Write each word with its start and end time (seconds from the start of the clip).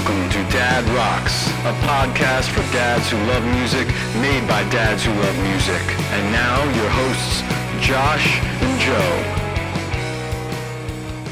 Welcome 0.00 0.30
to 0.30 0.42
Dad 0.50 0.88
Rocks, 0.96 1.46
a 1.66 1.74
podcast 1.84 2.48
for 2.54 2.62
dads 2.72 3.10
who 3.10 3.18
love 3.18 3.44
music, 3.44 3.86
made 4.22 4.48
by 4.48 4.62
dads 4.70 5.04
who 5.04 5.12
love 5.12 5.38
music. 5.42 5.82
And 6.12 6.32
now, 6.32 6.64
your 6.74 6.88
hosts, 6.88 7.42
Josh 7.86 8.40
and 8.62 8.80
Joe. 8.80 9.22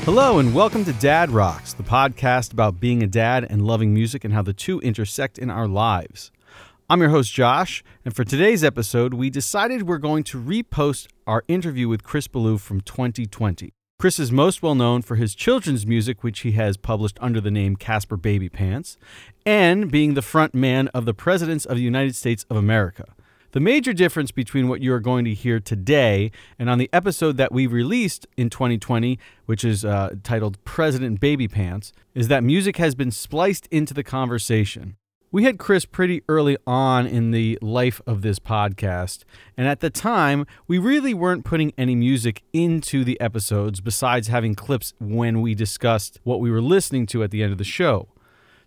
Hello, 0.04 0.39
and 0.39 0.54
welcome 0.54 0.84
to 0.84 0.93
Dad 0.93 1.30
Rocks, 1.30 1.72
the 1.72 1.82
podcast 1.82 2.52
about 2.52 2.79
being 2.79 3.02
a 3.02 3.07
dad 3.07 3.46
and 3.48 3.66
loving 3.66 3.94
music 3.94 4.22
and 4.22 4.34
how 4.34 4.43
the 4.43 4.52
two 4.52 4.80
intersect 4.80 5.39
in 5.39 5.48
our 5.48 5.66
lives. 5.66 6.30
I'm 6.90 7.00
your 7.00 7.08
host, 7.08 7.32
Josh, 7.32 7.82
and 8.04 8.14
for 8.14 8.22
today's 8.22 8.62
episode, 8.62 9.14
we 9.14 9.30
decided 9.30 9.89
we're 9.89 9.96
going 9.96 10.25
to 10.25 10.39
repost 10.39 11.08
our 11.26 11.43
interview 11.48 11.89
with 11.89 12.03
Chris 12.03 12.29
Ballew 12.29 12.61
from 12.61 12.82
2020. 12.82 13.72
Chris 13.98 14.20
is 14.20 14.30
most 14.30 14.62
well 14.62 14.76
known 14.76 15.02
for 15.02 15.16
his 15.16 15.34
children's 15.34 15.84
music, 15.84 16.22
which 16.22 16.40
he 16.40 16.52
has 16.52 16.76
published 16.76 17.18
under 17.20 17.40
the 17.40 17.50
name 17.50 17.75
Caspar 17.75 18.16
Baby 18.16 18.48
Pants, 18.48 18.96
and 19.44 19.90
being 19.90 20.14
the 20.14 20.22
front 20.22 20.54
man 20.54 20.86
of 20.94 21.04
the 21.04 21.12
Presidents 21.12 21.64
of 21.64 21.79
the 21.79 21.82
United 21.82 22.14
States 22.14 22.46
of 22.48 22.56
America. 22.56 23.06
The 23.50 23.58
major 23.58 23.92
difference 23.92 24.30
between 24.30 24.68
what 24.68 24.82
you 24.82 24.92
are 24.92 25.00
going 25.00 25.25
to 25.25 25.34
hear 25.34 25.58
today 25.58 26.30
and 26.61 26.70
on 26.70 26.79
the 26.79 26.89
episode 26.92 27.39
that 27.39 27.50
we 27.50 27.66
released 27.66 28.25
in 28.36 28.50
2020, 28.50 29.18
which 29.46 29.64
is 29.64 29.84
uh, 29.84 30.14
titled 30.22 30.62
President 30.64 31.18
Baby 31.18 31.48
Pants, 31.48 31.92
is 32.14 32.28
that 32.28 32.44
music 32.44 32.77
has 32.77 32.94
been 32.94 33.11
spliced 33.11 33.67
into 33.72 33.94
the 33.94 34.05
conversation. 34.05 34.94
We 35.31 35.45
had 35.45 35.59
Chris 35.59 35.84
pretty 35.84 36.23
early 36.27 36.56
on 36.67 37.06
in 37.06 37.33
the 37.33 37.59
life 37.61 38.00
of 38.06 38.23
this 38.23 38.39
podcast, 38.39 39.25
and 39.59 39.69
at 39.69 39.81
the 39.81 39.91
time, 39.91 40.47
we 40.67 40.79
really 40.79 41.12
weren't 41.12 41.45
putting 41.45 41.75
any 41.77 41.95
music 41.95 42.43
into 42.55 43.05
the 43.05 43.20
episodes 43.20 43.83
besides 43.83 44.29
having 44.29 44.55
clips 44.55 44.95
when 44.98 45.43
we 45.43 45.55
discussed 45.55 46.19
what 46.25 46.41
we 46.41 46.51
were 46.51 46.62
listening 46.62 47.05
to 47.09 47.23
at 47.23 47.31
the 47.31 47.43
end 47.43 47.53
of 47.53 47.59
the 47.59 47.65
show. 47.65 48.09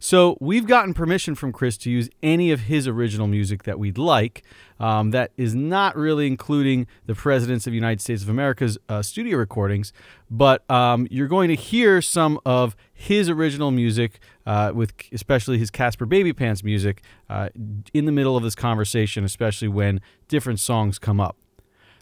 So 0.03 0.35
we've 0.39 0.65
gotten 0.65 0.95
permission 0.95 1.35
from 1.35 1.51
Chris 1.51 1.77
to 1.77 1.91
use 1.91 2.09
any 2.23 2.49
of 2.49 2.61
his 2.61 2.87
original 2.87 3.27
music 3.27 3.63
that 3.63 3.77
we'd 3.77 3.99
like. 3.99 4.41
Um, 4.79 5.11
that 5.11 5.31
is 5.37 5.53
not 5.53 5.95
really 5.95 6.25
including 6.25 6.87
the 7.05 7.13
presidents 7.13 7.67
of 7.67 7.71
the 7.71 7.75
United 7.75 8.01
States 8.01 8.23
of 8.23 8.29
America's 8.29 8.79
uh, 8.89 9.03
studio 9.03 9.37
recordings, 9.37 9.93
but 10.27 10.69
um, 10.71 11.07
you're 11.11 11.27
going 11.27 11.49
to 11.49 11.55
hear 11.55 12.01
some 12.01 12.39
of 12.47 12.75
his 12.91 13.29
original 13.29 13.69
music, 13.69 14.19
uh, 14.47 14.71
with 14.73 14.91
especially 15.11 15.59
his 15.59 15.69
Caspar 15.69 16.07
Baby 16.07 16.33
Pants 16.33 16.63
music, 16.63 17.03
uh, 17.29 17.49
in 17.93 18.05
the 18.05 18.11
middle 18.11 18.35
of 18.35 18.41
this 18.41 18.55
conversation, 18.55 19.23
especially 19.23 19.67
when 19.67 20.01
different 20.27 20.59
songs 20.59 20.97
come 20.97 21.19
up. 21.19 21.37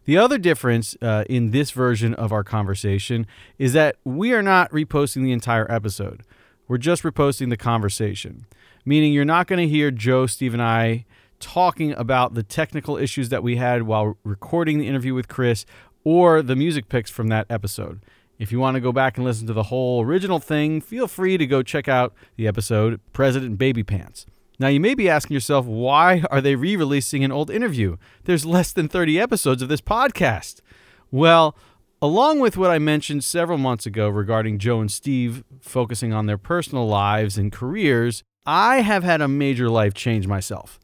The 0.06 0.18
other 0.18 0.38
difference 0.38 0.96
uh, 1.02 1.26
in 1.30 1.52
this 1.52 1.72
version 1.72 2.14
of 2.14 2.32
our 2.32 2.46
conversation 2.46 3.28
is 3.58 3.74
that 3.74 3.98
we 4.06 4.32
are 4.32 4.42
not 4.42 4.72
reposting 4.72 5.24
the 5.24 5.34
entire 5.34 5.70
episode. 5.70 6.24
We're 6.70 6.78
just 6.78 7.02
reposting 7.02 7.50
the 7.50 7.58
conversation, 7.58 8.46
meaning 8.86 9.12
you're 9.12 9.26
not 9.26 9.48
going 9.48 9.58
to 9.58 9.68
hear 9.68 9.90
Joe, 9.90 10.28
Steve, 10.28 10.54
and 10.54 10.62
I 10.62 11.06
talking 11.40 11.94
about 11.94 12.36
the 12.36 12.44
technical 12.44 12.96
issues 12.96 13.30
that 13.30 13.42
we 13.42 13.56
had 13.56 13.84
while 13.84 14.18
recording 14.24 14.78
the 14.78 14.88
interview 14.88 15.16
with 15.16 15.28
Chris 15.28 15.66
or 16.04 16.44
the 16.44 16.56
music 16.56 16.88
picks 16.88 17.10
from 17.10 17.28
that 17.30 17.48
episode. 17.50 18.02
If 18.38 18.52
you 18.52 18.60
want 18.60 18.76
to 18.76 18.82
go 18.82 18.92
back 18.92 19.18
and 19.18 19.26
listen 19.26 19.48
to 19.48 19.54
the 19.54 19.64
whole 19.64 20.04
original 20.04 20.38
thing, 20.38 20.80
feel 20.80 21.08
free 21.08 21.38
to 21.40 21.48
go 21.48 21.64
check 21.64 21.88
out 21.88 22.14
the 22.36 22.48
episode 22.48 23.02
President 23.14 23.58
Baby 23.58 23.82
Pants. 23.82 24.28
Now, 24.60 24.68
you 24.68 24.80
may 24.80 24.94
be 24.94 25.10
asking 25.10 25.34
yourself, 25.34 25.66
why 25.66 26.24
are 26.30 26.40
they 26.40 26.54
re 26.54 26.76
releasing 26.76 27.24
an 27.24 27.32
old 27.32 27.50
interview? 27.50 27.98
There's 28.26 28.46
less 28.46 28.72
than 28.72 28.88
30 28.88 29.20
episodes 29.20 29.64
of 29.64 29.70
this 29.70 29.82
podcast. 29.82 30.62
Well, 31.10 31.56
Along 32.02 32.40
with 32.40 32.56
what 32.56 32.72
I 32.72 32.80
mentioned 32.80 33.26
several 33.26 33.58
months 33.58 33.86
ago 33.86 34.08
regarding 34.08 34.58
Joe 34.58 34.80
and 34.80 34.90
Steve 34.90 35.44
focusing 35.60 36.14
on 36.14 36.28
their 36.28 36.38
personal 36.38 36.88
lives 36.88 37.38
and 37.38 37.52
careers, 37.52 38.24
I 38.46 38.82
have 38.82 39.04
had 39.04 39.20
a 39.20 39.28
major 39.28 39.70
life 39.70 39.94
change 39.94 40.26
myself. 40.26 40.80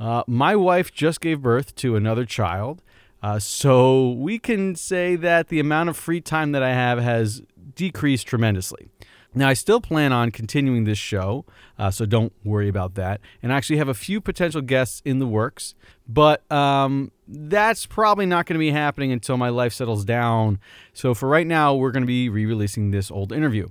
Uh, 0.00 0.22
my 0.26 0.56
wife 0.56 0.90
just 0.90 1.20
gave 1.20 1.42
birth 1.42 1.74
to 1.76 1.94
another 1.94 2.24
child, 2.24 2.82
uh, 3.22 3.38
so 3.38 4.12
we 4.12 4.38
can 4.38 4.74
say 4.74 5.14
that 5.16 5.48
the 5.48 5.60
amount 5.60 5.90
of 5.90 5.96
free 5.96 6.22
time 6.22 6.52
that 6.52 6.62
I 6.62 6.72
have 6.72 7.00
has 7.00 7.42
decreased 7.74 8.26
tremendously. 8.26 8.88
Now, 9.36 9.50
I 9.50 9.52
still 9.52 9.82
plan 9.82 10.14
on 10.14 10.30
continuing 10.30 10.84
this 10.84 10.96
show, 10.96 11.44
uh, 11.78 11.90
so 11.90 12.06
don't 12.06 12.32
worry 12.42 12.68
about 12.68 12.94
that. 12.94 13.20
And 13.42 13.52
I 13.52 13.56
actually 13.58 13.76
have 13.76 13.88
a 13.88 13.94
few 13.94 14.18
potential 14.18 14.62
guests 14.62 15.02
in 15.04 15.18
the 15.18 15.26
works, 15.26 15.74
but 16.08 16.50
um, 16.50 17.12
that's 17.28 17.84
probably 17.84 18.24
not 18.24 18.46
going 18.46 18.54
to 18.54 18.58
be 18.58 18.70
happening 18.70 19.12
until 19.12 19.36
my 19.36 19.50
life 19.50 19.74
settles 19.74 20.06
down. 20.06 20.58
So 20.94 21.12
for 21.12 21.28
right 21.28 21.46
now, 21.46 21.74
we're 21.74 21.90
going 21.90 22.02
to 22.02 22.06
be 22.06 22.30
re 22.30 22.46
releasing 22.46 22.92
this 22.92 23.10
old 23.10 23.30
interview. 23.30 23.68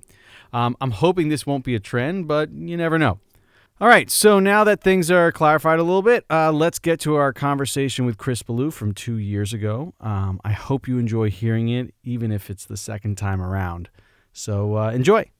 Um, 0.53 0.77
I'm 0.79 0.91
hoping 0.91 1.29
this 1.29 1.47
won't 1.47 1.63
be 1.63 1.73
a 1.73 1.79
trend, 1.79 2.27
but 2.27 2.51
you 2.51 2.77
never 2.77 2.99
know. 2.99 3.19
All 3.81 3.87
right, 3.87 4.09
so 4.11 4.39
now 4.39 4.63
that 4.65 4.81
things 4.81 5.09
are 5.09 5.31
clarified 5.31 5.79
a 5.79 5.83
little 5.83 6.03
bit, 6.03 6.25
uh, 6.29 6.51
let's 6.51 6.77
get 6.77 6.99
to 7.01 7.15
our 7.15 7.33
conversation 7.33 8.05
with 8.05 8.19
Chris 8.19 8.43
Ballew 8.43 8.71
from 8.71 8.93
two 8.93 9.17
years 9.17 9.51
ago. 9.51 9.95
Um, 9.99 10.39
I 10.45 10.51
hope 10.51 10.87
you 10.87 10.99
enjoy 10.99 11.31
hearing 11.31 11.69
it, 11.69 11.93
even 12.03 12.31
if 12.31 12.51
it's 12.51 12.65
the 12.65 12.77
second 12.77 13.17
time 13.17 13.41
around. 13.41 13.89
So 14.31 14.77
uh, 14.77 14.91
enjoy. 14.91 15.31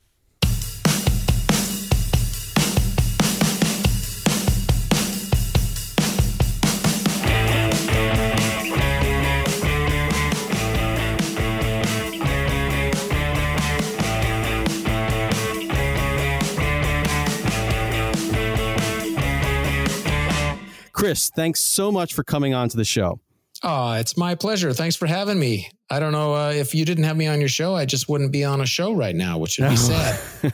Chris, 21.05 21.29
thanks 21.29 21.59
so 21.59 21.91
much 21.91 22.15
for 22.15 22.23
coming 22.23 22.55
on 22.55 22.67
to 22.67 22.75
the 22.75 22.83
show. 22.83 23.19
Oh, 23.61 23.93
it's 23.93 24.17
my 24.17 24.33
pleasure. 24.33 24.73
Thanks 24.73 24.95
for 24.95 25.05
having 25.05 25.37
me. 25.37 25.69
I 25.87 25.99
don't 25.99 26.13
know 26.13 26.33
uh, 26.33 26.49
if 26.49 26.73
you 26.73 26.83
didn't 26.83 27.03
have 27.03 27.15
me 27.15 27.27
on 27.27 27.39
your 27.39 27.47
show, 27.47 27.75
I 27.75 27.85
just 27.85 28.09
wouldn't 28.09 28.31
be 28.31 28.43
on 28.43 28.59
a 28.59 28.65
show 28.65 28.91
right 28.91 29.15
now, 29.15 29.37
which 29.37 29.59
would 29.59 29.69
be 29.69 29.75
sad. 29.75 30.19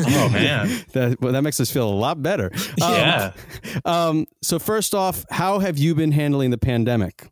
oh 0.00 0.30
man, 0.30 0.68
that 0.92 1.20
well, 1.20 1.34
that 1.34 1.42
makes 1.42 1.60
us 1.60 1.70
feel 1.70 1.86
a 1.86 1.92
lot 1.92 2.22
better. 2.22 2.50
Um, 2.80 2.92
yeah. 2.94 3.32
Um, 3.84 4.26
so 4.40 4.58
first 4.58 4.94
off, 4.94 5.26
how 5.30 5.58
have 5.58 5.76
you 5.76 5.94
been 5.94 6.12
handling 6.12 6.52
the 6.52 6.58
pandemic? 6.58 7.30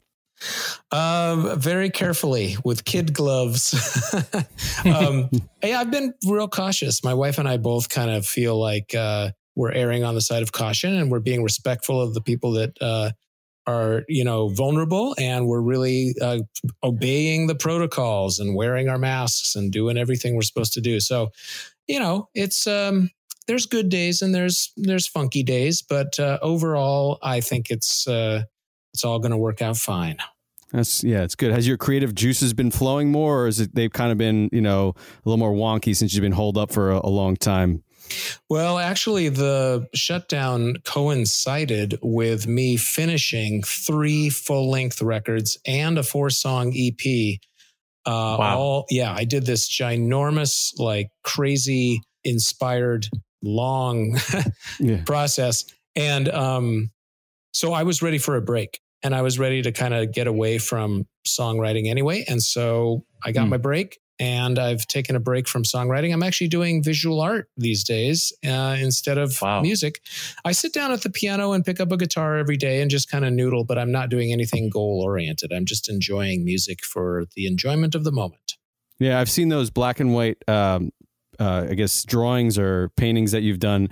Um, 0.92 1.58
very 1.58 1.88
carefully 1.88 2.56
with 2.62 2.84
kid 2.84 3.14
gloves. 3.14 3.72
um, 4.84 5.30
yeah, 5.62 5.80
I've 5.80 5.90
been 5.90 6.12
real 6.26 6.46
cautious. 6.46 7.02
My 7.02 7.14
wife 7.14 7.38
and 7.38 7.48
I 7.48 7.56
both 7.56 7.88
kind 7.88 8.10
of 8.10 8.26
feel 8.26 8.60
like 8.60 8.94
uh, 8.94 9.30
we're 9.56 9.72
erring 9.72 10.04
on 10.04 10.14
the 10.14 10.20
side 10.20 10.42
of 10.42 10.52
caution 10.52 10.94
and 10.94 11.10
we're 11.10 11.20
being 11.20 11.42
respectful 11.42 12.00
of 12.00 12.14
the 12.14 12.20
people 12.20 12.52
that 12.52 12.76
uh, 12.80 13.10
are 13.66 14.02
you 14.08 14.24
know 14.24 14.48
vulnerable 14.48 15.14
and 15.18 15.46
we're 15.46 15.60
really 15.60 16.14
uh, 16.20 16.38
obeying 16.82 17.46
the 17.46 17.54
protocols 17.54 18.38
and 18.38 18.54
wearing 18.54 18.88
our 18.88 18.98
masks 18.98 19.54
and 19.54 19.72
doing 19.72 19.96
everything 19.96 20.34
we're 20.34 20.42
supposed 20.42 20.72
to 20.72 20.80
do 20.80 20.98
so 21.00 21.30
you 21.86 21.98
know 21.98 22.28
it's 22.34 22.66
um 22.66 23.10
there's 23.46 23.66
good 23.66 23.88
days 23.88 24.22
and 24.22 24.34
there's 24.34 24.72
there's 24.76 25.06
funky 25.06 25.42
days 25.42 25.82
but 25.82 26.18
uh, 26.18 26.38
overall 26.42 27.18
i 27.22 27.40
think 27.40 27.70
it's 27.70 28.08
uh 28.08 28.42
it's 28.94 29.04
all 29.04 29.18
going 29.18 29.30
to 29.30 29.36
work 29.36 29.60
out 29.62 29.76
fine 29.76 30.16
that's 30.72 31.02
yeah, 31.02 31.22
it's 31.22 31.34
good. 31.34 31.52
Has 31.52 31.66
your 31.66 31.76
creative 31.76 32.14
juices 32.14 32.54
been 32.54 32.70
flowing 32.70 33.10
more, 33.10 33.42
or 33.42 33.46
is 33.48 33.58
it 33.60 33.74
they've 33.74 33.92
kind 33.92 34.12
of 34.12 34.18
been 34.18 34.48
you 34.52 34.60
know 34.60 34.94
a 34.96 35.28
little 35.28 35.36
more 35.36 35.52
wonky 35.52 35.96
since 35.96 36.14
you've 36.14 36.22
been 36.22 36.32
holed 36.32 36.56
up 36.56 36.70
for 36.70 36.92
a, 36.92 37.00
a 37.02 37.10
long 37.10 37.36
time? 37.36 37.82
Well, 38.48 38.78
actually, 38.78 39.28
the 39.28 39.88
shutdown 39.94 40.76
coincided 40.84 41.98
with 42.02 42.46
me 42.46 42.76
finishing 42.76 43.62
three 43.62 44.30
full 44.30 44.70
length 44.70 45.00
records 45.02 45.58
and 45.66 45.98
a 45.98 46.02
four 46.02 46.30
song 46.30 46.72
EP. 46.76 47.38
Uh, 48.06 48.36
wow. 48.38 48.58
All, 48.58 48.86
yeah, 48.90 49.12
I 49.12 49.24
did 49.24 49.46
this 49.46 49.68
ginormous, 49.68 50.78
like 50.78 51.10
crazy 51.22 52.02
inspired, 52.24 53.06
long 53.42 54.18
yeah. 54.80 55.02
process. 55.04 55.64
And 55.96 56.28
um, 56.28 56.90
so 57.52 57.72
I 57.72 57.82
was 57.82 58.02
ready 58.02 58.18
for 58.18 58.36
a 58.36 58.42
break 58.42 58.80
and 59.02 59.14
I 59.14 59.22
was 59.22 59.38
ready 59.38 59.62
to 59.62 59.72
kind 59.72 59.94
of 59.94 60.12
get 60.12 60.26
away 60.26 60.58
from 60.58 61.06
songwriting 61.26 61.88
anyway. 61.88 62.24
And 62.28 62.42
so 62.42 63.04
I 63.24 63.32
got 63.32 63.46
mm. 63.46 63.50
my 63.50 63.56
break 63.56 63.98
and 64.20 64.58
I've 64.58 64.86
taken 64.86 65.16
a 65.16 65.20
break 65.20 65.48
from 65.48 65.62
songwriting. 65.62 66.12
I'm 66.12 66.22
actually 66.22 66.48
doing 66.48 66.84
visual 66.84 67.22
art 67.22 67.48
these 67.56 67.82
days 67.82 68.32
uh, 68.46 68.76
instead 68.78 69.16
of 69.16 69.40
wow. 69.40 69.62
music. 69.62 70.02
I 70.44 70.52
sit 70.52 70.74
down 70.74 70.92
at 70.92 71.02
the 71.02 71.10
piano 71.10 71.52
and 71.52 71.64
pick 71.64 71.80
up 71.80 71.90
a 71.90 71.96
guitar 71.96 72.36
every 72.36 72.58
day 72.58 72.82
and 72.82 72.90
just 72.90 73.10
kind 73.10 73.24
of 73.24 73.32
noodle, 73.32 73.64
but 73.64 73.78
I'm 73.78 73.90
not 73.90 74.10
doing 74.10 74.30
anything 74.30 74.68
goal 74.68 75.00
oriented. 75.02 75.52
I'm 75.52 75.64
just 75.64 75.88
enjoying 75.88 76.44
music 76.44 76.84
for 76.84 77.24
the 77.34 77.46
enjoyment 77.46 77.94
of 77.94 78.04
the 78.04 78.12
moment. 78.12 78.56
Yeah, 78.98 79.18
I've 79.18 79.30
seen 79.30 79.48
those 79.48 79.70
black 79.70 79.98
and 79.98 80.12
white, 80.12 80.36
um, 80.46 80.90
uh, 81.38 81.68
I 81.70 81.74
guess, 81.74 82.04
drawings 82.04 82.58
or 82.58 82.90
paintings 82.96 83.32
that 83.32 83.40
you've 83.40 83.60
done. 83.60 83.88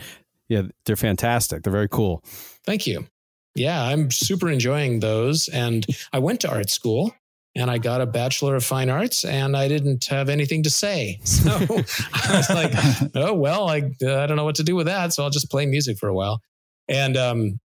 Yeah, 0.50 0.62
they're 0.84 0.96
fantastic. 0.96 1.62
They're 1.62 1.72
very 1.72 1.88
cool. 1.88 2.22
Thank 2.66 2.86
you. 2.86 3.06
Yeah, 3.54 3.82
I'm 3.82 4.10
super 4.10 4.50
enjoying 4.50 5.00
those. 5.00 5.48
And 5.48 5.86
I 6.12 6.18
went 6.18 6.40
to 6.42 6.50
art 6.50 6.68
school 6.68 7.14
and 7.58 7.68
I 7.72 7.78
got 7.78 8.00
a 8.00 8.06
Bachelor 8.06 8.54
of 8.54 8.64
Fine 8.64 8.88
Arts 8.88 9.24
and 9.24 9.56
I 9.56 9.66
didn't 9.66 10.06
have 10.06 10.28
anything 10.28 10.62
to 10.62 10.70
say. 10.70 11.20
So 11.28 11.50
I 11.50 12.36
was 12.36 12.50
like, 12.50 12.72
oh, 13.14 13.34
well, 13.34 13.68
I, 13.68 13.78
uh, 14.02 14.20
I 14.20 14.26
don't 14.26 14.36
know 14.36 14.44
what 14.44 14.56
to 14.56 14.62
do 14.62 14.76
with 14.76 14.86
that. 14.86 15.12
So 15.12 15.22
I'll 15.22 15.30
just 15.30 15.50
play 15.50 15.66
music 15.66 15.98
for 15.98 16.08
a 16.08 16.14
while. 16.14 16.40
And 16.88 17.16
um, 17.16 17.60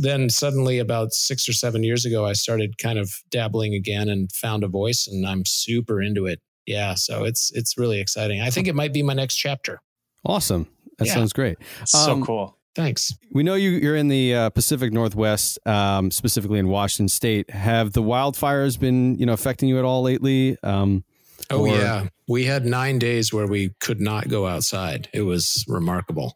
then 0.00 0.28
suddenly, 0.28 0.78
about 0.78 1.12
six 1.12 1.48
or 1.48 1.52
seven 1.52 1.82
years 1.82 2.04
ago, 2.04 2.24
I 2.24 2.34
started 2.34 2.78
kind 2.78 2.98
of 2.98 3.14
dabbling 3.30 3.74
again 3.74 4.08
and 4.08 4.30
found 4.32 4.64
a 4.64 4.68
voice 4.68 5.08
and 5.08 5.26
I'm 5.26 5.44
super 5.44 6.00
into 6.00 6.26
it. 6.26 6.40
Yeah. 6.66 6.94
So 6.94 7.24
it's, 7.24 7.50
it's 7.52 7.76
really 7.76 8.00
exciting. 8.00 8.40
I 8.40 8.50
think 8.50 8.68
it 8.68 8.74
might 8.74 8.92
be 8.92 9.02
my 9.02 9.14
next 9.14 9.36
chapter. 9.36 9.80
Awesome. 10.24 10.68
That 10.98 11.08
yeah. 11.08 11.14
sounds 11.14 11.32
great. 11.32 11.58
So 11.84 12.12
um, 12.12 12.24
cool. 12.24 12.58
Thanks. 12.74 13.14
We 13.30 13.42
know 13.42 13.54
you, 13.54 13.70
you're 13.70 13.96
in 13.96 14.08
the 14.08 14.34
uh, 14.34 14.50
Pacific 14.50 14.92
Northwest, 14.92 15.58
um, 15.66 16.10
specifically 16.10 16.58
in 16.58 16.68
Washington 16.68 17.08
State. 17.08 17.50
Have 17.50 17.92
the 17.92 18.02
wildfires 18.02 18.80
been, 18.80 19.18
you 19.18 19.26
know, 19.26 19.34
affecting 19.34 19.68
you 19.68 19.78
at 19.78 19.84
all 19.84 20.02
lately? 20.02 20.56
Um, 20.62 21.04
oh 21.50 21.66
or- 21.66 21.68
yeah, 21.68 22.08
we 22.28 22.44
had 22.44 22.64
nine 22.64 22.98
days 22.98 23.32
where 23.32 23.46
we 23.46 23.70
could 23.80 24.00
not 24.00 24.28
go 24.28 24.46
outside. 24.46 25.08
It 25.12 25.22
was 25.22 25.64
remarkable. 25.68 26.34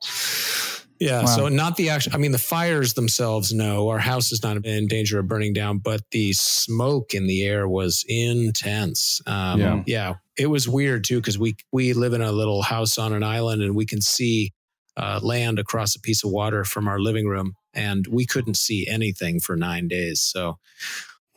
Yeah. 0.98 1.20
Wow. 1.20 1.26
So 1.26 1.48
not 1.48 1.76
the 1.76 1.90
actual, 1.90 2.14
I 2.14 2.18
mean, 2.18 2.32
the 2.32 2.38
fires 2.38 2.94
themselves, 2.94 3.52
no, 3.52 3.88
our 3.88 3.98
house 3.98 4.32
is 4.32 4.42
not 4.42 4.64
in 4.64 4.86
danger 4.86 5.18
of 5.18 5.28
burning 5.28 5.52
down, 5.52 5.78
but 5.78 6.00
the 6.10 6.32
smoke 6.32 7.12
in 7.12 7.26
the 7.26 7.44
air 7.44 7.68
was 7.68 8.04
intense. 8.08 9.20
Um, 9.26 9.60
yeah. 9.60 9.82
yeah. 9.86 10.14
It 10.38 10.46
was 10.46 10.68
weird 10.68 11.04
too, 11.04 11.16
because 11.20 11.38
we, 11.38 11.56
we 11.70 11.92
live 11.92 12.14
in 12.14 12.22
a 12.22 12.32
little 12.32 12.62
house 12.62 12.96
on 12.98 13.12
an 13.12 13.22
island 13.22 13.62
and 13.62 13.74
we 13.74 13.84
can 13.84 14.00
see 14.00 14.52
uh, 14.96 15.20
land 15.22 15.58
across 15.58 15.94
a 15.94 16.00
piece 16.00 16.24
of 16.24 16.30
water 16.30 16.64
from 16.64 16.88
our 16.88 16.98
living 16.98 17.26
room, 17.26 17.54
and 17.74 18.06
we 18.06 18.26
couldn't 18.26 18.56
see 18.56 18.86
anything 18.86 19.40
for 19.40 19.56
nine 19.56 19.88
days. 19.88 20.20
So 20.20 20.58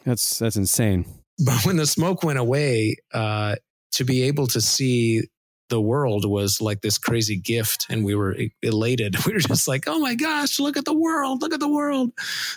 that's 0.06 0.40
that's 0.40 0.56
insane. 0.56 1.06
But 1.46 1.66
when 1.66 1.78
the 1.78 1.88
smoke 1.88 2.24
went 2.24 2.40
away, 2.40 2.98
uh, 3.14 3.56
to 3.94 4.04
be 4.04 4.24
able 4.24 4.48
to 4.48 4.62
see 4.62 5.24
the 5.70 5.82
world 5.82 6.26
was 6.26 6.62
like 6.62 6.82
this 6.82 6.98
crazy 6.98 7.38
gift 7.38 7.86
and 7.90 8.04
we 8.04 8.16
were 8.16 8.36
elated. 8.62 9.16
We 9.30 9.34
were 9.34 9.40
just 9.40 9.68
like 9.68 9.84
oh 9.88 10.00
my 10.00 10.16
gosh 10.16 10.60
look 10.60 10.76
at 10.76 10.86
the 10.86 10.94
world 10.94 11.42
look 11.42 11.54
at 11.54 11.60
the 11.60 11.68
world. 11.68 12.12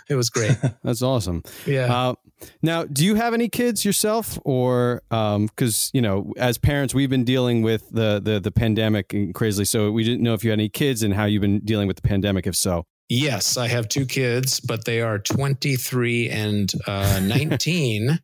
It 0.08 0.14
was 0.14 0.30
great. 0.30 0.56
That's 0.82 1.02
awesome. 1.02 1.42
Yeah. 1.66 1.94
Uh, 1.94 2.14
now 2.62 2.84
do 2.84 3.04
you 3.04 3.14
have 3.16 3.34
any 3.34 3.48
kids 3.48 3.84
yourself? 3.84 4.38
Or 4.44 5.02
because 5.10 5.90
um, 5.90 5.90
you 5.92 6.00
know 6.00 6.32
as 6.36 6.56
parents 6.56 6.94
we've 6.94 7.10
been 7.10 7.24
dealing 7.24 7.62
with 7.62 7.88
the 7.90 8.20
the, 8.22 8.40
the 8.40 8.50
pandemic 8.50 9.14
crazily 9.34 9.64
so 9.64 9.90
we 9.90 10.04
didn't 10.04 10.22
know 10.22 10.34
if 10.34 10.44
you 10.44 10.50
had 10.50 10.58
any 10.58 10.68
kids 10.68 11.02
and 11.02 11.12
how 11.14 11.24
you've 11.24 11.42
been 11.42 11.60
dealing 11.60 11.86
with 11.86 11.96
the 11.96 12.08
pandemic 12.08 12.46
if 12.46 12.56
so. 12.56 12.86
Yes 13.08 13.58
i 13.58 13.68
have 13.68 13.88
two 13.88 14.06
kids 14.06 14.60
but 14.60 14.86
they 14.86 15.02
are 15.02 15.18
23 15.18 16.30
and 16.30 16.72
uh, 16.86 17.20
19 17.22 18.20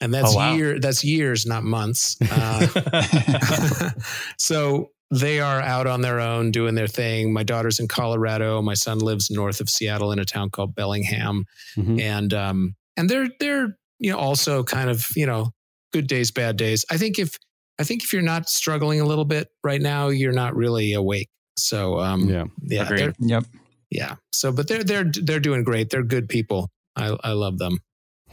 and 0.00 0.12
that's 0.14 0.32
oh, 0.32 0.36
wow. 0.36 0.54
year 0.54 0.78
that's 0.78 1.04
years, 1.04 1.46
not 1.46 1.64
months. 1.64 2.16
Uh, 2.30 2.66
so 4.38 4.90
they 5.10 5.40
are 5.40 5.60
out 5.60 5.86
on 5.86 6.00
their 6.00 6.20
own 6.20 6.50
doing 6.50 6.74
their 6.74 6.86
thing. 6.86 7.32
My 7.32 7.42
daughter's 7.42 7.80
in 7.80 7.88
Colorado. 7.88 8.62
My 8.62 8.74
son 8.74 8.98
lives 8.98 9.30
north 9.30 9.60
of 9.60 9.68
Seattle 9.68 10.12
in 10.12 10.18
a 10.18 10.24
town 10.24 10.50
called 10.50 10.74
Bellingham, 10.74 11.44
mm-hmm. 11.76 12.00
and 12.00 12.32
um, 12.32 12.76
and 12.96 13.08
they're 13.08 13.28
they're 13.40 13.76
you 13.98 14.12
know 14.12 14.18
also 14.18 14.62
kind 14.62 14.88
of 14.88 15.06
you 15.16 15.26
know 15.26 15.50
good 15.92 16.06
days, 16.06 16.30
bad 16.30 16.56
days. 16.56 16.84
I 16.90 16.96
think 16.96 17.18
if 17.18 17.36
I 17.78 17.84
think 17.84 18.04
if 18.04 18.12
you're 18.12 18.22
not 18.22 18.48
struggling 18.48 19.00
a 19.00 19.04
little 19.04 19.24
bit 19.24 19.48
right 19.64 19.80
now, 19.80 20.08
you're 20.08 20.32
not 20.32 20.54
really 20.54 20.92
awake. 20.92 21.28
So 21.58 21.98
um, 21.98 22.28
yeah, 22.28 22.44
yeah, 22.62 23.10
yep, 23.18 23.44
yeah. 23.90 24.14
So, 24.32 24.52
but 24.52 24.68
they're 24.68 24.84
they're 24.84 25.10
they're 25.12 25.40
doing 25.40 25.64
great. 25.64 25.90
They're 25.90 26.04
good 26.04 26.28
people. 26.28 26.70
I 26.96 27.16
I 27.22 27.32
love 27.32 27.58
them. 27.58 27.80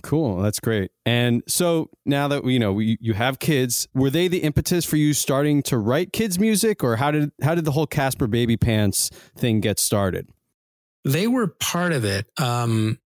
Cool. 0.03 0.41
That's 0.41 0.59
great. 0.59 0.91
And 1.05 1.43
so 1.47 1.89
now 2.05 2.27
that 2.27 2.45
you 2.45 2.59
know 2.59 2.73
we, 2.73 2.97
you 3.01 3.13
have 3.13 3.39
kids, 3.39 3.87
were 3.93 4.09
they 4.09 4.27
the 4.27 4.39
impetus 4.39 4.85
for 4.85 4.95
you 4.95 5.13
starting 5.13 5.61
to 5.63 5.77
write 5.77 6.13
kids 6.13 6.39
music, 6.39 6.83
or 6.83 6.95
how 6.95 7.11
did 7.11 7.31
how 7.41 7.55
did 7.55 7.65
the 7.65 7.71
whole 7.71 7.87
Caspar 7.87 8.27
Baby 8.27 8.57
Pants 8.57 9.09
thing 9.35 9.59
get 9.59 9.79
started? 9.79 10.29
They 11.03 11.27
were 11.27 11.47
part 11.47 11.93
of 11.93 12.05
it. 12.05 12.27
Um, 12.39 12.99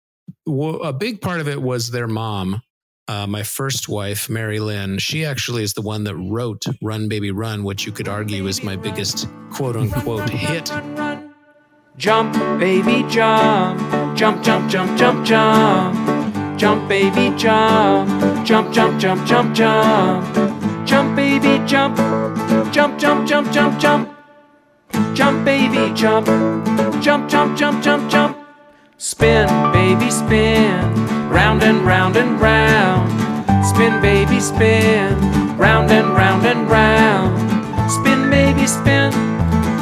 a 0.47 0.93
big 0.93 1.21
part 1.21 1.41
of 1.41 1.49
it 1.49 1.61
was 1.61 1.91
their 1.91 2.07
mom, 2.07 2.63
uh, 3.09 3.27
my 3.27 3.43
first 3.43 3.89
wife, 3.89 4.29
Mary 4.31 4.61
Lynn. 4.61 4.99
She 4.99 5.25
actually 5.25 5.63
is 5.63 5.75
the 5.75 5.83
one 5.83 6.05
that 6.05 6.17
wrote 6.17 6.65
"Run 6.83 7.09
Baby 7.09 7.31
Run," 7.31 7.65
which 7.65 7.87
you 7.87 7.93
could 7.93 8.09
argue 8.09 8.47
is 8.47 8.63
my 8.63 8.77
biggest 8.77 9.27
quote 9.51 9.77
unquote 9.77 10.31
hit. 10.31 10.71
Jump, 11.97 12.33
baby, 12.61 13.05
jump, 13.09 14.17
jump, 14.17 14.43
jump, 14.43 14.71
jump, 14.71 14.97
jump, 14.97 15.27
jump. 15.27 16.18
Jump, 16.59 16.89
baby, 16.89 17.33
jump. 17.37 18.45
Jump, 18.45 18.73
jump, 18.73 18.99
jump, 18.99 19.25
jump, 19.25 19.55
jump. 19.55 20.35
Jump, 20.85 21.15
baby, 21.15 21.65
jump. 21.65 21.97
Jump, 22.73 22.99
jump, 22.99 23.29
jump, 23.29 23.53
jump, 23.53 23.79
jump. 23.79 24.09
Jump, 25.15 25.45
baby, 25.45 25.95
jump. 25.95 26.27
Jump, 27.01 27.29
jump, 27.31 27.57
jump, 27.57 27.81
jump, 27.81 28.11
jump. 28.11 28.37
Spin, 28.97 29.47
baby, 29.73 30.11
spin. 30.11 30.83
Round 31.31 31.63
and 31.63 31.87
round 31.87 32.17
and 32.17 32.41
round. 32.41 33.09
Spin, 33.65 34.03
baby, 34.03 34.41
spin. 34.41 35.15
Round 35.57 35.93
and 35.93 36.09
round 36.09 36.45
and 36.45 36.69
round. 36.69 37.89
Spin, 37.89 38.29
baby, 38.31 38.67
spin. 38.67 39.13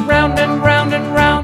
Round 0.05 0.37
and 0.37 0.61
round 0.61 0.93
and 0.93 1.15
round. 1.15 1.36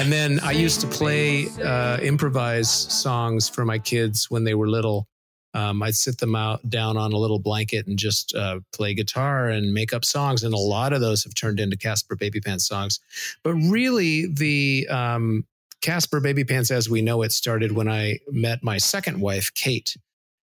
And 0.00 0.10
then 0.10 0.40
I 0.40 0.52
used 0.52 0.80
to 0.80 0.86
play, 0.86 1.48
uh, 1.62 1.98
improvise 1.98 2.70
songs 2.70 3.50
for 3.50 3.66
my 3.66 3.78
kids 3.78 4.30
when 4.30 4.44
they 4.44 4.54
were 4.54 4.66
little. 4.66 5.06
Um, 5.52 5.82
I'd 5.82 5.94
sit 5.94 6.16
them 6.16 6.34
out 6.34 6.66
down 6.70 6.96
on 6.96 7.12
a 7.12 7.18
little 7.18 7.38
blanket 7.38 7.86
and 7.86 7.98
just 7.98 8.34
uh, 8.34 8.60
play 8.72 8.94
guitar 8.94 9.50
and 9.50 9.74
make 9.74 9.92
up 9.92 10.06
songs. 10.06 10.42
And 10.42 10.54
a 10.54 10.56
lot 10.58 10.94
of 10.94 11.02
those 11.02 11.22
have 11.24 11.34
turned 11.34 11.60
into 11.60 11.76
Caspar 11.76 12.16
Baby 12.16 12.40
Pants 12.40 12.66
songs. 12.66 12.98
But 13.44 13.52
really, 13.56 14.26
the 14.26 14.88
um, 14.88 15.44
Caspar 15.82 16.20
Baby 16.20 16.44
Pants, 16.44 16.70
as 16.70 16.88
we 16.88 17.02
know 17.02 17.20
it, 17.20 17.30
started 17.30 17.72
when 17.72 17.88
I 17.88 18.20
met 18.30 18.62
my 18.62 18.78
second 18.78 19.20
wife, 19.20 19.52
Kate. 19.52 19.94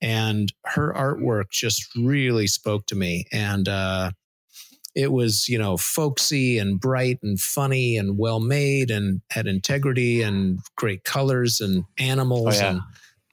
And 0.00 0.52
her 0.64 0.92
artwork 0.92 1.50
just 1.52 1.94
really 1.94 2.48
spoke 2.48 2.86
to 2.86 2.96
me. 2.96 3.26
And 3.30 3.68
uh, 3.68 4.10
it 4.96 5.12
was 5.12 5.48
you 5.48 5.58
know 5.58 5.76
folksy 5.76 6.58
and 6.58 6.80
bright 6.80 7.18
and 7.22 7.38
funny 7.38 7.96
and 7.96 8.18
well 8.18 8.40
made 8.40 8.90
and 8.90 9.20
had 9.30 9.46
integrity 9.46 10.22
and 10.22 10.58
great 10.76 11.04
colors 11.04 11.60
and 11.60 11.84
animals 11.98 12.58
oh, 12.60 12.64
yeah. 12.64 12.70
and 12.70 12.80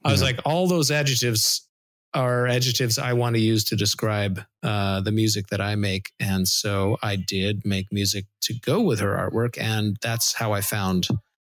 i 0.05 0.11
was 0.11 0.21
like 0.21 0.39
all 0.45 0.67
those 0.67 0.91
adjectives 0.91 1.67
are 2.13 2.45
adjectives 2.45 2.99
i 2.99 3.13
want 3.13 3.35
to 3.35 3.41
use 3.41 3.63
to 3.63 3.75
describe 3.75 4.41
uh, 4.61 5.01
the 5.01 5.11
music 5.11 5.47
that 5.47 5.61
i 5.61 5.73
make 5.73 6.11
and 6.19 6.47
so 6.47 6.97
i 7.01 7.15
did 7.15 7.65
make 7.65 7.87
music 7.91 8.25
to 8.41 8.53
go 8.59 8.81
with 8.81 8.99
her 8.99 9.15
artwork 9.15 9.57
and 9.59 9.97
that's 10.01 10.33
how 10.33 10.51
i 10.51 10.61
found 10.61 11.07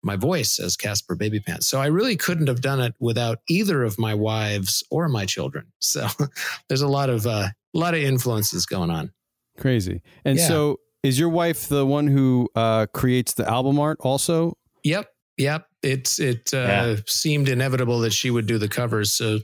my 0.05 0.17
voice 0.17 0.59
as 0.59 0.77
Caspar 0.77 1.15
Baby 1.15 1.41
Pants. 1.41 1.67
So 1.67 1.81
I 1.81 1.87
really 1.87 2.15
couldn't 2.15 2.49
have 2.49 2.61
done 2.61 2.79
it 2.79 2.93
without 3.01 3.39
either 3.49 3.83
of 3.83 3.99
my 3.99 4.13
wives 4.13 4.85
or 4.91 5.09
my 5.09 5.25
children. 5.25 5.73
So 5.79 6.07
there's 6.69 6.83
a 6.83 6.89
lot 6.89 7.09
of 7.09 7.27
uh, 7.27 7.49
a 7.75 7.79
lot 7.79 7.95
of 7.95 8.01
influences 8.01 8.67
going 8.67 8.91
on. 8.91 9.11
Crazy. 9.59 10.03
And 10.25 10.39
yeah. 10.39 10.49
so 10.49 10.81
is 11.03 11.19
your 11.19 11.29
wife 11.29 11.69
the 11.69 11.87
one 11.87 12.07
who 12.07 12.49
uh, 12.55 12.87
creates 12.93 13.35
the 13.35 13.49
album 13.49 13.79
art 13.79 13.99
also? 14.01 14.57
Yep. 14.83 15.07
Yep. 15.37 15.67
It's 15.83 16.19
it 16.19 16.55
uh, 16.55 16.57
yeah. 16.57 16.97
seemed 17.07 17.49
inevitable 17.49 18.01
that 18.01 18.13
she 18.13 18.31
would 18.31 18.47
do 18.47 18.59
the 18.59 18.69
covers. 18.69 19.13
So 19.13 19.41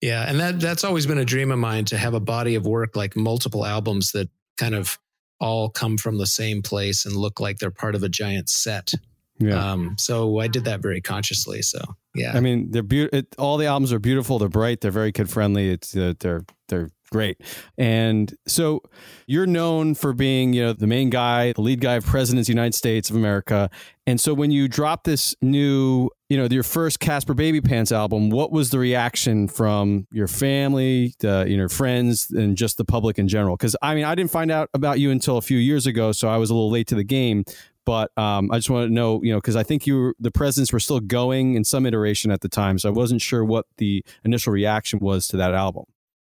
yeah, 0.00 0.28
and 0.28 0.38
that 0.40 0.60
that's 0.60 0.84
always 0.84 1.06
been 1.06 1.18
a 1.18 1.24
dream 1.24 1.50
of 1.50 1.58
mine 1.58 1.84
to 1.86 1.98
have 1.98 2.14
a 2.14 2.20
body 2.20 2.54
of 2.54 2.66
work 2.66 2.96
like 2.96 3.16
multiple 3.16 3.64
albums 3.64 4.12
that 4.12 4.28
kind 4.56 4.74
of 4.74 4.98
all 5.40 5.68
come 5.68 5.96
from 5.96 6.18
the 6.18 6.26
same 6.26 6.62
place 6.62 7.04
and 7.04 7.16
look 7.16 7.40
like 7.40 7.58
they're 7.58 7.70
part 7.70 7.94
of 7.94 8.02
a 8.02 8.08
giant 8.08 8.48
set. 8.48 8.92
Yeah. 9.38 9.72
Um, 9.72 9.96
so 9.98 10.38
I 10.38 10.46
did 10.46 10.64
that 10.64 10.80
very 10.80 11.00
consciously. 11.00 11.62
So 11.62 11.80
yeah. 12.14 12.32
I 12.34 12.40
mean, 12.40 12.70
they're 12.70 12.82
beautiful. 12.82 13.22
All 13.38 13.56
the 13.56 13.66
albums 13.66 13.92
are 13.92 13.98
beautiful. 13.98 14.38
They're 14.38 14.48
bright. 14.48 14.80
They're 14.80 14.90
very 14.90 15.12
kid 15.12 15.30
friendly. 15.30 15.70
It's 15.70 15.96
uh, 15.96 16.14
they're 16.20 16.44
they're 16.68 16.90
great. 17.12 17.40
And 17.78 18.34
so 18.48 18.82
you're 19.26 19.46
known 19.46 19.94
for 19.94 20.12
being, 20.12 20.52
you 20.52 20.62
know, 20.62 20.72
the 20.72 20.86
main 20.86 21.10
guy, 21.10 21.52
the 21.52 21.60
lead 21.60 21.80
guy 21.80 21.94
of 21.94 22.04
Presidents 22.04 22.48
of 22.48 22.52
the 22.52 22.56
United 22.56 22.74
States 22.74 23.10
of 23.10 23.16
America. 23.16 23.70
And 24.06 24.20
so 24.20 24.34
when 24.34 24.50
you 24.50 24.66
drop 24.66 25.04
this 25.04 25.36
new, 25.40 26.10
you 26.28 26.36
know, 26.36 26.48
your 26.50 26.64
first 26.64 26.98
Caspar 26.98 27.34
Baby 27.34 27.60
Pants 27.60 27.92
album, 27.92 28.30
what 28.30 28.50
was 28.50 28.70
the 28.70 28.78
reaction 28.78 29.46
from 29.46 30.08
your 30.10 30.26
family, 30.26 31.14
the, 31.20 31.44
you 31.46 31.56
know, 31.56 31.68
friends, 31.68 32.30
and 32.30 32.56
just 32.56 32.78
the 32.78 32.84
public 32.84 33.18
in 33.18 33.28
general? 33.28 33.56
Because 33.56 33.76
I 33.82 33.94
mean, 33.94 34.04
I 34.04 34.14
didn't 34.14 34.32
find 34.32 34.50
out 34.50 34.70
about 34.74 34.98
you 34.98 35.10
until 35.10 35.36
a 35.36 35.42
few 35.42 35.58
years 35.58 35.86
ago, 35.86 36.10
so 36.10 36.28
I 36.28 36.38
was 36.38 36.50
a 36.50 36.54
little 36.54 36.70
late 36.70 36.88
to 36.88 36.94
the 36.96 37.04
game. 37.04 37.44
But 37.84 38.16
um, 38.16 38.50
I 38.52 38.58
just 38.58 38.70
want 38.70 38.88
to 38.88 38.94
know, 38.94 39.20
you 39.24 39.32
know, 39.32 39.38
because 39.38 39.56
I 39.56 39.64
think 39.64 39.86
you 39.88 39.98
were, 39.98 40.14
the 40.20 40.30
presidents 40.30 40.72
were 40.72 40.80
still 40.80 41.00
going 41.00 41.54
in 41.54 41.64
some 41.64 41.84
iteration 41.84 42.30
at 42.30 42.40
the 42.40 42.48
time, 42.48 42.78
so 42.78 42.88
I 42.88 42.92
wasn't 42.92 43.20
sure 43.20 43.44
what 43.44 43.66
the 43.78 44.04
initial 44.24 44.52
reaction 44.52 45.00
was 45.00 45.26
to 45.28 45.36
that 45.38 45.52
album. 45.52 45.84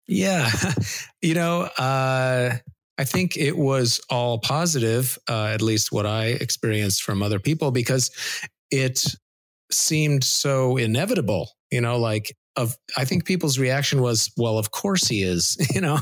Yeah. 0.07 0.49
you 1.21 1.33
know, 1.33 1.63
uh, 1.77 2.57
I 2.97 3.03
think 3.03 3.37
it 3.37 3.57
was 3.57 4.01
all 4.09 4.39
positive, 4.39 5.17
uh, 5.29 5.45
at 5.45 5.61
least 5.61 5.91
what 5.91 6.05
I 6.05 6.27
experienced 6.27 7.03
from 7.03 7.21
other 7.21 7.39
people, 7.39 7.71
because 7.71 8.09
it 8.71 9.03
seemed 9.71 10.23
so 10.23 10.77
inevitable, 10.77 11.51
you 11.71 11.81
know, 11.81 11.99
like 11.99 12.35
of 12.55 12.75
I 12.97 13.05
think 13.05 13.25
people's 13.25 13.59
reaction 13.59 14.01
was, 14.01 14.31
well, 14.35 14.57
of 14.57 14.71
course 14.71 15.07
he 15.07 15.21
is, 15.21 15.55
you 15.75 15.81
know, 15.81 15.99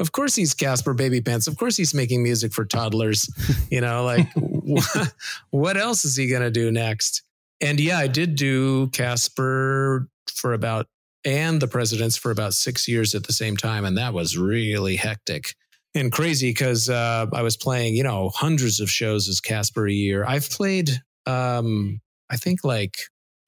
of 0.00 0.12
course 0.12 0.34
he's 0.34 0.52
Caspar 0.52 0.94
Baby 0.94 1.20
Pants, 1.20 1.46
of 1.46 1.56
course 1.56 1.76
he's 1.76 1.94
making 1.94 2.22
music 2.22 2.52
for 2.52 2.64
toddlers, 2.64 3.30
you 3.70 3.80
know, 3.80 4.04
like 4.04 4.28
what, 4.34 5.14
what 5.50 5.76
else 5.76 6.04
is 6.04 6.16
he 6.16 6.26
gonna 6.26 6.50
do 6.50 6.72
next? 6.72 7.22
And 7.60 7.78
yeah, 7.78 7.98
I 7.98 8.08
did 8.08 8.34
do 8.34 8.88
Caspar 8.88 10.08
for 10.34 10.52
about 10.52 10.86
and 11.24 11.60
the 11.60 11.68
presidents 11.68 12.16
for 12.16 12.30
about 12.30 12.54
six 12.54 12.88
years 12.88 13.14
at 13.14 13.24
the 13.24 13.32
same 13.32 13.56
time, 13.56 13.84
and 13.84 13.96
that 13.98 14.14
was 14.14 14.36
really 14.36 14.96
hectic 14.96 15.54
and 15.94 16.10
crazy 16.10 16.50
because 16.50 16.88
uh, 16.88 17.26
I 17.32 17.42
was 17.42 17.56
playing, 17.56 17.94
you 17.94 18.02
know, 18.02 18.30
hundreds 18.30 18.80
of 18.80 18.90
shows 18.90 19.28
as 19.28 19.40
Caspar 19.40 19.88
a 19.88 19.92
year. 19.92 20.24
I've 20.24 20.48
played, 20.50 20.90
um, 21.26 22.00
I 22.30 22.36
think, 22.36 22.64
like 22.64 22.96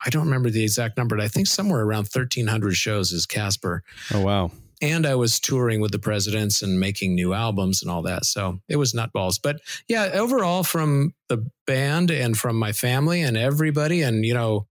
I 0.04 0.10
don't 0.10 0.24
remember 0.24 0.50
the 0.50 0.62
exact 0.62 0.96
number, 0.96 1.16
but 1.16 1.24
I 1.24 1.28
think 1.28 1.46
somewhere 1.46 1.80
around 1.80 2.08
1,300 2.12 2.74
shows 2.74 3.12
as 3.12 3.26
Caspar. 3.26 3.82
Oh, 4.12 4.20
wow. 4.20 4.50
And 4.82 5.06
I 5.06 5.14
was 5.14 5.40
touring 5.40 5.80
with 5.80 5.92
the 5.92 5.98
presidents 5.98 6.60
and 6.60 6.78
making 6.78 7.14
new 7.14 7.32
albums 7.32 7.80
and 7.80 7.90
all 7.90 8.02
that. 8.02 8.26
So 8.26 8.58
it 8.68 8.76
was 8.76 8.92
nutballs. 8.92 9.40
But 9.42 9.60
yeah, 9.88 10.10
overall, 10.12 10.62
from 10.62 11.14
the 11.28 11.48
band 11.66 12.10
and 12.10 12.36
from 12.36 12.58
my 12.58 12.72
family 12.72 13.22
and 13.22 13.36
everybody, 13.36 14.02
and, 14.02 14.26
you 14.26 14.34
know, 14.34 14.66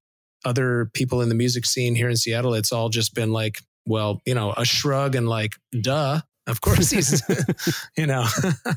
other 0.46 0.90
people 0.94 1.22
in 1.22 1.30
the 1.30 1.36
music 1.36 1.66
scene 1.66 1.96
here 1.96 2.10
in 2.10 2.16
Seattle, 2.16 2.54
it's 2.54 2.72
all 2.72 2.90
just 2.90 3.14
been 3.14 3.32
like, 3.32 3.60
well, 3.86 4.22
you 4.26 4.36
know, 4.36 4.54
a 4.56 4.66
shrug 4.66 5.16
and 5.16 5.28
like, 5.28 5.54
duh, 5.82 6.22
of 6.48 6.62
course 6.62 6.90
he's, 6.90 7.22
you 7.98 8.06
know. 8.06 8.26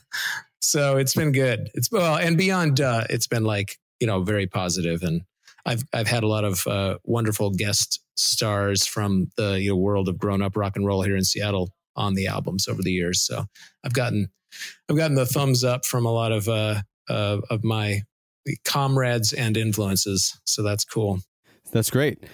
so 0.60 0.96
it's 0.96 1.14
been 1.14 1.32
good. 1.32 1.70
It's 1.74 1.90
well, 1.90 2.16
and 2.16 2.36
beyond, 2.36 2.76
duh, 2.76 3.04
it's 3.10 3.26
been 3.26 3.44
like, 3.44 3.78
you 4.00 4.06
know, 4.06 4.22
very 4.22 4.46
positive. 4.46 5.00
positive 5.00 5.08
and 5.08 5.22
I've 5.66 5.84
I've 5.92 6.06
had 6.06 6.22
a 6.22 6.28
lot 6.28 6.44
of 6.44 6.66
uh, 6.66 6.98
wonderful 7.04 7.50
guest 7.50 8.00
stars 8.16 8.86
from 8.86 9.30
the 9.36 9.60
you 9.60 9.70
know, 9.70 9.76
world 9.76 10.08
of 10.08 10.16
grown 10.16 10.40
up 10.40 10.56
rock 10.56 10.76
and 10.76 10.86
roll 10.86 11.02
here 11.02 11.16
in 11.16 11.24
Seattle 11.24 11.70
on 11.96 12.14
the 12.14 12.28
albums 12.28 12.68
over 12.68 12.82
the 12.82 12.92
years. 12.92 13.20
So 13.20 13.44
I've 13.84 13.92
gotten 13.92 14.28
I've 14.88 14.96
gotten 14.96 15.16
the 15.16 15.26
thumbs 15.26 15.64
up 15.64 15.84
from 15.84 16.06
a 16.06 16.12
lot 16.12 16.32
of 16.32 16.48
uh, 16.48 16.82
uh, 17.08 17.38
of 17.50 17.64
my 17.64 18.02
comrades 18.64 19.32
and 19.32 19.56
influences. 19.56 20.38
So 20.44 20.62
that's 20.62 20.84
cool. 20.84 21.18
That's 21.72 21.90
great. 21.90 22.24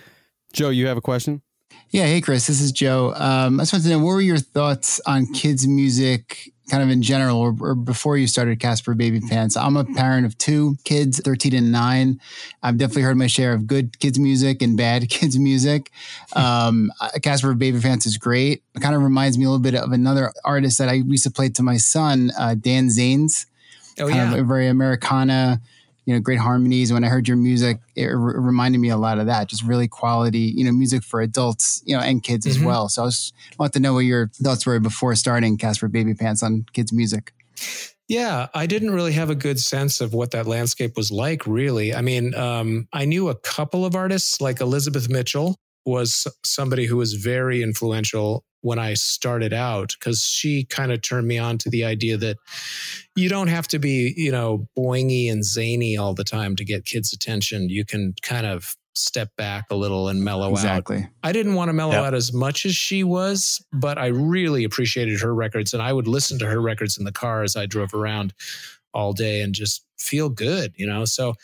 Joe, 0.53 0.69
you 0.71 0.87
have 0.87 0.97
a 0.97 1.03
question? 1.03 1.43
Yeah. 1.91 2.05
Hey, 2.05 2.21
Chris, 2.21 2.47
this 2.47 2.61
is 2.61 2.73
Joe. 2.73 3.13
Um, 3.15 3.61
I 3.61 3.63
just 3.63 3.73
wanted 3.73 3.85
to 3.85 3.91
know 3.91 3.99
what 3.99 4.13
were 4.13 4.21
your 4.21 4.39
thoughts 4.39 5.01
on 5.07 5.27
kids' 5.27 5.67
music 5.67 6.53
kind 6.71 6.83
of 6.83 6.89
in 6.89 7.03
general 7.03 7.39
or, 7.39 7.55
or, 7.61 7.75
before 7.75 8.17
you 8.17 8.27
started 8.27 8.59
Caspar 8.61 8.95
Baby 8.95 9.21
Pants? 9.21 9.59
I'm 9.59 9.77
a 9.77 9.85
parent 9.85 10.25
of 10.25 10.39
two 10.39 10.77
kids, 10.85 11.21
13 11.21 11.55
and 11.55 11.71
nine. 11.71 12.19
I've 12.63 12.79
definitely 12.79 13.03
heard 13.03 13.19
my 13.19 13.27
share 13.27 13.53
of 13.53 13.67
good 13.67 13.99
kids 13.99 14.19
music 14.19 14.63
and 14.63 14.75
bad 14.77 15.09
kids 15.11 15.39
music. 15.39 15.91
Um, 16.35 16.91
Caspar 17.23 17.53
Baby 17.55 17.81
Pants 17.81 18.07
is 18.07 18.17
great. 18.17 18.63
It 18.75 18.81
kind 18.81 18.95
of 18.95 19.03
reminds 19.03 19.37
me 19.37 19.45
a 19.45 19.49
little 19.49 19.63
bit 19.63 19.75
of 19.75 19.93
another 19.93 20.33
artist 20.45 20.79
that 20.79 20.89
I 20.89 20.95
used 20.95 21.25
to 21.25 21.31
play 21.31 21.51
to 21.51 21.63
my 21.63 21.77
son, 21.77 22.33
uh, 22.39 22.55
Dan 22.55 22.89
Zanes. 22.89 23.47
Oh, 24.01 24.07
yeah. 24.07 24.43
very 24.43 24.69
Americana 24.69 25.61
you 26.05 26.15
know, 26.15 26.21
great 26.21 26.39
harmonies. 26.39 26.93
When 26.93 27.05
I 27.05 27.09
heard 27.09 27.29
your 27.29 27.37
music, 27.37 27.79
it 27.95 28.07
re- 28.07 28.35
reminded 28.37 28.79
me 28.79 28.91
a 28.91 28.97
lot 28.97 29.19
of 29.19 29.27
that. 29.27 29.49
Just 29.49 29.63
really 29.63 29.89
quality, 29.89 30.53
you 30.57 30.65
know, 30.65 30.73
music 30.73 31.05
for 31.05 31.21
adults, 31.21 31.83
you 31.85 31.97
know, 31.97 32.03
and 32.03 32.23
kids 32.23 32.47
mm-hmm. 32.47 32.61
as 32.61 32.65
well. 32.65 32.89
So 32.89 33.03
I 33.03 33.05
was 33.07 33.33
want 33.59 33.73
to 33.75 33.81
know 33.81 33.95
what 33.95 34.01
your 34.01 34.29
thoughts 34.29 34.67
were 34.67 34.81
before 34.81 35.15
starting 35.15 35.57
Caspar 35.57 35.89
Baby 35.89 36.15
Pants 36.15 36.43
on 36.43 36.67
kids' 36.73 36.93
music. 36.93 37.33
Yeah, 38.09 38.49
I 38.53 38.67
didn't 38.67 38.91
really 38.91 39.13
have 39.13 39.31
a 39.31 39.35
good 39.35 39.59
sense 39.61 40.01
of 40.01 40.13
what 40.13 40.33
that 40.33 40.47
landscape 40.47 40.97
was 40.97 41.11
like, 41.11 41.47
really. 41.47 41.95
I 41.95 42.03
mean, 42.03 42.35
um, 42.35 42.89
I 42.93 43.05
knew 43.05 43.29
a 43.29 43.35
couple 43.35 43.87
of 43.87 43.95
artists 43.95 44.41
like 44.41 44.61
Elizabeth 44.61 45.09
Mitchell 45.09 45.57
was 45.85 46.27
somebody 46.45 46.87
who 46.87 46.97
was 46.97 47.15
very 47.15 47.63
influential 47.63 48.45
when 48.63 48.79
I 48.79 48.95
started 48.95 49.53
out 49.53 49.95
because 49.99 50.23
she 50.23 50.65
kind 50.65 50.93
of 50.93 51.03
turned 51.03 51.27
me 51.27 51.39
on 51.39 51.59
to 51.59 51.71
the 51.71 51.85
idea 51.85 52.17
that 52.19 52.37
you 53.17 53.29
don't 53.29 53.49
have 53.49 53.67
to 53.69 53.79
be, 53.79 54.15
you 54.17 54.31
know, 54.31 54.69
boingy 54.79 55.31
and 55.31 55.45
zany 55.45 55.97
all 55.97 56.15
the 56.15 56.25
time 56.25 56.57
to 56.57 56.65
get 56.65 56.85
kids' 56.85 57.13
attention. 57.13 57.69
You 57.69 57.85
can 57.85 58.15
kind 58.23 58.47
of 58.47 58.77
step 58.95 59.31
back 59.37 59.65
a 59.71 59.75
little 59.75 60.09
and 60.09 60.25
mellow 60.25 60.51
exactly. 60.51 60.97
out. 60.97 60.99
Exactly. 61.01 61.15
I 61.25 61.33
didn't 61.33 61.55
want 61.55 61.71
to 61.71 61.73
mellow 61.73 61.95
yep. 61.95 62.05
out 62.05 62.15
as 62.15 62.33
much 62.33 62.65
as 62.65 62.75
she 62.75 63.03
was, 63.03 63.65
but 63.73 63.99
I 63.99 64.07
really 64.07 64.65
appreciated 64.65 65.21
her 65.21 65.35
records 65.35 65.73
and 65.73 65.83
I 65.83 65.93
would 65.93 66.07
listen 66.07 66.39
to 66.39 66.47
her 66.47 66.61
records 66.61 66.99
in 66.99 67.05
the 67.05 67.13
car 67.13 67.43
as 67.43 67.57
I 67.57 67.67
drove 67.67 67.95
around 67.95 68.33
all 68.95 69.13
day 69.13 69.41
and 69.41 69.55
just 69.55 69.85
feel 69.99 70.29
good, 70.29 70.73
you 70.77 70.87
know? 70.87 71.05
So 71.05 71.35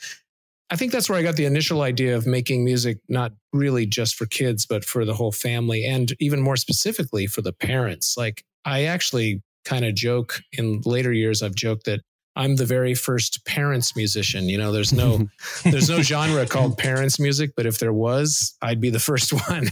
I 0.70 0.76
think 0.76 0.92
that's 0.92 1.08
where 1.08 1.18
I 1.18 1.22
got 1.22 1.36
the 1.36 1.46
initial 1.46 1.82
idea 1.82 2.16
of 2.16 2.26
making 2.26 2.64
music 2.64 2.98
not 3.08 3.32
really 3.52 3.86
just 3.86 4.16
for 4.16 4.26
kids, 4.26 4.66
but 4.66 4.84
for 4.84 5.04
the 5.04 5.14
whole 5.14 5.32
family 5.32 5.84
and 5.84 6.12
even 6.20 6.40
more 6.40 6.56
specifically 6.56 7.26
for 7.26 7.40
the 7.40 7.52
parents. 7.52 8.16
Like 8.16 8.44
I 8.64 8.84
actually 8.84 9.42
kind 9.64 9.84
of 9.84 9.94
joke 9.94 10.40
in 10.52 10.82
later 10.84 11.12
years, 11.12 11.42
I've 11.42 11.54
joked 11.54 11.84
that 11.86 12.00
I'm 12.36 12.54
the 12.54 12.64
very 12.64 12.94
first 12.94 13.44
parents 13.44 13.96
musician. 13.96 14.48
You 14.48 14.58
know, 14.58 14.70
there's 14.70 14.92
no 14.92 15.28
there's 15.64 15.90
no 15.90 16.02
genre 16.02 16.46
called 16.46 16.78
parents 16.78 17.18
music, 17.18 17.50
but 17.56 17.66
if 17.66 17.78
there 17.78 17.92
was, 17.92 18.56
I'd 18.62 18.80
be 18.80 18.90
the 18.90 19.00
first 19.00 19.32
one. 19.48 19.68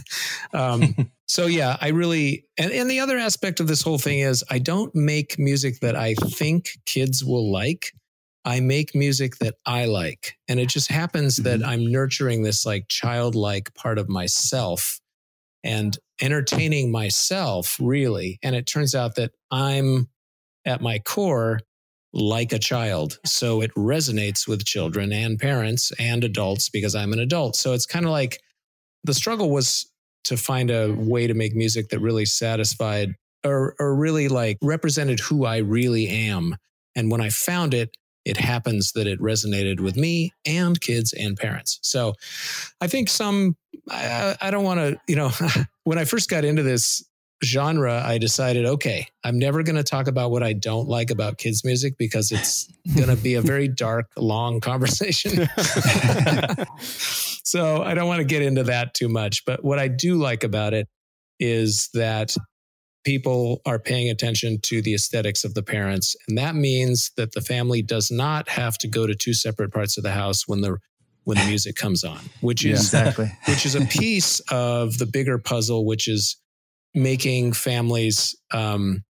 Um, 0.53 1.11
so 1.27 1.47
yeah, 1.47 1.77
I 1.81 1.89
really 1.89 2.45
and, 2.59 2.73
and 2.73 2.91
the 2.91 3.01
other 3.01 3.19
aspect 3.19 3.61
of 3.61 3.69
this 3.69 3.83
whole 3.83 3.99
thing 3.99 4.19
is 4.19 4.45
I 4.51 4.59
don't 4.59 4.95
make 4.95 5.39
music 5.39 5.81
that 5.81 5.95
I 5.95 6.15
think 6.15 6.71
kids 6.87 7.25
will 7.25 7.53
like. 7.53 7.93
I 8.47 8.61
make 8.61 8.95
music 8.95 9.39
that 9.39 9.57
I 9.67 9.87
like. 9.87 10.37
And 10.47 10.61
it 10.61 10.69
just 10.69 10.91
happens 10.91 11.37
mm-hmm. 11.39 11.61
that 11.61 11.69
I'm 11.69 11.91
nurturing 11.91 12.43
this 12.43 12.65
like 12.65 12.87
childlike 12.89 13.75
part 13.75 13.99
of 13.99 14.09
myself 14.09 15.01
and 15.65 15.99
entertaining 16.21 16.93
myself, 16.93 17.77
really. 17.81 18.39
And 18.43 18.55
it 18.55 18.67
turns 18.67 18.95
out 18.95 19.17
that 19.17 19.33
I'm 19.51 20.09
at 20.65 20.81
my 20.81 21.01
core 21.01 21.61
like 22.13 22.53
a 22.53 22.59
child. 22.59 23.19
So 23.27 23.61
it 23.61 23.75
resonates 23.75 24.47
with 24.47 24.65
children 24.65 25.13
and 25.13 25.39
parents 25.39 25.93
and 25.99 26.23
adults 26.23 26.71
because 26.71 26.95
I'm 26.95 27.13
an 27.13 27.19
adult. 27.19 27.57
So 27.57 27.73
it's 27.73 27.85
kind 27.85 28.07
of 28.07 28.13
like 28.13 28.41
the 29.03 29.13
struggle 29.13 29.51
was 29.51 29.91
to 30.25 30.37
find 30.37 30.71
a 30.71 30.93
way 30.93 31.27
to 31.27 31.35
make 31.35 31.55
music 31.55 31.89
that 31.89 31.99
really 31.99 32.25
satisfied 32.25 33.15
or, 33.45 33.75
or 33.79 33.95
really 33.95 34.29
like 34.29 34.57
represented 34.63 35.21
who 35.21 35.45
I 35.45 35.59
really 35.59 36.09
am. 36.09 36.57
And 36.95 37.11
when 37.11 37.21
I 37.21 37.29
found 37.29 37.75
it, 37.75 37.91
it 38.27 38.37
happens 38.37 38.93
that 38.93 39.07
it 39.07 39.21
resonated 39.21 39.79
with 39.79 39.97
me 39.97 40.33
and 40.45 40.81
kids 40.81 41.13
and 41.13 41.37
parents. 41.37 41.79
So 41.83 42.15
I 42.81 42.89
think 42.89 43.09
some, 43.09 43.57
I, 43.89 44.37
I 44.41 44.51
don't 44.51 44.65
want 44.65 44.81
to, 44.81 45.01
you 45.07 45.15
know, 45.15 45.31
when 45.85 45.97
I 45.97 46.05
first 46.05 46.29
got 46.29 46.45
into 46.45 46.65
this 46.65 47.09
genre, 47.45 48.03
I 48.05 48.19
decided, 48.19 48.67
okay, 48.67 49.07
I'm 49.23 49.39
never 49.39 49.63
going 49.63 49.77
to 49.77 49.85
talk 49.85 50.09
about 50.09 50.33
what 50.33 50.43
I 50.43 50.55
don't 50.55 50.89
like 50.89 51.13
about 51.13 51.39
kids' 51.39 51.65
music 51.65 51.97
because 51.99 52.33
it's 52.33 52.69
going 52.97 53.15
to 53.15 53.23
be 53.23 53.35
a 53.35 53.41
very 53.41 53.69
dark, 53.69 54.11
long 54.17 54.59
conversation. 54.59 55.49
so 56.81 57.83
I 57.83 57.95
don't 57.95 58.09
want 58.09 58.19
to 58.19 58.25
get 58.25 58.43
into 58.43 58.65
that 58.65 58.95
too 58.95 59.09
much. 59.09 59.45
But 59.45 59.65
what 59.65 59.79
I 59.79 59.87
do 59.87 60.17
like 60.17 60.43
about 60.43 60.75
it 60.75 60.89
is 61.39 61.91
that 61.95 62.37
people 63.07 63.63
are 63.65 63.79
paying 63.79 64.11
attention 64.11 64.59
to 64.61 64.83
the 64.83 64.93
aesthetics 64.93 65.45
of 65.45 65.55
the 65.55 65.63
parents. 65.63 66.17
And 66.29 66.37
that 66.37 66.57
means 66.57 67.13
that 67.17 67.33
the 67.33 67.41
family 67.41 67.81
does 67.81 68.11
not 68.11 68.49
have 68.49 68.77
to 68.79 68.89
go 68.89 69.07
to 69.07 69.15
two 69.15 69.33
separate 69.33 69.73
parts 69.73 69.97
of 69.97 70.03
the 70.03 70.11
house 70.11 70.49
when 70.49 70.61
the 70.61 70.77
when 71.23 71.39
the 71.39 71.45
music 71.49 71.77
comes 71.77 72.05
on, 72.05 72.19
which 72.41 72.65
is 72.65 72.81
exactly. 72.81 73.31
which 73.49 73.65
is 73.65 73.77
a 73.77 73.85
piece 73.87 74.41
of 74.51 74.99
the 74.99 75.07
bigger 75.07 75.39
puzzle, 75.39 75.87
which 75.87 76.09
is 76.09 76.37
making 76.95 77.53
families 77.53 78.35
um, 78.53 79.05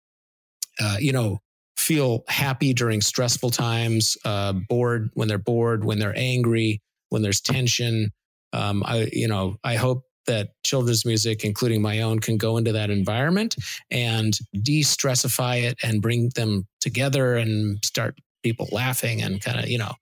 uh, 0.80 0.98
you 1.00 1.12
know, 1.12 1.38
feel 1.78 2.24
happy 2.28 2.74
during 2.74 3.00
stressful 3.00 3.52
times, 3.52 4.18
uh, 4.26 4.54
bored 4.70 5.10
when 5.14 5.28
they're 5.28 5.38
bored, 5.38 5.86
when 5.86 6.00
they're 6.00 6.18
angry, 6.18 6.82
when 7.10 7.22
there's 7.22 7.42
tension. 7.42 8.10
Um, 8.54 8.84
I, 8.86 9.10
you 9.12 9.28
know, 9.28 9.58
I 9.64 9.76
hope 9.76 10.04
that 10.26 10.50
children's 10.64 11.06
music, 11.06 11.44
including 11.44 11.82
my 11.82 12.02
own, 12.02 12.20
can 12.20 12.38
go 12.38 12.58
into 12.58 12.72
that 12.72 12.90
environment 12.90 13.56
and 13.92 14.38
de 14.62 14.82
stressify 14.82 15.62
it 15.64 15.78
and 15.84 16.02
bring 16.02 16.30
them 16.36 16.68
together 16.82 17.36
and 17.36 17.80
start 17.84 18.16
people 18.44 18.68
laughing 18.72 19.22
and 19.22 19.42
kind 19.42 19.60
of, 19.60 19.68
you 19.68 19.78
know, 19.78 19.94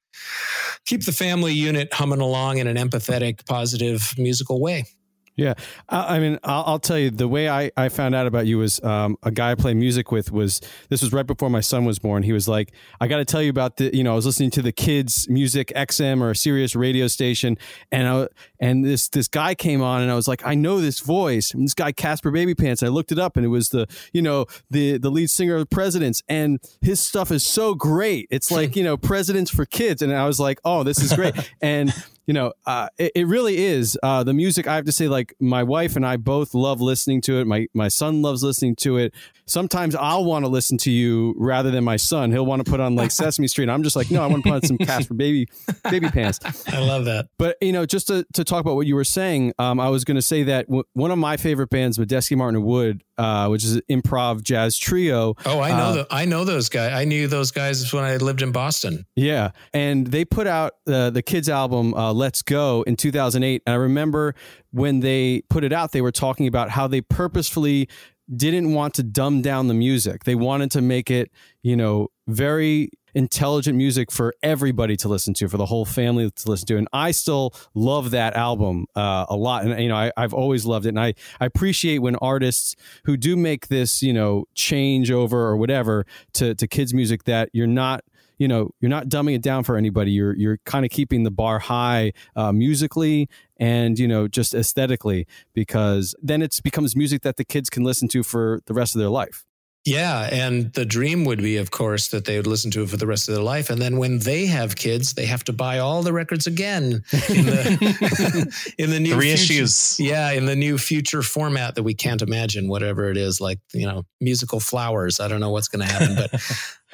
keep 0.85 1.05
the 1.05 1.11
family 1.11 1.53
unit 1.53 1.93
humming 1.93 2.21
along 2.21 2.57
in 2.57 2.67
an 2.67 2.77
empathetic, 2.77 3.45
positive 3.45 4.13
musical 4.17 4.59
way. 4.59 4.85
Yeah, 5.35 5.53
I, 5.87 6.17
I 6.17 6.19
mean, 6.19 6.39
I'll, 6.43 6.63
I'll, 6.67 6.79
tell 6.79 6.99
you 6.99 7.09
the 7.09 7.27
way 7.27 7.47
I, 7.47 7.71
I 7.77 7.87
found 7.87 8.15
out 8.15 8.27
about 8.27 8.47
you 8.47 8.57
was 8.57 8.83
um, 8.83 9.17
a 9.23 9.31
guy 9.31 9.51
I 9.51 9.55
play 9.55 9.73
music 9.73 10.11
with 10.11 10.29
was 10.31 10.59
this 10.89 11.01
was 11.01 11.13
right 11.13 11.25
before 11.25 11.49
my 11.49 11.61
son 11.61 11.85
was 11.85 11.99
born. 11.99 12.23
He 12.23 12.33
was 12.33 12.49
like, 12.49 12.73
I 12.99 13.07
got 13.07 13.17
to 13.17 13.25
tell 13.25 13.41
you 13.41 13.49
about 13.49 13.77
the 13.77 13.95
you 13.95 14.03
know 14.03 14.11
I 14.11 14.15
was 14.15 14.25
listening 14.25 14.51
to 14.51 14.61
the 14.61 14.73
kids 14.73 15.29
music 15.29 15.71
XM 15.73 16.21
or 16.21 16.31
a 16.31 16.35
Sirius 16.35 16.75
radio 16.75 17.07
station, 17.07 17.57
and 17.93 18.07
I, 18.07 18.27
and 18.59 18.83
this 18.83 19.07
this 19.07 19.29
guy 19.29 19.55
came 19.55 19.81
on 19.81 20.01
and 20.01 20.11
I 20.11 20.15
was 20.15 20.27
like, 20.27 20.45
I 20.45 20.53
know 20.53 20.81
this 20.81 20.99
voice. 20.99 21.53
And 21.53 21.63
this 21.63 21.73
guy 21.73 21.93
Caspar 21.93 22.31
Baby 22.31 22.53
Pants. 22.53 22.83
I 22.83 22.87
looked 22.87 23.13
it 23.13 23.19
up 23.19 23.37
and 23.37 23.45
it 23.45 23.49
was 23.49 23.69
the 23.69 23.87
you 24.11 24.21
know 24.21 24.47
the 24.69 24.97
the 24.97 25.09
lead 25.09 25.29
singer 25.29 25.55
of 25.55 25.69
Presidents, 25.69 26.21
and 26.27 26.59
his 26.81 26.99
stuff 26.99 27.31
is 27.31 27.43
so 27.43 27.73
great. 27.73 28.27
It's 28.31 28.51
like 28.51 28.75
you 28.75 28.83
know 28.83 28.97
Presidents 28.97 29.49
for 29.49 29.65
kids, 29.65 30.01
and 30.01 30.13
I 30.13 30.27
was 30.27 30.41
like, 30.41 30.59
oh, 30.65 30.83
this 30.83 31.01
is 31.01 31.13
great. 31.13 31.35
and 31.61 31.93
you 32.27 32.33
know, 32.33 32.53
uh, 32.65 32.87
it, 32.97 33.11
it, 33.15 33.27
really 33.27 33.57
is 33.57 33.97
uh, 34.03 34.23
the 34.23 34.33
music. 34.33 34.67
I 34.67 34.75
have 34.75 34.85
to 34.85 34.91
say, 34.91 35.07
like 35.07 35.33
my 35.39 35.63
wife 35.63 35.95
and 35.95 36.05
I 36.05 36.17
both 36.17 36.53
love 36.53 36.79
listening 36.79 37.21
to 37.21 37.39
it. 37.39 37.47
My 37.47 37.67
my 37.73 37.87
son 37.87 38.21
loves 38.21 38.43
listening 38.43 38.75
to 38.77 38.97
it. 38.97 39.13
Sometimes 39.45 39.95
I'll 39.95 40.25
want 40.25 40.45
to 40.45 40.49
listen 40.49 40.77
to 40.79 40.91
you 40.91 41.35
rather 41.37 41.71
than 41.71 41.83
my 41.83 41.97
son. 41.97 42.31
He'll 42.31 42.45
want 42.45 42.63
to 42.63 42.69
put 42.69 42.79
on 42.79 42.95
like 42.95 43.11
Sesame 43.21 43.47
Street. 43.47 43.69
I'm 43.69 43.83
just 43.83 43.95
like, 43.95 44.11
no, 44.11 44.23
I 44.23 44.27
want 44.27 44.43
to 44.43 44.49
put 44.49 44.55
on 44.55 44.61
some 44.63 44.77
Caspar 44.77 45.13
Baby 45.13 45.47
Baby 45.89 46.09
Pants. 46.09 46.39
I 46.67 46.79
love 46.79 47.05
that. 47.05 47.27
But 47.37 47.57
you 47.61 47.71
know, 47.71 47.85
just 47.85 48.07
to, 48.07 48.25
to 48.33 48.43
talk 48.43 48.61
about 48.61 48.75
what 48.75 48.87
you 48.87 48.95
were 48.95 49.03
saying, 49.03 49.53
um, 49.59 49.79
I 49.79 49.89
was 49.89 50.03
going 50.03 50.15
to 50.15 50.21
say 50.21 50.43
that 50.43 50.67
w- 50.67 50.83
one 50.93 51.11
of 51.11 51.17
my 51.17 51.37
favorite 51.37 51.69
bands, 51.69 51.97
Medeski 51.97 52.37
Martin 52.37 52.63
Wood, 52.63 53.03
uh, 53.17 53.47
which 53.49 53.63
is 53.63 53.75
an 53.75 53.81
improv 53.89 54.41
jazz 54.41 54.77
trio. 54.77 55.35
Oh, 55.45 55.59
I 55.59 55.69
know 55.69 55.75
uh, 55.75 55.91
the, 55.93 56.07
I 56.09 56.25
know 56.25 56.43
those 56.43 56.69
guys. 56.69 56.93
I 56.93 57.05
knew 57.05 57.27
those 57.27 57.51
guys 57.51 57.93
when 57.93 58.03
I 58.03 58.17
lived 58.17 58.41
in 58.41 58.51
Boston. 58.51 59.05
Yeah, 59.15 59.51
and 59.73 60.07
they 60.07 60.25
put 60.25 60.47
out 60.47 60.73
uh, 60.87 61.09
the 61.09 61.21
kids 61.21 61.49
album 61.49 61.93
uh, 61.93 62.13
"Let's 62.13 62.41
Go" 62.41 62.83
in 62.83 62.95
2008. 62.95 63.61
And 63.65 63.73
I 63.73 63.77
remember 63.77 64.33
when 64.71 65.01
they 65.01 65.43
put 65.49 65.63
it 65.63 65.73
out, 65.73 65.91
they 65.91 66.01
were 66.01 66.11
talking 66.11 66.47
about 66.47 66.69
how 66.69 66.87
they 66.87 67.01
purposefully 67.01 67.89
didn't 68.35 68.73
want 68.73 68.93
to 68.95 69.03
dumb 69.03 69.41
down 69.41 69.67
the 69.67 69.73
music. 69.73 70.23
They 70.23 70.35
wanted 70.35 70.71
to 70.71 70.81
make 70.81 71.11
it, 71.11 71.31
you 71.63 71.75
know, 71.75 72.09
very 72.27 72.89
intelligent 73.13 73.77
music 73.77 74.11
for 74.11 74.33
everybody 74.43 74.95
to 74.97 75.07
listen 75.07 75.33
to, 75.35 75.47
for 75.47 75.57
the 75.57 75.65
whole 75.65 75.85
family 75.85 76.29
to 76.29 76.49
listen 76.49 76.67
to. 76.67 76.77
And 76.77 76.87
I 76.93 77.11
still 77.11 77.53
love 77.73 78.11
that 78.11 78.35
album 78.35 78.85
uh, 78.95 79.25
a 79.29 79.35
lot. 79.35 79.65
And, 79.65 79.81
you 79.81 79.89
know, 79.89 79.95
I, 79.95 80.11
have 80.17 80.33
always 80.33 80.65
loved 80.65 80.85
it. 80.85 80.89
And 80.89 80.99
I, 80.99 81.13
I 81.39 81.45
appreciate 81.45 81.99
when 81.99 82.15
artists 82.17 82.75
who 83.05 83.17
do 83.17 83.35
make 83.35 83.67
this, 83.67 84.01
you 84.01 84.13
know, 84.13 84.45
change 84.55 85.11
over 85.11 85.39
or 85.39 85.57
whatever 85.57 86.05
to, 86.33 86.55
to 86.55 86.67
kids' 86.67 86.93
music 86.93 87.25
that 87.25 87.49
you're 87.53 87.67
not 87.67 88.03
you 88.41 88.47
know 88.47 88.71
you're 88.79 88.89
not 88.89 89.07
dumbing 89.07 89.35
it 89.35 89.43
down 89.43 89.63
for 89.63 89.77
anybody 89.77 90.11
you're 90.11 90.35
you're 90.35 90.57
kind 90.65 90.83
of 90.83 90.89
keeping 90.89 91.21
the 91.21 91.29
bar 91.29 91.59
high 91.59 92.11
uh, 92.35 92.51
musically 92.51 93.29
and 93.57 93.99
you 93.99 94.07
know 94.07 94.27
just 94.27 94.55
aesthetically 94.55 95.27
because 95.53 96.15
then 96.23 96.41
it 96.41 96.59
becomes 96.63 96.95
music 96.95 97.21
that 97.21 97.37
the 97.37 97.45
kids 97.45 97.69
can 97.69 97.83
listen 97.83 98.07
to 98.07 98.23
for 98.23 98.59
the 98.65 98.73
rest 98.73 98.95
of 98.95 98.99
their 98.99 99.09
life 99.09 99.45
yeah. 99.83 100.29
And 100.31 100.71
the 100.73 100.85
dream 100.85 101.25
would 101.25 101.41
be, 101.41 101.57
of 101.57 101.71
course, 101.71 102.09
that 102.09 102.25
they 102.25 102.37
would 102.37 102.45
listen 102.45 102.69
to 102.71 102.83
it 102.83 102.89
for 102.89 102.97
the 102.97 103.07
rest 103.07 103.27
of 103.27 103.33
their 103.33 103.43
life. 103.43 103.71
And 103.71 103.81
then 103.81 103.97
when 103.97 104.19
they 104.19 104.45
have 104.45 104.75
kids, 104.75 105.13
they 105.13 105.25
have 105.25 105.43
to 105.45 105.53
buy 105.53 105.79
all 105.79 106.03
the 106.03 106.13
records 106.13 106.45
again 106.45 107.03
in 107.11 107.45
the, 107.45 108.73
in 108.77 108.91
the 108.91 108.99
new 108.99 109.15
the 109.15 109.25
reissues. 109.25 109.95
Future, 109.95 110.11
yeah. 110.11 110.31
In 110.31 110.45
the 110.45 110.55
new 110.55 110.77
future 110.77 111.23
format 111.23 111.75
that 111.75 111.83
we 111.83 111.95
can't 111.95 112.21
imagine, 112.21 112.67
whatever 112.67 113.09
it 113.09 113.17
is, 113.17 113.41
like, 113.41 113.59
you 113.73 113.87
know, 113.87 114.05
musical 114.19 114.59
flowers. 114.59 115.19
I 115.19 115.27
don't 115.27 115.39
know 115.39 115.49
what's 115.49 115.67
going 115.67 115.87
to 115.87 115.91
happen. 115.91 116.15
But 116.15 116.41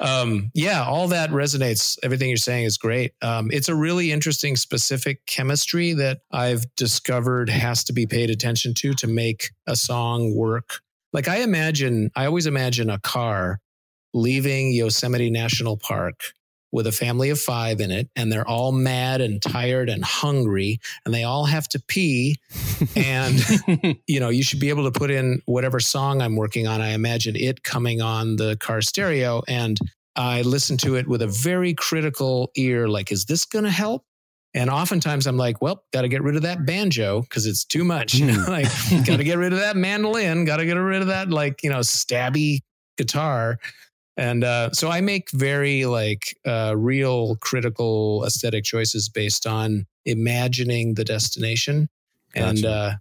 um, 0.00 0.50
yeah, 0.54 0.82
all 0.82 1.08
that 1.08 1.28
resonates. 1.28 1.98
Everything 2.02 2.28
you're 2.28 2.38
saying 2.38 2.64
is 2.64 2.78
great. 2.78 3.12
Um, 3.20 3.50
it's 3.52 3.68
a 3.68 3.74
really 3.74 4.12
interesting, 4.12 4.56
specific 4.56 5.26
chemistry 5.26 5.92
that 5.92 6.20
I've 6.32 6.64
discovered 6.76 7.50
has 7.50 7.84
to 7.84 7.92
be 7.92 8.06
paid 8.06 8.30
attention 8.30 8.72
to 8.78 8.94
to 8.94 9.06
make 9.06 9.50
a 9.66 9.76
song 9.76 10.34
work 10.34 10.80
like 11.12 11.28
I 11.28 11.38
imagine, 11.38 12.10
I 12.14 12.26
always 12.26 12.46
imagine 12.46 12.90
a 12.90 12.98
car 12.98 13.60
leaving 14.14 14.72
Yosemite 14.72 15.30
National 15.30 15.76
Park 15.76 16.20
with 16.70 16.86
a 16.86 16.92
family 16.92 17.30
of 17.30 17.40
five 17.40 17.80
in 17.80 17.90
it, 17.90 18.10
and 18.14 18.30
they're 18.30 18.46
all 18.46 18.72
mad 18.72 19.20
and 19.20 19.40
tired 19.40 19.88
and 19.88 20.04
hungry, 20.04 20.80
and 21.04 21.14
they 21.14 21.24
all 21.24 21.46
have 21.46 21.66
to 21.68 21.80
pee. 21.88 22.36
and, 22.94 23.40
you 24.06 24.20
know, 24.20 24.28
you 24.28 24.42
should 24.42 24.60
be 24.60 24.68
able 24.68 24.90
to 24.90 24.98
put 24.98 25.10
in 25.10 25.40
whatever 25.46 25.80
song 25.80 26.20
I'm 26.20 26.36
working 26.36 26.66
on. 26.66 26.80
I 26.80 26.90
imagine 26.90 27.36
it 27.36 27.62
coming 27.62 28.02
on 28.02 28.36
the 28.36 28.56
car 28.58 28.82
stereo. 28.82 29.42
And 29.48 29.78
I 30.14 30.42
listen 30.42 30.76
to 30.78 30.96
it 30.96 31.08
with 31.08 31.22
a 31.22 31.26
very 31.26 31.72
critical 31.72 32.50
ear 32.56 32.88
like, 32.88 33.10
is 33.12 33.24
this 33.24 33.44
going 33.46 33.64
to 33.64 33.70
help? 33.70 34.04
And 34.54 34.70
oftentimes 34.70 35.26
I'm 35.26 35.36
like, 35.36 35.60
well, 35.60 35.84
got 35.92 36.02
to 36.02 36.08
get 36.08 36.22
rid 36.22 36.36
of 36.36 36.42
that 36.42 36.64
banjo 36.64 37.20
because 37.20 37.46
it's 37.46 37.64
too 37.64 37.84
much. 37.84 38.14
You 38.14 38.26
know, 38.26 38.44
like 38.48 38.66
got 39.06 39.18
to 39.18 39.24
get 39.24 39.38
rid 39.38 39.52
of 39.52 39.58
that 39.58 39.76
mandolin, 39.76 40.44
got 40.44 40.56
to 40.56 40.66
get 40.66 40.74
rid 40.74 41.02
of 41.02 41.08
that 41.08 41.30
like 41.30 41.62
you 41.62 41.70
know 41.70 41.80
stabby 41.80 42.60
guitar. 42.96 43.58
And 44.16 44.42
uh, 44.42 44.72
so 44.72 44.90
I 44.90 45.00
make 45.00 45.30
very 45.30 45.84
like 45.84 46.36
uh, 46.44 46.74
real 46.76 47.36
critical 47.36 48.24
aesthetic 48.26 48.64
choices 48.64 49.08
based 49.08 49.46
on 49.46 49.86
imagining 50.04 50.94
the 50.94 51.04
destination. 51.04 51.88
Gotcha. 52.34 52.48
And 52.48 52.64
uh, 52.64 52.92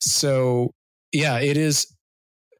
so 0.00 0.74
yeah, 1.12 1.38
it 1.38 1.56
is 1.56 1.86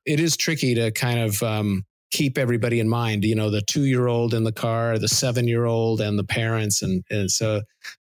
it 0.07 0.20
is 0.20 0.37
tricky 0.37 0.74
to 0.74 0.90
kind 0.92 1.20
of 1.20 1.42
um, 1.42 1.85
keep 2.11 2.38
everybody 2.38 2.81
in 2.81 2.88
mind. 2.88 3.24
You 3.24 3.35
know, 3.35 3.50
the 3.50 3.62
two 3.62 3.85
year 3.85 4.09
old 4.09 4.35
in 4.35 4.44
the 4.44 4.52
car, 4.52 4.98
the 4.98 5.09
seven 5.09 5.46
year 5.46 5.66
old, 5.66 6.00
and 6.00 6.18
the 6.18 6.24
parents, 6.24 6.83
and, 6.83 7.05
and 7.11 7.31
so 7.31 7.62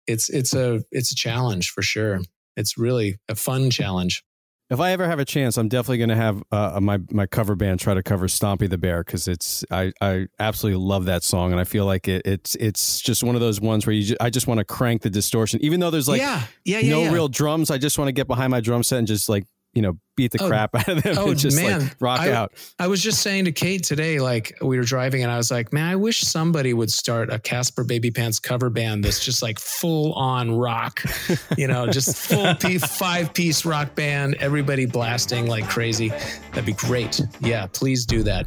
it's 0.06 0.28
it's 0.28 0.54
a 0.54 0.82
it's 0.90 1.12
a 1.12 1.14
challenge 1.14 1.70
for 1.70 1.82
sure. 1.82 2.20
It's 2.56 2.76
really 2.76 3.18
a 3.28 3.34
fun 3.34 3.70
challenge. 3.70 4.24
If 4.70 4.80
I 4.80 4.92
ever 4.92 5.06
have 5.06 5.18
a 5.18 5.26
chance, 5.26 5.58
I'm 5.58 5.68
definitely 5.68 5.98
going 5.98 6.08
to 6.08 6.16
have 6.16 6.42
uh, 6.50 6.80
my 6.80 6.98
my 7.10 7.26
cover 7.26 7.54
band 7.54 7.78
try 7.78 7.92
to 7.92 8.02
cover 8.02 8.26
"Stompy 8.26 8.70
the 8.70 8.78
Bear" 8.78 9.04
because 9.04 9.28
it's 9.28 9.66
I, 9.70 9.92
I 10.00 10.28
absolutely 10.38 10.82
love 10.82 11.04
that 11.04 11.22
song 11.22 11.52
and 11.52 11.60
I 11.60 11.64
feel 11.64 11.84
like 11.84 12.08
it, 12.08 12.22
it's 12.24 12.54
it's 12.54 13.02
just 13.02 13.22
one 13.22 13.34
of 13.34 13.42
those 13.42 13.60
ones 13.60 13.86
where 13.86 13.94
you 13.94 14.02
just, 14.02 14.22
I 14.22 14.30
just 14.30 14.46
want 14.46 14.58
to 14.58 14.64
crank 14.64 15.02
the 15.02 15.10
distortion 15.10 15.60
even 15.62 15.80
though 15.80 15.90
there's 15.90 16.08
like 16.08 16.22
yeah, 16.22 16.44
yeah, 16.64 16.78
yeah, 16.78 16.90
no 16.90 17.02
yeah. 17.02 17.12
real 17.12 17.28
drums. 17.28 17.70
I 17.70 17.76
just 17.76 17.98
want 17.98 18.08
to 18.08 18.12
get 18.12 18.26
behind 18.26 18.50
my 18.50 18.60
drum 18.60 18.82
set 18.82 18.98
and 18.98 19.06
just 19.06 19.28
like 19.28 19.44
you 19.74 19.80
know, 19.82 19.98
beat 20.16 20.32
the 20.32 20.42
oh, 20.42 20.48
crap 20.48 20.74
out 20.74 20.88
of 20.88 21.02
them 21.02 21.16
oh, 21.18 21.30
and 21.30 21.38
just 21.38 21.56
man. 21.56 21.80
like 21.80 21.96
rock 22.00 22.20
I, 22.20 22.32
out. 22.32 22.52
I 22.78 22.86
was 22.86 23.02
just 23.02 23.22
saying 23.22 23.46
to 23.46 23.52
Kate 23.52 23.82
today, 23.82 24.20
like 24.20 24.56
we 24.60 24.76
were 24.76 24.84
driving 24.84 25.22
and 25.22 25.30
I 25.30 25.36
was 25.36 25.50
like, 25.50 25.72
man, 25.72 25.88
I 25.88 25.96
wish 25.96 26.20
somebody 26.20 26.74
would 26.74 26.90
start 26.90 27.32
a 27.32 27.38
Caspar 27.38 27.84
Baby 27.84 28.10
Pants 28.10 28.38
cover 28.38 28.70
band 28.70 29.04
that's 29.04 29.24
just 29.24 29.42
like 29.42 29.58
full 29.58 30.12
on 30.14 30.54
rock, 30.54 31.02
you 31.56 31.66
know, 31.66 31.86
just 31.86 32.16
full 32.16 32.54
piece, 32.60 32.84
five 32.96 33.32
piece 33.32 33.64
rock 33.64 33.94
band, 33.94 34.36
everybody 34.40 34.86
blasting 34.86 35.46
like 35.46 35.68
crazy. 35.68 36.08
That'd 36.50 36.66
be 36.66 36.72
great. 36.74 37.20
Yeah, 37.40 37.66
please 37.72 38.04
do 38.06 38.22
that. 38.24 38.46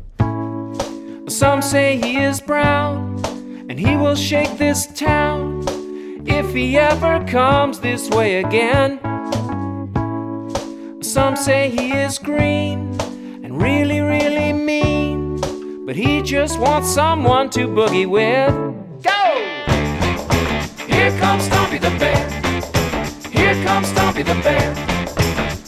Some 1.28 1.62
say 1.64 1.98
he 1.98 2.18
is 2.18 2.40
brown 2.40 3.20
and 3.68 3.80
he 3.80 3.96
will 3.96 4.16
shake 4.16 4.60
this 4.60 4.86
town 4.94 5.66
if 6.28 6.54
he 6.54 6.78
ever 6.78 7.26
comes 7.26 7.80
this 7.80 8.10
way 8.10 8.44
again. 8.44 9.00
Some 11.16 11.38
say 11.38 11.70
he 11.70 11.94
is 11.94 12.20
green 12.20 12.94
and 13.42 13.62
really, 13.62 14.02
really 14.02 14.52
mean, 14.52 15.86
but 15.86 15.96
he 15.96 16.22
just 16.22 16.60
wants 16.60 16.94
someone 16.94 17.50
to 17.52 17.70
boogie 17.70 18.06
with. 18.06 18.52
Go! 19.02 19.24
Here 20.94 21.18
comes 21.22 21.48
Stompy 21.48 21.80
the 21.80 21.90
Bear. 21.98 22.30
Here 23.32 23.64
comes 23.64 23.88
Stompy 23.94 24.26
the 24.26 24.36
Bear. 24.44 24.76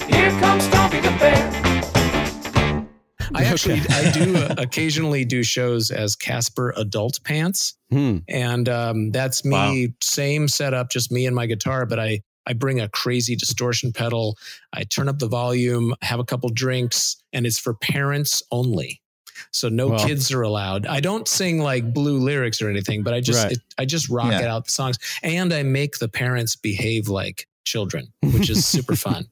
Here 0.09 0.37
comes 0.41 0.67
Stompy 0.67 1.01
the 1.01 1.17
Bear. 1.17 1.57
I 3.33 3.45
actually 3.45 3.79
I 3.89 4.11
do 4.11 4.47
occasionally 4.61 5.23
do 5.23 5.43
shows 5.43 5.91
as 5.91 6.17
Caspar 6.17 6.73
Adult 6.75 7.23
Pants, 7.23 7.73
hmm. 7.89 8.17
and 8.27 8.67
um, 8.67 9.11
that's 9.11 9.45
me. 9.45 9.51
Wow. 9.51 9.93
Same 10.03 10.49
setup, 10.49 10.89
just 10.89 11.09
me 11.09 11.25
and 11.25 11.33
my 11.33 11.45
guitar, 11.45 11.85
but 11.85 12.01
I 12.01 12.19
I 12.47 12.53
bring 12.53 12.79
a 12.79 12.89
crazy 12.89 13.35
distortion 13.35 13.91
pedal. 13.91 14.37
I 14.73 14.83
turn 14.85 15.09
up 15.09 15.19
the 15.19 15.27
volume, 15.27 15.93
have 16.01 16.19
a 16.19 16.23
couple 16.23 16.49
drinks, 16.49 17.17
and 17.33 17.45
it's 17.45 17.59
for 17.59 17.73
parents 17.73 18.41
only. 18.51 19.01
So 19.51 19.69
no 19.69 19.89
well, 19.89 20.05
kids 20.05 20.31
are 20.31 20.41
allowed. 20.41 20.87
I 20.87 20.99
don't 20.99 21.27
sing 21.27 21.59
like 21.59 21.93
blue 21.93 22.17
lyrics 22.19 22.61
or 22.61 22.69
anything, 22.69 23.03
but 23.03 23.13
I 23.13 23.19
just 23.19 23.43
right. 23.43 23.51
it, 23.51 23.59
I 23.77 23.85
just 23.85 24.09
rock 24.09 24.31
yeah. 24.31 24.41
it 24.41 24.47
out 24.47 24.65
the 24.65 24.71
songs, 24.71 24.97
and 25.21 25.53
I 25.53 25.63
make 25.63 25.99
the 25.99 26.07
parents 26.07 26.55
behave 26.55 27.07
like 27.07 27.47
children, 27.65 28.07
which 28.23 28.49
is 28.49 28.65
super 28.65 28.95
fun. 29.07 29.25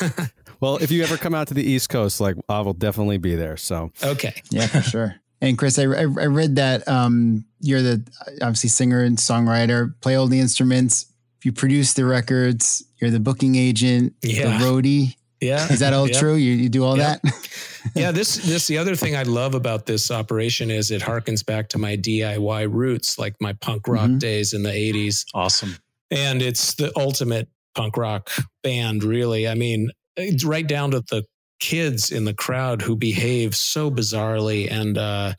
well, 0.60 0.78
if 0.78 0.90
you 0.90 1.02
ever 1.02 1.16
come 1.16 1.34
out 1.34 1.48
to 1.48 1.54
the 1.54 1.62
East 1.62 1.90
Coast, 1.90 2.20
like 2.20 2.36
I 2.48 2.60
will 2.60 2.74
definitely 2.74 3.18
be 3.18 3.34
there. 3.34 3.56
So 3.56 3.92
okay, 4.02 4.34
yeah, 4.50 4.66
for 4.66 4.82
sure. 4.82 5.16
And 5.40 5.58
Chris, 5.58 5.78
I, 5.78 5.82
I, 5.82 6.00
I 6.00 6.26
read 6.26 6.56
that 6.56 6.88
um, 6.88 7.44
you're 7.60 7.82
the 7.82 8.06
obviously 8.40 8.70
singer 8.70 9.02
and 9.02 9.18
songwriter, 9.18 9.92
play 10.00 10.14
all 10.14 10.26
the 10.26 10.40
instruments, 10.40 11.06
you 11.46 11.52
produce 11.52 11.92
the 11.92 12.04
records, 12.04 12.82
you're 13.00 13.12
the 13.12 13.20
booking 13.20 13.54
agent, 13.54 14.14
yeah. 14.20 14.58
the 14.58 14.64
roadie. 14.64 15.14
Yeah. 15.40 15.70
Is 15.70 15.78
that 15.78 15.92
all 15.92 16.08
true? 16.08 16.34
You, 16.34 16.54
you 16.54 16.68
do 16.68 16.82
all 16.82 16.96
that? 16.96 17.20
yeah. 17.94 18.10
This, 18.10 18.34
this, 18.38 18.66
the 18.66 18.78
other 18.78 18.96
thing 18.96 19.14
I 19.14 19.22
love 19.22 19.54
about 19.54 19.86
this 19.86 20.10
operation 20.10 20.72
is 20.72 20.90
it 20.90 21.00
harkens 21.00 21.46
back 21.46 21.68
to 21.68 21.78
my 21.78 21.96
DIY 21.96 22.66
roots, 22.72 23.16
like 23.16 23.36
my 23.40 23.52
punk 23.52 23.86
rock 23.86 24.08
mm-hmm. 24.08 24.18
days 24.18 24.54
in 24.54 24.64
the 24.64 24.70
80s. 24.70 25.24
Awesome. 25.34 25.76
And 26.10 26.42
it's 26.42 26.74
the 26.74 26.90
ultimate 26.98 27.48
punk 27.76 27.96
rock 27.96 28.28
band, 28.64 29.04
really. 29.04 29.46
I 29.46 29.54
mean, 29.54 29.90
it's 30.16 30.42
right 30.42 30.66
down 30.66 30.90
to 30.90 31.04
the 31.08 31.22
kids 31.58 32.10
in 32.10 32.24
the 32.24 32.34
crowd 32.34 32.82
who 32.82 32.94
behave 32.94 33.54
so 33.54 33.90
bizarrely 33.90 34.70
and 34.70 34.98
uh, 34.98 35.32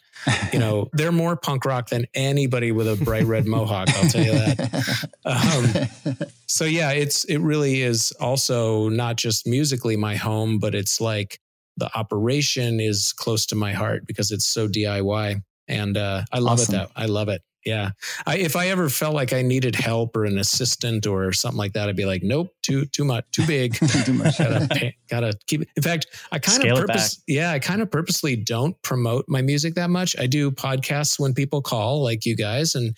you 0.51 0.59
know 0.59 0.89
they're 0.93 1.11
more 1.11 1.35
punk 1.35 1.63
rock 1.63 1.89
than 1.89 2.05
anybody 2.13 2.71
with 2.71 2.87
a 2.87 2.95
bright 3.03 3.25
red 3.25 3.45
mohawk 3.45 3.87
i'll 3.95 4.09
tell 4.09 4.23
you 4.23 4.31
that. 4.31 5.09
Um, 5.25 6.27
so 6.47 6.65
yeah 6.65 6.91
it's 6.91 7.25
it 7.25 7.37
really 7.37 7.81
is 7.81 8.11
also 8.19 8.89
not 8.89 9.17
just 9.17 9.45
musically 9.45 9.95
my 9.95 10.15
home 10.15 10.57
but 10.57 10.73
it's 10.73 10.99
like 10.99 11.39
the 11.77 11.95
operation 11.95 12.79
is 12.79 13.13
close 13.13 13.45
to 13.47 13.55
my 13.55 13.73
heart 13.73 14.07
because 14.07 14.31
it's 14.31 14.45
so 14.45 14.67
diy 14.67 15.41
and 15.67 15.97
uh, 15.97 16.23
i 16.31 16.39
love 16.39 16.59
awesome. 16.59 16.75
it 16.75 16.77
that 16.77 16.91
i 16.95 17.05
love 17.05 17.29
it 17.29 17.41
yeah. 17.67 17.91
I, 18.25 18.37
if 18.37 18.55
I 18.55 18.69
ever 18.69 18.87
felt 18.87 19.13
like 19.13 19.33
I 19.33 19.41
needed 19.41 19.75
help 19.75 20.15
or 20.15 20.23
an 20.23 20.39
assistant 20.39 21.05
or 21.05 21.33
something 21.33 21.57
like 21.57 21.73
that, 21.73 21.89
I'd 21.89 21.97
be 21.97 22.05
like, 22.05 22.23
nope, 22.23 22.55
too 22.61 22.85
too 22.85 23.03
much, 23.03 23.25
too 23.31 23.45
big. 23.45 23.73
too 24.05 24.13
much. 24.13 24.37
gotta, 24.37 24.67
pay, 24.71 24.95
gotta 25.09 25.33
keep 25.47 25.63
it. 25.63 25.67
In 25.75 25.83
fact, 25.83 26.07
I 26.31 26.39
kind 26.39 26.61
Scale 26.61 26.77
of 26.77 26.87
purpose, 26.87 27.21
yeah, 27.27 27.51
I 27.51 27.59
kind 27.59 27.81
of 27.81 27.91
purposely 27.91 28.37
don't 28.37 28.81
promote 28.83 29.25
my 29.27 29.41
music 29.41 29.75
that 29.75 29.89
much. 29.89 30.17
I 30.17 30.27
do 30.27 30.49
podcasts 30.49 31.19
when 31.19 31.33
people 31.33 31.61
call, 31.61 32.01
like 32.01 32.25
you 32.25 32.37
guys, 32.37 32.73
and 32.73 32.95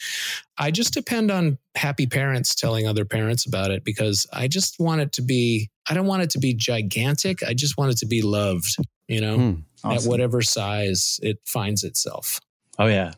I 0.59 0.69
just 0.69 0.93
depend 0.93 1.31
on 1.31 1.57
happy 1.73 2.05
parents 2.05 2.53
telling 2.53 2.87
other 2.87 3.05
parents 3.05 3.47
about 3.47 3.71
it 3.71 3.83
because 3.83 4.27
I 4.31 4.47
just 4.47 4.79
want 4.79 5.01
it 5.01 5.11
to 5.13 5.23
be. 5.23 5.71
I 5.89 5.95
don't 5.95 6.05
want 6.05 6.21
it 6.21 6.29
to 6.31 6.39
be 6.39 6.53
gigantic. 6.53 7.41
I 7.41 7.55
just 7.55 7.75
want 7.75 7.91
it 7.91 7.97
to 7.97 8.05
be 8.05 8.21
loved. 8.21 8.75
You 9.07 9.21
know, 9.21 9.37
mm, 9.39 9.63
awesome. 9.83 9.97
at 9.97 10.03
whatever 10.07 10.43
size 10.43 11.19
it 11.23 11.39
finds 11.47 11.83
itself. 11.83 12.39
Oh 12.77 12.85
yeah, 12.85 13.13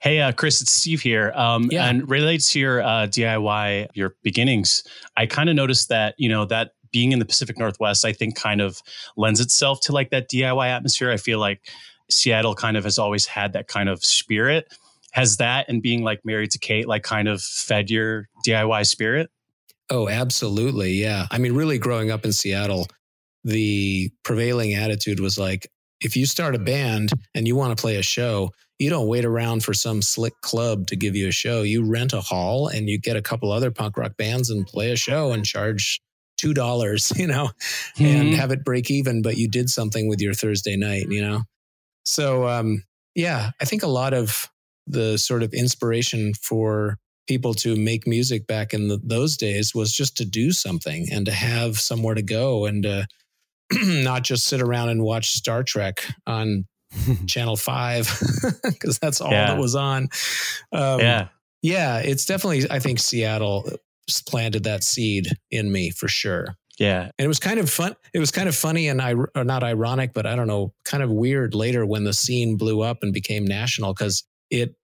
Hey, 0.00 0.20
uh, 0.20 0.32
Chris, 0.32 0.60
it's 0.60 0.72
Steve 0.72 1.00
here. 1.00 1.32
Um, 1.34 1.68
yeah. 1.70 1.86
And 1.86 2.08
related 2.08 2.44
to 2.46 2.60
your 2.60 2.82
uh, 2.82 3.06
DIY, 3.06 3.88
your 3.94 4.16
beginnings, 4.22 4.84
I 5.16 5.26
kind 5.26 5.48
of 5.48 5.56
noticed 5.56 5.88
that, 5.88 6.14
you 6.18 6.28
know, 6.28 6.44
that 6.46 6.72
being 6.92 7.12
in 7.12 7.18
the 7.18 7.24
Pacific 7.24 7.58
Northwest, 7.58 8.04
I 8.04 8.12
think 8.12 8.36
kind 8.36 8.60
of 8.60 8.80
lends 9.16 9.40
itself 9.40 9.80
to 9.82 9.92
like 9.92 10.10
that 10.10 10.30
DIY 10.30 10.68
atmosphere. 10.68 11.10
I 11.10 11.16
feel 11.16 11.38
like 11.38 11.68
Seattle 12.10 12.54
kind 12.54 12.76
of 12.76 12.84
has 12.84 12.98
always 12.98 13.26
had 13.26 13.52
that 13.52 13.68
kind 13.68 13.88
of 13.88 14.04
spirit. 14.04 14.72
Has 15.12 15.38
that 15.38 15.68
and 15.68 15.82
being 15.82 16.02
like 16.02 16.20
married 16.24 16.50
to 16.52 16.58
Kate, 16.58 16.86
like 16.86 17.02
kind 17.02 17.28
of 17.28 17.42
fed 17.42 17.90
your 17.90 18.28
DIY 18.46 18.86
spirit? 18.86 19.30
Oh, 19.90 20.08
absolutely. 20.08 20.92
Yeah. 20.92 21.26
I 21.30 21.38
mean, 21.38 21.54
really 21.54 21.78
growing 21.78 22.10
up 22.10 22.24
in 22.24 22.32
Seattle, 22.32 22.86
the 23.44 24.10
prevailing 24.24 24.74
attitude 24.74 25.20
was 25.20 25.38
like, 25.38 25.70
if 26.00 26.16
you 26.16 26.26
start 26.26 26.54
a 26.54 26.58
band 26.58 27.10
and 27.34 27.46
you 27.46 27.56
want 27.56 27.76
to 27.76 27.80
play 27.80 27.96
a 27.96 28.02
show, 28.02 28.50
you 28.78 28.90
don't 28.90 29.08
wait 29.08 29.24
around 29.24 29.64
for 29.64 29.72
some 29.72 30.02
slick 30.02 30.38
club 30.42 30.86
to 30.88 30.96
give 30.96 31.16
you 31.16 31.28
a 31.28 31.32
show. 31.32 31.62
You 31.62 31.84
rent 31.84 32.12
a 32.12 32.20
hall 32.20 32.68
and 32.68 32.88
you 32.88 32.98
get 32.98 33.16
a 33.16 33.22
couple 33.22 33.50
other 33.50 33.70
punk 33.70 33.96
rock 33.96 34.16
bands 34.16 34.50
and 34.50 34.66
play 34.66 34.92
a 34.92 34.96
show 34.96 35.32
and 35.32 35.44
charge 35.44 36.00
two 36.36 36.52
dollars, 36.52 37.12
you 37.16 37.26
know, 37.26 37.50
mm-hmm. 37.96 38.04
and 38.04 38.34
have 38.34 38.52
it 38.52 38.64
break 38.64 38.90
even, 38.90 39.22
but 39.22 39.36
you 39.36 39.48
did 39.48 39.70
something 39.70 40.08
with 40.08 40.20
your 40.20 40.34
Thursday 40.34 40.76
night, 40.76 41.06
you 41.08 41.22
know. 41.22 41.42
So 42.04 42.46
um, 42.46 42.84
yeah, 43.14 43.50
I 43.60 43.64
think 43.64 43.82
a 43.82 43.88
lot 43.88 44.14
of 44.14 44.50
the 44.86 45.18
sort 45.18 45.42
of 45.42 45.52
inspiration 45.52 46.34
for 46.34 46.98
people 47.26 47.54
to 47.54 47.74
make 47.74 48.06
music 48.06 48.46
back 48.46 48.72
in 48.72 48.88
the, 48.88 49.00
those 49.02 49.36
days 49.36 49.74
was 49.74 49.92
just 49.92 50.16
to 50.18 50.24
do 50.24 50.52
something 50.52 51.08
and 51.10 51.26
to 51.26 51.32
have 51.32 51.78
somewhere 51.78 52.14
to 52.14 52.22
go 52.22 52.66
and 52.66 52.86
uh, 52.86 53.02
not 53.82 54.22
just 54.22 54.46
sit 54.46 54.60
around 54.60 54.90
and 54.90 55.02
watch 55.02 55.30
Star 55.30 55.64
Trek 55.64 56.04
on 56.26 56.66
channel 57.26 57.56
5 57.56 58.20
because 58.64 58.98
that's 58.98 59.20
all 59.20 59.30
yeah. 59.30 59.46
that 59.46 59.58
was 59.58 59.74
on. 59.74 60.08
Um, 60.72 61.00
yeah. 61.00 61.28
Yeah, 61.62 61.98
it's 61.98 62.26
definitely 62.26 62.70
I 62.70 62.78
think 62.78 63.00
Seattle 63.00 63.68
planted 64.28 64.64
that 64.64 64.84
seed 64.84 65.28
in 65.50 65.72
me 65.72 65.90
for 65.90 66.06
sure. 66.06 66.54
Yeah. 66.78 67.10
And 67.18 67.24
it 67.24 67.28
was 67.28 67.40
kind 67.40 67.58
of 67.58 67.70
fun. 67.70 67.96
It 68.12 68.18
was 68.18 68.30
kind 68.30 68.48
of 68.48 68.54
funny 68.54 68.88
and 68.88 69.00
I 69.00 69.14
not 69.36 69.64
ironic, 69.64 70.12
but 70.12 70.26
I 70.26 70.36
don't 70.36 70.46
know, 70.46 70.74
kind 70.84 71.02
of 71.02 71.10
weird 71.10 71.54
later 71.54 71.86
when 71.86 72.04
the 72.04 72.12
scene 72.12 72.56
blew 72.56 72.82
up 72.82 72.98
and 73.02 73.12
became 73.12 73.44
national 73.44 73.94
because 73.94 74.24
it 74.50 74.74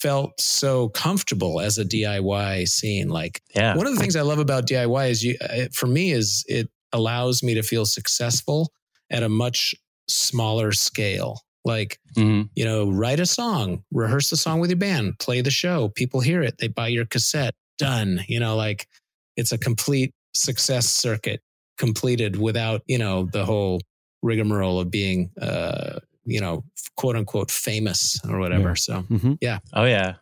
felt 0.00 0.40
so 0.40 0.88
comfortable 0.88 1.60
as 1.60 1.78
a 1.78 1.84
DIY 1.84 2.66
scene. 2.68 3.08
Like 3.08 3.42
yeah. 3.54 3.76
one 3.76 3.86
of 3.86 3.94
the 3.94 4.00
things 4.00 4.16
I 4.16 4.22
love 4.22 4.38
about 4.38 4.66
DIY 4.66 5.10
is 5.10 5.22
you, 5.22 5.36
uh, 5.40 5.66
for 5.72 5.86
me 5.86 6.12
is 6.12 6.44
it 6.48 6.68
allows 6.92 7.42
me 7.42 7.54
to 7.54 7.62
feel 7.62 7.86
successful 7.86 8.72
at 9.10 9.22
a 9.22 9.28
much 9.28 9.74
smaller 10.08 10.72
scale. 10.72 11.40
Like, 11.64 11.98
mm-hmm. 12.16 12.48
you 12.54 12.64
know, 12.64 12.90
write 12.90 13.20
a 13.20 13.26
song, 13.26 13.84
rehearse 13.90 14.28
the 14.28 14.36
song 14.36 14.60
with 14.60 14.68
your 14.68 14.78
band, 14.78 15.18
play 15.18 15.40
the 15.40 15.50
show, 15.50 15.88
people 15.88 16.20
hear 16.20 16.42
it, 16.42 16.58
they 16.58 16.68
buy 16.68 16.88
your 16.88 17.06
cassette, 17.06 17.54
done. 17.78 18.20
You 18.28 18.38
know, 18.38 18.54
like 18.54 18.86
it's 19.36 19.50
a 19.50 19.58
complete 19.58 20.12
success 20.34 20.86
circuit 20.86 21.40
completed 21.78 22.36
without, 22.36 22.82
you 22.86 22.98
know, 22.98 23.28
the 23.32 23.46
whole 23.46 23.80
rigmarole 24.22 24.78
of 24.78 24.90
being, 24.90 25.30
uh, 25.40 26.00
you 26.24 26.40
know, 26.40 26.64
quote 26.96 27.16
unquote 27.16 27.50
famous 27.50 28.20
or 28.28 28.38
whatever. 28.38 28.68
Yeah. 28.68 28.74
So, 28.74 29.02
mm-hmm. 29.02 29.32
yeah. 29.40 29.58
Oh, 29.72 29.84
yeah. 29.84 30.16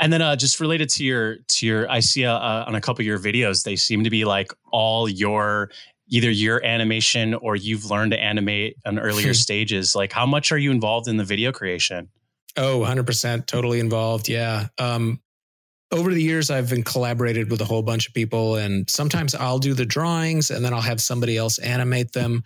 And 0.00 0.12
then 0.12 0.22
uh, 0.22 0.34
just 0.34 0.58
related 0.58 0.88
to 0.90 1.04
your 1.04 1.36
to 1.36 1.66
your, 1.66 1.90
I 1.90 2.00
see 2.00 2.26
uh, 2.26 2.34
uh, 2.34 2.64
on 2.66 2.74
a 2.74 2.80
couple 2.80 3.02
of 3.02 3.06
your 3.06 3.18
videos, 3.18 3.62
they 3.62 3.76
seem 3.76 4.02
to 4.02 4.10
be 4.10 4.24
like 4.24 4.52
all 4.72 5.08
your 5.08 5.70
either 6.08 6.30
your 6.30 6.64
animation 6.64 7.34
or 7.34 7.56
you've 7.56 7.90
learned 7.90 8.12
to 8.12 8.20
animate 8.20 8.76
on 8.84 8.98
earlier 8.98 9.34
stages 9.34 9.94
like 9.94 10.12
how 10.12 10.26
much 10.26 10.52
are 10.52 10.58
you 10.58 10.70
involved 10.70 11.08
in 11.08 11.16
the 11.16 11.24
video 11.24 11.52
creation? 11.52 12.08
Oh 12.56 12.80
100% 12.80 13.46
totally 13.46 13.80
involved 13.80 14.28
yeah. 14.28 14.68
Um, 14.78 15.20
over 15.92 16.12
the 16.12 16.22
years 16.22 16.50
i've 16.50 16.70
been 16.70 16.82
collaborated 16.82 17.50
with 17.50 17.60
a 17.60 17.64
whole 17.64 17.82
bunch 17.82 18.08
of 18.08 18.14
people 18.14 18.56
and 18.56 18.88
sometimes 18.90 19.34
i'll 19.34 19.58
do 19.58 19.74
the 19.74 19.84
drawings 19.86 20.50
and 20.50 20.64
then 20.64 20.72
i'll 20.72 20.80
have 20.80 21.00
somebody 21.00 21.36
else 21.36 21.58
animate 21.58 22.12
them. 22.12 22.42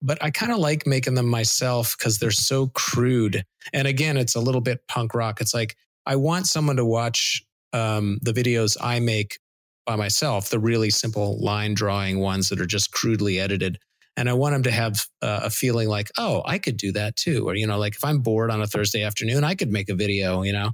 But 0.00 0.22
i 0.22 0.30
kind 0.30 0.52
of 0.52 0.58
like 0.58 0.86
making 0.86 1.14
them 1.14 1.28
myself 1.28 1.96
because 1.96 2.18
they're 2.18 2.30
so 2.30 2.68
crude. 2.68 3.44
And 3.72 3.86
again 3.86 4.16
it's 4.16 4.34
a 4.34 4.40
little 4.40 4.60
bit 4.60 4.86
punk 4.88 5.14
rock. 5.14 5.40
It's 5.40 5.54
like 5.54 5.76
i 6.06 6.16
want 6.16 6.46
someone 6.46 6.76
to 6.76 6.84
watch 6.84 7.44
um, 7.74 8.18
the 8.20 8.32
videos 8.32 8.76
i 8.80 9.00
make 9.00 9.38
by 9.86 9.96
myself, 9.96 10.50
the 10.50 10.58
really 10.58 10.90
simple 10.90 11.42
line 11.42 11.74
drawing 11.74 12.18
ones 12.20 12.48
that 12.48 12.60
are 12.60 12.66
just 12.66 12.92
crudely 12.92 13.38
edited. 13.38 13.78
And 14.16 14.28
I 14.28 14.34
want 14.34 14.54
them 14.54 14.62
to 14.64 14.70
have 14.70 15.06
uh, 15.22 15.40
a 15.44 15.50
feeling 15.50 15.88
like, 15.88 16.10
oh, 16.18 16.42
I 16.44 16.58
could 16.58 16.76
do 16.76 16.92
that 16.92 17.16
too. 17.16 17.48
Or, 17.48 17.54
you 17.54 17.66
know, 17.66 17.78
like 17.78 17.94
if 17.94 18.04
I'm 18.04 18.20
bored 18.20 18.50
on 18.50 18.60
a 18.60 18.66
Thursday 18.66 19.02
afternoon, 19.02 19.42
I 19.42 19.54
could 19.54 19.70
make 19.70 19.88
a 19.88 19.94
video, 19.94 20.42
you 20.42 20.52
know. 20.52 20.72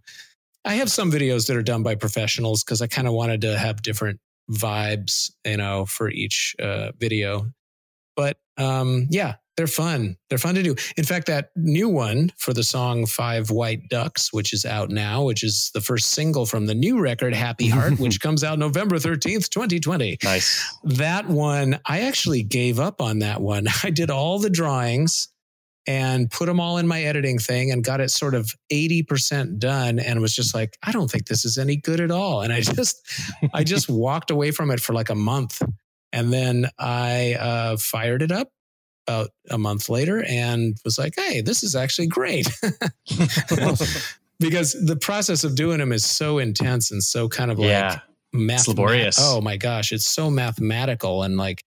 I 0.64 0.74
have 0.74 0.90
some 0.90 1.10
videos 1.10 1.46
that 1.46 1.56
are 1.56 1.62
done 1.62 1.82
by 1.82 1.94
professionals 1.94 2.64
because 2.64 2.82
I 2.82 2.88
kind 2.88 3.06
of 3.06 3.14
wanted 3.14 3.42
to 3.42 3.56
have 3.56 3.80
different 3.80 4.20
vibes, 4.50 5.30
you 5.44 5.56
know, 5.56 5.86
for 5.86 6.10
each 6.10 6.56
uh, 6.58 6.92
video. 6.98 7.46
But 8.16 8.38
um, 8.56 9.06
yeah, 9.10 9.36
they're 9.58 9.66
fun. 9.66 10.16
They're 10.28 10.38
fun 10.38 10.54
to 10.54 10.62
do. 10.62 10.76
In 10.96 11.02
fact, 11.02 11.26
that 11.26 11.50
new 11.56 11.88
one 11.88 12.30
for 12.36 12.54
the 12.54 12.62
song 12.62 13.06
Five 13.06 13.50
White 13.50 13.88
Ducks, 13.88 14.32
which 14.32 14.52
is 14.52 14.64
out 14.64 14.88
now, 14.88 15.24
which 15.24 15.42
is 15.42 15.72
the 15.74 15.80
first 15.80 16.10
single 16.10 16.46
from 16.46 16.66
the 16.66 16.76
new 16.76 17.00
record, 17.00 17.34
Happy 17.34 17.68
Heart, 17.68 17.98
which 17.98 18.20
comes 18.20 18.44
out 18.44 18.60
November 18.60 18.98
13th, 18.98 19.48
2020. 19.48 20.18
Nice. 20.22 20.78
That 20.84 21.26
one, 21.26 21.80
I 21.84 22.02
actually 22.02 22.44
gave 22.44 22.78
up 22.78 23.00
on 23.00 23.18
that 23.18 23.40
one. 23.40 23.66
I 23.82 23.90
did 23.90 24.10
all 24.10 24.38
the 24.38 24.48
drawings 24.48 25.26
and 25.88 26.30
put 26.30 26.46
them 26.46 26.60
all 26.60 26.78
in 26.78 26.86
my 26.86 27.02
editing 27.02 27.40
thing 27.40 27.72
and 27.72 27.82
got 27.82 28.00
it 28.00 28.12
sort 28.12 28.36
of 28.36 28.54
80% 28.72 29.58
done 29.58 29.98
and 29.98 30.20
was 30.20 30.36
just 30.36 30.54
like, 30.54 30.78
I 30.84 30.92
don't 30.92 31.10
think 31.10 31.26
this 31.26 31.44
is 31.44 31.58
any 31.58 31.74
good 31.74 31.98
at 31.98 32.12
all. 32.12 32.42
And 32.42 32.52
I 32.52 32.60
just, 32.76 33.04
I 33.52 33.64
just 33.64 33.88
walked 33.88 34.30
away 34.30 34.52
from 34.52 34.70
it 34.70 34.78
for 34.78 34.92
like 34.92 35.10
a 35.10 35.16
month. 35.16 35.60
And 36.12 36.32
then 36.32 36.68
I 36.78 37.34
uh, 37.34 37.76
fired 37.76 38.22
it 38.22 38.30
up 38.30 38.52
about 39.08 39.30
a 39.50 39.58
month 39.58 39.88
later 39.88 40.22
and 40.28 40.76
was 40.84 40.98
like, 40.98 41.14
hey, 41.16 41.40
this 41.40 41.62
is 41.62 41.74
actually 41.74 42.08
great. 42.08 42.46
because 44.38 44.72
the 44.72 44.98
process 45.00 45.44
of 45.44 45.54
doing 45.54 45.78
them 45.78 45.92
is 45.92 46.04
so 46.04 46.38
intense 46.38 46.90
and 46.90 47.02
so 47.02 47.28
kind 47.28 47.50
of 47.50 47.58
yeah. 47.58 47.88
like 47.88 48.00
math- 48.32 48.68
laborious. 48.68 49.16
Oh 49.18 49.40
my 49.40 49.56
gosh, 49.56 49.92
it's 49.92 50.06
so 50.06 50.30
mathematical 50.30 51.22
and 51.22 51.36
like 51.36 51.64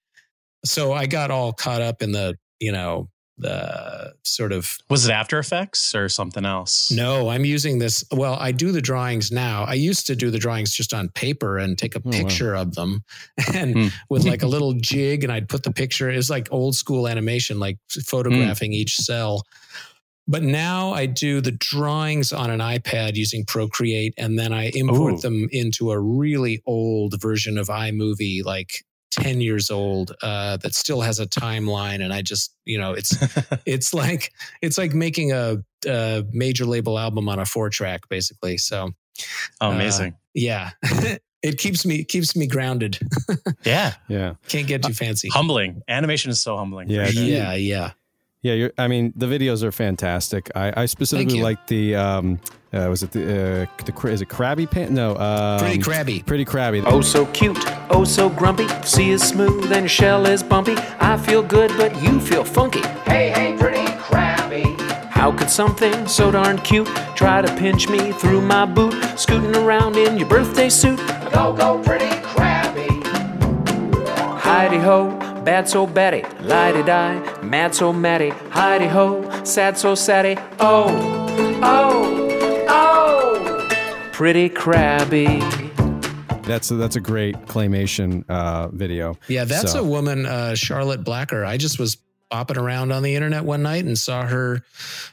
so 0.63 0.93
I 0.93 1.07
got 1.07 1.31
all 1.31 1.53
caught 1.53 1.81
up 1.81 2.03
in 2.03 2.11
the, 2.11 2.37
you 2.59 2.71
know, 2.71 3.09
the 3.37 4.13
sort 4.23 4.51
of 4.51 4.77
was 4.89 5.07
it 5.07 5.11
after 5.11 5.39
effects 5.39 5.95
or 5.95 6.07
something 6.07 6.45
else 6.45 6.91
no 6.91 7.29
i'm 7.29 7.45
using 7.45 7.79
this 7.79 8.03
well 8.11 8.35
i 8.39 8.51
do 8.51 8.71
the 8.71 8.81
drawings 8.81 9.31
now 9.31 9.63
i 9.63 9.73
used 9.73 10.05
to 10.05 10.15
do 10.15 10.29
the 10.29 10.37
drawings 10.37 10.73
just 10.73 10.93
on 10.93 11.09
paper 11.09 11.57
and 11.57 11.77
take 11.77 11.95
a 11.95 12.01
oh, 12.05 12.11
picture 12.11 12.53
wow. 12.53 12.61
of 12.61 12.75
them 12.75 13.03
and 13.53 13.73
hmm. 13.73 13.87
with 14.09 14.25
like 14.25 14.43
a 14.43 14.47
little 14.47 14.73
jig 14.73 15.23
and 15.23 15.31
i'd 15.31 15.49
put 15.49 15.63
the 15.63 15.71
picture 15.71 16.09
it's 16.09 16.29
like 16.29 16.47
old 16.51 16.75
school 16.75 17.07
animation 17.07 17.59
like 17.59 17.77
photographing 18.05 18.71
hmm. 18.71 18.75
each 18.75 18.97
cell 18.97 19.43
but 20.27 20.43
now 20.43 20.93
I 20.93 21.07
do 21.07 21.41
the 21.41 21.51
drawings 21.51 22.31
on 22.31 22.49
an 22.49 22.59
iPad 22.59 23.15
using 23.15 23.43
Procreate, 23.43 24.13
and 24.17 24.39
then 24.39 24.53
I 24.53 24.69
import 24.73 25.15
Ooh. 25.15 25.17
them 25.17 25.49
into 25.51 25.91
a 25.91 25.99
really 25.99 26.61
old 26.65 27.19
version 27.19 27.57
of 27.57 27.67
iMovie, 27.67 28.45
like 28.45 28.85
10 29.11 29.41
years 29.41 29.69
old 29.69 30.15
uh, 30.21 30.57
that 30.57 30.73
still 30.73 31.01
has 31.01 31.19
a 31.19 31.27
timeline 31.27 32.03
and 32.03 32.13
i 32.13 32.21
just 32.21 32.55
you 32.65 32.77
know 32.77 32.93
it's 32.93 33.15
it's 33.65 33.93
like 33.93 34.31
it's 34.61 34.77
like 34.77 34.93
making 34.93 35.31
a, 35.31 35.57
a, 35.87 36.23
major 36.31 36.65
label 36.65 36.97
album 36.97 37.27
on 37.29 37.39
a 37.39 37.45
four 37.45 37.69
track 37.69 38.07
basically 38.09 38.57
so 38.57 38.89
oh, 39.61 39.71
amazing 39.71 40.13
uh, 40.13 40.17
yeah 40.33 40.69
it 41.43 41.57
keeps 41.57 41.85
me 41.85 42.03
keeps 42.03 42.35
me 42.35 42.47
grounded. 42.47 42.99
yeah, 43.63 43.93
yeah. 44.07 44.35
Can't 44.47 44.67
get 44.67 44.83
too 44.83 44.93
fancy. 44.93 45.29
Humbling. 45.29 45.81
Animation 45.87 46.31
is 46.31 46.39
so 46.39 46.57
humbling. 46.57 46.89
Yeah, 46.89 47.07
yeah, 47.07 47.53
yeah. 47.53 47.91
Yeah, 48.43 48.69
I 48.77 48.87
mean 48.87 49.13
the 49.15 49.27
videos 49.27 49.61
are 49.61 49.71
fantastic. 49.71 50.49
I, 50.55 50.73
I 50.75 50.85
specifically 50.87 51.43
like 51.43 51.67
the 51.67 51.95
um, 51.95 52.39
uh, 52.73 52.87
was 52.89 53.03
it 53.03 53.11
the 53.11 53.67
uh, 53.69 53.83
the 53.85 54.07
is 54.07 54.21
it 54.21 54.29
crabby 54.29 54.65
pant? 54.65 54.89
No, 54.91 55.15
um, 55.17 55.59
pretty 55.59 55.77
crabby. 55.77 56.23
Pretty 56.23 56.45
crabby. 56.45 56.81
Oh, 56.83 57.01
so 57.01 57.27
cute. 57.27 57.59
Oh, 57.91 58.03
so 58.03 58.29
grumpy. 58.29 58.67
Sea 58.83 59.11
is 59.11 59.21
smooth 59.21 59.71
and 59.71 59.81
your 59.81 59.89
shell 59.89 60.25
is 60.25 60.41
bumpy. 60.41 60.73
I 60.99 61.17
feel 61.17 61.43
good, 61.43 61.69
but 61.77 62.01
you 62.01 62.19
feel 62.19 62.43
funky. 62.43 62.81
Hey, 63.05 63.29
hey, 63.29 63.55
pretty 63.59 63.85
crabby. 63.99 64.63
How 65.11 65.31
could 65.31 65.51
something 65.51 66.07
so 66.07 66.31
darn 66.31 66.57
cute 66.57 66.87
try 67.15 67.43
to 67.43 67.55
pinch 67.57 67.89
me 67.89 68.11
through 68.11 68.41
my 68.41 68.65
boot, 68.65 68.95
scooting 69.19 69.55
around 69.55 69.97
in 69.97 70.17
your 70.17 70.27
birthday 70.27 70.69
suit? 70.69 70.97
Go, 71.31 71.53
go, 71.53 71.79
pretty 71.83 72.09
crabby. 72.23 72.87
Heidi 74.39 74.77
ho, 74.77 75.11
bad 75.43 75.67
so 75.67 75.87
batty, 75.87 76.21
lighty 76.41 76.85
die, 76.85 77.41
mad 77.41 77.73
so 77.73 77.91
matty, 77.91 78.29
hidey 78.29 78.89
ho, 78.89 79.43
sad 79.43 79.77
so 79.77 79.95
saddy. 79.95 80.37
Oh, 80.59 80.87
oh, 81.63 82.65
oh, 82.69 83.69
pretty 84.13 84.49
crabby. 84.49 85.39
That's 86.43 86.71
a, 86.71 86.75
that's 86.75 86.95
a 86.95 86.99
great 86.99 87.35
claymation 87.45 88.23
uh, 88.29 88.67
video. 88.69 89.17
Yeah, 89.27 89.45
that's 89.45 89.73
so. 89.73 89.81
a 89.81 89.83
woman, 89.83 90.25
uh, 90.25 90.55
Charlotte 90.55 91.03
Blacker. 91.03 91.45
I 91.45 91.57
just 91.57 91.79
was 91.79 91.97
bopping 92.31 92.57
around 92.57 92.91
on 92.91 93.03
the 93.03 93.15
internet 93.15 93.43
one 93.43 93.61
night 93.61 93.83
and 93.83 93.97
saw 93.97 94.25
her 94.25 94.63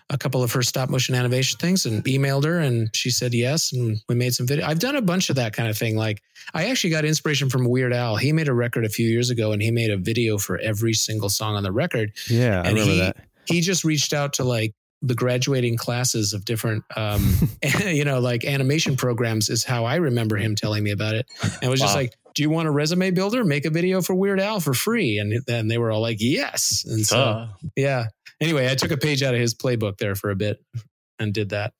a 0.08 0.16
couple 0.16 0.42
of 0.42 0.52
her 0.52 0.62
stop 0.62 0.88
motion 0.88 1.14
animation 1.14 1.58
things 1.58 1.84
and 1.84 2.04
emailed 2.04 2.44
her 2.44 2.58
and 2.58 2.94
she 2.94 3.10
said 3.10 3.34
yes 3.34 3.72
and 3.72 3.98
we 4.08 4.14
made 4.14 4.32
some 4.34 4.46
video. 4.46 4.64
I've 4.66 4.78
done 4.78 4.96
a 4.96 5.02
bunch 5.02 5.28
of 5.28 5.36
that 5.36 5.52
kind 5.52 5.68
of 5.68 5.76
thing. 5.76 5.96
Like 5.96 6.22
I 6.54 6.66
actually 6.66 6.90
got 6.90 7.04
inspiration 7.04 7.50
from 7.50 7.68
Weird 7.68 7.92
Al. 7.92 8.16
He 8.16 8.32
made 8.32 8.48
a 8.48 8.54
record 8.54 8.84
a 8.84 8.88
few 8.88 9.08
years 9.08 9.30
ago 9.30 9.52
and 9.52 9.60
he 9.60 9.70
made 9.70 9.90
a 9.90 9.96
video 9.96 10.38
for 10.38 10.58
every 10.58 10.94
single 10.94 11.28
song 11.28 11.56
on 11.56 11.62
the 11.62 11.72
record. 11.72 12.12
Yeah, 12.28 12.62
I 12.64 12.68
remember 12.68 12.92
he, 12.92 12.98
that. 13.00 13.16
He 13.46 13.60
just 13.60 13.84
reached 13.84 14.12
out 14.12 14.34
to 14.34 14.44
like 14.44 14.74
the 15.02 15.14
graduating 15.14 15.76
classes 15.76 16.32
of 16.32 16.44
different 16.44 16.82
um 16.96 17.24
you 17.86 18.04
know 18.04 18.18
like 18.18 18.44
animation 18.44 18.96
programs 18.96 19.48
is 19.48 19.62
how 19.62 19.84
I 19.84 19.96
remember 19.96 20.36
him 20.36 20.54
telling 20.54 20.84
me 20.84 20.90
about 20.92 21.14
it. 21.14 21.26
And 21.42 21.62
it 21.62 21.68
was 21.68 21.80
wow. 21.80 21.86
just 21.86 21.96
like 21.96 22.14
do 22.38 22.44
you 22.44 22.50
want 22.50 22.68
a 22.68 22.70
resume 22.70 23.10
builder? 23.10 23.44
Make 23.44 23.64
a 23.64 23.70
video 23.70 24.00
for 24.00 24.14
Weird 24.14 24.38
Al 24.38 24.60
for 24.60 24.72
free. 24.72 25.18
And 25.18 25.42
then 25.48 25.66
they 25.66 25.76
were 25.76 25.90
all 25.90 26.00
like, 26.00 26.18
yes. 26.20 26.84
And 26.88 27.04
so, 27.04 27.18
uh. 27.18 27.48
yeah. 27.74 28.04
Anyway, 28.40 28.70
I 28.70 28.76
took 28.76 28.92
a 28.92 28.96
page 28.96 29.24
out 29.24 29.34
of 29.34 29.40
his 29.40 29.56
playbook 29.56 29.98
there 29.98 30.14
for 30.14 30.30
a 30.30 30.36
bit 30.36 30.64
and 31.18 31.34
did 31.34 31.48
that. 31.48 31.72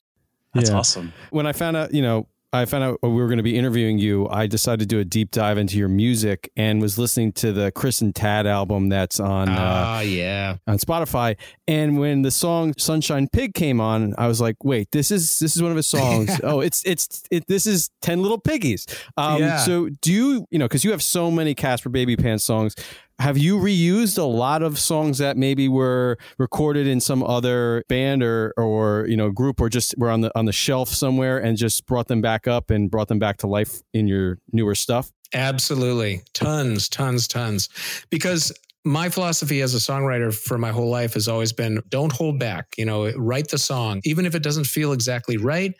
That's 0.55 0.71
yeah. 0.71 0.77
awesome. 0.77 1.12
When 1.31 1.47
I 1.47 1.53
found 1.53 1.77
out, 1.77 1.94
you 1.94 2.03
know, 2.03 2.27
I 2.52 2.64
found 2.64 2.82
out 2.82 2.98
we 3.02 3.11
were 3.11 3.26
going 3.26 3.38
to 3.38 3.42
be 3.42 3.56
interviewing 3.56 3.98
you, 3.98 4.26
I 4.28 4.46
decided 4.46 4.80
to 4.80 4.87
do 4.87 5.00
a 5.00 5.04
deep 5.04 5.30
dive 5.30 5.58
into 5.58 5.76
your 5.76 5.88
music 5.88 6.50
and 6.56 6.80
was 6.80 6.98
listening 6.98 7.32
to 7.32 7.52
the 7.52 7.70
Chris 7.72 8.00
and 8.00 8.14
Tad 8.14 8.46
album 8.46 8.88
that's 8.88 9.20
on 9.20 9.50
uh, 9.50 10.02
yeah 10.02 10.56
on 10.66 10.78
Spotify. 10.78 11.37
And 11.66 11.98
when 11.98 12.22
the 12.22 12.30
song 12.30 12.72
Sunshine 12.78 13.28
Pig 13.28 13.52
came 13.52 13.82
on, 13.82 14.14
I 14.16 14.28
was 14.28 14.40
like, 14.40 14.64
wait, 14.64 14.90
this 14.92 15.11
is 15.11 15.38
this 15.38 15.56
is 15.56 15.62
one 15.62 15.72
of 15.72 15.76
his 15.76 15.87
songs. 15.87 16.40
oh, 16.42 16.61
it's 16.61 16.82
it's 16.87 17.22
it, 17.30 17.46
this 17.48 17.66
is 17.66 17.90
Ten 18.00 18.22
Little 18.22 18.40
Piggies. 18.40 18.87
Um, 19.18 19.42
yeah. 19.42 19.58
So 19.58 19.90
do 20.00 20.11
you 20.11 20.46
you 20.50 20.58
know 20.58 20.64
because 20.64 20.84
you 20.84 20.92
have 20.92 21.02
so 21.02 21.30
many 21.30 21.54
Caspar 21.54 21.90
Baby 21.90 22.16
Pants 22.16 22.44
songs 22.44 22.74
have 23.18 23.37
you 23.37 23.59
reused 23.59 24.16
a 24.16 24.22
lot 24.22 24.62
of 24.62 24.78
songs 24.78 25.18
that 25.18 25.37
maybe 25.37 25.68
were 25.68 26.18
recorded 26.38 26.87
in 26.87 27.00
some 27.00 27.22
other 27.22 27.83
band 27.88 28.22
or 28.22 28.52
or 28.57 29.07
you 29.09 29.16
know 29.16 29.31
group 29.31 29.61
or 29.61 29.68
just 29.68 29.94
were 29.98 30.11
on 30.11 30.20
the 30.20 30.37
on 30.38 30.44
the 30.44 30.52
shelf 30.52 30.88
somewhere 30.88 31.38
and 31.38 31.57
just 31.57 31.87
brought 31.87 32.09
them 32.09 32.20
back 32.20 32.46
up 32.46 32.70
and 32.70 32.90
brought 32.90 33.09
them 33.09 33.18
back 33.18 33.38
to 33.38 33.46
life 33.46 33.83
in 33.92 34.07
your 34.07 34.38
newer 34.52 34.74
stuff? 34.74 35.11
Absolutely. 35.35 36.22
Tons 36.33 36.88
tons 36.88 37.26
tons. 37.26 37.68
Because 38.11 38.52
my 38.85 39.09
philosophy 39.09 39.61
as 39.61 39.74
a 39.74 39.78
songwriter 39.78 40.33
for 40.33 40.57
my 40.57 40.70
whole 40.70 40.88
life 40.88 41.14
has 41.14 41.28
always 41.28 41.52
been 41.52 41.83
don't 41.88 42.12
hold 42.12 42.38
back 42.38 42.66
you 42.78 42.85
know 42.85 43.11
write 43.16 43.48
the 43.48 43.59
song. 43.59 44.00
Even 44.04 44.26
if 44.26 44.35
it 44.35 44.42
doesn't 44.42 44.64
feel 44.64 44.92
exactly 44.92 45.37
right 45.37 45.74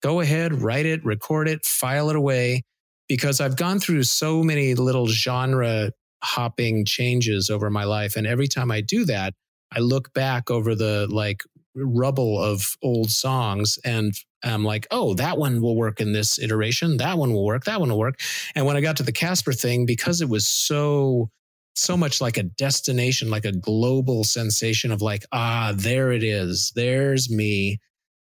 go 0.00 0.20
ahead 0.20 0.62
write 0.62 0.86
it 0.86 1.04
record 1.04 1.48
it 1.48 1.66
file 1.66 2.08
it 2.08 2.16
away. 2.16 2.62
Because 3.06 3.38
I've 3.40 3.56
gone 3.56 3.80
through 3.80 4.04
so 4.04 4.42
many 4.42 4.74
little 4.74 5.06
genre 5.08 5.90
hopping 6.24 6.84
changes 6.84 7.50
over 7.50 7.70
my 7.70 7.84
life. 7.84 8.16
And 8.16 8.26
every 8.26 8.48
time 8.48 8.70
I 8.70 8.80
do 8.80 9.04
that, 9.04 9.34
I 9.70 9.80
look 9.80 10.12
back 10.14 10.50
over 10.50 10.74
the 10.74 11.06
like 11.10 11.42
rubble 11.76 12.42
of 12.42 12.76
old 12.82 13.10
songs 13.10 13.78
and 13.84 14.14
I'm 14.42 14.64
like, 14.64 14.86
oh, 14.90 15.14
that 15.14 15.38
one 15.38 15.60
will 15.62 15.76
work 15.76 16.00
in 16.00 16.12
this 16.12 16.38
iteration. 16.38 16.98
That 16.98 17.18
one 17.18 17.32
will 17.32 17.44
work. 17.44 17.64
That 17.64 17.80
one 17.80 17.88
will 17.88 17.98
work. 17.98 18.20
And 18.54 18.66
when 18.66 18.76
I 18.76 18.80
got 18.80 18.96
to 18.98 19.02
the 19.02 19.12
Caspar 19.12 19.52
thing, 19.52 19.86
because 19.86 20.20
it 20.20 20.28
was 20.28 20.46
so, 20.46 21.30
so 21.74 21.96
much 21.96 22.20
like 22.20 22.36
a 22.36 22.42
destination, 22.42 23.30
like 23.30 23.44
a 23.44 23.52
global 23.52 24.22
sensation 24.22 24.92
of 24.92 25.02
like, 25.02 25.24
ah, 25.32 25.72
there 25.74 26.12
it 26.12 26.22
is. 26.22 26.72
There's 26.74 27.30
me. 27.30 27.78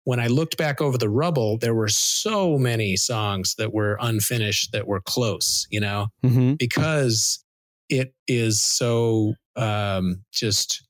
When 0.03 0.19
I 0.19 0.27
looked 0.27 0.57
back 0.57 0.81
over 0.81 0.97
the 0.97 1.09
rubble, 1.09 1.57
there 1.57 1.75
were 1.75 1.89
so 1.89 2.57
many 2.57 2.95
songs 2.95 3.55
that 3.57 3.73
were 3.73 3.97
unfinished 3.99 4.71
that 4.71 4.87
were 4.87 5.01
close, 5.01 5.67
you 5.69 5.79
know, 5.79 6.07
mm-hmm. 6.25 6.53
because 6.53 7.43
it 7.89 8.13
is 8.27 8.61
so 8.61 9.33
um, 9.55 10.23
just 10.31 10.83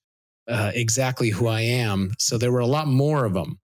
uh, 0.48 0.72
exactly 0.74 1.30
who 1.30 1.48
I 1.48 1.62
am. 1.62 2.12
So 2.20 2.38
there 2.38 2.52
were 2.52 2.60
a 2.60 2.68
lot 2.68 2.88
more 2.88 3.26
of 3.26 3.34
them. 3.34 3.60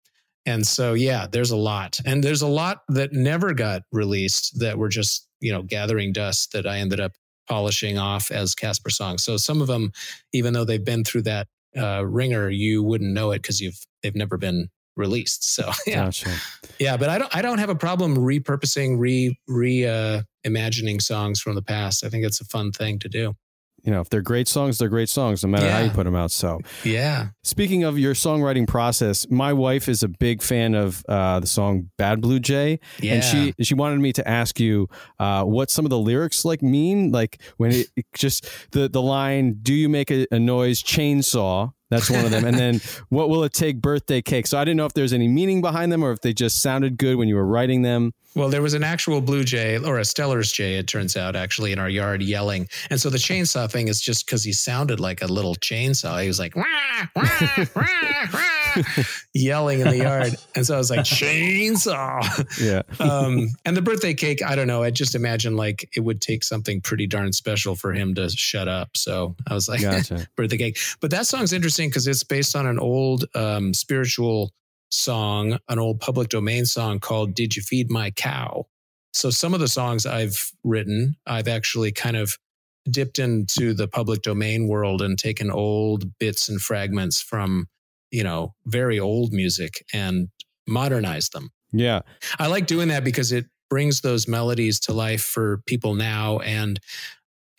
And 0.45 0.65
so, 0.65 0.93
yeah, 0.93 1.27
there's 1.31 1.51
a 1.51 1.57
lot. 1.57 1.99
And 2.05 2.23
there's 2.23 2.41
a 2.41 2.47
lot 2.47 2.79
that 2.89 3.13
never 3.13 3.53
got 3.53 3.83
released 3.91 4.59
that 4.59 4.77
were 4.77 4.89
just, 4.89 5.27
you 5.39 5.51
know, 5.51 5.61
gathering 5.61 6.13
dust 6.13 6.51
that 6.53 6.65
I 6.65 6.79
ended 6.79 6.99
up 6.99 7.11
polishing 7.47 7.97
off 7.97 8.31
as 8.31 8.55
Caspar 8.55 8.89
songs. 8.89 9.23
So 9.23 9.37
some 9.37 9.61
of 9.61 9.67
them, 9.67 9.91
even 10.33 10.53
though 10.53 10.65
they've 10.65 10.83
been 10.83 11.03
through 11.03 11.23
that 11.23 11.47
uh, 11.77 12.05
ringer, 12.05 12.49
you 12.49 12.81
wouldn't 12.81 13.13
know 13.13 13.31
it 13.31 13.41
because 13.43 13.61
you've 13.61 13.79
they've 14.01 14.15
never 14.15 14.37
been 14.37 14.69
released. 14.95 15.55
So 15.55 15.69
yeah, 15.87 16.05
gotcha. 16.05 16.31
yeah. 16.79 16.97
But 16.97 17.09
I 17.09 17.17
don't 17.17 17.35
I 17.35 17.41
don't 17.41 17.59
have 17.59 17.69
a 17.69 17.75
problem 17.75 18.17
repurposing, 18.17 18.99
re 18.99 19.37
re 19.47 19.85
uh, 19.85 20.23
imagining 20.43 20.99
songs 20.99 21.39
from 21.39 21.55
the 21.55 21.61
past. 21.61 22.03
I 22.05 22.09
think 22.09 22.25
it's 22.25 22.41
a 22.41 22.45
fun 22.45 22.71
thing 22.71 22.99
to 22.99 23.09
do. 23.09 23.35
You 23.83 23.91
know, 23.91 24.01
if 24.01 24.09
they're 24.09 24.21
great 24.21 24.47
songs, 24.47 24.77
they're 24.77 24.89
great 24.89 25.09
songs, 25.09 25.43
no 25.43 25.49
matter 25.49 25.65
yeah. 25.65 25.77
how 25.77 25.83
you 25.83 25.89
put 25.89 26.03
them 26.03 26.15
out. 26.15 26.29
So, 26.29 26.59
yeah. 26.83 27.29
Speaking 27.43 27.83
of 27.83 27.97
your 27.97 28.13
songwriting 28.13 28.67
process, 28.67 29.27
my 29.31 29.53
wife 29.53 29.89
is 29.89 30.03
a 30.03 30.07
big 30.07 30.43
fan 30.43 30.75
of 30.75 31.03
uh, 31.09 31.39
the 31.39 31.47
song 31.47 31.89
"Bad 31.97 32.21
Blue 32.21 32.39
Jay," 32.39 32.79
yeah. 32.99 33.15
and 33.15 33.23
she 33.23 33.55
she 33.63 33.73
wanted 33.73 33.99
me 33.99 34.13
to 34.13 34.27
ask 34.27 34.59
you 34.59 34.87
uh, 35.19 35.43
what 35.45 35.71
some 35.71 35.83
of 35.85 35.89
the 35.89 35.97
lyrics 35.97 36.45
like 36.45 36.61
mean, 36.61 37.11
like 37.11 37.41
when 37.57 37.71
it, 37.71 37.87
it 37.95 38.05
just 38.13 38.47
the 38.71 38.87
the 38.87 39.01
line 39.01 39.57
"Do 39.63 39.73
you 39.73 39.89
make 39.89 40.11
a, 40.11 40.27
a 40.31 40.39
noise 40.39 40.83
chainsaw?" 40.83 41.71
That's 41.91 42.09
one 42.09 42.23
of 42.23 42.31
them. 42.31 42.45
and 42.45 42.57
then 42.57 42.81
what 43.09 43.29
will 43.29 43.43
it 43.43 43.53
take 43.53 43.81
birthday 43.81 44.21
cake? 44.21 44.47
So 44.47 44.57
I 44.57 44.63
didn't 44.63 44.77
know 44.77 44.85
if 44.85 44.93
there's 44.93 45.13
any 45.13 45.27
meaning 45.27 45.61
behind 45.61 45.91
them 45.91 46.03
or 46.03 46.11
if 46.11 46.21
they 46.21 46.33
just 46.33 46.61
sounded 46.61 46.97
good 46.97 47.17
when 47.17 47.27
you 47.27 47.35
were 47.35 47.45
writing 47.45 47.81
them. 47.81 48.13
Well, 48.33 48.47
there 48.47 48.61
was 48.61 48.73
an 48.73 48.83
actual 48.83 49.19
blue 49.19 49.43
jay 49.43 49.77
or 49.77 49.99
a 49.99 50.03
Steller's 50.03 50.53
jay, 50.53 50.75
it 50.75 50.87
turns 50.87 51.17
out, 51.17 51.35
actually 51.35 51.73
in 51.73 51.79
our 51.79 51.89
yard 51.89 52.21
yelling. 52.21 52.69
And 52.89 52.99
so 52.99 53.09
the 53.09 53.17
chainsaw 53.17 53.69
thing 53.69 53.89
is 53.89 53.99
just 53.99 54.25
because 54.25 54.41
he 54.41 54.53
sounded 54.53 55.01
like 55.01 55.21
a 55.21 55.27
little 55.27 55.55
chainsaw. 55.55 56.21
He 56.21 56.29
was 56.29 56.39
like, 56.39 56.55
wah, 56.55 56.63
wah, 57.13 57.65
wah, 57.75 57.83
yelling 59.33 59.81
in 59.81 59.87
the 59.87 59.97
yard. 59.97 60.35
And 60.55 60.65
so 60.65 60.75
I 60.75 60.77
was 60.77 60.89
like, 60.89 61.01
chainsaw. 61.01 62.21
Yeah. 62.61 62.83
um, 63.05 63.49
and 63.65 63.75
the 63.75 63.81
birthday 63.81 64.13
cake, 64.13 64.43
I 64.43 64.55
don't 64.55 64.67
know. 64.67 64.83
I 64.83 64.91
just 64.91 65.15
imagine 65.15 65.55
like 65.55 65.89
it 65.95 66.01
would 66.01 66.21
take 66.21 66.43
something 66.43 66.81
pretty 66.81 67.07
darn 67.07 67.33
special 67.33 67.75
for 67.75 67.93
him 67.93 68.15
to 68.15 68.29
shut 68.29 68.67
up. 68.67 68.95
So 68.95 69.35
I 69.47 69.53
was 69.53 69.67
like, 69.67 69.81
gotcha. 69.81 70.27
birthday 70.35 70.57
cake. 70.57 70.77
But 70.99 71.11
that 71.11 71.25
song's 71.27 71.53
interesting 71.53 71.80
because 71.89 72.07
it's 72.07 72.23
based 72.23 72.55
on 72.55 72.65
an 72.65 72.79
old 72.79 73.25
um, 73.35 73.73
spiritual 73.73 74.51
song, 74.89 75.57
an 75.69 75.79
old 75.79 75.99
public 75.99 76.29
domain 76.29 76.65
song 76.65 76.99
called 76.99 77.33
Did 77.33 77.55
You 77.55 77.61
Feed 77.61 77.89
My 77.89 78.11
Cow? 78.11 78.65
So 79.13 79.29
some 79.29 79.53
of 79.53 79.59
the 79.59 79.67
songs 79.67 80.05
I've 80.05 80.51
written, 80.63 81.15
I've 81.25 81.47
actually 81.47 81.91
kind 81.91 82.15
of 82.15 82.37
dipped 82.89 83.19
into 83.19 83.73
the 83.73 83.87
public 83.87 84.21
domain 84.21 84.67
world 84.67 85.01
and 85.01 85.17
taken 85.17 85.51
old 85.51 86.17
bits 86.19 86.49
and 86.49 86.61
fragments 86.61 87.21
from, 87.21 87.67
you 88.09 88.23
know, 88.23 88.53
very 88.65 88.99
old 88.99 89.33
music 89.33 89.85
and 89.93 90.29
modernized 90.67 91.33
them. 91.33 91.49
Yeah. 91.71 92.01
I 92.39 92.47
like 92.47 92.67
doing 92.67 92.87
that 92.89 93.03
because 93.03 93.31
it 93.31 93.45
brings 93.69 94.01
those 94.01 94.27
melodies 94.27 94.79
to 94.81 94.93
life 94.93 95.23
for 95.23 95.61
people 95.65 95.93
now 95.93 96.39
and 96.39 96.79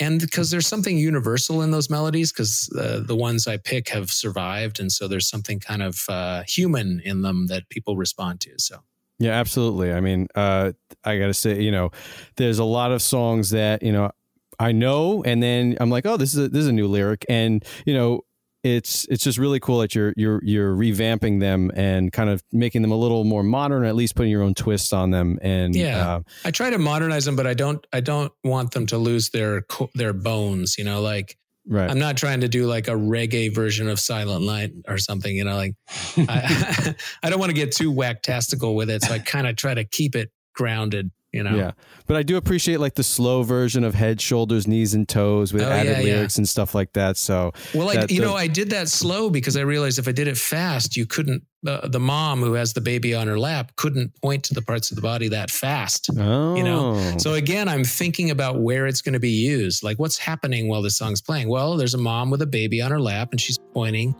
and 0.02 0.20
because 0.20 0.50
there's 0.50 0.66
something 0.66 0.98
universal 0.98 1.62
in 1.62 1.70
those 1.70 1.88
melodies 1.88 2.32
because 2.32 2.68
uh, 2.78 3.00
the 3.04 3.16
ones 3.16 3.46
i 3.46 3.56
pick 3.56 3.88
have 3.88 4.10
survived 4.10 4.80
and 4.80 4.90
so 4.90 5.08
there's 5.08 5.28
something 5.28 5.60
kind 5.60 5.82
of 5.82 6.04
uh, 6.08 6.42
human 6.46 7.00
in 7.04 7.22
them 7.22 7.46
that 7.46 7.68
people 7.68 7.96
respond 7.96 8.40
to 8.40 8.50
so. 8.58 8.76
Yeah 9.18 9.32
absolutely. 9.32 9.92
I 9.92 10.00
mean 10.00 10.26
uh, 10.34 10.72
i 11.04 11.18
gotta 11.18 11.34
say 11.34 11.62
you 11.62 11.70
know 11.70 11.90
there's 12.36 12.58
a 12.58 12.64
lot 12.64 12.92
of 12.92 13.00
songs 13.02 13.50
that 13.50 13.82
you 13.82 13.92
know 13.92 14.10
i 14.58 14.72
know 14.72 15.22
and 15.24 15.42
then 15.42 15.76
i'm 15.80 15.90
like 15.90 16.06
oh 16.06 16.16
this 16.16 16.34
is 16.34 16.46
a, 16.46 16.48
this 16.48 16.62
is 16.62 16.68
a 16.68 16.72
new 16.72 16.88
lyric 16.88 17.24
and 17.28 17.64
you 17.86 17.94
know 17.94 18.22
it's 18.62 19.04
it's 19.10 19.24
just 19.24 19.38
really 19.38 19.60
cool 19.60 19.80
that 19.80 19.94
you're 19.94 20.14
you're 20.16 20.40
you're 20.44 20.74
revamping 20.74 21.40
them 21.40 21.70
and 21.74 22.12
kind 22.12 22.30
of 22.30 22.42
making 22.52 22.82
them 22.82 22.92
a 22.92 22.96
little 22.96 23.24
more 23.24 23.42
modern, 23.42 23.82
or 23.82 23.86
at 23.86 23.96
least 23.96 24.14
putting 24.14 24.30
your 24.30 24.42
own 24.42 24.54
twists 24.54 24.92
on 24.92 25.10
them. 25.10 25.38
And 25.42 25.74
yeah, 25.74 26.16
uh, 26.16 26.20
I 26.44 26.50
try 26.50 26.70
to 26.70 26.78
modernize 26.78 27.24
them, 27.24 27.36
but 27.36 27.46
I 27.46 27.54
don't 27.54 27.84
I 27.92 28.00
don't 28.00 28.32
want 28.44 28.70
them 28.72 28.86
to 28.88 28.98
lose 28.98 29.30
their 29.30 29.64
their 29.94 30.12
bones. 30.12 30.78
You 30.78 30.84
know, 30.84 31.00
like 31.00 31.36
Right. 31.64 31.88
I'm 31.88 31.98
not 31.98 32.16
trying 32.16 32.40
to 32.40 32.48
do 32.48 32.66
like 32.66 32.88
a 32.88 32.92
reggae 32.92 33.54
version 33.54 33.88
of 33.88 34.00
Silent 34.00 34.44
Night 34.44 34.72
or 34.88 34.98
something, 34.98 35.34
you 35.34 35.44
know, 35.44 35.54
like 35.54 35.74
I, 36.16 36.94
I 37.22 37.30
don't 37.30 37.38
want 37.38 37.50
to 37.50 37.54
get 37.54 37.70
too 37.70 37.92
whacktastical 37.92 38.74
with 38.74 38.90
it. 38.90 39.04
So 39.04 39.14
I 39.14 39.20
kind 39.20 39.46
of 39.46 39.54
try 39.54 39.72
to 39.72 39.84
keep 39.84 40.16
it 40.16 40.32
grounded 40.54 41.12
you 41.32 41.42
know. 41.42 41.56
Yeah, 41.56 41.72
but 42.06 42.16
I 42.16 42.22
do 42.22 42.36
appreciate 42.36 42.78
like 42.78 42.94
the 42.94 43.02
slow 43.02 43.42
version 43.42 43.84
of 43.84 43.94
head, 43.94 44.20
shoulders, 44.20 44.66
knees, 44.66 44.94
and 44.94 45.08
toes 45.08 45.52
with 45.52 45.62
oh, 45.62 45.70
added 45.70 45.98
yeah, 45.98 46.02
lyrics 46.02 46.36
yeah. 46.36 46.40
and 46.40 46.48
stuff 46.48 46.74
like 46.74 46.92
that. 46.92 47.16
So, 47.16 47.52
well, 47.74 47.86
like 47.86 48.10
you 48.10 48.20
know, 48.20 48.34
I 48.34 48.46
did 48.46 48.70
that 48.70 48.88
slow 48.88 49.30
because 49.30 49.56
I 49.56 49.62
realized 49.62 49.98
if 49.98 50.06
I 50.06 50.12
did 50.12 50.28
it 50.28 50.36
fast, 50.36 50.96
you 50.96 51.06
couldn't. 51.06 51.44
Uh, 51.64 51.86
the 51.86 52.00
mom 52.00 52.40
who 52.40 52.54
has 52.54 52.72
the 52.72 52.80
baby 52.80 53.14
on 53.14 53.28
her 53.28 53.38
lap 53.38 53.70
couldn't 53.76 54.12
point 54.20 54.42
to 54.42 54.52
the 54.52 54.62
parts 54.62 54.90
of 54.90 54.96
the 54.96 55.02
body 55.02 55.28
that 55.28 55.48
fast. 55.48 56.10
Oh. 56.18 56.56
You 56.56 56.64
know. 56.64 56.94
Oh. 56.96 57.18
So 57.18 57.34
again, 57.34 57.68
I'm 57.68 57.84
thinking 57.84 58.30
about 58.30 58.60
where 58.60 58.86
it's 58.86 59.00
going 59.00 59.12
to 59.12 59.20
be 59.20 59.30
used. 59.30 59.82
Like, 59.82 59.98
what's 59.98 60.18
happening 60.18 60.68
while 60.68 60.82
the 60.82 60.90
song's 60.90 61.20
playing? 61.20 61.48
Well, 61.48 61.76
there's 61.76 61.94
a 61.94 61.98
mom 61.98 62.30
with 62.30 62.42
a 62.42 62.46
baby 62.46 62.82
on 62.82 62.90
her 62.90 63.00
lap, 63.00 63.28
and 63.30 63.40
she's 63.40 63.58
pointing. 63.72 64.14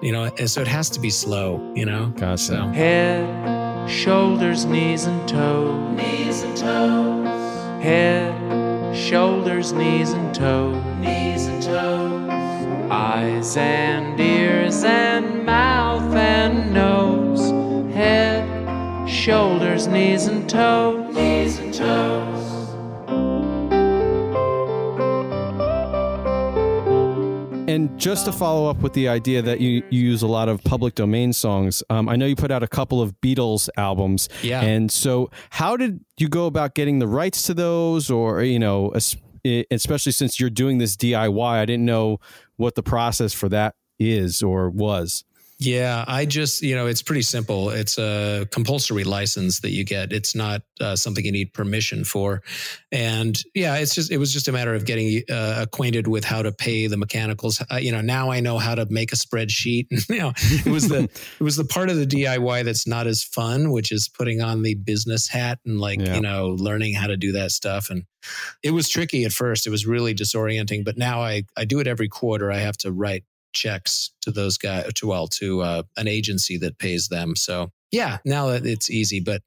You 0.00 0.12
know, 0.12 0.24
and 0.38 0.48
so 0.48 0.60
it 0.60 0.68
has 0.68 0.88
to 0.90 1.00
be 1.00 1.10
slow. 1.10 1.72
You 1.76 1.84
know. 1.84 2.06
Gotcha. 2.16 2.38
So. 2.38 2.68
Head 2.68 3.67
shoulders, 3.88 4.66
knees 4.66 5.04
and 5.06 5.28
toes. 5.28 5.96
Knees 5.96 6.42
and 6.42 6.56
toes. 6.56 7.82
Head, 7.82 8.96
shoulders, 8.96 9.72
knees 9.72 10.12
and 10.12 10.34
toes. 10.34 10.84
Knees 10.98 11.46
and 11.46 11.62
toes. 11.62 12.90
Eyes 12.90 13.56
and 13.56 14.20
ears 14.20 14.84
and 14.84 15.44
mouth 15.44 16.14
and 16.14 16.74
nose. 16.74 17.50
Head, 17.94 19.08
shoulders, 19.08 19.86
knees 19.86 20.26
and 20.26 20.48
toes. 20.48 21.14
Knees 21.14 21.58
and 21.58 21.72
toes. 21.72 22.37
And 27.78 27.96
just 27.96 28.24
to 28.24 28.32
follow 28.32 28.68
up 28.68 28.78
with 28.78 28.92
the 28.92 29.06
idea 29.06 29.40
that 29.40 29.60
you, 29.60 29.84
you 29.88 30.00
use 30.00 30.22
a 30.22 30.26
lot 30.26 30.48
of 30.48 30.60
public 30.64 30.96
domain 30.96 31.32
songs, 31.32 31.80
um, 31.90 32.08
I 32.08 32.16
know 32.16 32.26
you 32.26 32.34
put 32.34 32.50
out 32.50 32.64
a 32.64 32.66
couple 32.66 33.00
of 33.00 33.14
Beatles 33.20 33.68
albums. 33.76 34.28
Yeah. 34.42 34.62
And 34.62 34.90
so, 34.90 35.30
how 35.50 35.76
did 35.76 36.04
you 36.18 36.28
go 36.28 36.46
about 36.46 36.74
getting 36.74 36.98
the 36.98 37.06
rights 37.06 37.42
to 37.42 37.54
those, 37.54 38.10
or 38.10 38.42
you 38.42 38.58
know, 38.58 38.92
especially 39.70 40.10
since 40.10 40.40
you're 40.40 40.50
doing 40.50 40.78
this 40.78 40.96
DIY, 40.96 41.40
I 41.40 41.64
didn't 41.66 41.84
know 41.84 42.18
what 42.56 42.74
the 42.74 42.82
process 42.82 43.32
for 43.32 43.48
that 43.50 43.76
is 44.00 44.42
or 44.42 44.70
was. 44.70 45.22
Yeah, 45.60 46.04
I 46.06 46.24
just, 46.24 46.62
you 46.62 46.76
know, 46.76 46.86
it's 46.86 47.02
pretty 47.02 47.22
simple. 47.22 47.70
It's 47.70 47.98
a 47.98 48.46
compulsory 48.52 49.02
license 49.02 49.58
that 49.60 49.70
you 49.70 49.84
get. 49.84 50.12
It's 50.12 50.36
not 50.36 50.62
uh, 50.80 50.94
something 50.94 51.24
you 51.24 51.32
need 51.32 51.52
permission 51.52 52.04
for. 52.04 52.42
And 52.92 53.36
yeah, 53.56 53.76
it's 53.78 53.92
just, 53.92 54.12
it 54.12 54.18
was 54.18 54.32
just 54.32 54.46
a 54.46 54.52
matter 54.52 54.72
of 54.72 54.84
getting 54.84 55.20
uh, 55.28 55.56
acquainted 55.58 56.06
with 56.06 56.22
how 56.22 56.42
to 56.42 56.52
pay 56.52 56.86
the 56.86 56.96
mechanicals. 56.96 57.60
Uh, 57.72 57.76
you 57.76 57.90
know, 57.90 58.00
now 58.00 58.30
I 58.30 58.38
know 58.38 58.58
how 58.58 58.76
to 58.76 58.86
make 58.88 59.12
a 59.12 59.16
spreadsheet. 59.16 59.86
you 60.08 60.18
know, 60.18 60.32
it 60.36 60.70
was 60.70 60.88
the, 60.88 61.04
it 61.40 61.42
was 61.42 61.56
the 61.56 61.64
part 61.64 61.90
of 61.90 61.96
the 61.96 62.06
DIY 62.06 62.64
that's 62.64 62.86
not 62.86 63.08
as 63.08 63.24
fun, 63.24 63.72
which 63.72 63.90
is 63.90 64.08
putting 64.08 64.40
on 64.40 64.62
the 64.62 64.76
business 64.76 65.26
hat 65.26 65.58
and 65.66 65.80
like, 65.80 66.00
yeah. 66.00 66.14
you 66.14 66.20
know, 66.20 66.50
learning 66.50 66.94
how 66.94 67.08
to 67.08 67.16
do 67.16 67.32
that 67.32 67.50
stuff. 67.50 67.90
And 67.90 68.04
it 68.62 68.70
was 68.70 68.88
tricky 68.88 69.24
at 69.24 69.32
first. 69.32 69.66
It 69.66 69.70
was 69.70 69.86
really 69.86 70.14
disorienting, 70.14 70.84
but 70.84 70.96
now 70.96 71.20
I, 71.20 71.42
I 71.56 71.64
do 71.64 71.80
it 71.80 71.88
every 71.88 72.08
quarter. 72.08 72.52
I 72.52 72.58
have 72.58 72.76
to 72.78 72.92
write 72.92 73.24
checks 73.58 74.10
to 74.22 74.30
those 74.30 74.56
guys 74.56 74.92
to 74.94 75.06
well 75.06 75.26
to 75.26 75.60
uh, 75.62 75.82
an 75.96 76.08
agency 76.08 76.56
that 76.58 76.78
pays 76.78 77.08
them. 77.08 77.36
So 77.36 77.70
yeah 77.90 78.18
now 78.24 78.48
that 78.48 78.66
it's 78.66 78.90
easy 78.90 79.20
but 79.20 79.42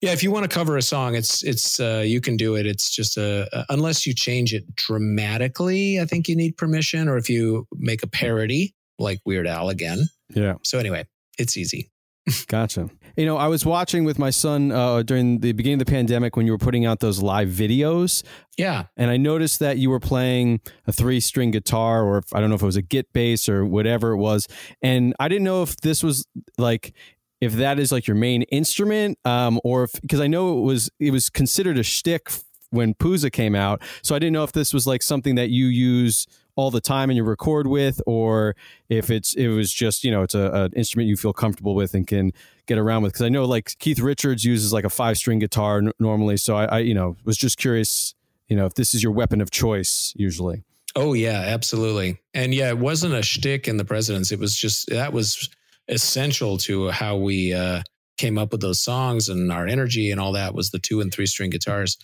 yeah 0.00 0.12
if 0.12 0.22
you 0.22 0.30
want 0.30 0.48
to 0.48 0.54
cover 0.54 0.76
a 0.76 0.82
song 0.82 1.14
it's 1.14 1.42
it's 1.42 1.80
uh, 1.80 2.02
you 2.04 2.20
can 2.20 2.36
do 2.36 2.56
it. 2.56 2.66
It's 2.66 2.94
just 2.94 3.16
a, 3.16 3.48
a, 3.52 3.66
unless 3.70 4.06
you 4.06 4.14
change 4.14 4.54
it 4.54 4.64
dramatically 4.76 6.00
i 6.00 6.04
think 6.04 6.28
you 6.28 6.36
need 6.36 6.56
permission 6.56 7.08
or 7.08 7.16
if 7.16 7.28
you 7.28 7.66
make 7.72 8.02
a 8.02 8.06
parody 8.06 8.74
like 8.98 9.20
weird 9.26 9.46
al 9.46 9.68
again. 9.68 9.98
Yeah. 10.30 10.54
So 10.62 10.78
anyway 10.78 11.06
it's 11.38 11.56
easy. 11.56 11.90
Gotcha. 12.48 12.90
You 13.16 13.24
know, 13.24 13.38
I 13.38 13.48
was 13.48 13.64
watching 13.64 14.04
with 14.04 14.18
my 14.18 14.30
son 14.30 14.70
uh, 14.70 15.02
during 15.02 15.40
the 15.40 15.52
beginning 15.52 15.80
of 15.80 15.86
the 15.86 15.90
pandemic 15.90 16.36
when 16.36 16.44
you 16.44 16.52
were 16.52 16.58
putting 16.58 16.84
out 16.84 17.00
those 17.00 17.22
live 17.22 17.48
videos. 17.48 18.22
Yeah. 18.58 18.84
And 18.96 19.10
I 19.10 19.16
noticed 19.16 19.58
that 19.60 19.78
you 19.78 19.88
were 19.88 20.00
playing 20.00 20.60
a 20.86 20.92
three 20.92 21.20
string 21.20 21.50
guitar, 21.50 22.04
or 22.04 22.18
if, 22.18 22.34
I 22.34 22.40
don't 22.40 22.50
know 22.50 22.56
if 22.56 22.62
it 22.62 22.66
was 22.66 22.76
a 22.76 22.82
guitbass 22.82 23.48
or 23.48 23.64
whatever 23.64 24.12
it 24.12 24.18
was. 24.18 24.46
And 24.82 25.14
I 25.18 25.28
didn't 25.28 25.44
know 25.44 25.62
if 25.62 25.76
this 25.76 26.02
was 26.02 26.26
like, 26.58 26.92
if 27.40 27.54
that 27.54 27.78
is 27.78 27.90
like 27.90 28.06
your 28.06 28.16
main 28.16 28.42
instrument, 28.42 29.18
um, 29.24 29.60
or 29.64 29.84
if, 29.84 30.00
because 30.00 30.20
I 30.20 30.26
know 30.26 30.58
it 30.58 30.62
was, 30.62 30.90
it 31.00 31.10
was 31.10 31.30
considered 31.30 31.78
a 31.78 31.82
shtick 31.82 32.30
when 32.70 32.94
PUSA 32.94 33.32
came 33.32 33.54
out. 33.54 33.80
So 34.02 34.14
I 34.14 34.18
didn't 34.18 34.32
know 34.34 34.44
if 34.44 34.52
this 34.52 34.74
was 34.74 34.86
like 34.86 35.02
something 35.02 35.36
that 35.36 35.50
you 35.50 35.66
use 35.66 36.26
all 36.56 36.70
the 36.70 36.80
time 36.80 37.10
and 37.10 37.16
you 37.16 37.22
record 37.22 37.66
with, 37.66 38.00
or 38.06 38.56
if 38.88 39.10
it's 39.10 39.34
it 39.34 39.48
was 39.48 39.72
just 39.72 40.02
you 40.02 40.10
know 40.10 40.22
it's 40.22 40.34
a, 40.34 40.50
an 40.52 40.72
instrument 40.72 41.08
you 41.08 41.16
feel 41.16 41.32
comfortable 41.32 41.74
with 41.74 41.94
and 41.94 42.06
can 42.06 42.32
get 42.66 42.78
around 42.78 43.02
with. 43.02 43.12
Because 43.12 43.24
I 43.24 43.28
know 43.28 43.44
like 43.44 43.78
Keith 43.78 44.00
Richards 44.00 44.44
uses 44.44 44.72
like 44.72 44.84
a 44.84 44.90
five 44.90 45.16
string 45.16 45.38
guitar 45.38 45.78
n- 45.78 45.92
normally, 46.00 46.36
so 46.36 46.56
I, 46.56 46.64
I 46.64 46.78
you 46.78 46.94
know 46.94 47.16
was 47.24 47.36
just 47.36 47.58
curious 47.58 48.14
you 48.48 48.56
know 48.56 48.66
if 48.66 48.74
this 48.74 48.94
is 48.94 49.02
your 49.02 49.12
weapon 49.12 49.40
of 49.40 49.50
choice 49.50 50.12
usually. 50.16 50.64
Oh 50.96 51.12
yeah, 51.12 51.42
absolutely. 51.46 52.18
And 52.32 52.54
yeah, 52.54 52.70
it 52.70 52.78
wasn't 52.78 53.14
a 53.14 53.22
shtick 53.22 53.68
in 53.68 53.76
the 53.76 53.84
presidents. 53.84 54.32
It 54.32 54.38
was 54.38 54.56
just 54.56 54.88
that 54.88 55.12
was 55.12 55.50
essential 55.88 56.56
to 56.58 56.90
how 56.90 57.16
we 57.16 57.52
uh, 57.52 57.82
came 58.16 58.38
up 58.38 58.52
with 58.52 58.60
those 58.60 58.80
songs 58.80 59.28
and 59.28 59.52
our 59.52 59.66
energy 59.66 60.10
and 60.10 60.20
all 60.20 60.32
that 60.32 60.54
was 60.54 60.70
the 60.70 60.78
two 60.78 61.00
and 61.00 61.12
three 61.12 61.26
string 61.26 61.50
guitars. 61.50 61.98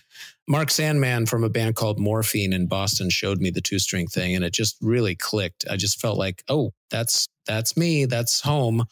Mark 0.47 0.69
Sandman 0.69 1.25
from 1.25 1.43
a 1.43 1.49
band 1.49 1.75
called 1.75 1.99
Morphine 1.99 2.53
in 2.53 2.67
Boston 2.67 3.09
showed 3.09 3.39
me 3.39 3.49
the 3.49 3.61
two 3.61 3.79
string 3.79 4.07
thing 4.07 4.35
and 4.35 4.43
it 4.43 4.53
just 4.53 4.77
really 4.81 5.15
clicked. 5.15 5.65
I 5.69 5.77
just 5.77 5.99
felt 5.99 6.17
like, 6.17 6.43
oh, 6.49 6.71
that's 6.89 7.27
that's 7.45 7.75
me, 7.75 8.05
that's 8.05 8.41
home. 8.41 8.85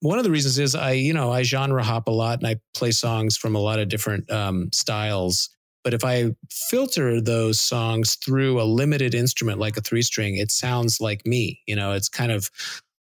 One 0.00 0.18
of 0.18 0.24
the 0.24 0.30
reasons 0.30 0.58
is 0.58 0.74
I, 0.74 0.92
you 0.92 1.12
know, 1.12 1.30
I 1.30 1.42
genre 1.42 1.82
hop 1.82 2.08
a 2.08 2.12
lot 2.12 2.38
and 2.38 2.46
I 2.46 2.56
play 2.74 2.90
songs 2.90 3.36
from 3.36 3.54
a 3.54 3.60
lot 3.60 3.78
of 3.78 3.88
different 3.88 4.30
um, 4.30 4.70
styles. 4.72 5.50
But 5.84 5.94
if 5.94 6.04
I 6.04 6.30
filter 6.48 7.20
those 7.20 7.60
songs 7.60 8.14
through 8.14 8.60
a 8.60 8.64
limited 8.64 9.14
instrument 9.14 9.58
like 9.58 9.76
a 9.76 9.80
three 9.80 10.02
string, 10.02 10.36
it 10.36 10.50
sounds 10.50 11.00
like 11.00 11.26
me. 11.26 11.60
You 11.66 11.76
know, 11.76 11.92
it's 11.92 12.08
kind 12.08 12.30
of 12.30 12.50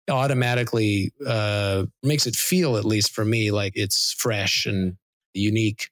automatically 0.10 1.12
uh, 1.26 1.86
makes 2.04 2.28
it 2.28 2.36
feel, 2.36 2.78
at 2.78 2.86
least 2.86 3.12
for 3.12 3.26
me, 3.26 3.52
like 3.52 3.74
it's 3.76 4.14
fresh 4.18 4.66
and 4.66 4.98
unique. 5.34 5.90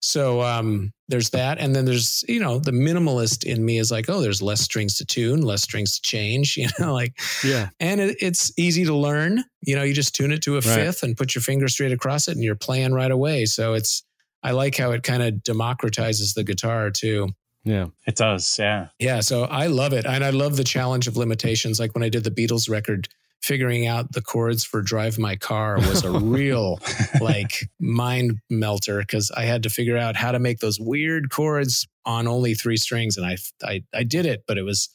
So 0.00 0.42
um, 0.42 0.92
there's 1.08 1.30
that, 1.30 1.58
and 1.58 1.74
then 1.74 1.84
there's 1.84 2.24
you 2.28 2.40
know 2.40 2.58
the 2.58 2.70
minimalist 2.70 3.44
in 3.44 3.64
me 3.64 3.78
is 3.78 3.90
like, 3.90 4.08
oh, 4.08 4.20
there's 4.20 4.42
less 4.42 4.60
strings 4.60 4.96
to 4.98 5.04
tune, 5.04 5.42
less 5.42 5.62
strings 5.62 5.96
to 5.96 6.02
change, 6.02 6.56
you 6.58 6.68
know, 6.78 6.92
like 6.92 7.18
yeah, 7.42 7.70
and 7.80 8.00
it, 8.00 8.16
it's 8.20 8.52
easy 8.58 8.84
to 8.84 8.94
learn. 8.94 9.44
You 9.62 9.76
know, 9.76 9.82
you 9.82 9.94
just 9.94 10.14
tune 10.14 10.32
it 10.32 10.42
to 10.42 10.52
a 10.52 10.60
right. 10.60 10.62
fifth 10.62 11.02
and 11.02 11.16
put 11.16 11.34
your 11.34 11.42
finger 11.42 11.68
straight 11.68 11.92
across 11.92 12.28
it, 12.28 12.32
and 12.32 12.44
you're 12.44 12.54
playing 12.54 12.92
right 12.92 13.10
away. 13.10 13.46
So 13.46 13.74
it's 13.74 14.02
I 14.42 14.52
like 14.52 14.76
how 14.76 14.92
it 14.92 15.02
kind 15.02 15.22
of 15.22 15.34
democratizes 15.34 16.34
the 16.34 16.44
guitar 16.44 16.90
too. 16.90 17.30
Yeah, 17.64 17.86
it 18.06 18.16
does. 18.16 18.58
Yeah, 18.58 18.88
yeah. 18.98 19.20
So 19.20 19.44
I 19.44 19.66
love 19.66 19.92
it, 19.92 20.04
and 20.04 20.22
I 20.22 20.30
love 20.30 20.56
the 20.56 20.64
challenge 20.64 21.08
of 21.08 21.16
limitations. 21.16 21.80
Like 21.80 21.94
when 21.94 22.02
I 22.02 22.10
did 22.10 22.24
the 22.24 22.30
Beatles 22.30 22.68
record 22.68 23.08
figuring 23.44 23.86
out 23.86 24.10
the 24.12 24.22
chords 24.22 24.64
for 24.64 24.80
drive 24.80 25.18
my 25.18 25.36
car 25.36 25.76
was 25.76 26.02
a 26.02 26.10
real 26.18 26.80
like 27.20 27.68
mind 27.78 28.38
melter 28.48 29.00
because 29.00 29.30
i 29.32 29.44
had 29.44 29.62
to 29.62 29.68
figure 29.68 29.98
out 29.98 30.16
how 30.16 30.32
to 30.32 30.38
make 30.38 30.60
those 30.60 30.80
weird 30.80 31.30
chords 31.30 31.86
on 32.06 32.26
only 32.26 32.54
three 32.54 32.78
strings 32.78 33.18
and 33.18 33.26
i 33.26 33.36
i, 33.62 33.82
I 33.92 34.02
did 34.02 34.24
it 34.24 34.44
but 34.48 34.56
it 34.56 34.62
was 34.62 34.88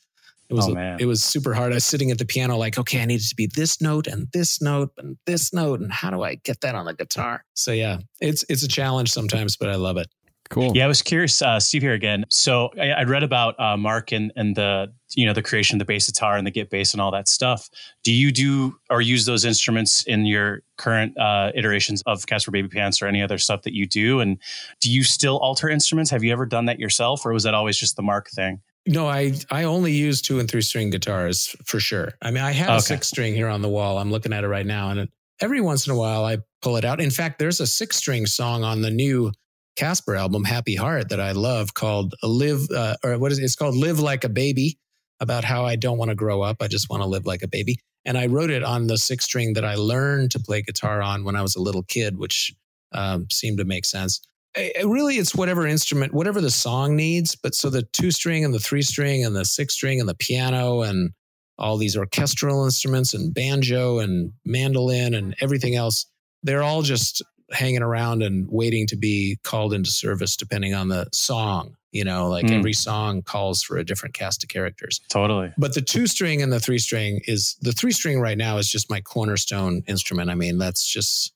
it 0.49 0.55
was 0.55 0.67
oh, 0.67 0.97
it 0.99 1.05
was 1.05 1.21
super 1.21 1.53
hard. 1.53 1.73
I 1.73 1.75
was 1.75 1.85
sitting 1.85 2.09
at 2.09 2.17
the 2.17 2.25
piano 2.25 2.57
like 2.57 2.79
okay 2.79 3.03
i 3.03 3.05
needed 3.05 3.27
to 3.27 3.35
be 3.35 3.47
this 3.53 3.81
note 3.81 4.07
and 4.07 4.27
this 4.33 4.59
note 4.63 4.89
and 4.97 5.15
this 5.27 5.53
note 5.53 5.79
and 5.79 5.93
how 5.93 6.09
do 6.09 6.23
i 6.23 6.35
get 6.35 6.61
that 6.61 6.73
on 6.73 6.85
the 6.85 6.95
guitar? 6.95 7.45
So 7.53 7.71
yeah 7.71 7.99
it's 8.19 8.43
it's 8.49 8.63
a 8.63 8.67
challenge 8.67 9.11
sometimes 9.11 9.57
but 9.57 9.69
i 9.69 9.75
love 9.75 9.97
it 9.97 10.07
Cool. 10.49 10.75
Yeah, 10.75 10.85
I 10.85 10.87
was 10.87 11.03
curious, 11.03 11.43
uh, 11.43 11.59
Steve 11.59 11.83
here 11.83 11.93
again. 11.93 12.25
So 12.29 12.71
I, 12.79 12.89
I 12.89 13.03
read 13.03 13.21
about 13.21 13.59
uh, 13.59 13.77
Mark 13.77 14.11
and, 14.11 14.31
and 14.35 14.55
the 14.55 14.91
you 15.15 15.27
know 15.27 15.33
the 15.33 15.43
creation 15.43 15.75
of 15.75 15.79
the 15.79 15.85
bass 15.85 16.07
guitar 16.07 16.37
and 16.37 16.45
the 16.45 16.51
guitbass 16.51 16.91
and 16.93 17.01
all 17.01 17.11
that 17.11 17.27
stuff. 17.27 17.69
Do 18.03 18.11
you 18.11 18.31
do 18.31 18.75
or 18.89 18.99
use 18.99 19.25
those 19.25 19.45
instruments 19.45 20.03
in 20.03 20.25
your 20.25 20.63
current 20.77 21.15
uh, 21.19 21.51
iterations 21.53 22.01
of 22.07 22.25
Caspar 22.25 22.51
Babypants 22.51 22.99
or 22.99 23.05
any 23.05 23.21
other 23.21 23.37
stuff 23.37 23.61
that 23.61 23.73
you 23.73 23.85
do? 23.85 24.21
And 24.21 24.39
do 24.81 24.91
you 24.91 25.03
still 25.03 25.37
alter 25.37 25.69
instruments? 25.69 26.09
Have 26.09 26.23
you 26.23 26.31
ever 26.31 26.47
done 26.47 26.65
that 26.65 26.79
yourself, 26.79 27.25
or 27.25 27.33
was 27.33 27.43
that 27.43 27.53
always 27.53 27.77
just 27.77 27.95
the 27.95 28.01
Mark 28.01 28.29
thing? 28.31 28.59
No, 28.87 29.07
I 29.07 29.33
I 29.51 29.65
only 29.65 29.91
use 29.91 30.19
two 30.19 30.39
and 30.39 30.49
three 30.49 30.63
string 30.63 30.89
guitars 30.89 31.55
for 31.63 31.79
sure. 31.79 32.13
I 32.23 32.31
mean, 32.31 32.43
I 32.43 32.53
have 32.53 32.69
okay. 32.69 32.77
a 32.77 32.81
six 32.81 33.07
string 33.07 33.35
here 33.35 33.49
on 33.49 33.61
the 33.61 33.69
wall. 33.69 33.99
I'm 33.99 34.09
looking 34.09 34.33
at 34.33 34.43
it 34.43 34.47
right 34.47 34.65
now, 34.65 34.89
and 34.89 35.09
every 35.41 35.61
once 35.61 35.85
in 35.85 35.93
a 35.93 35.95
while 35.95 36.25
I 36.25 36.37
pull 36.63 36.75
it 36.75 36.85
out. 36.85 36.99
In 36.99 37.11
fact, 37.11 37.37
there's 37.37 37.59
a 37.59 37.67
six 37.67 37.97
string 37.97 38.25
song 38.25 38.63
on 38.63 38.81
the 38.81 38.89
new 38.89 39.31
Caspar 39.75 40.15
album, 40.15 40.43
Happy 40.43 40.75
Heart, 40.75 41.09
that 41.09 41.19
I 41.19 41.31
love 41.31 41.73
called 41.73 42.13
Live, 42.23 42.67
uh, 42.75 42.95
or 43.03 43.17
what 43.17 43.31
is 43.31 43.39
it? 43.39 43.43
It's 43.43 43.55
called 43.55 43.75
Live 43.75 43.99
Like 43.99 44.23
a 44.23 44.29
Baby. 44.29 44.77
about 45.19 45.43
how 45.43 45.65
I 45.65 45.75
don't 45.75 45.97
want 45.97 46.09
to 46.09 46.15
grow 46.15 46.41
up. 46.41 46.57
I 46.61 46.67
just 46.67 46.89
want 46.89 47.03
to 47.03 47.07
live 47.07 47.25
like 47.25 47.41
a 47.43 47.47
baby. 47.47 47.79
And 48.05 48.17
I 48.17 48.27
wrote 48.27 48.49
it 48.49 48.63
on 48.63 48.87
the 48.87 48.97
six 48.97 49.25
string 49.25 49.53
that 49.53 49.65
I 49.65 49.75
learned 49.75 50.31
to 50.31 50.39
play 50.39 50.61
guitar 50.61 51.01
on 51.01 51.23
when 51.23 51.35
I 51.35 51.41
was 51.41 51.55
a 51.55 51.61
little 51.61 51.83
kid, 51.83 52.17
which 52.17 52.53
um, 52.93 53.27
seemed 53.29 53.57
to 53.57 53.65
make 53.65 53.85
sense. 53.85 54.21
It, 54.55 54.87
really, 54.87 55.15
it's 55.15 55.35
whatever 55.35 55.67
instrument, 55.67 56.13
whatever 56.13 56.41
the 56.41 56.49
song 56.49 56.95
needs. 56.95 57.35
But 57.35 57.53
so 57.53 57.69
the 57.69 57.83
two 57.83 58.11
string 58.11 58.45
and 58.45 58.53
the 58.53 58.59
three 58.59 58.81
string 58.81 59.23
and 59.25 59.35
the 59.35 59.45
six 59.45 59.73
string 59.75 59.99
and 59.99 60.09
the 60.09 60.15
piano 60.15 60.81
and 60.81 61.11
all 61.57 61.77
these 61.77 61.97
orchestral 61.97 62.63
instruments 62.63 63.13
and 63.13 63.33
banjo 63.33 63.99
and 63.99 64.31
mandolin 64.45 65.13
and 65.13 65.35
everything 65.41 65.75
else, 65.75 66.05
they're 66.41 66.63
all 66.63 66.81
just 66.81 67.21
hanging 67.51 67.81
around 67.81 68.21
and 68.23 68.47
waiting 68.49 68.87
to 68.87 68.95
be 68.95 69.37
called 69.43 69.73
into 69.73 69.91
service 69.91 70.35
depending 70.35 70.73
on 70.73 70.87
the 70.87 71.07
song 71.11 71.75
you 71.91 72.03
know 72.03 72.29
like 72.29 72.45
mm. 72.45 72.57
every 72.57 72.73
song 72.73 73.21
calls 73.21 73.63
for 73.63 73.77
a 73.77 73.83
different 73.83 74.13
cast 74.13 74.43
of 74.43 74.49
characters. 74.49 75.01
Totally. 75.09 75.51
But 75.57 75.73
the 75.73 75.81
two 75.81 76.07
string 76.07 76.41
and 76.41 76.51
the 76.51 76.59
three 76.59 76.77
string 76.77 77.21
is 77.25 77.57
the 77.61 77.71
three 77.71 77.91
string 77.91 78.19
right 78.19 78.37
now 78.37 78.57
is 78.57 78.69
just 78.69 78.89
my 78.89 79.01
cornerstone 79.01 79.83
instrument. 79.87 80.29
I 80.29 80.35
mean 80.35 80.57
that's 80.57 80.85
just 80.85 81.33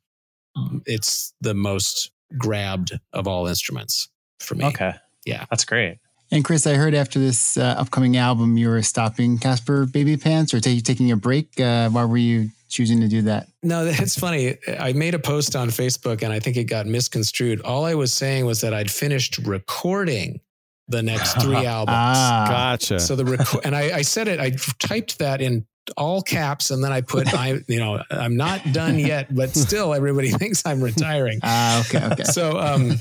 it's 0.86 1.34
the 1.41 1.53
most 1.53 2.11
grabbed 2.38 2.99
of 3.14 3.28
all 3.28 3.47
instruments 3.47 4.09
for 4.39 4.55
me. 4.55 4.66
Okay. 4.66 4.93
Yeah. 5.26 5.45
That's 5.49 5.66
great 5.66 5.97
and 6.34 6.44
Chris, 6.44 6.66
I 6.66 6.74
heard 6.74 6.94
after 6.94 7.20
this 7.20 7.58
uh, 7.58 7.76
upcoming 7.78 8.18
album, 8.18 8.58
you 8.58 8.68
were 8.70 8.82
stopping 8.82 9.38
Caspar 9.38 9.86
Babypants 9.86 10.54
or 10.54 10.60
t- 10.60 10.82
taking 10.82 11.12
a 11.12 11.16
break. 11.16 11.60
Uh, 11.60 11.90
why 11.90 12.06
were 12.06 12.18
you 12.18 12.50
choosing 12.70 13.00
to 13.02 13.08
do 13.08 13.22
that? 13.24 13.48
No, 13.62 13.86
it's 13.88 14.18
funny. 14.18 14.58
I 14.80 14.94
made 14.94 15.14
a 15.14 15.20
post 15.20 15.56
on 15.56 15.70
Facebook 15.70 16.24
and 16.24 16.34
I 16.34 16.40
think 16.40 16.58
it 16.58 16.66
got 16.66 16.88
misconstrued. 16.88 17.62
All 17.62 17.86
I 17.86 17.94
was 17.94 18.12
saying 18.12 18.46
was 18.46 18.62
that 18.62 18.74
I'd 18.74 18.90
finished 18.90 19.38
recording 19.46 20.42
the 20.88 21.04
next 21.04 21.42
three 21.42 21.66
albums. 21.66 21.96
ah, 21.96 22.46
gotcha. 22.50 23.00
So 23.00 23.16
the 23.16 23.26
record, 23.26 23.62
and 23.64 23.76
I, 23.76 23.98
I 23.98 24.02
said 24.02 24.28
it. 24.28 24.40
I 24.40 24.52
typed 24.80 25.20
that 25.20 25.40
in 25.40 25.66
all 25.98 26.22
caps 26.22 26.72
and 26.72 26.84
then 26.84 26.92
I 26.92 27.02
put 27.02 27.34
I 27.34 27.62
you 27.68 27.80
know 27.80 28.02
I'm 28.10 28.36
not 28.38 28.62
done 28.72 29.00
yet 29.00 29.34
but 29.34 29.50
still 29.56 29.94
everybody 29.94 30.32
thinks 30.42 30.66
I'm 30.66 30.82
retiring. 30.82 31.40
Ah 31.44 31.78
uh, 31.78 31.82
okay 31.82 32.06
okay. 32.14 32.24
So 32.24 32.60
um 32.60 32.94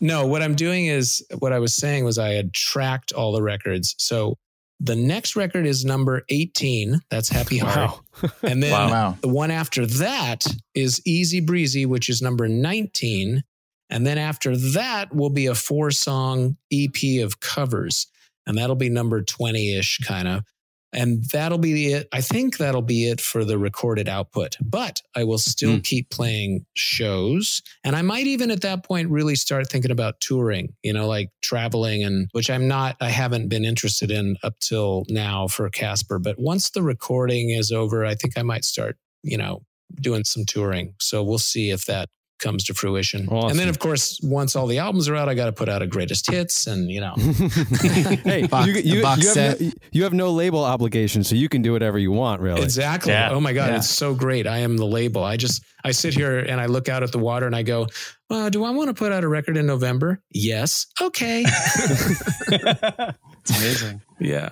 no 0.00 0.26
what 0.26 0.42
I'm 0.42 0.54
doing 0.54 0.86
is 0.86 1.24
what 1.38 1.52
I 1.52 1.58
was 1.58 1.74
saying 1.74 2.04
was 2.04 2.18
I 2.18 2.30
had 2.30 2.52
tracked 2.52 3.12
all 3.12 3.32
the 3.32 3.42
records. 3.42 3.94
So 3.98 4.36
the 4.82 4.96
next 4.96 5.36
record 5.36 5.66
is 5.66 5.84
number 5.84 6.22
18. 6.30 7.00
That's 7.10 7.28
Happy 7.28 7.58
Heart. 7.58 8.00
Wow. 8.22 8.30
and 8.42 8.62
then 8.62 8.72
wow. 8.72 9.16
the 9.20 9.28
one 9.28 9.50
after 9.50 9.84
that 9.84 10.46
is 10.74 11.02
Easy 11.04 11.40
Breezy, 11.40 11.84
which 11.84 12.08
is 12.08 12.22
number 12.22 12.48
19. 12.48 13.44
And 13.90 14.06
then 14.06 14.16
after 14.16 14.56
that 14.56 15.14
will 15.14 15.30
be 15.30 15.46
a 15.46 15.54
four 15.54 15.90
song 15.90 16.56
EP 16.72 17.22
of 17.22 17.40
covers. 17.40 18.06
And 18.46 18.56
that'll 18.56 18.74
be 18.76 18.88
number 18.88 19.22
20 19.22 19.76
ish, 19.76 19.98
kind 19.98 20.26
of. 20.26 20.44
And 20.92 21.24
that'll 21.32 21.58
be 21.58 21.92
it. 21.92 22.08
I 22.12 22.20
think 22.20 22.58
that'll 22.58 22.82
be 22.82 23.08
it 23.08 23.20
for 23.20 23.44
the 23.44 23.58
recorded 23.58 24.08
output, 24.08 24.56
but 24.60 25.00
I 25.14 25.24
will 25.24 25.38
still 25.38 25.76
mm. 25.76 25.84
keep 25.84 26.10
playing 26.10 26.66
shows. 26.74 27.62
And 27.84 27.94
I 27.94 28.02
might 28.02 28.26
even 28.26 28.50
at 28.50 28.62
that 28.62 28.84
point 28.84 29.10
really 29.10 29.36
start 29.36 29.68
thinking 29.68 29.90
about 29.90 30.20
touring, 30.20 30.74
you 30.82 30.92
know, 30.92 31.06
like 31.06 31.30
traveling 31.42 32.02
and 32.02 32.28
which 32.32 32.50
I'm 32.50 32.66
not, 32.66 32.96
I 33.00 33.10
haven't 33.10 33.48
been 33.48 33.64
interested 33.64 34.10
in 34.10 34.36
up 34.42 34.58
till 34.60 35.04
now 35.08 35.46
for 35.46 35.68
Caspar. 35.70 36.18
But 36.18 36.38
once 36.38 36.70
the 36.70 36.82
recording 36.82 37.50
is 37.50 37.70
over, 37.70 38.04
I 38.04 38.14
think 38.14 38.36
I 38.36 38.42
might 38.42 38.64
start, 38.64 38.96
you 39.22 39.36
know, 39.36 39.62
doing 40.00 40.24
some 40.24 40.44
touring. 40.44 40.94
So 41.00 41.22
we'll 41.22 41.38
see 41.38 41.70
if 41.70 41.86
that 41.86 42.08
comes 42.40 42.64
to 42.64 42.74
fruition. 42.74 43.28
Awesome. 43.28 43.50
And 43.50 43.58
then, 43.58 43.68
of 43.68 43.78
course, 43.78 44.18
once 44.22 44.56
all 44.56 44.66
the 44.66 44.78
albums 44.78 45.08
are 45.08 45.16
out, 45.16 45.28
I 45.28 45.34
got 45.34 45.46
to 45.46 45.52
put 45.52 45.68
out 45.68 45.82
a 45.82 45.86
greatest 45.86 46.30
hits, 46.30 46.66
and 46.66 46.90
you 46.90 47.00
know, 47.00 47.14
hey, 48.24 48.46
box, 48.46 48.66
you, 48.66 48.74
you, 48.74 48.96
you, 48.96 49.04
have 49.04 49.36
no, 49.36 49.70
you, 49.92 50.02
have 50.02 50.12
no, 50.12 50.32
label 50.32 50.64
obligation, 50.64 51.22
so 51.22 51.34
you 51.34 51.48
can 51.48 51.62
do 51.62 51.72
whatever 51.72 51.98
you 51.98 52.12
want, 52.12 52.40
really. 52.40 52.62
Exactly. 52.62 53.12
Yeah. 53.12 53.30
Oh 53.30 53.40
my 53.40 53.52
god, 53.52 53.70
yeah. 53.70 53.76
it's 53.76 53.90
so 53.90 54.14
great. 54.14 54.46
I 54.46 54.58
am 54.58 54.76
the 54.76 54.86
label. 54.86 55.22
I 55.22 55.36
just 55.36 55.62
I 55.84 55.92
sit 55.92 56.14
here 56.14 56.38
and 56.38 56.60
I 56.60 56.66
look 56.66 56.88
out 56.88 57.02
at 57.02 57.12
the 57.12 57.18
water 57.18 57.46
and 57.46 57.54
I 57.54 57.62
go, 57.62 57.86
well, 58.28 58.50
do 58.50 58.64
I 58.64 58.70
want 58.70 58.88
to 58.88 58.94
put 58.94 59.12
out 59.12 59.24
a 59.24 59.28
record 59.28 59.56
in 59.56 59.66
November? 59.66 60.22
Yes. 60.30 60.86
Okay. 61.00 61.44
it's 61.46 63.50
amazing. 63.50 64.02
Yeah. 64.18 64.50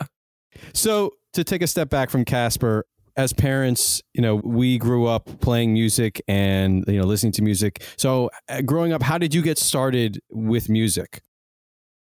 So 0.75 1.13
to 1.35 1.45
take 1.45 1.63
a 1.63 1.67
step 1.67 1.89
back 1.89 2.11
from 2.11 2.25
Caspar, 2.25 2.85
as 3.19 3.33
parents, 3.33 4.01
you 4.15 4.23
know, 4.23 4.37
we 4.37 4.79
grew 4.79 5.07
up 5.07 5.29
playing 5.41 5.73
music 5.73 6.23
and 6.29 6.85
you 6.87 6.99
know 6.99 7.05
listening 7.05 7.33
to 7.33 7.43
music. 7.43 7.83
So, 7.97 8.31
uh, 8.49 8.63
growing 8.63 8.93
up, 8.93 9.03
how 9.03 9.19
did 9.19 9.35
you 9.35 9.43
get 9.43 9.59
started 9.59 10.21
with 10.31 10.69
music? 10.71 11.21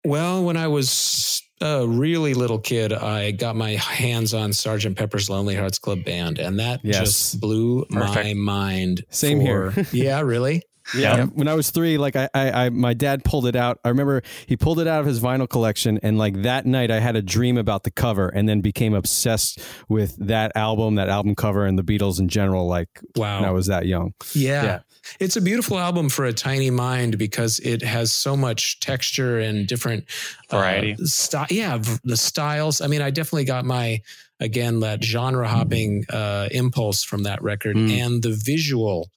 Well, 0.05 0.45
when 0.45 0.57
I 0.57 0.67
was 0.69 1.43
a 1.61 1.87
really 1.87 2.35
little 2.35 2.59
kid, 2.59 2.93
I 2.93 3.31
got 3.31 3.57
my 3.57 3.73
hands 3.73 4.35
on 4.35 4.53
Sergeant 4.53 4.97
Pepper's 4.99 5.31
Lonely 5.31 5.55
Hearts 5.55 5.79
Club 5.79 6.05
Band, 6.05 6.39
and 6.39 6.59
that 6.59 6.81
yes. 6.83 6.99
just 6.99 7.41
blew 7.41 7.85
Perfect. 7.87 8.15
my 8.15 8.35
mind. 8.35 9.05
Same 9.11 9.39
for, 9.39 9.71
here. 9.71 9.87
yeah, 9.93 10.21
really. 10.21 10.63
Yeah. 10.95 11.17
Yep. 11.17 11.29
When 11.35 11.49
I 11.49 11.55
was 11.55 11.71
three, 11.71 11.99
like 11.99 12.17
I, 12.17 12.29
I, 12.35 12.51
I, 12.51 12.71
my 12.71 12.95
dad 12.95 13.25
pulled 13.25 13.47
it 13.47 13.57
out. 13.57 13.79
I 13.85 13.89
remember 13.89 14.23
he 14.47 14.57
pulled 14.57 14.81
it 14.81 14.87
out 14.87 15.01
of 15.01 15.07
his 15.07 15.21
vinyl 15.21 15.49
collection, 15.49 15.99
and 16.03 16.19
like 16.19 16.43
that 16.43 16.67
night, 16.67 16.91
I 16.91 17.01
had 17.01 17.17
a 17.17 17.23
dream 17.23 17.59
about 17.59 17.83
the 17.85 17.91
cover, 17.91 18.29
and 18.29 18.49
then 18.49 18.61
became 18.61 18.95
obsessed 18.95 19.61
with 19.89 20.17
that 20.19 20.53
album, 20.55 20.97
that 20.97 21.09
album 21.09 21.35
cover, 21.35 21.67
and 21.67 21.79
the 21.79 21.83
Beatles 21.83 22.21
in 22.21 22.29
general. 22.29 22.67
Like 22.67 22.89
wow, 23.17 23.41
when 23.41 23.49
I 23.49 23.53
was 23.53 23.67
that 23.67 23.87
young. 23.87 24.15
Yeah. 24.35 24.65
yeah. 24.65 24.81
It's 25.21 25.37
a 25.37 25.41
beautiful 25.41 25.79
album 25.79 26.09
for 26.09 26.25
a 26.25 26.33
tiny 26.33 26.71
mind 26.71 27.17
because 27.17 27.61
it 27.61 27.81
has 27.83 28.13
so 28.13 28.37
much 28.37 28.81
texture 28.81 29.39
and 29.39 29.67
different 29.67 30.05
uh, 30.51 30.57
variety. 30.57 30.95
Uh, 30.95 31.05
st- 31.05 31.53
yeah, 31.53 31.79
the 32.03 32.17
styles. 32.17 32.81
I 32.81 32.89
mean, 32.89 33.03
I 33.03 33.11
definitely 33.11 33.45
got 33.45 33.65
my 33.65 34.03
again 34.41 34.81
that 34.81 35.03
genre 35.03 35.49
hopping 35.49 36.05
uh, 36.11 36.49
impulse 36.51 37.03
from 37.03 37.23
that 37.23 37.43
record 37.43 37.77
mm. 37.77 37.91
and 37.91 38.23
the 38.23 38.33
visual 38.33 39.11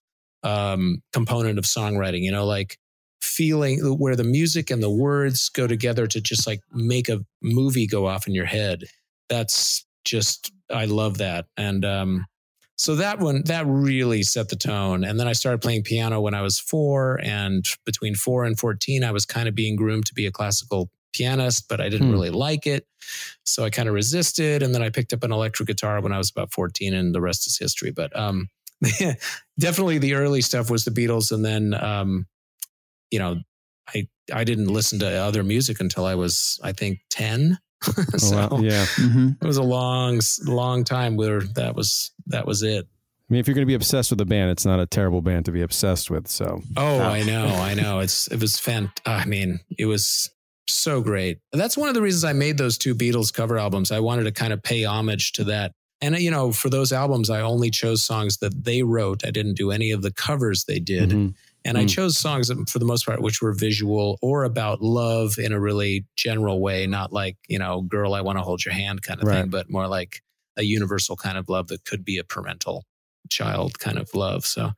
um, 0.43 1.01
component 1.13 1.59
of 1.59 1.65
songwriting, 1.65 2.21
you 2.21 2.31
know, 2.31 2.45
like 2.45 2.77
feeling 3.21 3.79
where 3.97 4.15
the 4.15 4.23
music 4.23 4.71
and 4.71 4.81
the 4.81 4.89
words 4.89 5.49
go 5.49 5.67
together 5.67 6.07
to 6.07 6.21
just 6.21 6.47
like 6.47 6.61
make 6.71 7.09
a 7.09 7.25
movie 7.41 7.87
go 7.87 8.07
off 8.07 8.27
in 8.27 8.33
your 8.33 8.45
head. 8.45 8.83
That's 9.27 9.85
just, 10.05 10.51
I 10.69 10.85
love 10.85 11.17
that. 11.17 11.45
And, 11.57 11.83
um, 11.85 12.25
so 12.79 12.95
that 12.95 13.19
one, 13.19 13.43
that 13.45 13.65
really 13.67 14.23
set 14.23 14.47
the 14.47 14.55
tone. 14.55 15.03
And 15.03 15.19
then 15.19 15.27
I 15.27 15.33
started 15.33 15.59
playing 15.59 15.83
piano 15.83 16.21
when 16.21 16.33
I 16.33 16.41
was 16.41 16.59
four. 16.59 17.19
And 17.21 17.65
between 17.85 18.15
four 18.15 18.45
and 18.45 18.57
14, 18.57 19.03
I 19.03 19.11
was 19.11 19.25
kind 19.25 19.49
of 19.49 19.55
being 19.55 19.75
groomed 19.75 20.05
to 20.05 20.13
be 20.13 20.25
a 20.25 20.31
classical 20.31 20.89
pianist, 21.13 21.67
but 21.67 21.81
I 21.81 21.89
didn't 21.89 22.07
hmm. 22.07 22.13
really 22.13 22.29
like 22.29 22.65
it. 22.65 22.85
So 23.43 23.65
I 23.65 23.69
kind 23.69 23.89
of 23.89 23.95
resisted. 23.95 24.63
And 24.63 24.73
then 24.73 24.81
I 24.81 24.89
picked 24.89 25.11
up 25.11 25.23
an 25.23 25.31
electric 25.33 25.67
guitar 25.67 25.99
when 25.99 26.13
I 26.13 26.17
was 26.17 26.29
about 26.29 26.53
14, 26.53 26.93
and 26.93 27.13
the 27.13 27.19
rest 27.19 27.47
is 27.47 27.57
history. 27.57 27.91
But 27.91 28.15
um, 28.17 28.47
definitely 29.59 29.97
the 29.97 30.13
early 30.13 30.41
stuff 30.41 30.69
was 30.69 30.86
the 30.86 30.91
Beatles, 30.91 31.32
and 31.32 31.43
then 31.43 31.73
um, 31.73 32.27
you 33.11 33.19
know, 33.19 33.38
I 33.93 34.07
I 34.34 34.43
didn't 34.43 34.67
listen 34.67 34.99
to 34.99 35.07
other 35.07 35.43
music 35.43 35.80
until 35.80 36.05
I 36.05 36.15
was 36.15 36.59
I 36.63 36.71
think 36.71 36.99
ten. 37.09 37.57
so 38.17 38.38
oh, 38.51 38.55
wow. 38.55 38.61
yeah, 38.61 38.86
mm-hmm. 38.86 39.30
it 39.41 39.45
was 39.45 39.57
a 39.57 39.63
long 39.63 40.19
long 40.45 40.84
time 40.84 41.15
where 41.15 41.41
that 41.41 41.75
was 41.75 42.11
that 42.27 42.45
was 42.45 42.63
it. 42.63 42.88
I 43.30 43.34
mean, 43.34 43.39
if 43.41 43.47
you're 43.47 43.53
going 43.53 43.65
to 43.65 43.67
be 43.67 43.75
obsessed 43.75 44.09
with 44.09 44.19
a 44.21 44.25
band, 44.25 44.49
it's 44.49 44.65
not 44.65 44.80
a 44.80 44.88
terrible 44.88 45.21
band 45.21 45.45
to 45.45 45.51
be 45.51 45.61
obsessed 45.61 46.09
with. 46.09 46.27
So, 46.27 46.63
oh, 46.77 46.99
I 46.99 47.21
know, 47.23 47.45
I 47.45 47.73
know. 47.75 47.99
It's 47.99 48.27
it 48.27 48.41
was 48.41 48.57
fan. 48.57 48.91
I 49.05 49.25
mean, 49.25 49.59
it 49.77 49.86
was 49.86 50.32
so 50.67 51.01
great. 51.01 51.39
That's 51.51 51.77
one 51.77 51.89
of 51.89 51.95
the 51.95 52.01
reasons 52.01 52.23
I 52.23 52.34
made 52.34 52.57
those 52.57 52.77
two 52.77 52.95
Beatles 52.95 53.34
cover 53.34 53.57
albums. 53.57 53.91
I 53.91 53.99
wanted 53.99 54.23
to 54.23 54.32
kind 54.32 54.53
of 54.53 54.63
pay 54.63 54.84
homage 54.84 55.34
to 55.34 55.43
that 55.45 55.73
and, 56.02 56.18
you 56.18 56.32
know, 56.32 56.52
for 56.52 56.70
those 56.70 56.93
albums, 56.93 57.30
I 57.30 57.41
only 57.41 57.70
chose 57.70 58.04
songs 58.04 58.38
that 58.38 58.64
they 58.64 58.84
wrote. 58.84 59.26
I 59.26 59.32
didn't 59.32 59.56
do 59.56 59.72
any 59.72 59.91
of 59.91 60.02
the 60.02 60.12
covers 60.12 60.66
they 60.66 60.80
did. 60.80 61.10
Mm-hmm. 61.10 61.30
And 61.66 61.78
mm. 61.78 61.82
I 61.82 61.86
chose 61.86 62.18
songs 62.18 62.50
for 62.70 62.80
the 62.80 62.86
most 62.86 63.06
part, 63.06 63.22
which 63.22 63.41
were 63.41 63.54
visual 63.54 64.18
or 64.22 64.45
about 64.45 64.82
love 64.82 65.38
in 65.38 65.52
a 65.52 65.60
really 65.60 66.06
general 66.16 66.62
way, 66.62 66.88
not 66.88 67.12
like, 67.12 67.38
you 67.50 67.60
know, 67.60 67.82
girl, 67.82 68.14
I 68.14 68.22
want 68.22 68.38
to 68.38 68.43
hold 68.43 68.64
your 68.64 68.74
hand 68.74 69.02
kind 69.02 69.22
of 69.22 69.28
right. 69.28 69.41
thing, 69.41 69.50
but 69.50 69.70
more 69.70 69.88
like 69.88 70.22
a 70.58 70.64
universal 70.64 71.18
kind 71.18 71.38
of 71.38 71.50
love 71.50 71.68
that 71.68 71.84
could 71.84 72.06
be 72.06 72.18
a 72.18 72.24
parental 72.24 72.86
child 73.30 73.78
kind 73.80 73.97
of 73.97 74.14
love. 74.14 74.45
So, 74.45 74.72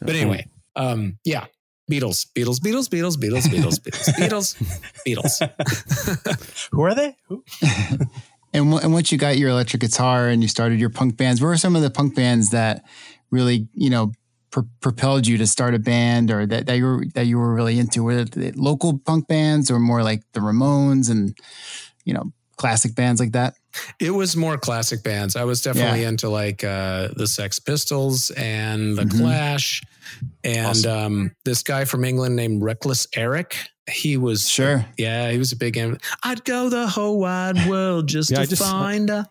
but 0.00 0.14
anyway, 0.14 0.46
um, 0.76 1.18
yeah, 1.24 1.46
Beatles, 1.90 2.26
Beatles, 2.32 2.60
Beatles, 2.60 2.88
Beatles, 2.88 3.16
Beatles, 3.16 3.48
Beatles, 3.48 3.80
Beatles, 3.80 4.54
Beatles, 5.06 5.40
Beatles. 5.40 6.68
Who 6.72 6.82
are 6.82 6.94
they? 6.94 7.16
And, 8.52 8.66
w- 8.66 8.82
and 8.82 8.92
once 8.92 9.12
you 9.12 9.18
got 9.18 9.38
your 9.38 9.50
electric 9.50 9.80
guitar 9.80 10.28
and 10.28 10.42
you 10.42 10.48
started 10.48 10.80
your 10.80 10.90
punk 10.90 11.16
bands, 11.16 11.40
what 11.40 11.48
were 11.48 11.56
some 11.56 11.76
of 11.76 11.82
the 11.82 11.90
punk 11.90 12.16
bands 12.16 12.50
that 12.50 12.84
really, 13.30 13.68
you 13.74 13.90
know, 13.90 14.12
pr- 14.50 14.60
propelled 14.80 15.26
you 15.26 15.38
to 15.38 15.46
start 15.46 15.74
a 15.74 15.78
band 15.78 16.30
or 16.30 16.46
that, 16.46 16.66
that 16.66 16.76
you 16.76 16.84
were 16.84 17.04
that 17.14 17.26
you 17.26 17.38
were 17.38 17.54
really 17.54 17.78
into? 17.78 18.02
Were 18.02 18.18
it 18.18 18.56
local 18.56 18.98
punk 18.98 19.28
bands 19.28 19.70
or 19.70 19.78
more 19.78 20.02
like 20.02 20.22
the 20.32 20.40
Ramones 20.40 21.10
and 21.10 21.36
you 22.04 22.14
know 22.14 22.32
classic 22.56 22.94
bands 22.94 23.20
like 23.20 23.32
that? 23.32 23.54
It 24.00 24.10
was 24.10 24.36
more 24.36 24.58
classic 24.58 25.02
bands. 25.02 25.36
I 25.36 25.44
was 25.44 25.62
definitely 25.62 26.02
yeah. 26.02 26.08
into 26.08 26.28
like 26.28 26.64
uh, 26.64 27.08
the 27.16 27.26
Sex 27.26 27.58
Pistols 27.58 28.30
and 28.30 28.96
the 28.96 29.02
mm-hmm. 29.02 29.18
Clash, 29.18 29.82
and 30.44 30.66
awesome. 30.66 30.98
um, 30.98 31.36
this 31.44 31.62
guy 31.62 31.84
from 31.84 32.04
England 32.04 32.36
named 32.36 32.62
Reckless 32.62 33.06
Eric. 33.14 33.56
He 33.88 34.16
was 34.16 34.48
sure, 34.48 34.86
yeah, 34.96 35.30
he 35.30 35.38
was 35.38 35.52
a 35.52 35.56
big. 35.56 35.78
I'd 36.22 36.44
go 36.44 36.68
the 36.68 36.86
whole 36.86 37.18
wide 37.18 37.68
world 37.68 38.08
just 38.08 38.30
yeah, 38.30 38.42
to 38.42 38.46
just, 38.46 38.62
find 38.62 39.10
a. 39.10 39.28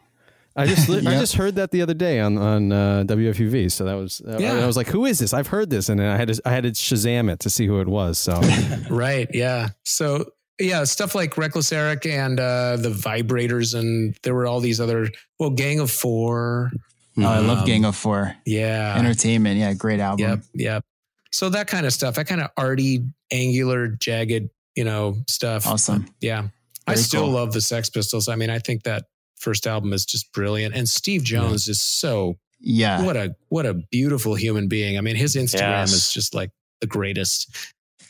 I 0.56 0.66
just 0.66 0.90
I 0.90 1.02
just 1.02 1.36
heard 1.36 1.56
that 1.56 1.72
the 1.72 1.82
other 1.82 1.94
day 1.94 2.20
on 2.20 2.38
on 2.38 2.72
uh, 2.72 3.04
WFUV. 3.06 3.72
So 3.72 3.86
that 3.86 3.94
was 3.94 4.22
uh, 4.22 4.38
yeah. 4.40 4.56
I 4.56 4.66
was 4.66 4.76
like, 4.76 4.88
"Who 4.88 5.06
is 5.06 5.20
this?" 5.20 5.34
I've 5.34 5.48
heard 5.48 5.70
this, 5.70 5.88
and 5.90 6.02
I 6.02 6.18
had 6.18 6.28
to, 6.28 6.42
I 6.44 6.52
had 6.52 6.64
to 6.64 6.72
Shazam 6.72 7.32
it 7.32 7.40
to 7.42 7.50
see 7.50 7.66
who 7.66 7.80
it 7.80 7.88
was. 7.88 8.18
So 8.18 8.42
right, 8.90 9.30
yeah. 9.34 9.70
So 9.86 10.26
yeah, 10.60 10.84
stuff 10.84 11.16
like 11.16 11.38
Reckless 11.38 11.72
Eric 11.72 12.05
and 12.05 12.39
uh, 12.39 12.78
the 12.78 12.89
Vibrators, 12.89 13.78
and 13.78 14.16
there 14.24 14.34
were 14.34 14.47
all 14.47 14.60
these 14.60 14.80
other 14.80 15.10
well, 15.39 15.49
Gang 15.49 15.80
of 15.80 15.91
Four. 15.91 16.72
Oh, 17.18 17.24
I 17.24 17.39
love 17.39 17.66
Gang 17.66 17.86
of 17.86 17.95
Four. 17.95 18.36
Yeah, 18.45 18.95
entertainment. 18.97 19.60
Yeah, 19.60 19.74
great 19.74 19.99
album. 19.99 20.26
Yep, 20.26 20.39
yep. 20.53 20.86
So 21.32 21.49
that 21.49 21.68
kind 21.68 21.86
of 21.86 21.93
stuff, 21.93 22.16
that 22.16 22.28
kind 22.28 22.41
of 22.41 22.49
arty, 22.57 23.05
angular, 23.32 23.88
jagged, 23.88 24.49
you 24.76 24.84
know, 24.84 25.18
stuff. 25.28 25.68
Awesome. 25.68 26.07
Yeah, 26.22 26.41
Very 26.41 26.51
I 26.88 26.95
still 26.95 27.24
cool. 27.24 27.32
love 27.32 27.53
the 27.53 27.62
Sex 27.62 27.89
Pistols. 27.89 28.28
I 28.28 28.36
mean, 28.36 28.49
I 28.49 28.60
think 28.60 28.84
that 28.84 29.05
first 29.38 29.68
album 29.68 29.93
is 29.93 30.05
just 30.05 30.32
brilliant, 30.34 30.76
and 30.76 30.88
Steve 30.88 31.24
Jones 31.24 31.68
yeah. 31.68 31.72
is 31.72 31.82
so 31.82 32.38
yeah. 32.60 33.03
What 33.03 33.16
a 33.16 33.36
what 33.49 33.66
a 33.66 33.74
beautiful 33.74 34.36
human 34.36 34.68
being. 34.68 34.97
I 34.97 35.01
mean, 35.01 35.16
his 35.16 35.36
Instagram 35.36 35.82
yes. 35.82 35.93
is 35.93 36.14
just 36.14 36.34
like 36.34 36.51
the 36.82 36.88
greatest. 36.88 37.55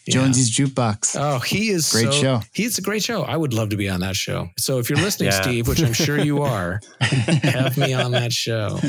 Jonesy's 0.09 0.55
Jukebox. 0.55 1.15
Oh, 1.19 1.39
he 1.39 1.69
is 1.69 1.91
great 1.91 2.05
so, 2.05 2.11
show. 2.11 2.41
He's 2.53 2.77
a 2.77 2.81
great 2.81 3.03
show. 3.03 3.23
I 3.23 3.37
would 3.37 3.53
love 3.53 3.69
to 3.69 3.77
be 3.77 3.89
on 3.89 3.99
that 4.01 4.15
show. 4.15 4.49
So 4.57 4.79
if 4.79 4.89
you're 4.89 4.99
listening, 4.99 5.31
yeah. 5.31 5.41
Steve, 5.41 5.67
which 5.67 5.81
I'm 5.81 5.93
sure 5.93 6.17
you 6.17 6.41
are, 6.43 6.79
have 6.99 7.77
me 7.77 7.93
on 7.93 8.11
that 8.11 8.31
show. 8.31 8.79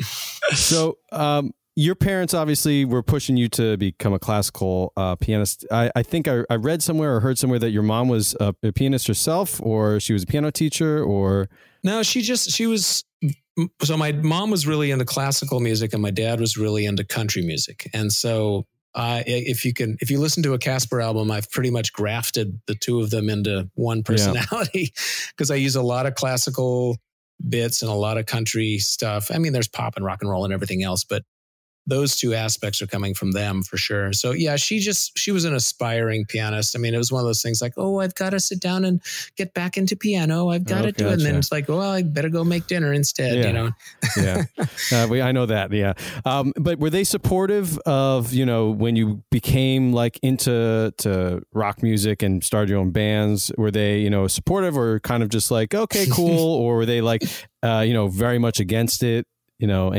so, 0.54 0.98
um, 1.10 1.52
your 1.74 1.94
parents 1.94 2.34
obviously 2.34 2.84
were 2.84 3.02
pushing 3.02 3.38
you 3.38 3.48
to 3.48 3.78
become 3.78 4.12
a 4.12 4.18
classical 4.18 4.92
uh, 4.94 5.16
pianist. 5.16 5.64
I, 5.70 5.90
I 5.96 6.02
think 6.02 6.28
I, 6.28 6.42
I, 6.50 6.56
read 6.56 6.82
somewhere 6.82 7.16
or 7.16 7.20
heard 7.20 7.38
somewhere 7.38 7.58
that 7.60 7.70
your 7.70 7.82
mom 7.82 8.08
was 8.08 8.36
a, 8.40 8.54
a 8.62 8.72
pianist 8.72 9.06
herself, 9.06 9.58
or 9.62 9.98
she 9.98 10.12
was 10.12 10.24
a 10.24 10.26
piano 10.26 10.50
teacher, 10.50 11.02
or 11.02 11.48
no, 11.82 12.02
she 12.02 12.20
just 12.20 12.50
she 12.50 12.66
was 12.66 13.04
so 13.82 13.96
my 13.96 14.12
mom 14.12 14.50
was 14.50 14.66
really 14.66 14.90
into 14.90 15.04
classical 15.04 15.60
music 15.60 15.92
and 15.92 16.02
my 16.02 16.10
dad 16.10 16.40
was 16.40 16.56
really 16.56 16.86
into 16.86 17.04
country 17.04 17.42
music 17.42 17.88
and 17.92 18.12
so 18.12 18.66
uh, 18.94 19.22
if 19.26 19.64
you 19.64 19.72
can, 19.72 19.96
if 20.00 20.10
you 20.10 20.20
listen 20.20 20.42
to 20.42 20.54
a 20.54 20.58
Caspar 20.58 21.00
album, 21.00 21.30
I've 21.30 21.50
pretty 21.50 21.70
much 21.70 21.92
grafted 21.92 22.60
the 22.66 22.74
two 22.74 23.00
of 23.00 23.10
them 23.10 23.30
into 23.30 23.70
one 23.74 24.02
personality 24.02 24.92
because 25.30 25.50
yeah. 25.50 25.54
I 25.54 25.58
use 25.58 25.76
a 25.76 25.82
lot 25.82 26.06
of 26.06 26.14
classical 26.14 26.98
bits 27.48 27.82
and 27.82 27.90
a 27.90 27.94
lot 27.94 28.18
of 28.18 28.26
country 28.26 28.78
stuff. 28.78 29.30
I 29.32 29.38
mean, 29.38 29.52
there's 29.52 29.68
pop 29.68 29.96
and 29.96 30.04
rock 30.04 30.18
and 30.20 30.30
roll 30.30 30.44
and 30.44 30.52
everything 30.52 30.82
else, 30.82 31.04
but 31.04 31.22
those 31.86 32.16
two 32.16 32.32
aspects 32.32 32.80
are 32.80 32.86
coming 32.86 33.12
from 33.12 33.32
them 33.32 33.62
for 33.62 33.76
sure. 33.76 34.12
So 34.12 34.30
yeah, 34.30 34.56
she 34.56 34.78
just 34.78 35.18
she 35.18 35.32
was 35.32 35.44
an 35.44 35.54
aspiring 35.54 36.24
pianist. 36.26 36.76
I 36.76 36.78
mean, 36.78 36.94
it 36.94 36.98
was 36.98 37.10
one 37.10 37.20
of 37.20 37.26
those 37.26 37.42
things 37.42 37.60
like, 37.60 37.74
oh, 37.76 38.00
I've 38.00 38.14
got 38.14 38.30
to 38.30 38.40
sit 38.40 38.60
down 38.60 38.84
and 38.84 39.02
get 39.36 39.52
back 39.52 39.76
into 39.76 39.96
piano. 39.96 40.50
I've 40.50 40.64
got 40.64 40.82
oh, 40.82 40.86
to 40.86 40.92
do 40.92 41.08
it. 41.08 41.14
And 41.14 41.22
then 41.22 41.36
it's 41.36 41.50
like, 41.50 41.68
well, 41.68 41.80
I 41.80 42.02
better 42.02 42.28
go 42.28 42.44
make 42.44 42.66
dinner 42.68 42.92
instead. 42.92 43.36
Yeah. 43.36 43.46
You 43.46 43.52
know. 43.52 43.70
yeah, 44.16 44.44
uh, 44.92 45.06
we, 45.10 45.20
I 45.20 45.32
know 45.32 45.46
that. 45.46 45.72
Yeah, 45.72 45.94
um, 46.24 46.52
but 46.56 46.78
were 46.78 46.90
they 46.90 47.04
supportive 47.04 47.78
of 47.78 48.32
you 48.32 48.46
know 48.46 48.70
when 48.70 48.94
you 48.94 49.22
became 49.30 49.92
like 49.92 50.18
into 50.22 50.92
to 50.98 51.42
rock 51.52 51.82
music 51.82 52.22
and 52.22 52.44
started 52.44 52.70
your 52.70 52.78
own 52.78 52.90
bands? 52.90 53.50
Were 53.58 53.72
they 53.72 53.98
you 53.98 54.10
know 54.10 54.28
supportive 54.28 54.78
or 54.78 55.00
kind 55.00 55.22
of 55.22 55.30
just 55.30 55.50
like 55.50 55.74
okay, 55.74 56.06
cool, 56.12 56.54
or 56.60 56.76
were 56.76 56.86
they 56.86 57.00
like 57.00 57.24
uh, 57.64 57.84
you 57.86 57.92
know 57.92 58.06
very 58.06 58.38
much 58.38 58.60
against 58.60 59.02
it? 59.02 59.26
You 59.58 59.66
know, 59.66 59.92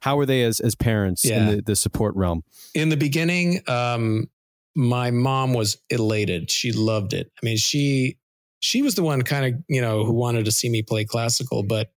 how 0.00 0.16
were 0.16 0.26
they 0.26 0.42
as 0.42 0.60
as 0.60 0.74
parents 0.74 1.24
yeah. 1.24 1.38
in 1.38 1.56
the, 1.56 1.62
the 1.62 1.76
support 1.76 2.14
realm? 2.16 2.42
In 2.74 2.88
the 2.88 2.96
beginning, 2.96 3.62
um, 3.66 4.28
my 4.74 5.10
mom 5.10 5.54
was 5.54 5.78
elated. 5.90 6.50
She 6.50 6.72
loved 6.72 7.12
it. 7.12 7.30
I 7.40 7.44
mean, 7.44 7.56
she 7.56 8.18
she 8.60 8.82
was 8.82 8.94
the 8.94 9.02
one 9.02 9.22
kind 9.22 9.54
of 9.54 9.62
you 9.68 9.80
know 9.80 10.04
who 10.04 10.12
wanted 10.12 10.44
to 10.44 10.52
see 10.52 10.68
me 10.68 10.82
play 10.82 11.04
classical. 11.04 11.62
But 11.62 11.90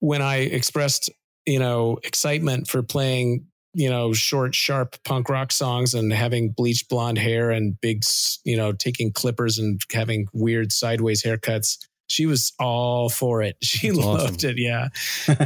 when 0.00 0.22
I 0.22 0.36
expressed 0.36 1.10
you 1.46 1.58
know 1.58 1.98
excitement 2.04 2.68
for 2.68 2.82
playing 2.82 3.46
you 3.74 3.88
know 3.88 4.12
short 4.12 4.54
sharp 4.54 4.96
punk 5.04 5.28
rock 5.28 5.52
songs 5.52 5.94
and 5.94 6.12
having 6.12 6.50
bleached 6.50 6.88
blonde 6.88 7.18
hair 7.18 7.50
and 7.50 7.80
big 7.80 8.02
you 8.44 8.56
know 8.56 8.72
taking 8.72 9.12
clippers 9.12 9.58
and 9.58 9.80
having 9.92 10.26
weird 10.32 10.72
sideways 10.72 11.22
haircuts 11.22 11.78
she 12.10 12.26
was 12.26 12.52
all 12.58 13.08
for 13.08 13.40
it. 13.40 13.56
She 13.70 13.88
That's 13.88 14.00
loved 14.00 14.44
awesome. 14.44 14.50
it. 14.50 14.58
Yeah. 14.58 14.88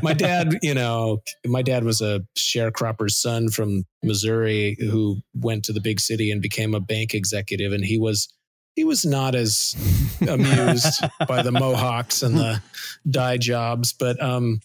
My 0.02 0.14
dad, 0.14 0.58
you 0.62 0.74
know, 0.74 1.20
my 1.46 1.62
dad 1.62 1.84
was 1.84 2.00
a 2.00 2.22
sharecropper's 2.36 3.16
son 3.16 3.50
from 3.50 3.84
Missouri 4.02 4.76
who 4.80 5.18
went 5.34 5.64
to 5.66 5.72
the 5.72 5.80
big 5.80 6.00
city 6.00 6.30
and 6.30 6.40
became 6.40 6.74
a 6.74 6.80
bank 6.80 7.14
executive. 7.14 7.72
And 7.72 7.84
he 7.84 7.98
was, 7.98 8.28
he 8.76 8.82
was 8.82 9.04
not 9.04 9.34
as 9.34 9.76
amused 10.28 11.04
by 11.28 11.42
the 11.42 11.52
Mohawks 11.52 12.22
and 12.22 12.36
the 12.36 12.62
dye 13.08 13.36
jobs, 13.36 13.92
but, 13.92 14.20
um, 14.22 14.60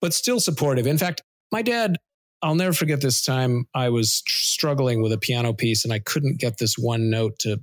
but 0.00 0.12
still 0.12 0.38
supportive. 0.38 0.86
In 0.86 0.98
fact, 0.98 1.22
my 1.50 1.62
dad, 1.62 1.96
I'll 2.42 2.54
never 2.54 2.74
forget 2.74 3.00
this 3.00 3.24
time 3.24 3.66
I 3.74 3.88
was 3.88 4.22
struggling 4.28 5.02
with 5.02 5.12
a 5.12 5.18
piano 5.18 5.54
piece 5.54 5.84
and 5.84 5.94
I 5.94 5.98
couldn't 5.98 6.38
get 6.38 6.58
this 6.58 6.76
one 6.76 7.08
note 7.10 7.38
to 7.40 7.58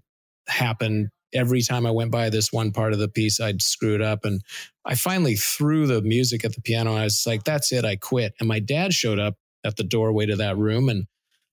happen 0.47 1.11
every 1.33 1.61
time 1.61 1.85
I 1.85 1.91
went 1.91 2.11
by 2.11 2.29
this 2.29 2.51
one 2.51 2.71
part 2.71 2.93
of 2.93 2.99
the 2.99 3.07
piece, 3.07 3.39
I'd 3.39 3.61
screw 3.61 3.95
it 3.95 4.01
up. 4.01 4.25
And 4.25 4.41
I 4.85 4.95
finally 4.95 5.35
threw 5.35 5.87
the 5.87 6.01
music 6.01 6.43
at 6.45 6.53
the 6.53 6.61
piano. 6.61 6.95
I 6.95 7.03
was 7.03 7.23
like, 7.25 7.43
that's 7.43 7.71
it. 7.71 7.85
I 7.85 7.95
quit. 7.95 8.33
And 8.39 8.47
my 8.47 8.59
dad 8.59 8.93
showed 8.93 9.19
up 9.19 9.35
at 9.63 9.77
the 9.77 9.83
doorway 9.83 10.25
to 10.25 10.35
that 10.37 10.57
room 10.57 10.89
and 10.89 11.05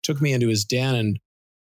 took 0.02 0.20
me 0.20 0.32
into 0.32 0.48
his 0.48 0.64
den 0.64 0.94
and 0.94 1.18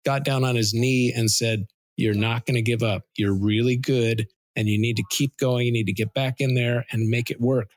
got 0.05 0.25
down 0.25 0.45
on 0.45 0.57
his 0.57 0.73
knee 0.73 1.13
and 1.15 1.31
said, 1.31 1.67
You're 1.97 2.15
not 2.15 2.47
going 2.47 2.55
to 2.55 2.63
give 2.63 2.83
up. 2.83 3.03
You're 3.17 3.35
really 3.35 3.77
good. 3.77 4.27
And 4.57 4.69
you 4.69 4.81
need 4.81 4.97
to 4.97 5.05
keep 5.11 5.37
going. 5.37 5.67
You 5.67 5.73
need 5.73 5.87
to 5.87 5.93
get 5.93 6.13
back 6.13 6.37
in 6.39 6.55
there 6.55 6.85
and 6.91 7.09
make 7.09 7.31
it 7.31 7.41
work. 7.41 7.69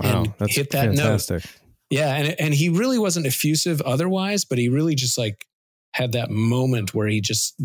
Wow. 0.00 0.22
And 0.22 0.34
that's 0.38 0.56
hit 0.56 0.70
that 0.70 0.86
fantastic. 0.86 1.44
note. 1.44 1.56
Yeah. 1.90 2.14
And, 2.14 2.40
and 2.40 2.54
he 2.54 2.70
really 2.70 2.98
wasn't 2.98 3.26
effusive 3.26 3.82
otherwise, 3.82 4.44
but 4.44 4.58
he 4.58 4.68
really 4.68 4.94
just 4.94 5.18
like 5.18 5.44
had 5.92 6.12
that 6.12 6.30
moment 6.30 6.94
where 6.94 7.06
he 7.06 7.20
just 7.20 7.60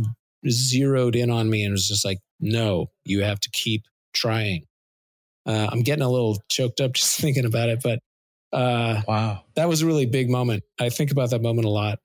zeroed 0.49 1.15
in 1.15 1.29
on 1.29 1.49
me 1.49 1.63
and 1.63 1.71
was 1.71 1.88
just 1.88 2.05
like, 2.05 2.19
no, 2.39 2.91
you 3.05 3.23
have 3.23 3.39
to 3.41 3.49
keep 3.51 3.83
trying. 4.13 4.65
Uh, 5.45 5.67
I'm 5.71 5.81
getting 5.81 6.03
a 6.03 6.09
little 6.09 6.41
choked 6.49 6.81
up 6.81 6.93
just 6.95 7.19
thinking 7.19 7.45
about 7.45 7.69
it, 7.69 7.79
but 7.83 7.99
uh, 8.53 9.01
wow, 9.07 9.43
that 9.55 9.67
was 9.67 9.81
a 9.81 9.85
really 9.85 10.05
big 10.05 10.29
moment. 10.29 10.63
I 10.79 10.89
think 10.89 11.11
about 11.11 11.31
that 11.31 11.41
moment 11.41 11.65
a 11.65 11.69
lot. 11.71 11.99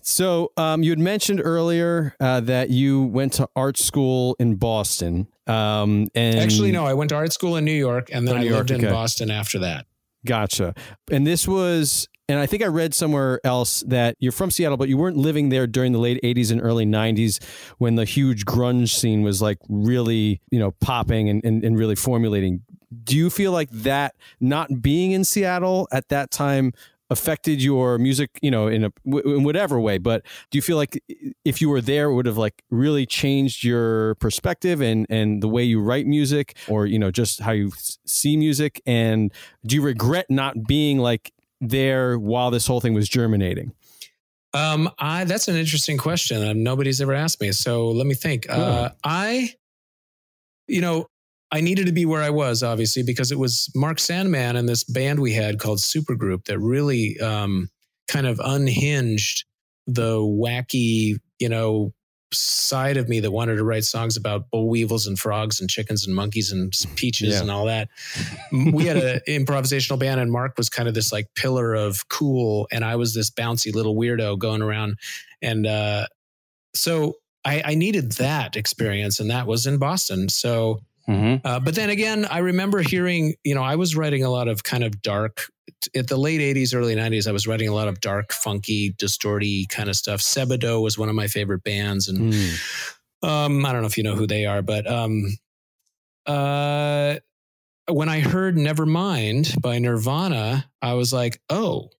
So 0.00 0.52
um, 0.56 0.82
you 0.82 0.90
had 0.90 0.98
mentioned 0.98 1.40
earlier 1.44 2.14
uh, 2.18 2.40
that 2.40 2.70
you 2.70 3.02
went 3.02 3.34
to 3.34 3.48
art 3.54 3.76
school 3.76 4.36
in 4.38 4.54
Boston. 4.54 5.28
Um, 5.46 6.08
and 6.14 6.38
actually, 6.38 6.72
no, 6.72 6.86
I 6.86 6.94
went 6.94 7.10
to 7.10 7.16
art 7.16 7.32
school 7.32 7.56
in 7.56 7.64
New 7.64 7.72
York, 7.72 8.08
and 8.12 8.26
then 8.26 8.36
oh, 8.36 8.38
I 8.38 8.42
lived 8.42 8.70
York, 8.70 8.70
in 8.70 8.86
okay. 8.86 8.90
Boston 8.90 9.30
after 9.30 9.58
that. 9.60 9.86
Gotcha. 10.24 10.74
And 11.10 11.26
this 11.26 11.46
was 11.46 12.08
and 12.28 12.38
I 12.38 12.46
think 12.46 12.62
I 12.62 12.66
read 12.66 12.94
somewhere 12.94 13.40
else 13.42 13.82
that 13.86 14.16
you're 14.18 14.32
from 14.32 14.50
Seattle, 14.50 14.76
but 14.76 14.88
you 14.88 14.98
weren't 14.98 15.16
living 15.16 15.48
there 15.48 15.66
during 15.66 15.92
the 15.92 15.98
late 15.98 16.20
80s 16.22 16.50
and 16.50 16.60
early 16.60 16.84
90s 16.84 17.42
when 17.78 17.94
the 17.94 18.04
huge 18.04 18.44
grunge 18.44 18.90
scene 18.90 19.22
was 19.22 19.40
like 19.40 19.58
really, 19.68 20.42
you 20.50 20.58
know, 20.58 20.72
popping 20.80 21.30
and, 21.30 21.42
and, 21.44 21.64
and 21.64 21.78
really 21.78 21.94
formulating. 21.94 22.62
Do 23.04 23.16
you 23.16 23.30
feel 23.30 23.52
like 23.52 23.70
that 23.70 24.14
not 24.40 24.82
being 24.82 25.12
in 25.12 25.24
Seattle 25.24 25.88
at 25.90 26.08
that 26.08 26.30
time 26.30 26.72
affected 27.10 27.62
your 27.62 27.96
music, 27.98 28.38
you 28.42 28.50
know, 28.50 28.68
in 28.68 28.84
a 28.84 28.92
in 29.06 29.42
whatever 29.42 29.80
way. 29.80 29.98
But 29.98 30.24
do 30.50 30.58
you 30.58 30.62
feel 30.62 30.76
like 30.76 31.02
if 31.44 31.60
you 31.60 31.70
were 31.70 31.80
there, 31.80 32.10
it 32.10 32.14
would 32.14 32.26
have 32.26 32.36
like 32.36 32.62
really 32.70 33.06
changed 33.06 33.64
your 33.64 34.14
perspective 34.16 34.80
and 34.80 35.06
and 35.08 35.42
the 35.42 35.48
way 35.48 35.64
you 35.64 35.80
write 35.80 36.06
music, 36.06 36.56
or 36.68 36.86
you 36.86 36.98
know, 36.98 37.10
just 37.10 37.40
how 37.40 37.52
you 37.52 37.72
see 38.04 38.36
music? 38.36 38.82
And 38.86 39.32
do 39.64 39.76
you 39.76 39.82
regret 39.82 40.26
not 40.28 40.66
being 40.66 40.98
like 40.98 41.32
there 41.60 42.18
while 42.18 42.50
this 42.50 42.66
whole 42.66 42.80
thing 42.80 42.94
was 42.94 43.08
germinating? 43.08 43.72
Um, 44.54 44.90
I 44.98 45.24
that's 45.24 45.48
an 45.48 45.56
interesting 45.56 45.98
question. 45.98 46.42
Um, 46.46 46.62
nobody's 46.62 47.00
ever 47.00 47.12
asked 47.12 47.40
me, 47.40 47.52
so 47.52 47.88
let 47.88 48.06
me 48.06 48.14
think. 48.14 48.48
Cool. 48.48 48.60
Uh, 48.60 48.90
I, 49.04 49.54
you 50.66 50.80
know, 50.80 51.06
I 51.50 51.60
needed 51.60 51.86
to 51.86 51.92
be 51.92 52.06
where 52.06 52.22
I 52.22 52.30
was, 52.30 52.62
obviously, 52.62 53.02
because 53.02 53.30
it 53.32 53.38
was 53.38 53.70
Mark 53.74 53.98
Sandman 53.98 54.56
and 54.56 54.68
this 54.68 54.84
band 54.84 55.20
we 55.20 55.32
had 55.32 55.58
called 55.58 55.78
Supergroup 55.78 56.44
that 56.44 56.58
really 56.58 57.18
um, 57.20 57.68
kind 58.06 58.26
of 58.26 58.40
unhinged 58.42 59.44
the 59.86 60.18
wacky, 60.18 61.18
you 61.38 61.48
know, 61.48 61.92
side 62.32 62.96
of 62.96 63.08
me 63.08 63.20
that 63.20 63.30
wanted 63.30 63.56
to 63.56 63.64
write 63.64 63.84
songs 63.84 64.16
about 64.16 64.50
boll 64.50 64.68
weevils 64.68 65.06
and 65.06 65.18
frogs 65.18 65.60
and 65.60 65.70
chickens 65.70 66.06
and 66.06 66.14
monkeys 66.14 66.52
and 66.52 66.72
peaches 66.96 67.34
yeah. 67.34 67.40
and 67.40 67.50
all 67.50 67.66
that. 67.66 67.88
we 68.52 68.84
had 68.84 68.96
an 68.96 69.20
improvisational 69.28 69.98
band, 69.98 70.20
and 70.20 70.30
Mark 70.30 70.54
was 70.56 70.68
kind 70.68 70.88
of 70.88 70.94
this 70.94 71.12
like 71.12 71.26
pillar 71.34 71.74
of 71.74 72.08
cool, 72.08 72.68
and 72.70 72.84
I 72.84 72.96
was 72.96 73.14
this 73.14 73.30
bouncy 73.30 73.74
little 73.74 73.96
weirdo 73.96 74.38
going 74.38 74.62
around. 74.62 74.98
And 75.42 75.66
uh, 75.66 76.06
so 76.74 77.14
I, 77.44 77.62
I 77.64 77.74
needed 77.74 78.12
that 78.12 78.56
experience, 78.56 79.20
and 79.20 79.30
that 79.30 79.46
was 79.46 79.66
in 79.66 79.78
Boston. 79.78 80.28
So, 80.28 80.80
mm-hmm. 81.08 81.46
uh, 81.46 81.60
but 81.60 81.74
then 81.74 81.90
again, 81.90 82.26
I 82.26 82.38
remember 82.38 82.82
hearing, 82.82 83.34
you 83.44 83.54
know, 83.54 83.62
I 83.62 83.76
was 83.76 83.96
writing 83.96 84.24
a 84.24 84.30
lot 84.30 84.48
of 84.48 84.62
kind 84.64 84.84
of 84.84 85.00
dark 85.02 85.44
at 85.94 86.08
the 86.08 86.16
late 86.16 86.40
80s 86.40 86.74
early 86.74 86.94
90s 86.94 87.28
i 87.28 87.32
was 87.32 87.46
writing 87.46 87.68
a 87.68 87.74
lot 87.74 87.88
of 87.88 88.00
dark 88.00 88.32
funky 88.32 88.94
distorty 88.98 89.66
kind 89.66 89.88
of 89.88 89.96
stuff 89.96 90.20
Sebadoh 90.20 90.82
was 90.82 90.98
one 90.98 91.08
of 91.08 91.14
my 91.14 91.28
favorite 91.28 91.62
bands 91.62 92.08
and 92.08 92.32
mm. 92.32 92.88
um, 93.22 93.64
i 93.64 93.72
don't 93.72 93.82
know 93.82 93.86
if 93.86 93.96
you 93.96 94.04
know 94.04 94.14
who 94.14 94.26
they 94.26 94.46
are 94.46 94.62
but 94.62 94.90
um, 94.90 95.36
uh, 96.26 97.16
when 97.88 98.08
i 98.08 98.20
heard 98.20 98.56
nevermind 98.56 99.60
by 99.60 99.78
nirvana 99.78 100.68
i 100.82 100.94
was 100.94 101.12
like 101.12 101.40
oh 101.50 101.90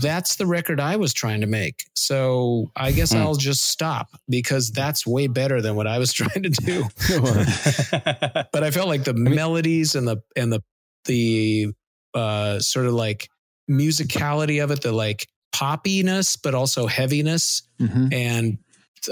that's 0.00 0.36
the 0.36 0.46
record 0.46 0.80
I 0.80 0.96
was 0.96 1.12
trying 1.12 1.42
to 1.42 1.46
make. 1.46 1.84
So 1.94 2.70
I 2.76 2.92
guess 2.92 3.12
hmm. 3.12 3.18
I'll 3.18 3.34
just 3.34 3.66
stop 3.66 4.08
because 4.28 4.70
that's 4.70 5.06
way 5.06 5.26
better 5.26 5.60
than 5.60 5.76
what 5.76 5.86
I 5.86 5.98
was 5.98 6.12
trying 6.14 6.42
to 6.42 6.48
do. 6.48 6.84
but 8.52 8.62
I 8.62 8.70
felt 8.70 8.88
like 8.88 9.04
the 9.04 9.14
melodies 9.14 9.94
and 9.94 10.08
the 10.08 10.22
and 10.34 10.52
the 10.52 10.62
the 11.04 11.72
uh, 12.16 12.58
sort 12.58 12.86
of 12.86 12.94
like 12.94 13.28
musicality 13.70 14.62
of 14.62 14.70
it, 14.70 14.82
the 14.82 14.92
like 14.92 15.28
poppiness, 15.54 16.36
but 16.42 16.54
also 16.54 16.86
heaviness, 16.86 17.62
mm-hmm. 17.80 18.12
and 18.12 18.58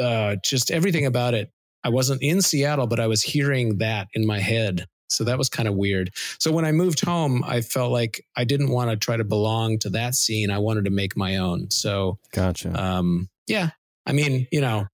uh, 0.00 0.36
just 0.42 0.70
everything 0.70 1.06
about 1.06 1.34
it. 1.34 1.50
I 1.84 1.90
wasn't 1.90 2.22
in 2.22 2.42
Seattle, 2.42 2.86
but 2.86 2.98
I 2.98 3.06
was 3.06 3.22
hearing 3.22 3.78
that 3.78 4.08
in 4.14 4.26
my 4.26 4.40
head 4.40 4.86
so 5.14 5.24
that 5.24 5.38
was 5.38 5.48
kind 5.48 5.68
of 5.68 5.74
weird. 5.74 6.10
So 6.38 6.52
when 6.52 6.64
I 6.64 6.72
moved 6.72 7.04
home, 7.04 7.42
I 7.46 7.60
felt 7.60 7.92
like 7.92 8.24
I 8.36 8.44
didn't 8.44 8.70
want 8.70 8.90
to 8.90 8.96
try 8.96 9.16
to 9.16 9.24
belong 9.24 9.78
to 9.80 9.90
that 9.90 10.14
scene. 10.14 10.50
I 10.50 10.58
wanted 10.58 10.84
to 10.84 10.90
make 10.90 11.16
my 11.16 11.36
own. 11.36 11.70
So 11.70 12.18
gotcha. 12.32 12.72
Um, 12.80 13.28
yeah, 13.46 13.70
I 14.06 14.12
mean, 14.12 14.46
you 14.50 14.60
know, 14.60 14.86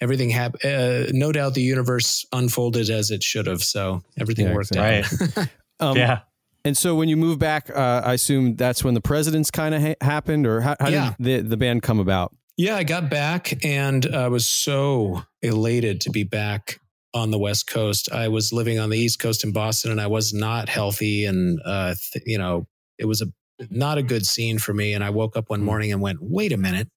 everything 0.00 0.30
happened. 0.30 0.64
Uh, 0.64 1.10
no 1.12 1.32
doubt 1.32 1.54
the 1.54 1.62
universe 1.62 2.26
unfolded 2.32 2.90
as 2.90 3.10
it 3.10 3.22
should 3.22 3.46
have. 3.46 3.62
So 3.62 4.02
everything 4.18 4.46
yeah, 4.46 4.54
worked 4.54 4.72
exactly. 4.72 5.42
out. 5.42 5.48
Right. 5.80 5.88
um, 5.88 5.96
yeah. 5.96 6.20
And 6.64 6.76
so 6.76 6.94
when 6.94 7.08
you 7.08 7.16
move 7.16 7.38
back, 7.38 7.70
uh, 7.70 8.02
I 8.04 8.14
assume 8.14 8.54
that's 8.56 8.84
when 8.84 8.94
the 8.94 9.00
presidents 9.00 9.50
kind 9.50 9.74
of 9.74 9.82
ha- 9.82 9.94
happened, 10.00 10.46
or 10.46 10.60
how, 10.60 10.76
how 10.78 10.88
yeah. 10.88 11.14
did 11.20 11.44
the, 11.44 11.48
the 11.50 11.56
band 11.56 11.82
come 11.82 11.98
about? 11.98 12.34
Yeah, 12.56 12.76
I 12.76 12.84
got 12.84 13.10
back 13.10 13.64
and 13.64 14.06
I 14.14 14.28
was 14.28 14.46
so 14.46 15.22
elated 15.40 16.00
to 16.02 16.10
be 16.10 16.22
back 16.22 16.78
on 17.14 17.30
the 17.30 17.38
West 17.38 17.66
Coast. 17.66 18.12
I 18.12 18.28
was 18.28 18.52
living 18.52 18.78
on 18.78 18.90
the 18.90 18.98
East 18.98 19.18
Coast 19.18 19.42
in 19.42 19.52
Boston, 19.52 19.90
and 19.90 20.00
I 20.00 20.06
was 20.06 20.32
not 20.32 20.68
healthy, 20.68 21.24
and 21.24 21.60
uh, 21.64 21.94
th- 22.12 22.24
you 22.26 22.38
know, 22.38 22.66
it 22.98 23.06
was 23.06 23.22
a 23.22 23.26
not 23.70 23.98
a 23.98 24.02
good 24.02 24.26
scene 24.26 24.58
for 24.58 24.74
me. 24.74 24.92
And 24.92 25.02
I 25.04 25.10
woke 25.10 25.36
up 25.36 25.50
one 25.50 25.60
hmm. 25.60 25.66
morning 25.66 25.92
and 25.92 26.00
went, 26.00 26.18
"Wait 26.20 26.52
a 26.52 26.56
minute." 26.56 26.88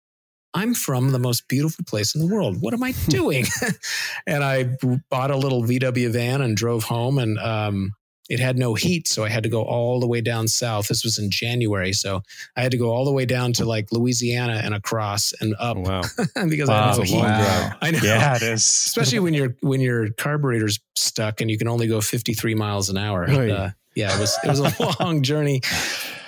I'm 0.54 0.74
from 0.74 1.12
the 1.12 1.20
most 1.20 1.50
beautiful 1.50 1.84
place 1.84 2.16
in 2.16 2.26
the 2.26 2.34
world. 2.34 2.62
What 2.62 2.74
am 2.74 2.82
I 2.82 2.94
doing? 3.10 3.46
and 4.28 4.42
I 4.42 4.70
bought 5.10 5.30
a 5.30 5.36
little 5.36 5.64
VW 5.64 6.12
van 6.12 6.42
and 6.42 6.56
drove 6.56 6.86
home. 6.86 7.18
And 7.20 7.38
um, 7.40 7.92
it 8.30 8.40
had 8.40 8.58
no 8.58 8.74
heat, 8.74 9.08
so 9.08 9.24
I 9.24 9.30
had 9.30 9.44
to 9.44 9.50
go 9.50 9.64
all 9.64 10.00
the 10.00 10.08
way 10.08 10.22
down 10.22 10.48
south. 10.48 10.88
This 10.88 11.04
was 11.04 11.20
in 11.20 11.30
January, 11.30 11.94
so 11.94 12.22
I 12.56 12.62
had 12.62 12.72
to 12.72 12.78
go 12.78 12.90
all 12.90 13.06
the 13.06 13.12
way 13.12 13.26
down 13.26 13.54
to 13.54 13.66
like 13.66 13.92
Louisiana 13.92 14.62
and 14.64 14.74
across 14.74 15.34
and 15.40 15.56
up. 15.60 15.78
wow! 15.78 16.02
because 16.48 16.70
wow, 16.70 16.92
I 16.92 16.96
had 16.96 17.12
no 17.12 17.20
Wow. 17.20 17.72
I 17.82 17.92
know. 17.92 18.00
Yeah, 18.02 18.36
it 18.36 18.42
is. 18.42 18.64
Especially 18.88 19.20
when 19.20 19.34
your 19.34 19.56
when 19.62 19.80
your 19.80 20.10
carburetor's 20.10 20.80
stuck 20.96 21.42
and 21.42 21.52
you 21.52 21.58
can 21.58 21.68
only 21.68 21.88
go 21.88 22.02
53 22.02 22.56
miles 22.56 22.90
an 22.90 22.98
hour. 22.98 23.30
Uh, 23.30 23.72
yeah, 23.96 24.16
it 24.16 24.20
was 24.20 24.38
it 24.44 24.50
was 24.50 24.60
a 24.60 24.98
long 25.04 25.22
journey. 25.22 25.62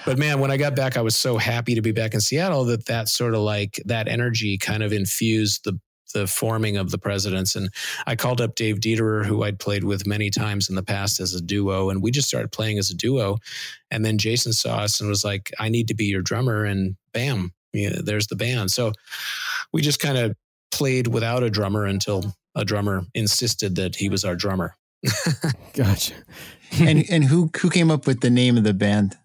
But 0.06 0.18
man, 0.18 0.40
when 0.40 0.52
I 0.52 0.58
got 0.58 0.76
back, 0.76 0.96
I 0.96 1.02
was 1.02 1.16
so 1.16 1.38
happy 1.38 1.76
to 1.76 1.82
be 1.82 1.92
back 1.92 2.14
in 2.14 2.22
Seattle 2.22 2.64
that 2.66 2.86
that 2.86 3.10
sort 3.10 3.34
of 3.34 3.42
like 3.42 3.82
that 3.86 4.08
energy 4.08 4.58
kind 4.58 4.84
of 4.84 4.94
infused 4.94 5.66
the 5.66 5.80
the 6.14 6.28
forming 6.28 6.78
of 6.78 6.92
the 6.92 6.98
presidents. 6.98 7.56
And 7.56 7.70
I 8.06 8.16
called 8.16 8.42
up 8.42 8.56
Dave 8.56 8.78
Dederer, 8.78 9.26
who 9.26 9.44
I'd 9.44 9.60
played 9.60 9.84
with 9.84 10.08
many 10.08 10.30
times 10.30 10.70
in 10.70 10.76
the 10.76 10.84
past 10.84 11.20
as 11.20 11.34
a 11.34 11.42
duo, 11.42 11.90
and 11.90 12.02
we 12.02 12.12
just 12.12 12.28
started 12.28 12.52
playing 12.52 12.78
as 12.78 12.90
a 12.90 12.96
duo. 12.96 13.38
And 13.92 14.06
then 14.06 14.18
Jason 14.18 14.54
saw 14.54 14.78
us 14.78 15.00
and 15.00 15.10
was 15.10 15.24
like, 15.24 15.52
"I 15.60 15.70
need 15.70 15.88
to 15.90 15.96
be 15.96 16.06
your 16.06 16.22
drummer," 16.22 16.66
and 16.66 16.96
bam, 17.14 17.54
you 17.74 17.90
know, 17.90 18.02
there's 18.02 18.28
the 18.28 18.36
band. 18.36 18.72
So 18.72 18.94
we 19.72 19.82
just 19.82 20.00
kind 20.00 20.18
of 20.18 20.36
played 20.72 21.08
without 21.08 21.44
a 21.44 21.50
drummer 21.50 21.86
until 21.86 22.36
a 22.56 22.66
drummer 22.66 23.06
insisted 23.14 23.76
that 23.76 23.96
he 23.96 24.10
was 24.10 24.26
our 24.26 24.36
drummer. 24.36 24.76
gotcha. 25.74 26.16
and 26.80 27.06
and 27.10 27.24
who 27.24 27.50
who 27.60 27.70
came 27.70 27.92
up 27.92 28.08
with 28.08 28.22
the 28.22 28.30
name 28.30 28.58
of 28.58 28.64
the 28.64 28.74
band? 28.74 29.16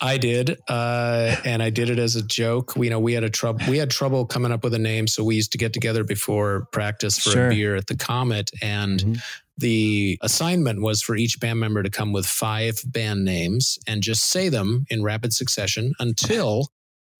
I 0.00 0.18
did, 0.18 0.58
uh, 0.68 1.36
and 1.44 1.62
I 1.62 1.70
did 1.70 1.90
it 1.90 1.98
as 1.98 2.16
a 2.16 2.22
joke. 2.22 2.76
We, 2.76 2.86
you 2.86 2.90
know, 2.90 3.00
we 3.00 3.12
had 3.12 3.24
a 3.24 3.30
trouble. 3.30 3.60
We 3.68 3.78
had 3.78 3.90
trouble 3.90 4.26
coming 4.26 4.52
up 4.52 4.64
with 4.64 4.74
a 4.74 4.78
name, 4.78 5.06
so 5.06 5.24
we 5.24 5.36
used 5.36 5.52
to 5.52 5.58
get 5.58 5.72
together 5.72 6.04
before 6.04 6.66
practice 6.72 7.18
for 7.18 7.30
sure. 7.30 7.46
a 7.48 7.50
beer 7.50 7.76
at 7.76 7.86
the 7.86 7.96
Comet, 7.96 8.50
and 8.62 9.00
mm-hmm. 9.00 9.14
the 9.58 10.18
assignment 10.22 10.82
was 10.82 11.02
for 11.02 11.16
each 11.16 11.40
band 11.40 11.60
member 11.60 11.82
to 11.82 11.90
come 11.90 12.12
with 12.12 12.26
five 12.26 12.80
band 12.86 13.24
names 13.24 13.78
and 13.86 14.02
just 14.02 14.26
say 14.26 14.48
them 14.48 14.84
in 14.90 15.02
rapid 15.02 15.32
succession 15.32 15.92
until 15.98 16.68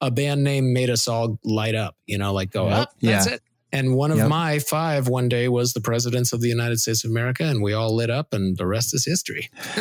a 0.00 0.10
band 0.10 0.44
name 0.44 0.72
made 0.72 0.90
us 0.90 1.08
all 1.08 1.38
light 1.44 1.74
up. 1.74 1.96
You 2.06 2.18
know, 2.18 2.32
like 2.32 2.50
go 2.50 2.68
up. 2.68 2.90
Oh, 2.92 2.96
that's 3.00 3.26
yeah. 3.26 3.34
it. 3.34 3.42
And 3.74 3.96
one 3.96 4.12
of 4.12 4.18
yep. 4.18 4.28
my 4.28 4.60
five 4.60 5.08
one 5.08 5.28
day 5.28 5.48
was 5.48 5.72
the 5.72 5.80
presidents 5.80 6.32
of 6.32 6.40
the 6.40 6.48
United 6.48 6.78
States 6.78 7.04
of 7.04 7.10
America, 7.10 7.42
and 7.42 7.60
we 7.60 7.72
all 7.72 7.92
lit 7.92 8.08
up, 8.08 8.32
and 8.32 8.56
the 8.56 8.68
rest 8.68 8.94
is 8.94 9.04
history. 9.04 9.50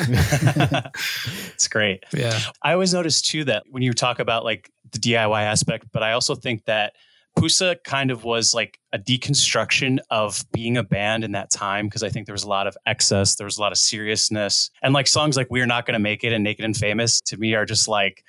it's 1.54 1.68
great. 1.68 2.04
Yeah. 2.12 2.40
I 2.64 2.74
always 2.74 2.92
notice 2.92 3.22
too 3.22 3.44
that 3.44 3.66
when 3.70 3.84
you 3.84 3.94
talk 3.94 4.18
about 4.18 4.44
like 4.44 4.72
the 4.94 4.98
DIY 4.98 5.44
aspect, 5.44 5.86
but 5.94 6.02
I 6.02 6.14
also 6.14 6.34
think 6.34 6.66
that 6.66 6.94
PUSA 7.38 7.84
kind 7.84 8.10
of 8.10 8.24
was 8.24 8.56
like 8.56 8.80
a 8.94 8.98
deconstruction 8.98 10.00
of 10.10 10.44
being 10.52 10.76
a 10.76 10.84
band 10.84 11.24
in 11.24 11.34
that 11.34 11.52
time 11.52 11.86
because 11.86 12.02
I 12.02 12.10
think 12.10 12.26
there 12.26 12.34
was 12.34 12.44
a 12.44 12.50
lot 12.50 12.66
of 12.66 12.76
excess, 12.88 13.36
there 13.36 13.46
was 13.46 13.60
a 13.60 13.62
lot 13.62 13.72
of 13.72 13.78
seriousness, 13.78 14.72
and 14.82 14.96
like 14.96 15.06
songs 15.06 15.38
like 15.38 15.48
"We're 15.52 15.68
Not 15.68 15.86
Gonna 15.86 16.00
Make 16.00 16.24
It" 16.24 16.34
and 16.34 16.44
"Naked 16.44 16.66
and 16.66 16.76
Famous" 16.76 17.22
to 17.22 17.38
me 17.38 17.54
are 17.54 17.66
just 17.66 17.88
like 17.88 18.24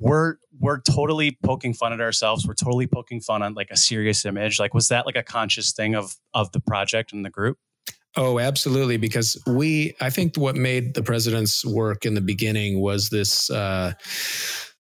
we're 0.00 0.36
we're 0.58 0.80
totally 0.80 1.38
poking 1.44 1.74
fun 1.74 1.92
at 1.92 2.00
ourselves. 2.00 2.46
We're 2.46 2.54
totally 2.54 2.86
poking 2.86 3.20
fun 3.20 3.42
on 3.42 3.54
like 3.54 3.68
a 3.70 3.76
serious 3.76 4.24
image. 4.24 4.58
Like, 4.58 4.74
was 4.74 4.88
that 4.88 5.06
like 5.06 5.16
a 5.16 5.22
conscious 5.22 5.72
thing 5.72 5.94
of 5.94 6.16
of 6.34 6.50
the 6.52 6.60
project 6.60 7.12
and 7.12 7.24
the 7.24 7.30
group? 7.30 7.58
Oh, 8.16 8.40
absolutely. 8.40 8.96
Because 8.96 9.40
we, 9.46 9.94
I 10.00 10.10
think 10.10 10.36
what 10.36 10.56
made 10.56 10.94
the 10.94 11.02
president's 11.02 11.64
work 11.64 12.04
in 12.04 12.14
the 12.14 12.20
beginning 12.20 12.80
was 12.80 13.10
this 13.10 13.50
uh, 13.50 13.92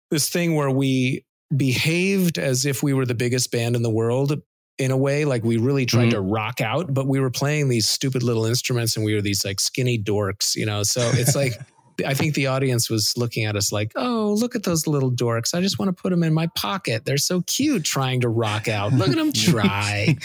this 0.09 0.29
thing 0.29 0.55
where 0.55 0.71
we 0.71 1.25
behaved 1.55 2.39
as 2.39 2.65
if 2.65 2.81
we 2.81 2.93
were 2.93 3.05
the 3.05 3.13
biggest 3.13 3.51
band 3.51 3.75
in 3.75 3.83
the 3.83 3.89
world 3.89 4.41
in 4.79 4.89
a 4.89 4.97
way 4.97 5.23
like 5.23 5.43
we 5.43 5.57
really 5.57 5.85
tried 5.85 6.05
mm-hmm. 6.05 6.11
to 6.11 6.21
rock 6.21 6.59
out 6.61 6.91
but 6.91 7.05
we 7.05 7.19
were 7.19 7.29
playing 7.29 7.69
these 7.69 7.87
stupid 7.87 8.23
little 8.23 8.43
instruments 8.43 8.95
and 8.95 9.05
we 9.05 9.13
were 9.13 9.21
these 9.21 9.45
like 9.45 9.59
skinny 9.59 10.01
dorks 10.01 10.55
you 10.55 10.65
know 10.65 10.81
so 10.81 10.99
it's 11.13 11.35
like 11.35 11.53
I 12.05 12.13
think 12.13 12.35
the 12.35 12.47
audience 12.47 12.89
was 12.89 13.17
looking 13.17 13.45
at 13.45 13.55
us 13.55 13.71
like, 13.71 13.91
oh, 13.95 14.35
look 14.37 14.55
at 14.55 14.63
those 14.63 14.87
little 14.87 15.11
dorks. 15.11 15.53
I 15.53 15.61
just 15.61 15.79
want 15.79 15.95
to 15.95 16.01
put 16.01 16.09
them 16.11 16.23
in 16.23 16.33
my 16.33 16.47
pocket. 16.55 17.05
They're 17.05 17.17
so 17.17 17.41
cute 17.41 17.83
trying 17.83 18.21
to 18.21 18.29
rock 18.29 18.67
out. 18.67 18.93
Look 18.93 19.09
at 19.09 19.15
them 19.15 19.31
try. 19.33 20.17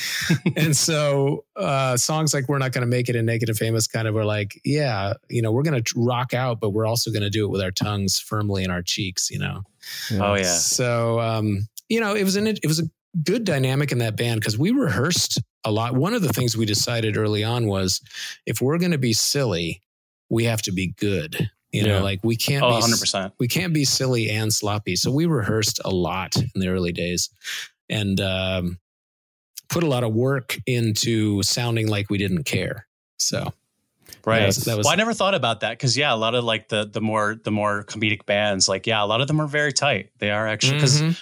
and 0.56 0.76
so 0.76 1.44
uh, 1.56 1.96
songs 1.96 2.32
like 2.34 2.48
We're 2.48 2.58
Not 2.58 2.72
Going 2.72 2.82
to 2.82 2.88
Make 2.88 3.08
It 3.08 3.16
and 3.16 3.26
Naked 3.26 3.48
and 3.48 3.58
Famous 3.58 3.86
kind 3.86 4.08
of 4.08 4.14
were 4.14 4.24
like, 4.24 4.60
yeah, 4.64 5.14
you 5.28 5.42
know, 5.42 5.52
we're 5.52 5.62
going 5.62 5.82
to 5.82 5.94
rock 5.96 6.34
out, 6.34 6.60
but 6.60 6.70
we're 6.70 6.86
also 6.86 7.10
going 7.10 7.22
to 7.22 7.30
do 7.30 7.44
it 7.44 7.48
with 7.48 7.60
our 7.60 7.70
tongues 7.70 8.18
firmly 8.18 8.64
in 8.64 8.70
our 8.70 8.82
cheeks, 8.82 9.30
you 9.30 9.38
know? 9.38 9.62
Oh, 10.12 10.34
yeah. 10.34 10.44
So, 10.44 11.20
um, 11.20 11.68
you 11.88 12.00
know, 12.00 12.14
it 12.14 12.24
was 12.24 12.36
an, 12.36 12.46
it 12.46 12.66
was 12.66 12.80
a 12.80 12.84
good 13.24 13.44
dynamic 13.44 13.92
in 13.92 13.98
that 13.98 14.16
band 14.16 14.40
because 14.40 14.58
we 14.58 14.70
rehearsed 14.70 15.40
a 15.64 15.70
lot. 15.70 15.94
One 15.94 16.14
of 16.14 16.22
the 16.22 16.32
things 16.32 16.56
we 16.56 16.66
decided 16.66 17.16
early 17.16 17.44
on 17.44 17.66
was 17.66 18.00
if 18.46 18.60
we're 18.60 18.78
going 18.78 18.92
to 18.92 18.98
be 18.98 19.12
silly, 19.12 19.82
we 20.28 20.44
have 20.44 20.62
to 20.62 20.72
be 20.72 20.88
good. 20.88 21.50
You 21.72 21.82
yeah. 21.82 21.98
know, 21.98 22.02
like 22.02 22.20
we 22.22 22.36
can't 22.36 22.62
oh, 22.62 22.76
be 22.76 22.82
100%. 22.82 23.32
we 23.38 23.48
can't 23.48 23.74
be 23.74 23.84
silly 23.84 24.30
and 24.30 24.52
sloppy. 24.52 24.96
So 24.96 25.10
we 25.10 25.26
rehearsed 25.26 25.80
a 25.84 25.90
lot 25.90 26.36
in 26.36 26.60
the 26.60 26.68
early 26.68 26.92
days 26.92 27.28
and 27.90 28.20
um, 28.20 28.78
put 29.68 29.82
a 29.82 29.86
lot 29.86 30.02
of 30.02 30.14
work 30.14 30.56
into 30.66 31.42
sounding 31.42 31.88
like 31.88 32.08
we 32.08 32.18
didn't 32.18 32.44
care. 32.44 32.86
So 33.18 33.52
Right. 34.24 34.40
That 34.40 34.46
was, 34.46 34.56
that 34.56 34.76
was, 34.76 34.84
well, 34.84 34.92
I 34.92 34.96
never 34.96 35.14
thought 35.14 35.34
about 35.34 35.60
that 35.60 35.70
because 35.70 35.96
yeah, 35.96 36.12
a 36.12 36.16
lot 36.16 36.34
of 36.34 36.44
like 36.44 36.68
the 36.68 36.84
the 36.84 37.00
more 37.00 37.36
the 37.42 37.50
more 37.50 37.84
comedic 37.84 38.26
bands, 38.26 38.68
like 38.68 38.86
yeah, 38.86 39.02
a 39.02 39.06
lot 39.06 39.20
of 39.22 39.26
them 39.28 39.40
are 39.40 39.46
very 39.46 39.72
tight. 39.72 40.10
They 40.18 40.30
are 40.30 40.46
actually 40.46 40.74
because 40.74 41.00
mm-hmm 41.00 41.12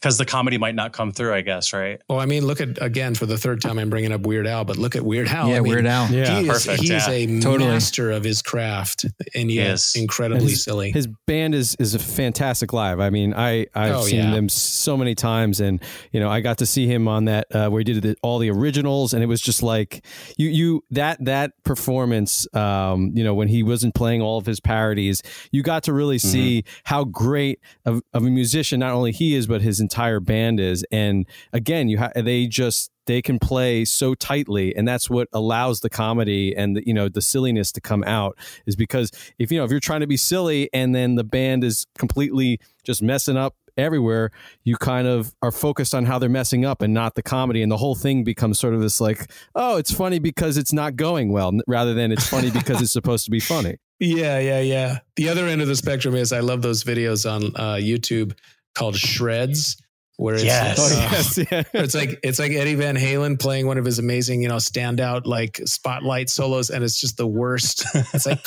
because 0.00 0.18
the 0.18 0.26
comedy 0.26 0.58
might 0.58 0.74
not 0.74 0.92
come 0.92 1.10
through, 1.10 1.32
I 1.32 1.40
guess, 1.40 1.72
right? 1.72 2.00
Well, 2.08 2.20
I 2.20 2.26
mean, 2.26 2.46
look 2.46 2.60
at 2.60 2.80
again 2.82 3.14
for 3.14 3.24
the 3.26 3.38
third 3.38 3.62
time 3.62 3.78
I'm 3.78 3.88
bringing 3.88 4.12
up 4.12 4.22
Weird 4.22 4.46
Al, 4.46 4.64
but 4.64 4.76
look 4.76 4.94
at 4.94 5.02
Weird 5.02 5.28
Al. 5.28 5.48
Yeah, 5.48 5.56
I 5.56 5.60
mean, 5.60 5.72
Weird 5.72 5.86
Al. 5.86 6.10
Yeah, 6.10 6.38
he 6.38 6.48
is, 6.48 6.48
perfect. 6.48 6.82
He 6.82 6.92
is 6.92 7.08
a 7.08 7.40
totally. 7.40 7.70
master 7.70 8.10
of 8.10 8.22
his 8.22 8.42
craft, 8.42 9.06
and 9.34 9.50
yet 9.50 9.68
yes. 9.68 9.96
incredibly 9.96 10.50
his, 10.50 10.64
silly. 10.64 10.92
His 10.92 11.08
band 11.26 11.54
is 11.54 11.76
is 11.76 11.94
a 11.94 11.98
fantastic 11.98 12.72
live. 12.72 13.00
I 13.00 13.10
mean, 13.10 13.32
I 13.34 13.66
I've 13.74 13.96
oh, 13.96 14.02
seen 14.02 14.24
yeah. 14.24 14.30
them 14.32 14.48
so 14.48 14.96
many 14.96 15.14
times, 15.14 15.60
and 15.60 15.82
you 16.12 16.20
know, 16.20 16.28
I 16.28 16.40
got 16.40 16.58
to 16.58 16.66
see 16.66 16.86
him 16.86 17.08
on 17.08 17.24
that 17.24 17.46
uh, 17.54 17.70
where 17.70 17.80
he 17.80 17.84
did 17.84 18.02
the, 18.02 18.16
all 18.22 18.38
the 18.38 18.50
originals, 18.50 19.14
and 19.14 19.22
it 19.22 19.26
was 19.26 19.40
just 19.40 19.62
like 19.62 20.04
you 20.36 20.48
you 20.48 20.84
that 20.90 21.24
that 21.24 21.52
performance. 21.64 22.46
Um, 22.54 23.12
you 23.14 23.24
know, 23.24 23.34
when 23.34 23.48
he 23.48 23.62
wasn't 23.62 23.94
playing 23.94 24.20
all 24.20 24.36
of 24.36 24.44
his 24.44 24.60
parodies, 24.60 25.22
you 25.50 25.62
got 25.62 25.84
to 25.84 25.92
really 25.92 26.16
mm-hmm. 26.16 26.28
see 26.28 26.64
how 26.84 27.04
great 27.04 27.60
of, 27.86 28.02
of 28.12 28.24
a 28.24 28.30
musician 28.30 28.80
not 28.80 28.92
only 28.92 29.12
he 29.12 29.34
is, 29.34 29.46
but 29.46 29.62
his 29.62 29.80
entire 29.86 30.20
band 30.20 30.58
is. 30.58 30.84
And 30.90 31.26
again, 31.52 31.88
you 31.88 31.98
ha- 31.98 32.10
they 32.14 32.46
just 32.46 32.90
they 33.06 33.22
can 33.22 33.38
play 33.38 33.84
so 33.84 34.14
tightly 34.14 34.74
and 34.74 34.86
that's 34.86 35.08
what 35.08 35.28
allows 35.32 35.78
the 35.78 35.88
comedy 35.88 36.52
and 36.56 36.76
the, 36.76 36.82
you 36.84 36.92
know 36.92 37.08
the 37.08 37.22
silliness 37.22 37.70
to 37.70 37.80
come 37.80 38.02
out 38.02 38.36
is 38.66 38.74
because 38.74 39.12
if 39.38 39.52
you 39.52 39.58
know 39.58 39.64
if 39.64 39.70
you're 39.70 39.78
trying 39.78 40.00
to 40.00 40.08
be 40.08 40.16
silly 40.16 40.68
and 40.72 40.92
then 40.92 41.14
the 41.14 41.22
band 41.22 41.62
is 41.62 41.86
completely 41.96 42.58
just 42.82 43.02
messing 43.02 43.36
up 43.36 43.54
everywhere 43.76 44.30
you 44.64 44.76
kind 44.76 45.06
of 45.06 45.34
are 45.42 45.52
focused 45.52 45.94
on 45.94 46.04
how 46.04 46.18
they're 46.18 46.28
messing 46.28 46.64
up 46.64 46.82
and 46.82 46.94
not 46.94 47.14
the 47.14 47.22
comedy. 47.22 47.62
And 47.62 47.70
the 47.70 47.76
whole 47.76 47.94
thing 47.94 48.24
becomes 48.24 48.58
sort 48.58 48.74
of 48.74 48.80
this 48.80 49.00
like 49.00 49.30
oh 49.54 49.76
it's 49.76 49.92
funny 49.92 50.18
because 50.18 50.56
it's 50.56 50.72
not 50.72 50.96
going 50.96 51.30
well 51.30 51.52
rather 51.66 51.94
than 51.94 52.12
it's 52.12 52.26
funny 52.26 52.50
because 52.50 52.80
it's 52.80 52.92
supposed 52.92 53.24
to 53.26 53.30
be 53.30 53.40
funny. 53.40 53.76
Yeah 53.98 54.38
yeah 54.40 54.60
yeah. 54.60 54.98
The 55.16 55.30
other 55.30 55.46
end 55.46 55.62
of 55.62 55.68
the 55.68 55.74
spectrum 55.74 56.14
is 56.14 56.30
i 56.30 56.40
love 56.40 56.60
those 56.60 56.84
videos 56.84 57.24
on 57.24 57.44
uh, 57.56 57.76
youtube 57.76 58.36
called 58.76 58.96
shreds 58.96 59.76
where 60.16 60.34
it's 60.34 60.44
yes. 60.44 60.78
Uh, 60.78 60.94
oh, 60.94 61.00
yes, 61.12 61.38
yeah. 61.38 61.62
it's 61.74 61.94
like 61.94 62.18
it's 62.22 62.38
like 62.38 62.52
Eddie 62.52 62.74
Van 62.74 62.96
Halen 62.96 63.38
playing 63.38 63.66
one 63.66 63.78
of 63.78 63.84
his 63.84 63.98
amazing, 63.98 64.42
you 64.42 64.48
know, 64.48 64.56
standout 64.56 65.26
like 65.26 65.60
spotlight 65.64 66.30
solos, 66.30 66.70
and 66.70 66.82
it's 66.82 66.98
just 66.98 67.16
the 67.16 67.26
worst. 67.26 67.84
It's 68.14 68.24
like 68.24 68.42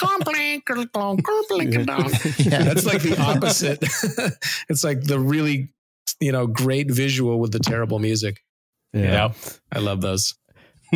yeah. 2.40 2.64
that's 2.64 2.86
like 2.86 3.02
the 3.02 3.20
opposite. 3.20 3.80
it's 4.70 4.84
like 4.84 5.02
the 5.02 5.20
really, 5.20 5.70
you 6.20 6.32
know, 6.32 6.48
great 6.48 6.90
visual 6.90 7.40
with 7.40 7.52
the 7.52 7.60
terrible 7.60 8.00
music. 8.00 8.42
Yeah, 8.94 9.02
yeah. 9.02 9.34
I 9.72 9.80
love 9.80 10.02
those. 10.02 10.34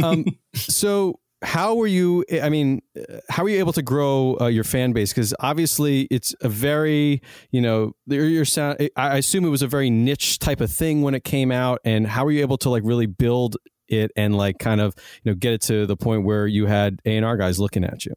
Um, 0.02 0.26
so 0.56 1.20
how 1.44 1.76
were 1.76 1.88
you 1.88 2.24
i 2.42 2.50
mean 2.50 2.82
how 3.30 3.44
were 3.44 3.50
you 3.50 3.60
able 3.60 3.74
to 3.74 3.82
grow 3.82 4.38
uh, 4.40 4.48
your 4.48 4.64
fan 4.64 4.94
base 4.94 5.12
because 5.12 5.34
obviously 5.40 6.08
it's 6.10 6.34
a 6.42 6.50
very 6.50 7.22
you 7.52 7.62
know 7.62 7.94
your 8.08 8.46
sound 8.46 8.90
i 8.96 9.18
assume 9.18 9.44
it 9.44 9.50
was 9.50 9.62
a 9.62 9.68
very 9.68 9.90
niche 9.90 10.40
type 10.40 10.62
of 10.62 10.72
thing 10.72 11.02
when 11.02 11.14
it 11.14 11.24
came 11.24 11.52
out 11.52 11.80
and 11.84 12.08
how 12.08 12.24
were 12.24 12.32
you 12.32 12.42
able 12.42 12.58
to 12.58 12.70
like 12.70 12.84
really 12.86 13.06
build 13.06 13.58
it 13.90 14.12
and 14.16 14.38
like 14.38 14.58
kind 14.58 14.80
of 14.80 14.96
you 15.24 15.32
know 15.32 15.36
get 15.36 15.54
it 15.54 15.62
to 15.62 15.86
the 15.86 15.98
point 15.98 16.24
where 16.24 16.48
you 16.48 16.66
had 16.66 17.02
a&r 17.06 17.38
guys 17.38 17.60
looking 17.60 17.84
at 17.84 18.06
you 18.06 18.14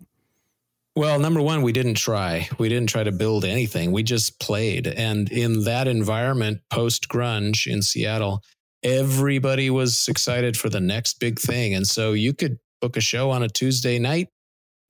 well, 0.97 1.19
number 1.19 1.43
one, 1.43 1.61
we 1.61 1.73
didn't 1.73 1.97
try. 1.97 2.49
We 2.59 2.71
didn't 2.71 2.89
try 2.89 3.05
to 3.05 3.13
build 3.13 3.45
anything. 3.45 3.93
We 3.93 4.03
just 4.03 4.41
played. 4.41 4.87
And 4.87 5.31
in 5.31 5.65
that 5.65 5.87
environment, 5.87 6.63
post 6.71 7.11
grunge 7.11 7.71
in 7.71 7.83
Seattle, 7.83 8.43
everybody 8.83 9.69
was 9.69 10.09
excited 10.09 10.57
for 10.57 10.71
the 10.71 10.81
next 10.81 11.21
big 11.21 11.39
thing. 11.39 11.75
And 11.75 11.87
so 11.87 12.15
you 12.15 12.33
could 12.33 12.59
book 12.81 12.97
a 12.97 13.01
show 13.01 13.31
on 13.31 13.43
a 13.43 13.49
Tuesday 13.49 13.99
night 13.99 14.29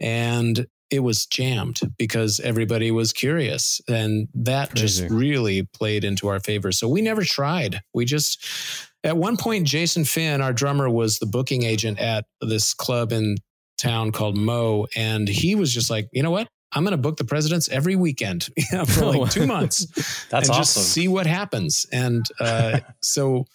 and 0.00 0.66
it 0.90 1.00
was 1.00 1.26
jammed 1.26 1.80
because 1.98 2.38
everybody 2.40 2.90
was 2.90 3.12
curious 3.12 3.80
and 3.88 4.28
that 4.34 4.70
Crazy. 4.70 5.02
just 5.02 5.10
really 5.12 5.62
played 5.62 6.04
into 6.04 6.28
our 6.28 6.40
favor. 6.40 6.70
So 6.70 6.88
we 6.88 7.02
never 7.02 7.24
tried. 7.24 7.80
We 7.92 8.04
just 8.04 8.44
at 9.02 9.16
one 9.16 9.36
point 9.36 9.66
jason 9.66 10.04
finn 10.04 10.40
our 10.40 10.52
drummer 10.52 10.88
was 10.88 11.18
the 11.18 11.26
booking 11.26 11.62
agent 11.62 11.98
at 12.00 12.24
this 12.40 12.74
club 12.74 13.12
in 13.12 13.36
town 13.78 14.10
called 14.10 14.36
mo 14.36 14.86
and 14.96 15.28
he 15.28 15.54
was 15.54 15.72
just 15.72 15.90
like 15.90 16.08
you 16.12 16.22
know 16.22 16.30
what? 16.30 16.48
I'm 16.72 16.82
going 16.82 16.92
to 16.92 16.98
book 16.98 17.16
the 17.16 17.24
presidents 17.24 17.68
every 17.68 17.96
weekend 17.96 18.48
for 18.88 19.06
like 19.06 19.30
two 19.30 19.46
months 19.46 19.86
that's 20.28 20.48
and 20.48 20.58
awesome. 20.58 20.82
just 20.82 20.92
see 20.92 21.08
what 21.08 21.26
happens. 21.26 21.86
And 21.92 22.26
uh, 22.40 22.80
so 23.02 23.46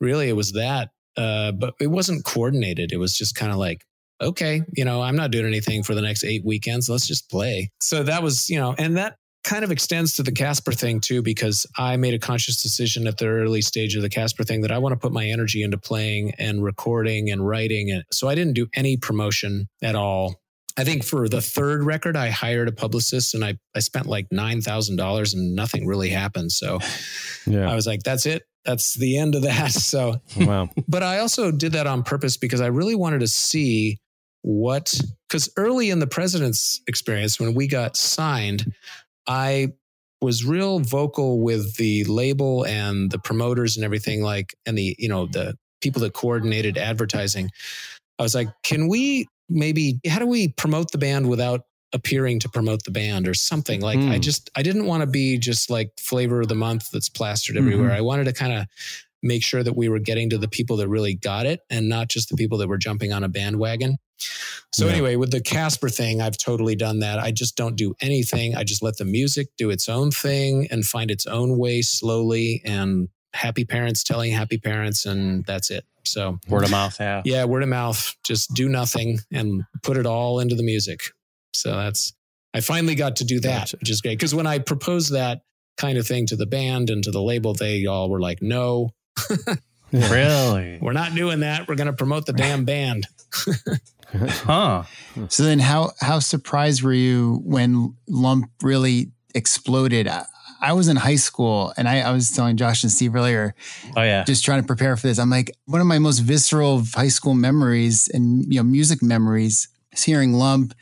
really 0.00 0.28
it 0.28 0.34
was 0.34 0.52
that 0.52 0.90
uh, 1.16 1.52
but 1.52 1.74
it 1.80 1.88
wasn't 1.88 2.24
coordinated. 2.24 2.92
It 2.92 2.98
was 2.98 3.16
just 3.16 3.34
kind 3.34 3.52
of 3.52 3.58
like, 3.58 3.84
okay, 4.20 4.62
you 4.72 4.84
know, 4.84 5.02
I'm 5.02 5.16
not 5.16 5.30
doing 5.30 5.46
anything 5.46 5.82
for 5.82 5.94
the 5.94 6.02
next 6.02 6.24
eight 6.24 6.44
weekends. 6.44 6.88
Let's 6.88 7.06
just 7.06 7.28
play. 7.28 7.70
So 7.80 8.02
that 8.04 8.22
was, 8.22 8.48
you 8.48 8.58
know, 8.58 8.74
and 8.78 8.96
that 8.96 9.16
kind 9.44 9.64
of 9.64 9.72
extends 9.72 10.14
to 10.14 10.22
the 10.22 10.30
Caspar 10.30 10.72
thing 10.72 11.00
too, 11.00 11.22
because 11.22 11.66
I 11.76 11.96
made 11.96 12.14
a 12.14 12.18
conscious 12.18 12.62
decision 12.62 13.08
at 13.08 13.18
the 13.18 13.26
early 13.26 13.60
stage 13.60 13.96
of 13.96 14.02
the 14.02 14.08
Caspar 14.08 14.44
thing 14.44 14.60
that 14.60 14.70
I 14.70 14.78
want 14.78 14.92
to 14.92 14.96
put 14.96 15.12
my 15.12 15.26
energy 15.26 15.64
into 15.64 15.78
playing 15.78 16.32
and 16.38 16.62
recording 16.62 17.30
and 17.30 17.46
writing. 17.46 17.90
And 17.90 18.04
so 18.12 18.28
I 18.28 18.36
didn't 18.36 18.54
do 18.54 18.68
any 18.74 18.96
promotion 18.96 19.68
at 19.82 19.96
all. 19.96 20.41
I 20.76 20.84
think 20.84 21.04
for 21.04 21.28
the 21.28 21.40
third 21.40 21.84
record, 21.84 22.16
I 22.16 22.30
hired 22.30 22.68
a 22.68 22.72
publicist 22.72 23.34
and 23.34 23.44
I, 23.44 23.58
I 23.74 23.80
spent 23.80 24.06
like 24.06 24.28
$9,000 24.30 25.34
and 25.34 25.54
nothing 25.54 25.86
really 25.86 26.08
happened. 26.08 26.52
So 26.52 26.78
yeah. 27.46 27.70
I 27.70 27.74
was 27.74 27.86
like, 27.86 28.02
that's 28.02 28.26
it 28.26 28.42
that's 28.64 28.94
the 28.94 29.18
end 29.18 29.34
of 29.34 29.42
that. 29.42 29.72
So, 29.92 30.20
wow. 30.38 30.68
but 30.88 31.02
I 31.02 31.18
also 31.18 31.50
did 31.50 31.72
that 31.72 31.86
on 31.86 32.02
purpose 32.02 32.36
because 32.36 32.60
I 32.60 32.68
really 32.68 32.94
wanted 32.94 33.20
to 33.20 33.28
see 33.28 33.98
what, 34.42 34.98
because 35.28 35.50
early 35.56 35.90
in 35.90 35.98
the 35.98 36.06
president's 36.06 36.80
experience, 36.86 37.38
when 37.38 37.54
we 37.54 37.66
got 37.66 37.96
signed, 37.96 38.72
I 39.26 39.72
was 40.20 40.44
real 40.44 40.78
vocal 40.78 41.40
with 41.40 41.76
the 41.76 42.04
label 42.04 42.64
and 42.64 43.10
the 43.10 43.18
promoters 43.18 43.76
and 43.76 43.84
everything 43.84 44.22
like, 44.22 44.54
and 44.64 44.78
the, 44.78 44.94
you 44.98 45.08
know, 45.08 45.26
the 45.26 45.56
people 45.80 46.00
that 46.02 46.14
coordinated 46.14 46.78
advertising. 46.78 47.50
I 48.18 48.22
was 48.22 48.34
like, 48.34 48.48
can 48.62 48.88
we 48.88 49.26
maybe, 49.52 50.00
how 50.08 50.18
do 50.18 50.26
we 50.26 50.48
promote 50.48 50.90
the 50.90 50.98
band 50.98 51.28
without 51.28 51.62
appearing 51.92 52.38
to 52.40 52.48
promote 52.48 52.84
the 52.84 52.90
band 52.90 53.28
or 53.28 53.34
something. 53.34 53.80
Like 53.80 53.98
mm. 53.98 54.10
I 54.10 54.14
hmm. 54.14 54.20
just 54.20 54.50
I 54.56 54.62
didn't 54.62 54.86
want 54.86 55.02
to 55.02 55.06
be 55.06 55.38
just 55.38 55.70
like 55.70 55.90
flavor 55.98 56.40
of 56.40 56.48
the 56.48 56.54
month 56.54 56.90
that's 56.90 57.08
plastered 57.08 57.56
everywhere. 57.56 57.90
Mm-hmm. 57.90 57.98
I 57.98 58.00
wanted 58.00 58.24
to 58.24 58.32
kind 58.32 58.52
of 58.52 58.66
make 59.22 59.44
sure 59.44 59.62
that 59.62 59.76
we 59.76 59.88
were 59.88 60.00
getting 60.00 60.30
to 60.30 60.38
the 60.38 60.48
people 60.48 60.76
that 60.78 60.88
really 60.88 61.14
got 61.14 61.46
it 61.46 61.60
and 61.70 61.88
not 61.88 62.08
just 62.08 62.28
the 62.28 62.36
people 62.36 62.58
that 62.58 62.68
were 62.68 62.78
jumping 62.78 63.12
on 63.12 63.22
a 63.22 63.28
bandwagon. 63.28 63.98
So 64.72 64.86
yeah. 64.86 64.92
anyway, 64.92 65.16
with 65.16 65.30
the 65.30 65.40
Caspar 65.40 65.88
thing, 65.88 66.20
I've 66.20 66.36
totally 66.38 66.74
done 66.74 67.00
that. 67.00 67.18
I 67.18 67.30
just 67.30 67.56
don't 67.56 67.76
do 67.76 67.94
anything. 68.00 68.56
I 68.56 68.64
just 68.64 68.82
let 68.82 68.96
the 68.96 69.04
music 69.04 69.48
do 69.58 69.70
its 69.70 69.88
own 69.88 70.10
thing 70.10 70.66
and 70.70 70.84
find 70.84 71.10
its 71.10 71.26
own 71.26 71.58
way 71.58 71.82
slowly 71.82 72.62
and 72.64 73.08
happy 73.34 73.64
parents 73.64 74.02
telling 74.04 74.32
happy 74.32 74.58
parents 74.58 75.06
and 75.06 75.44
that's 75.44 75.70
it. 75.70 75.84
So 76.04 76.38
word 76.48 76.64
of 76.64 76.70
mouth, 76.70 76.96
yeah. 76.98 77.22
Yeah, 77.24 77.44
word 77.44 77.62
of 77.62 77.68
mouth. 77.68 78.14
Just 78.24 78.52
do 78.54 78.68
nothing 78.68 79.20
and 79.30 79.62
put 79.82 79.96
it 79.96 80.06
all 80.06 80.40
into 80.40 80.54
the 80.54 80.62
music. 80.62 81.00
So 81.54 81.72
that's, 81.72 82.12
I 82.54 82.60
finally 82.60 82.94
got 82.94 83.16
to 83.16 83.24
do 83.24 83.40
that, 83.40 83.60
gotcha. 83.60 83.76
which 83.78 83.90
is 83.90 84.00
great. 84.00 84.18
Because 84.18 84.34
when 84.34 84.46
I 84.46 84.58
proposed 84.58 85.12
that 85.12 85.42
kind 85.76 85.98
of 85.98 86.06
thing 86.06 86.26
to 86.26 86.36
the 86.36 86.46
band 86.46 86.90
and 86.90 87.02
to 87.04 87.10
the 87.10 87.22
label, 87.22 87.54
they 87.54 87.86
all 87.86 88.10
were 88.10 88.20
like, 88.20 88.42
no. 88.42 88.90
really? 89.92 90.78
We're 90.82 90.92
not 90.92 91.14
doing 91.14 91.40
that. 91.40 91.68
We're 91.68 91.76
going 91.76 91.86
to 91.86 91.92
promote 91.92 92.26
the 92.26 92.32
damn 92.32 92.64
band. 92.64 93.06
huh. 94.12 94.82
So 95.28 95.42
then 95.42 95.58
how 95.58 95.92
how 96.00 96.18
surprised 96.18 96.82
were 96.82 96.92
you 96.92 97.40
when 97.44 97.96
Lump 98.06 98.50
really 98.62 99.12
exploded? 99.34 100.06
I 100.62 100.72
was 100.74 100.86
in 100.86 100.96
high 100.96 101.16
school 101.16 101.74
and 101.76 101.88
I, 101.88 102.00
I, 102.00 102.12
was 102.12 102.30
telling 102.30 102.56
Josh 102.56 102.84
and 102.84 102.92
Steve 102.92 103.16
earlier. 103.16 103.54
Oh 103.96 104.02
yeah. 104.02 104.22
Just 104.22 104.44
trying 104.44 104.60
to 104.60 104.66
prepare 104.66 104.96
for 104.96 105.08
this. 105.08 105.18
I'm 105.18 105.28
like, 105.28 105.50
one 105.66 105.80
of 105.80 105.88
my 105.88 105.98
most 105.98 106.20
visceral 106.20 106.82
high 106.94 107.08
school 107.08 107.34
memories 107.34 108.08
and 108.14 108.44
you 108.52 108.60
know, 108.60 108.62
music 108.62 109.02
memories 109.02 109.68
is 109.92 110.04
hearing 110.04 110.34
Lump 110.34 110.72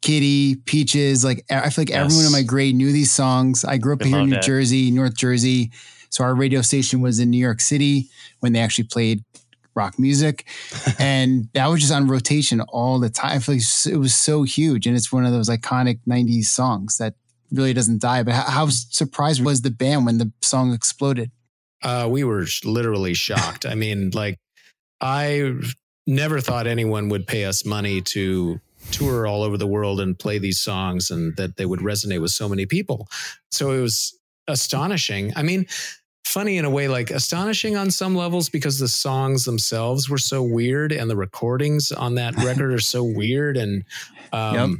Kitty, 0.00 0.56
Peaches. 0.56 1.24
Like 1.24 1.44
I 1.50 1.68
feel 1.68 1.82
like 1.82 1.90
yes. 1.90 2.06
everyone 2.06 2.24
in 2.24 2.32
my 2.32 2.42
grade 2.42 2.74
knew 2.74 2.90
these 2.90 3.12
songs. 3.12 3.66
I 3.66 3.76
grew 3.76 3.92
up 3.92 4.02
here 4.02 4.18
in 4.18 4.30
New 4.30 4.40
Jersey, 4.40 4.90
North 4.90 5.14
Jersey. 5.14 5.70
So 6.08 6.24
our 6.24 6.34
radio 6.34 6.62
station 6.62 7.02
was 7.02 7.20
in 7.20 7.30
New 7.30 7.38
York 7.38 7.60
City 7.60 8.08
when 8.40 8.54
they 8.54 8.60
actually 8.60 8.84
played 8.84 9.24
rock 9.74 9.98
music. 9.98 10.46
and 10.98 11.48
that 11.52 11.66
was 11.66 11.80
just 11.80 11.92
on 11.92 12.08
rotation 12.08 12.60
all 12.62 12.98
the 12.98 13.10
time. 13.10 13.36
I 13.36 13.38
feel 13.40 13.56
like 13.56 13.94
it 13.94 13.96
was 13.96 14.14
so 14.14 14.42
huge. 14.42 14.86
And 14.86 14.96
it's 14.96 15.12
one 15.12 15.26
of 15.26 15.32
those 15.32 15.50
iconic 15.50 16.00
90s 16.08 16.44
songs 16.44 16.98
that 16.98 17.14
really 17.52 17.72
doesn't 17.72 18.00
die. 18.00 18.22
But 18.22 18.34
how, 18.34 18.50
how 18.50 18.68
surprised 18.68 19.44
was 19.44 19.62
the 19.62 19.70
band 19.70 20.06
when 20.06 20.18
the 20.18 20.32
song 20.40 20.72
exploded? 20.72 21.30
Uh, 21.82 22.08
we 22.10 22.24
were 22.24 22.46
literally 22.64 23.14
shocked. 23.26 23.66
I 23.66 23.74
mean, 23.74 24.10
like, 24.14 24.38
I 25.00 25.54
never 26.06 26.40
thought 26.40 26.66
anyone 26.66 27.08
would 27.08 27.26
pay 27.26 27.44
us 27.44 27.64
money 27.64 28.00
to 28.00 28.60
tour 28.90 29.26
all 29.26 29.42
over 29.42 29.56
the 29.56 29.66
world 29.66 30.00
and 30.00 30.18
play 30.18 30.38
these 30.38 30.60
songs 30.60 31.10
and 31.10 31.36
that 31.36 31.56
they 31.56 31.66
would 31.66 31.80
resonate 31.80 32.20
with 32.20 32.32
so 32.32 32.48
many 32.48 32.66
people. 32.66 33.08
So 33.50 33.70
it 33.70 33.80
was 33.80 34.18
astonishing. 34.48 35.32
I 35.36 35.42
mean, 35.42 35.66
funny 36.24 36.56
in 36.56 36.64
a 36.64 36.70
way, 36.70 36.88
like 36.88 37.10
astonishing 37.10 37.76
on 37.76 37.90
some 37.90 38.14
levels 38.14 38.48
because 38.48 38.78
the 38.78 38.88
songs 38.88 39.44
themselves 39.44 40.08
were 40.08 40.18
so 40.18 40.42
weird 40.42 40.92
and 40.92 41.08
the 41.08 41.16
recordings 41.16 41.92
on 41.92 42.16
that 42.16 42.36
record 42.44 42.72
are 42.72 42.80
so 42.80 43.04
weird. 43.04 43.56
And, 43.56 43.84
um, 44.32 44.54
yep. 44.54 44.78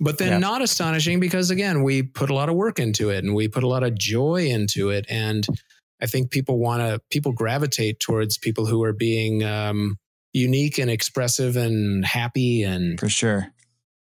But 0.00 0.18
then 0.18 0.32
yep. 0.32 0.40
not 0.40 0.62
astonishing 0.62 1.20
because 1.20 1.50
again, 1.50 1.82
we 1.82 2.02
put 2.02 2.30
a 2.30 2.34
lot 2.34 2.48
of 2.48 2.54
work 2.54 2.78
into 2.78 3.10
it 3.10 3.24
and 3.24 3.34
we 3.34 3.48
put 3.48 3.62
a 3.62 3.68
lot 3.68 3.82
of 3.82 3.96
joy 3.96 4.46
into 4.46 4.90
it. 4.90 5.06
And 5.08 5.46
I 6.00 6.06
think 6.06 6.30
people 6.30 6.58
want 6.58 6.80
to, 6.80 7.00
people 7.10 7.32
gravitate 7.32 8.00
towards 8.00 8.38
people 8.38 8.66
who 8.66 8.82
are 8.82 8.92
being, 8.92 9.44
um, 9.44 9.98
unique 10.32 10.78
and 10.78 10.90
expressive 10.90 11.56
and 11.56 12.04
happy 12.04 12.62
and 12.62 12.98
for 12.98 13.08
sure. 13.08 13.48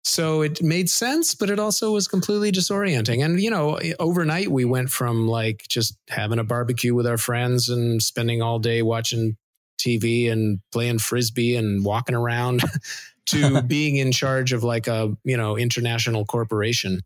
So 0.04 0.42
it 0.42 0.62
made 0.62 0.88
sense, 0.88 1.34
but 1.34 1.50
it 1.50 1.58
also 1.58 1.92
was 1.92 2.06
completely 2.06 2.52
disorienting. 2.52 3.24
And 3.24 3.40
you 3.40 3.50
know, 3.50 3.78
overnight 3.98 4.48
we 4.48 4.64
went 4.64 4.90
from 4.90 5.26
like 5.26 5.64
just 5.68 5.96
having 6.08 6.38
a 6.38 6.44
barbecue 6.44 6.94
with 6.94 7.06
our 7.06 7.18
friends 7.18 7.68
and 7.68 8.00
spending 8.00 8.40
all 8.40 8.58
day 8.58 8.82
watching 8.82 9.36
TV 9.80 10.30
and 10.30 10.60
playing 10.72 10.98
frisbee 10.98 11.56
and 11.56 11.84
walking 11.84 12.14
around 12.14 12.62
to 13.26 13.62
being 13.62 13.96
in 13.96 14.12
charge 14.12 14.52
of 14.52 14.62
like 14.64 14.86
a, 14.86 15.16
you 15.24 15.36
know, 15.36 15.56
international 15.56 16.24
corporation. 16.24 17.00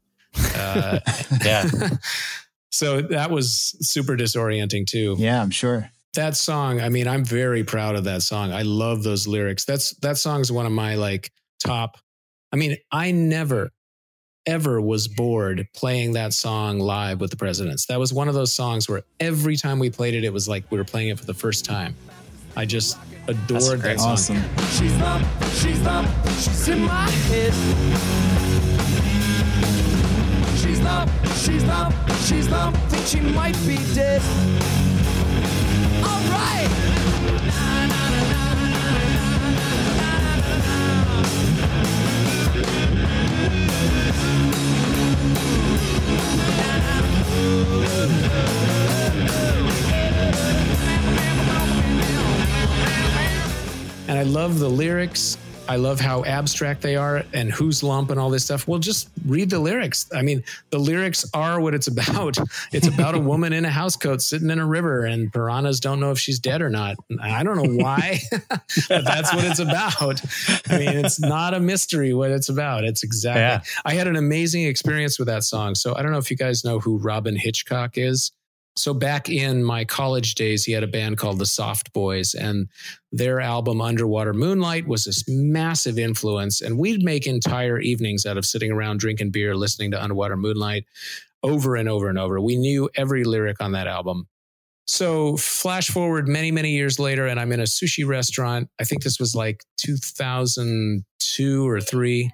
Uh, 0.54 1.00
yeah. 1.44 1.68
So 2.72 3.02
that 3.02 3.30
was 3.30 3.76
super 3.80 4.16
disorienting 4.16 4.86
too. 4.86 5.16
Yeah, 5.18 5.42
I'm 5.42 5.50
sure. 5.50 5.90
That 6.14 6.36
song, 6.36 6.80
I 6.80 6.88
mean, 6.88 7.06
I'm 7.08 7.24
very 7.24 7.64
proud 7.64 7.96
of 7.96 8.04
that 8.04 8.22
song. 8.22 8.52
I 8.52 8.62
love 8.62 9.02
those 9.02 9.26
lyrics. 9.26 9.64
That's 9.64 9.90
that 9.96 10.18
song 10.18 10.40
is 10.40 10.50
one 10.50 10.66
of 10.66 10.72
my 10.72 10.94
like 10.94 11.30
top. 11.62 11.98
I 12.52 12.56
mean, 12.56 12.76
I 12.90 13.10
never 13.10 13.70
ever 14.46 14.80
was 14.80 15.06
bored 15.06 15.68
playing 15.74 16.14
that 16.14 16.32
song 16.32 16.78
live 16.78 17.20
with 17.20 17.30
the 17.30 17.36
presidents. 17.36 17.86
That 17.86 17.98
was 17.98 18.12
one 18.12 18.28
of 18.28 18.34
those 18.34 18.52
songs 18.52 18.88
where 18.88 19.02
every 19.18 19.56
time 19.56 19.78
we 19.78 19.90
played 19.90 20.14
it, 20.14 20.24
it 20.24 20.32
was 20.32 20.48
like 20.48 20.64
we 20.70 20.78
were 20.78 20.84
playing 20.84 21.08
it 21.08 21.18
for 21.18 21.26
the 21.26 21.34
first 21.34 21.64
time. 21.64 21.94
I 22.56 22.64
just 22.66 22.98
adored 23.28 23.80
that 23.80 24.00
song. 24.00 24.12
Awesome. 24.12 24.42
She's 24.76 25.00
up, 25.00 25.22
she's 25.54 25.86
up, 25.86 26.06
she's 26.38 26.68
in 26.68 26.80
my 26.80 27.08
head. 27.28 27.54
She's 30.58 30.80
up, 30.80 31.08
she's 31.36 31.64
up, 31.64 31.92
she's 32.24 32.52
up, 32.52 32.74
think 32.90 33.06
she 33.06 33.20
might 33.20 33.56
be 33.66 33.76
dead. 33.94 34.22
All 36.04 36.20
right. 36.30 36.68
And 48.02 48.59
I 54.20 54.24
love 54.24 54.58
the 54.58 54.68
lyrics. 54.68 55.38
I 55.66 55.76
love 55.76 55.98
how 55.98 56.24
abstract 56.24 56.82
they 56.82 56.94
are 56.94 57.24
and 57.32 57.50
who's 57.50 57.82
lump 57.82 58.10
and 58.10 58.20
all 58.20 58.28
this 58.28 58.44
stuff. 58.44 58.68
Well, 58.68 58.78
just 58.78 59.08
read 59.24 59.48
the 59.48 59.58
lyrics. 59.58 60.10
I 60.14 60.20
mean, 60.20 60.44
the 60.68 60.78
lyrics 60.78 61.24
are 61.32 61.58
what 61.58 61.74
it's 61.74 61.86
about. 61.86 62.36
It's 62.72 62.86
about 62.86 63.14
a 63.14 63.18
woman 63.18 63.54
in 63.54 63.64
a 63.64 63.70
housecoat 63.70 64.20
sitting 64.20 64.50
in 64.50 64.58
a 64.58 64.66
river, 64.66 65.06
and 65.06 65.32
piranhas 65.32 65.80
don't 65.80 66.00
know 66.00 66.10
if 66.10 66.18
she's 66.18 66.38
dead 66.38 66.60
or 66.60 66.68
not. 66.68 66.96
I 67.22 67.42
don't 67.42 67.56
know 67.56 67.82
why, 67.82 68.20
but 68.30 69.04
that's 69.04 69.34
what 69.34 69.44
it's 69.44 69.58
about. 69.58 70.20
I 70.68 70.78
mean, 70.78 71.02
it's 71.02 71.18
not 71.18 71.54
a 71.54 71.60
mystery 71.60 72.12
what 72.12 72.30
it's 72.30 72.50
about. 72.50 72.84
It's 72.84 73.02
exactly. 73.02 73.40
Yeah. 73.40 73.62
I 73.86 73.94
had 73.94 74.06
an 74.06 74.16
amazing 74.16 74.64
experience 74.64 75.18
with 75.18 75.28
that 75.28 75.44
song. 75.44 75.74
So 75.74 75.96
I 75.96 76.02
don't 76.02 76.12
know 76.12 76.18
if 76.18 76.30
you 76.30 76.36
guys 76.36 76.62
know 76.62 76.78
who 76.78 76.98
Robyn 76.98 77.36
Hitchcock 77.36 77.96
is. 77.96 78.32
So 78.76 78.94
back 78.94 79.28
in 79.28 79.62
my 79.64 79.84
college 79.84 80.34
days, 80.34 80.64
he 80.64 80.72
had 80.72 80.82
a 80.82 80.88
band 80.88 81.18
called 81.18 81.38
the 81.38 81.46
Soft 81.46 81.92
Boys, 81.92 82.34
and 82.34 82.68
their 83.12 83.40
album 83.40 83.80
Underwater 83.80 84.32
Moonlight 84.32 84.86
was 84.86 85.04
this 85.04 85.24
massive 85.28 85.98
influence. 85.98 86.60
And 86.60 86.78
we'd 86.78 87.02
make 87.02 87.26
entire 87.26 87.78
evenings 87.80 88.24
out 88.24 88.38
of 88.38 88.46
sitting 88.46 88.70
around 88.70 89.00
drinking 89.00 89.30
beer, 89.30 89.54
listening 89.54 89.90
to 89.90 90.02
Underwater 90.02 90.36
Moonlight 90.36 90.84
over 91.42 91.76
and 91.76 91.88
over 91.88 92.08
and 92.08 92.18
over. 92.18 92.40
We 92.40 92.56
knew 92.56 92.88
every 92.94 93.24
lyric 93.24 93.60
on 93.60 93.72
that 93.72 93.86
album. 93.86 94.28
So 94.86 95.36
flash 95.36 95.88
forward 95.88 96.26
many, 96.26 96.50
many 96.50 96.72
years 96.72 96.98
later, 96.98 97.26
and 97.26 97.38
I'm 97.38 97.52
in 97.52 97.60
a 97.60 97.64
sushi 97.64 98.06
restaurant. 98.06 98.68
I 98.80 98.84
think 98.84 99.02
this 99.02 99.20
was 99.20 99.34
like 99.34 99.64
2002 99.78 101.68
or 101.68 101.80
three. 101.80 102.32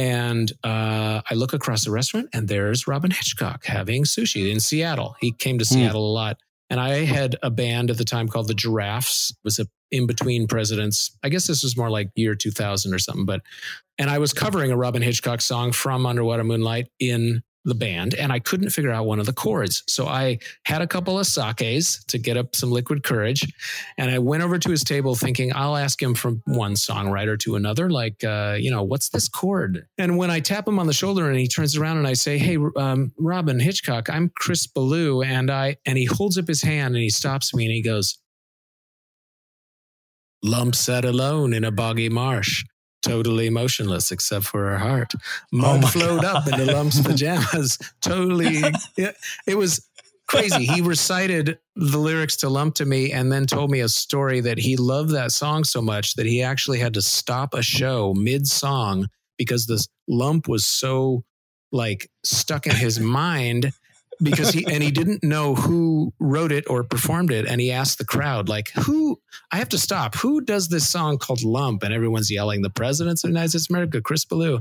And 0.00 0.50
uh, 0.64 1.20
I 1.28 1.34
look 1.34 1.52
across 1.52 1.84
the 1.84 1.90
restaurant, 1.90 2.30
and 2.32 2.48
there's 2.48 2.86
Robyn 2.86 3.10
Hitchcock 3.10 3.66
having 3.66 4.04
sushi 4.04 4.50
in 4.50 4.58
Seattle. 4.58 5.14
He 5.20 5.30
came 5.30 5.58
to 5.58 5.64
Seattle 5.66 6.10
a 6.10 6.14
lot. 6.14 6.38
And 6.70 6.80
I 6.80 7.04
had 7.04 7.36
a 7.42 7.50
band 7.50 7.90
at 7.90 7.98
the 7.98 8.04
time 8.04 8.26
called 8.26 8.48
the 8.48 8.54
Giraffes. 8.54 9.30
It 9.30 9.36
was 9.44 9.58
a 9.58 9.66
in 9.90 10.06
between 10.06 10.46
presidents. 10.46 11.14
I 11.22 11.28
guess 11.28 11.46
this 11.46 11.62
was 11.62 11.76
more 11.76 11.90
like 11.90 12.08
year 12.14 12.34
2000 12.34 12.94
or 12.94 12.98
something. 12.98 13.26
But 13.26 13.42
and 13.98 14.08
I 14.08 14.18
was 14.18 14.32
covering 14.32 14.70
a 14.70 14.76
Robyn 14.76 15.02
Hitchcock 15.02 15.42
song 15.42 15.72
from 15.72 16.06
Underwater 16.06 16.44
Moonlight 16.44 16.86
in 16.98 17.42
the 17.64 17.74
band, 17.74 18.14
and 18.14 18.32
I 18.32 18.38
couldn't 18.38 18.70
figure 18.70 18.90
out 18.90 19.06
one 19.06 19.20
of 19.20 19.26
the 19.26 19.32
chords. 19.32 19.82
So 19.86 20.06
I 20.06 20.38
had 20.64 20.82
a 20.82 20.86
couple 20.86 21.18
of 21.18 21.26
sakes 21.26 22.02
to 22.06 22.18
get 22.18 22.36
up 22.36 22.56
some 22.56 22.70
liquid 22.70 23.02
courage, 23.02 23.52
and 23.98 24.10
I 24.10 24.18
went 24.18 24.42
over 24.42 24.58
to 24.58 24.70
his 24.70 24.82
table 24.82 25.14
thinking 25.14 25.52
I'll 25.54 25.76
ask 25.76 26.00
him 26.00 26.14
from 26.14 26.42
one 26.46 26.74
songwriter 26.74 27.38
to 27.40 27.56
another, 27.56 27.90
like 27.90 28.24
uh, 28.24 28.56
you 28.58 28.70
know, 28.70 28.82
what's 28.82 29.10
this 29.10 29.28
chord? 29.28 29.86
And 29.98 30.16
when 30.16 30.30
I 30.30 30.40
tap 30.40 30.66
him 30.66 30.78
on 30.78 30.86
the 30.86 30.92
shoulder 30.92 31.28
and 31.28 31.38
he 31.38 31.48
turns 31.48 31.76
around 31.76 31.98
and 31.98 32.06
I 32.06 32.14
say, 32.14 32.38
Hey, 32.38 32.58
um, 32.76 33.12
Robyn 33.18 33.60
Hitchcock, 33.60 34.08
I'm 34.08 34.30
Chris 34.34 34.66
Ballew, 34.66 35.24
and 35.24 35.50
I 35.50 35.76
and 35.86 35.98
he 35.98 36.06
holds 36.06 36.38
up 36.38 36.48
his 36.48 36.62
hand 36.62 36.94
and 36.94 37.02
he 37.02 37.10
stops 37.10 37.54
me 37.54 37.64
and 37.64 37.72
he 37.72 37.82
goes, 37.82 38.18
Lump 40.42 40.74
sat 40.74 41.04
alone 41.04 41.52
in 41.52 41.64
a 41.64 41.70
boggy 41.70 42.08
marsh 42.08 42.64
totally 43.02 43.50
motionless 43.50 44.12
except 44.12 44.44
for 44.44 44.70
her 44.70 44.78
heart. 44.78 45.12
Oh 45.14 45.18
Mud 45.52 45.82
my 45.82 45.88
flowed 45.90 46.24
up 46.24 46.46
into 46.46 46.64
Lump's 46.64 47.00
pajamas. 47.00 47.78
Totally, 48.00 48.62
it, 48.96 49.16
it 49.46 49.56
was 49.56 49.86
crazy. 50.26 50.64
He 50.64 50.80
recited 50.80 51.58
the 51.74 51.98
lyrics 51.98 52.36
to 52.36 52.48
Lump 52.48 52.76
to 52.76 52.84
me 52.84 53.12
and 53.12 53.32
then 53.32 53.46
told 53.46 53.70
me 53.70 53.80
a 53.80 53.88
story 53.88 54.40
that 54.40 54.58
he 54.58 54.76
loved 54.76 55.10
that 55.10 55.32
song 55.32 55.64
so 55.64 55.82
much 55.82 56.14
that 56.14 56.26
he 56.26 56.42
actually 56.42 56.78
had 56.78 56.94
to 56.94 57.02
stop 57.02 57.52
a 57.52 57.62
show 57.62 58.14
mid 58.14 58.46
song 58.46 59.08
because 59.38 59.66
this 59.66 59.88
lump 60.06 60.46
was 60.48 60.66
so 60.66 61.24
like 61.72 62.10
stuck 62.24 62.66
in 62.66 62.76
his 62.76 63.00
mind 63.00 63.72
because 64.22 64.50
he 64.50 64.66
and 64.66 64.82
he 64.82 64.90
didn't 64.90 65.22
know 65.22 65.54
who 65.54 66.12
wrote 66.18 66.52
it 66.52 66.68
or 66.68 66.84
performed 66.84 67.30
it. 67.30 67.46
And 67.46 67.60
he 67.60 67.72
asked 67.72 67.98
the 67.98 68.04
crowd 68.04 68.48
like 68.48 68.70
who 68.70 69.20
i 69.52 69.56
have 69.56 69.68
to 69.70 69.78
stop. 69.78 70.14
Who 70.16 70.40
does 70.40 70.68
this 70.68 70.88
song 70.88 71.18
called 71.18 71.42
lump? 71.42 71.82
And 71.82 71.94
everyone's 71.94 72.30
yelling 72.30 72.62
the 72.62 72.70
presidents 72.70 73.24
of 73.24 73.28
the 73.28 73.32
united 73.32 73.50
states 73.50 73.66
of 73.66 73.74
america 73.74 74.00
chris 74.00 74.24
ballew. 74.24 74.60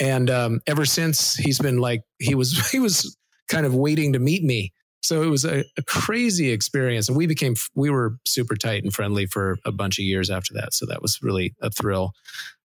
And 0.00 0.30
um, 0.30 0.60
ever 0.66 0.84
since 0.84 1.34
he's 1.34 1.58
been 1.58 1.78
like 1.78 2.02
he 2.18 2.34
was 2.34 2.70
he 2.72 2.78
was 2.78 3.16
kind 3.48 3.66
of 3.66 3.74
waiting 3.74 4.12
to 4.12 4.18
meet 4.18 4.44
me. 4.44 4.72
So 5.00 5.22
it 5.22 5.28
was 5.28 5.44
a, 5.44 5.64
a 5.76 5.82
crazy 5.86 6.50
experience. 6.50 7.08
And 7.08 7.16
we 7.16 7.26
became 7.26 7.54
we 7.74 7.90
were 7.90 8.18
super 8.26 8.56
tight 8.56 8.84
and 8.84 8.92
friendly 8.92 9.26
for 9.26 9.58
a 9.64 9.72
bunch 9.72 9.98
of 9.98 10.04
years 10.04 10.30
after 10.30 10.54
that. 10.54 10.74
So 10.74 10.86
that 10.86 11.02
was 11.02 11.18
really 11.22 11.54
a 11.60 11.70
thrill. 11.70 12.12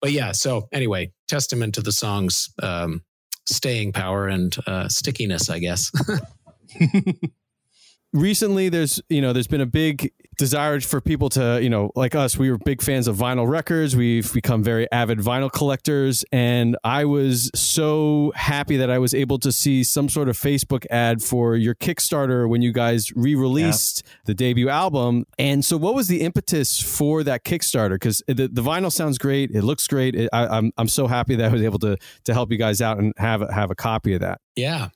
But 0.01 0.11
yeah 0.11 0.31
so 0.31 0.67
anyway 0.71 1.11
testament 1.27 1.75
to 1.75 1.81
the 1.81 1.91
song's 1.91 2.49
um, 2.63 3.03
staying 3.55 3.93
power 3.93 4.27
and 4.27 4.55
uh, 4.67 4.87
stickiness, 4.87 5.49
I 5.49 5.59
guess. 5.59 5.91
recently 8.13 8.69
there's 8.69 9.01
you 9.09 9.21
know 9.21 9.33
there's 9.33 9.47
been 9.47 9.61
a 9.61 9.65
big 9.65 10.11
desire 10.37 10.79
for 10.79 11.01
people 11.01 11.29
to 11.29 11.59
you 11.61 11.69
know 11.69 11.91
like 11.95 12.15
us 12.15 12.37
we 12.37 12.49
were 12.49 12.57
big 12.57 12.81
fans 12.81 13.07
of 13.07 13.15
vinyl 13.17 13.47
records. 13.47 13.95
We've 13.95 14.31
become 14.33 14.63
very 14.63 14.89
avid 14.91 15.19
vinyl 15.19 15.51
collectors. 15.51 16.23
And 16.31 16.77
i 16.83 17.05
was 17.05 17.51
so 17.53 18.31
happy 18.35 18.77
that 18.77 18.89
i 18.89 18.97
was 18.97 19.13
able 19.13 19.37
to 19.39 19.51
see 19.51 19.83
some 19.83 20.09
sort 20.09 20.29
of 20.29 20.37
facebook 20.37 20.85
ad 20.89 21.21
for 21.21 21.55
your 21.55 21.75
kickstarter 21.75 22.47
when 22.47 22.61
you 22.61 22.71
guys 22.71 23.11
re-released 23.15 24.03
yeah. 24.05 24.11
the 24.25 24.33
debut 24.33 24.69
album. 24.69 25.25
And 25.37 25.63
so 25.63 25.77
what 25.77 25.95
was 25.95 26.07
the 26.07 26.21
impetus 26.21 26.81
for 26.81 27.23
that 27.23 27.43
kickstarter? 27.43 27.95
Because 27.95 28.23
the, 28.27 28.47
the 28.47 28.61
vinyl 28.61 28.91
sounds 28.91 29.17
great. 29.17 29.51
It 29.51 29.63
looks 29.63 29.87
great. 29.87 30.15
It, 30.15 30.29
I, 30.31 30.47
I'm, 30.47 30.71
I'm 30.77 30.87
so 30.87 31.07
happy 31.07 31.35
that 31.35 31.49
i 31.49 31.53
was 31.53 31.61
able 31.61 31.79
to 31.79 31.97
to 32.25 32.33
help 32.33 32.51
you 32.51 32.57
guys 32.57 32.81
out 32.81 32.97
and 32.97 33.13
have 33.17 33.47
have 33.49 33.71
a 33.71 33.75
copy 33.75 34.13
of 34.13 34.21
that. 34.21 34.39
Yeah 34.55 34.89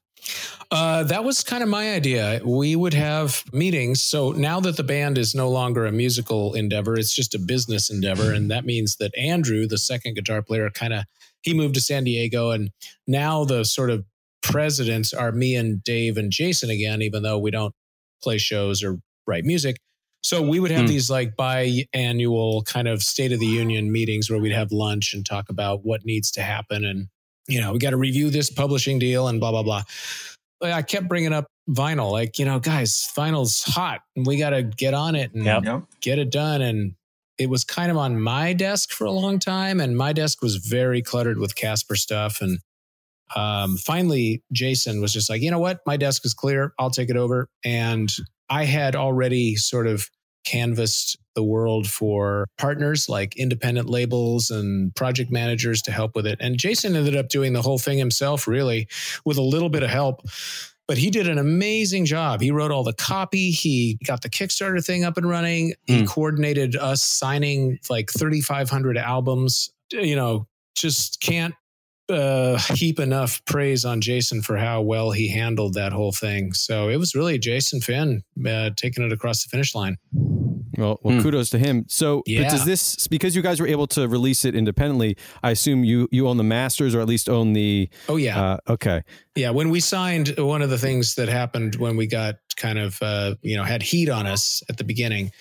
uh, 0.71 1.03
that 1.03 1.23
was 1.23 1.43
kind 1.43 1.61
of 1.61 1.69
my 1.69 1.93
idea. 1.93 2.41
We 2.43 2.75
would 2.75 2.93
have 2.93 3.43
meetings. 3.53 4.01
So 4.01 4.31
now 4.31 4.59
that 4.61 4.75
the 4.75 4.83
band 4.83 5.17
is 5.17 5.35
no 5.35 5.49
longer 5.49 5.85
a 5.85 5.91
musical 5.91 6.53
endeavor, 6.55 6.97
it's 6.97 7.13
just 7.13 7.35
a 7.35 7.39
business 7.39 7.89
endeavor. 7.89 8.33
And 8.33 8.49
that 8.49 8.65
means 8.65 8.95
that 8.97 9.15
Andrew, 9.17 9.67
the 9.67 9.77
second 9.77 10.15
guitar 10.15 10.41
player, 10.41 10.69
kind 10.69 10.93
of 10.93 11.03
he 11.41 11.53
moved 11.53 11.75
to 11.75 11.81
San 11.81 12.05
Diego. 12.05 12.51
And 12.51 12.71
now 13.05 13.45
the 13.45 13.65
sort 13.65 13.91
of 13.91 14.05
presidents 14.41 15.13
are 15.13 15.31
me 15.31 15.55
and 15.55 15.83
Dave 15.83 16.17
and 16.17 16.31
Jason 16.31 16.69
again, 16.69 17.01
even 17.01 17.21
though 17.21 17.37
we 17.37 17.51
don't 17.51 17.75
play 18.23 18.37
shows 18.37 18.83
or 18.83 18.97
write 19.27 19.45
music. 19.45 19.77
So 20.21 20.41
we 20.41 20.59
would 20.59 20.71
have 20.71 20.85
mm. 20.85 20.89
these 20.89 21.09
like 21.09 21.35
biannual 21.35 22.65
kind 22.65 22.87
of 22.87 23.03
state 23.03 23.33
of 23.33 23.39
the 23.39 23.45
union 23.45 23.91
meetings 23.91 24.29
where 24.29 24.39
we'd 24.39 24.53
have 24.53 24.71
lunch 24.71 25.13
and 25.13 25.25
talk 25.25 25.49
about 25.49 25.85
what 25.85 26.05
needs 26.05 26.31
to 26.31 26.41
happen 26.41 26.85
and 26.85 27.09
you 27.47 27.59
know, 27.61 27.73
we 27.73 27.79
got 27.79 27.91
to 27.91 27.97
review 27.97 28.29
this 28.29 28.49
publishing 28.49 28.99
deal 28.99 29.27
and 29.27 29.39
blah, 29.39 29.51
blah, 29.51 29.63
blah. 29.63 29.83
But 30.59 30.71
I 30.71 30.81
kept 30.81 31.07
bringing 31.07 31.33
up 31.33 31.47
vinyl, 31.69 32.11
like, 32.11 32.39
you 32.39 32.45
know, 32.45 32.59
guys, 32.59 33.09
vinyl's 33.15 33.63
hot 33.63 34.01
and 34.15 34.25
we 34.25 34.37
got 34.37 34.51
to 34.51 34.63
get 34.63 34.93
on 34.93 35.15
it 35.15 35.33
and 35.33 35.45
yep. 35.45 35.83
get 36.01 36.19
it 36.19 36.31
done. 36.31 36.61
And 36.61 36.95
it 37.37 37.49
was 37.49 37.63
kind 37.63 37.91
of 37.91 37.97
on 37.97 38.19
my 38.19 38.53
desk 38.53 38.91
for 38.91 39.05
a 39.05 39.11
long 39.11 39.39
time. 39.39 39.79
And 39.79 39.97
my 39.97 40.13
desk 40.13 40.41
was 40.41 40.57
very 40.57 41.01
cluttered 41.01 41.37
with 41.37 41.55
Caspar 41.55 41.95
stuff. 41.95 42.41
And 42.41 42.59
um, 43.35 43.77
finally, 43.77 44.43
Jason 44.51 45.01
was 45.01 45.11
just 45.11 45.29
like, 45.29 45.41
you 45.41 45.51
know 45.51 45.59
what? 45.59 45.79
My 45.85 45.97
desk 45.97 46.25
is 46.25 46.33
clear. 46.33 46.73
I'll 46.79 46.91
take 46.91 47.09
it 47.09 47.17
over. 47.17 47.49
And 47.65 48.11
I 48.49 48.65
had 48.65 48.95
already 48.95 49.55
sort 49.55 49.87
of 49.87 50.09
canvassed 50.43 51.17
the 51.35 51.43
world 51.43 51.87
for 51.87 52.47
partners 52.57 53.09
like 53.09 53.35
independent 53.35 53.89
labels 53.89 54.51
and 54.51 54.93
project 54.95 55.31
managers 55.31 55.81
to 55.83 55.91
help 55.91 56.15
with 56.15 56.27
it. 56.27 56.37
And 56.39 56.57
Jason 56.57 56.95
ended 56.95 57.15
up 57.15 57.29
doing 57.29 57.53
the 57.53 57.61
whole 57.61 57.79
thing 57.79 57.97
himself, 57.97 58.47
really, 58.47 58.87
with 59.25 59.37
a 59.37 59.41
little 59.41 59.69
bit 59.69 59.83
of 59.83 59.89
help. 59.89 60.21
But 60.87 60.97
he 60.97 61.09
did 61.09 61.27
an 61.27 61.37
amazing 61.37 62.05
job. 62.05 62.41
He 62.41 62.51
wrote 62.51 62.71
all 62.71 62.83
the 62.83 62.93
copy. 62.93 63.51
He 63.51 63.97
got 64.05 64.21
the 64.21 64.29
Kickstarter 64.29 64.85
thing 64.85 65.05
up 65.05 65.17
and 65.17 65.27
running. 65.27 65.69
Mm. 65.71 65.75
He 65.85 65.99
hmm. 65.99 66.05
coordinated 66.05 66.75
us 66.75 67.01
signing 67.01 67.79
like 67.89 68.11
3,500 68.11 68.97
albums. 68.97 69.71
You 69.91 70.15
know, 70.15 70.47
just 70.75 71.21
can't 71.21 71.55
uh, 72.09 72.57
heap 72.73 72.99
enough 72.99 73.43
praise 73.45 73.85
on 73.85 74.01
Jason 74.01 74.41
for 74.41 74.57
how 74.57 74.81
well 74.81 75.11
he 75.11 75.29
handled 75.29 75.75
that 75.75 75.93
whole 75.93 76.11
thing. 76.11 76.53
So 76.53 76.89
it 76.89 76.97
was 76.97 77.15
really 77.15 77.37
Jason 77.39 77.79
Finn 77.79 78.23
uh, 78.45 78.71
taking 78.75 79.03
it 79.03 79.13
across 79.13 79.43
the 79.43 79.49
finish 79.49 79.73
line. 79.73 79.97
Well, 80.77 80.99
well, 81.03 81.15
hmm. 81.15 81.21
kudos 81.21 81.49
to 81.51 81.59
him. 81.59 81.85
So, 81.87 82.23
yeah. 82.25 82.43
but 82.43 82.51
does 82.51 82.65
this 82.65 83.07
because 83.07 83.35
you 83.35 83.41
guys 83.41 83.59
were 83.59 83.67
able 83.67 83.87
to 83.87 84.07
release 84.07 84.43
it 84.45 84.55
independently? 84.55 85.17
I 85.43 85.51
assume 85.51 85.83
you 85.83 86.07
you 86.11 86.27
own 86.27 86.37
the 86.37 86.43
masters 86.43 86.95
or 86.95 87.01
at 87.01 87.07
least 87.07 87.29
own 87.29 87.53
the. 87.53 87.89
Oh 88.09 88.15
yeah. 88.15 88.41
Uh, 88.41 88.57
okay. 88.69 89.03
Yeah, 89.35 89.51
when 89.51 89.69
we 89.69 89.79
signed, 89.79 90.33
one 90.37 90.61
of 90.61 90.69
the 90.69 90.77
things 90.77 91.15
that 91.15 91.29
happened 91.29 91.75
when 91.75 91.95
we 91.95 92.07
got 92.07 92.35
kind 92.55 92.79
of 92.79 93.01
uh, 93.01 93.35
you 93.41 93.55
know 93.55 93.63
had 93.63 93.83
heat 93.83 94.09
on 94.09 94.25
us 94.25 94.63
at 94.69 94.77
the 94.77 94.83
beginning 94.83 95.31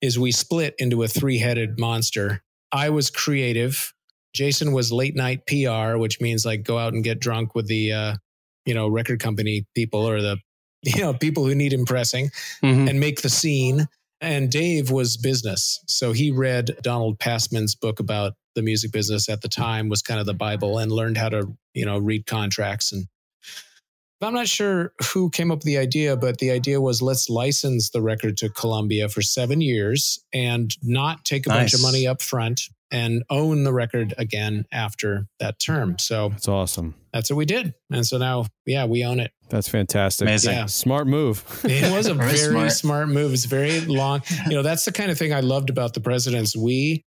is 0.00 0.18
we 0.18 0.32
split 0.32 0.74
into 0.78 1.02
a 1.02 1.08
three 1.08 1.38
headed 1.38 1.78
monster. 1.78 2.42
I 2.72 2.90
was 2.90 3.10
creative. 3.10 3.92
Jason 4.34 4.72
was 4.72 4.90
late 4.90 5.14
night 5.14 5.46
PR, 5.46 5.96
which 5.98 6.20
means 6.20 6.44
like 6.44 6.64
go 6.64 6.78
out 6.78 6.92
and 6.92 7.04
get 7.04 7.20
drunk 7.20 7.54
with 7.54 7.66
the 7.66 7.92
uh, 7.92 8.14
you 8.66 8.74
know 8.74 8.88
record 8.88 9.20
company 9.20 9.66
people 9.74 10.08
or 10.08 10.20
the 10.20 10.38
you 10.82 11.00
know 11.00 11.14
people 11.14 11.46
who 11.46 11.54
need 11.54 11.72
impressing 11.72 12.30
mm-hmm. 12.62 12.88
and 12.88 12.98
make 12.98 13.22
the 13.22 13.30
scene 13.30 13.86
and 14.22 14.50
Dave 14.50 14.90
was 14.90 15.16
business. 15.16 15.82
So 15.88 16.12
he 16.12 16.30
read 16.30 16.70
Donald 16.80 17.18
Passman's 17.18 17.74
book 17.74 17.98
about 18.00 18.34
the 18.54 18.62
music 18.62 18.92
business 18.92 19.28
at 19.28 19.42
the 19.42 19.48
time 19.48 19.88
was 19.88 20.00
kind 20.00 20.20
of 20.20 20.26
the 20.26 20.34
Bible 20.34 20.78
and 20.78 20.92
learned 20.92 21.18
how 21.18 21.28
to, 21.30 21.56
you 21.74 21.84
know, 21.84 21.98
read 21.98 22.26
contracts. 22.26 22.92
And 22.92 23.06
I'm 24.24 24.34
not 24.34 24.48
sure 24.48 24.92
who 25.12 25.30
came 25.30 25.50
up 25.50 25.58
with 25.58 25.64
the 25.64 25.78
idea, 25.78 26.16
but 26.16 26.38
the 26.38 26.50
idea 26.50 26.80
was 26.80 27.02
let's 27.02 27.28
license 27.28 27.90
the 27.90 28.02
record 28.02 28.36
to 28.38 28.48
Columbia 28.48 29.08
for 29.08 29.22
seven 29.22 29.60
years 29.60 30.22
and 30.32 30.74
not 30.82 31.24
take 31.24 31.46
a 31.46 31.48
nice. 31.48 31.58
bunch 31.58 31.74
of 31.74 31.82
money 31.82 32.06
up 32.06 32.22
front 32.22 32.62
and 32.92 33.24
own 33.30 33.64
the 33.64 33.72
record 33.72 34.14
again 34.18 34.66
after 34.70 35.26
that 35.40 35.58
term. 35.58 35.98
So 35.98 36.28
that's 36.28 36.46
awesome. 36.46 36.94
That's 37.12 37.30
what 37.30 37.36
we 37.36 37.46
did. 37.46 37.74
And 37.90 38.06
so 38.06 38.18
now, 38.18 38.46
yeah, 38.66 38.84
we 38.84 39.04
own 39.04 39.18
it. 39.18 39.32
That's 39.48 39.68
fantastic. 39.68 40.26
Amazing. 40.26 40.52
Yeah. 40.52 40.66
Smart 40.66 41.06
move. 41.06 41.44
it 41.64 41.90
was 41.90 42.06
a 42.06 42.14
very, 42.14 42.30
very 42.32 42.50
smart. 42.50 42.72
smart 42.72 43.08
move. 43.08 43.32
It's 43.32 43.46
very 43.46 43.80
long. 43.80 44.22
You 44.46 44.56
know, 44.56 44.62
that's 44.62 44.84
the 44.84 44.92
kind 44.92 45.10
of 45.10 45.18
thing 45.18 45.32
I 45.32 45.40
loved 45.40 45.70
about 45.70 45.94
the 45.94 46.00
presidents. 46.00 46.56
We 46.56 47.04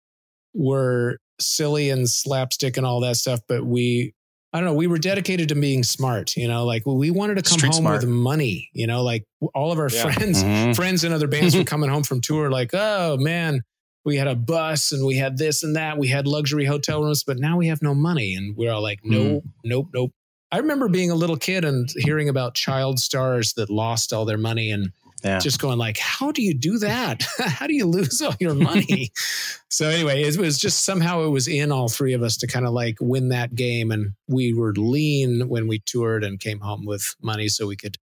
were 0.54 1.18
silly 1.40 1.90
and 1.90 2.08
slapstick 2.08 2.76
and 2.76 2.84
all 2.84 3.00
that 3.00 3.16
stuff, 3.16 3.40
but 3.48 3.64
we 3.64 4.14
I 4.58 4.60
don't 4.60 4.70
know. 4.70 4.74
We 4.74 4.88
were 4.88 4.98
dedicated 4.98 5.50
to 5.50 5.54
being 5.54 5.84
smart, 5.84 6.36
you 6.36 6.48
know, 6.48 6.64
like 6.64 6.82
we 6.84 7.12
wanted 7.12 7.36
to 7.36 7.42
come 7.48 7.58
Street 7.58 7.74
home 7.74 7.82
smart. 7.82 8.00
with 8.00 8.10
money, 8.10 8.68
you 8.72 8.88
know, 8.88 9.04
like 9.04 9.24
all 9.54 9.70
of 9.70 9.78
our 9.78 9.88
yeah. 9.88 10.02
friends, 10.02 10.42
mm-hmm. 10.42 10.72
friends 10.72 11.04
and 11.04 11.14
other 11.14 11.28
bands 11.28 11.56
were 11.56 11.62
coming 11.76 11.88
home 11.88 12.02
from 12.02 12.20
tour, 12.20 12.50
like, 12.50 12.70
oh 12.72 13.16
man, 13.18 13.62
we 14.04 14.16
had 14.16 14.26
a 14.26 14.34
bus 14.34 14.90
and 14.90 15.06
we 15.06 15.14
had 15.14 15.38
this 15.38 15.62
and 15.62 15.76
that. 15.76 15.96
We 15.96 16.08
had 16.08 16.26
luxury 16.26 16.64
hotel 16.64 17.04
rooms, 17.04 17.22
but 17.22 17.38
now 17.38 17.56
we 17.56 17.68
have 17.68 17.82
no 17.82 17.94
money. 17.94 18.34
And 18.34 18.56
we're 18.56 18.72
all 18.72 18.82
like, 18.82 18.98
nope, 19.04 19.44
mm. 19.44 19.50
nope, 19.62 19.90
nope. 19.94 20.10
I 20.50 20.58
remember 20.58 20.88
being 20.88 21.12
a 21.12 21.14
little 21.14 21.36
kid 21.36 21.64
and 21.64 21.88
hearing 21.94 22.28
about 22.28 22.56
child 22.56 22.98
stars 22.98 23.52
that 23.52 23.70
lost 23.70 24.12
all 24.12 24.24
their 24.24 24.38
money 24.38 24.72
and 24.72 24.90
yeah. 25.24 25.38
just 25.38 25.60
going 25.60 25.78
like, 25.78 25.98
how 25.98 26.32
do 26.32 26.42
you 26.42 26.54
do 26.54 26.78
that? 26.78 27.24
how 27.38 27.66
do 27.66 27.74
you 27.74 27.86
lose 27.86 28.20
all 28.22 28.34
your 28.40 28.54
money? 28.54 29.10
so 29.68 29.88
anyway, 29.88 30.22
it 30.22 30.36
was 30.36 30.58
just 30.58 30.84
somehow 30.84 31.24
it 31.24 31.28
was 31.28 31.48
in 31.48 31.72
all 31.72 31.88
three 31.88 32.12
of 32.12 32.22
us 32.22 32.36
to 32.38 32.46
kind 32.46 32.66
of 32.66 32.72
like 32.72 32.96
win 33.00 33.28
that 33.30 33.54
game. 33.54 33.90
And 33.90 34.12
we 34.28 34.52
were 34.52 34.72
lean 34.74 35.48
when 35.48 35.68
we 35.68 35.80
toured 35.80 36.24
and 36.24 36.40
came 36.40 36.60
home 36.60 36.84
with 36.84 37.14
money 37.22 37.48
so 37.48 37.66
we 37.66 37.76
could, 37.76 37.96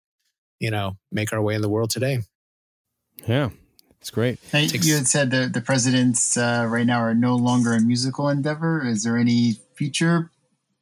you 0.61 0.71
know, 0.71 0.97
make 1.11 1.33
our 1.33 1.43
way 1.43 1.55
in 1.55 1.62
the 1.62 1.69
world 1.69 1.91
today. 1.91 2.21
Yeah. 3.27 3.51
It's 4.01 4.11
great. 4.11 4.39
Hey, 4.53 4.67
you 4.67 4.95
had 4.95 5.09
said 5.09 5.33
the 5.33 5.51
the 5.53 5.61
presidents 5.61 6.37
uh, 6.37 6.67
right 6.69 6.87
now 6.87 7.01
are 7.01 7.14
no 7.14 7.35
longer 7.35 7.75
a 7.75 7.81
musical 7.81 8.29
endeavor. 8.29 8.85
Is 8.87 9.03
there 9.03 9.17
any 9.17 9.55
future 9.75 10.31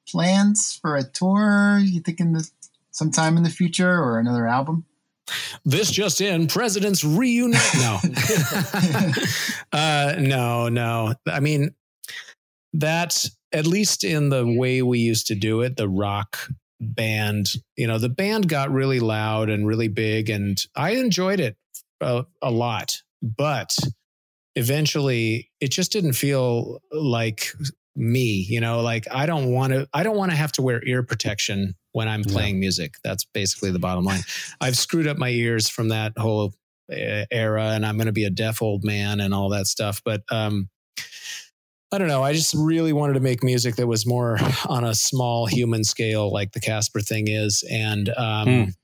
plans 0.07 0.79
for 0.83 0.97
a 0.97 1.05
tour? 1.05 1.79
You 1.83 2.01
thinking 2.01 2.35
the 2.35 2.47
sometime 2.91 3.39
in 3.39 3.43
the 3.43 3.49
future 3.49 3.99
or 3.99 4.19
another 4.19 4.47
album? 4.47 4.85
This 5.65 5.91
just 5.91 6.21
in: 6.21 6.47
presidents 6.47 7.05
reunite. 7.05 7.63
No, 7.77 7.99
uh, 9.73 10.17
no, 10.19 10.69
no. 10.69 11.15
I 11.27 11.41
mean, 11.41 11.75
that 12.75 13.25
at 13.53 13.67
least 13.67 14.05
in 14.05 14.29
the 14.29 14.47
way 14.47 14.83
we 14.83 14.99
used 14.99 15.29
to 15.29 15.35
do 15.35 15.63
it, 15.63 15.77
the 15.77 15.89
rock 15.89 16.49
band. 16.81 17.53
You 17.77 17.87
know, 17.87 17.99
the 17.99 18.09
band 18.09 18.49
got 18.49 18.71
really 18.71 19.01
loud 19.01 19.49
and 19.49 19.67
really 19.67 19.89
big, 19.89 20.29
and 20.29 20.63
I 20.77 20.91
enjoyed 20.91 21.41
it 21.41 21.57
a, 22.01 22.27
a 22.43 22.51
lot 22.51 23.01
but 23.25 23.75
eventually 24.55 25.51
it 25.61 25.71
just 25.71 25.91
didn't 25.91 26.13
feel 26.13 26.81
like 26.93 27.53
me 27.97 28.45
you 28.49 28.61
know 28.61 28.81
like 28.81 29.07
i 29.13 29.25
don't 29.25 29.53
want 29.53 29.73
to 29.73 29.89
i 29.93 30.03
don't 30.03 30.17
want 30.17 30.31
to 30.31 30.37
have 30.37 30.51
to 30.51 30.63
wear 30.63 30.83
ear 30.85 31.03
protection 31.03 31.75
when 31.93 32.09
i'm 32.09 32.25
playing 32.25 32.59
music 32.59 32.95
that's 33.05 33.25
basically 33.25 33.71
the 33.71 33.79
bottom 33.79 34.05
line 34.05 34.21
i've 34.61 34.77
screwed 34.77 35.07
up 35.07 35.17
my 35.17 35.29
ears 35.29 35.69
from 35.69 35.89
that 35.89 36.13
whole 36.17 36.53
eh, 36.91 37.25
era 37.31 37.71
and 37.71 37.87
i'm 37.87 37.97
going 37.97 38.07
to 38.07 38.13
be 38.13 38.25
a 38.25 38.31
deaf 38.31 38.63
old 38.63 38.85
man 38.85 39.21
and 39.21 39.33
all 39.33 39.49
that 39.49 39.67
stuff 39.67 40.03
but 40.05 40.23
um 40.33 40.69
I 41.93 41.99
don't 41.99 42.09
know. 42.09 42.25
I 42.25 42.33
just 42.33 42.55
really 42.55 42.93
wanted 42.93 43.13
to 43.13 43.21
make 43.21 43.45
music 43.45 43.77
that 43.77 43.87
was 43.87 44.05
more 44.05 44.37
on 44.67 44.83
a 44.83 44.97
small 44.97 45.47
human 45.47 45.85
scale, 45.85 46.29
like 46.29 46.51
the 46.51 46.59
Caspar 46.59 46.99
thing 46.99 47.29
is. 47.29 47.63
And 47.71 48.09
um, 48.09 48.49
mm. 48.49 48.75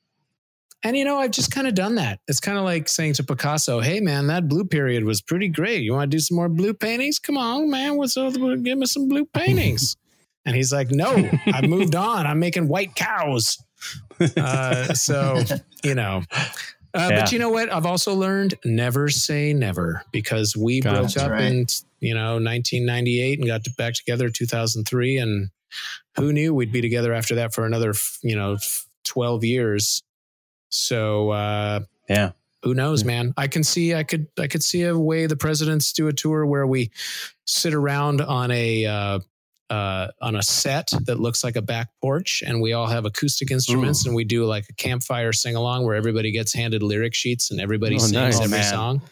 And 0.83 0.97
you 0.97 1.05
know, 1.05 1.19
I've 1.19 1.31
just 1.31 1.51
kind 1.51 1.67
of 1.67 1.75
done 1.75 1.97
that. 1.97 2.21
It's 2.27 2.41
kind 2.41 2.57
of 2.57 2.65
like 2.65 2.89
saying 2.89 3.15
to 3.15 3.25
Picasso, 3.25 3.81
"Hey, 3.81 4.01
man, 4.01 4.29
that 4.29 4.49
blue 4.49 4.65
period 4.65 5.05
was 5.05 5.21
pretty 5.21 5.49
great. 5.49 5.83
You 5.83 5.93
want 5.93 6.11
to 6.11 6.17
do 6.17 6.21
some 6.21 6.37
more 6.37 6.49
blue 6.49 6.73
paintings? 6.73 7.19
Come 7.19 7.37
on, 7.37 7.71
man. 7.71 7.97
What's 7.97 8.17
up? 8.17 8.33
Give 8.35 8.79
me 8.79 8.87
some 8.87 9.09
blue 9.09 9.27
paintings." 9.27 9.97
and 10.47 10.57
he's 10.57 10.73
like, 10.73 10.91
"No, 10.91 11.29
I 11.47 11.67
moved 11.67 11.95
on. 11.95 12.27
I'm 12.27 12.39
making 12.39 12.69
white 12.69 12.95
cows." 12.95 13.63
Uh, 14.37 14.95
so 14.95 15.43
you 15.85 15.95
know. 15.95 16.23
Uh, 16.93 17.09
yeah. 17.11 17.21
But 17.21 17.33
you 17.33 17.39
know 17.39 17.51
what? 17.51 17.73
I've 17.73 17.87
also 17.87 18.15
learned 18.15 18.55
never 18.65 19.09
say 19.09 19.53
never 19.53 20.03
because 20.11 20.57
we 20.57 20.81
God, 20.81 20.95
broke 20.95 21.17
up 21.19 21.31
right. 21.31 21.45
in 21.45 21.67
you 22.01 22.15
know 22.15 22.35
1998 22.35 23.39
and 23.39 23.47
got 23.47 23.65
to 23.65 23.71
back 23.75 23.95
together 23.95 24.29
2003, 24.29 25.19
and 25.19 25.51
who 26.17 26.33
knew 26.33 26.55
we'd 26.55 26.73
be 26.73 26.81
together 26.81 27.13
after 27.13 27.37
that 27.37 27.55
for 27.55 27.65
another 27.65 27.95
you 28.23 28.35
know 28.35 28.57
12 29.05 29.45
years. 29.45 30.03
So 30.71 31.31
uh, 31.31 31.81
yeah, 32.09 32.33
who 32.63 32.75
knows, 32.75 33.05
man? 33.05 33.35
I 33.37 33.49
can 33.49 33.65
see 33.65 33.95
I 33.95 34.03
could 34.03 34.29
I 34.39 34.47
could 34.47 34.63
see 34.63 34.83
a 34.85 34.99
way 34.99 35.27
the 35.27 35.37
presidents 35.37 35.93
do 35.93 36.09
a 36.09 36.13
tour 36.13 36.47
where 36.47 36.67
we 36.67 36.91
sit 37.45 37.75
around 37.75 38.21
on 38.21 38.51
a 38.51 38.87
uh, 38.87 39.19
uh, 39.71 40.09
on 40.21 40.37
a 40.37 40.43
set 40.43 40.91
that 41.07 41.21
looks 41.21 41.45
like 41.45 41.57
a 41.57 41.63
back 41.63 41.89
porch, 42.01 42.43
and 42.47 42.61
we 42.61 42.73
all 42.73 42.87
have 42.87 43.05
acoustic 43.05 43.51
instruments, 43.51 44.05
Ooh. 44.05 44.11
and 44.11 44.17
we 44.17 44.25
do 44.25 44.45
like 44.45 44.67
a 44.69 44.75
campfire 44.75 45.33
sing 45.33 45.57
along 45.57 45.85
where 45.85 45.95
everybody 45.95 46.33
gets 46.33 46.53
handed 46.53 46.83
lyric 46.83 47.15
sheets 47.15 47.51
and 47.51 47.61
everybody 47.61 47.97
oh, 47.97 47.99
sings 47.99 48.13
nice. 48.13 48.41
every 48.41 48.59
oh, 48.59 48.63
song. 48.63 49.03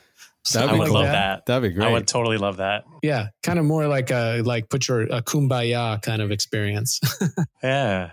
That'd 0.52 0.70
I 0.70 0.78
would 0.78 0.88
love 0.88 1.04
that. 1.04 1.12
that. 1.12 1.46
That'd 1.46 1.70
be 1.70 1.74
great. 1.74 1.88
I 1.88 1.92
would 1.92 2.06
totally 2.06 2.38
love 2.38 2.56
that. 2.56 2.84
Yeah, 3.02 3.28
kind 3.42 3.59
of 3.59 3.64
more 3.64 3.86
like 3.86 4.11
a 4.11 4.40
like 4.42 4.68
put 4.68 4.88
your 4.88 5.02
a 5.02 5.22
kumbaya 5.22 6.00
kind 6.02 6.22
of 6.22 6.30
experience. 6.30 7.00
yeah. 7.62 8.11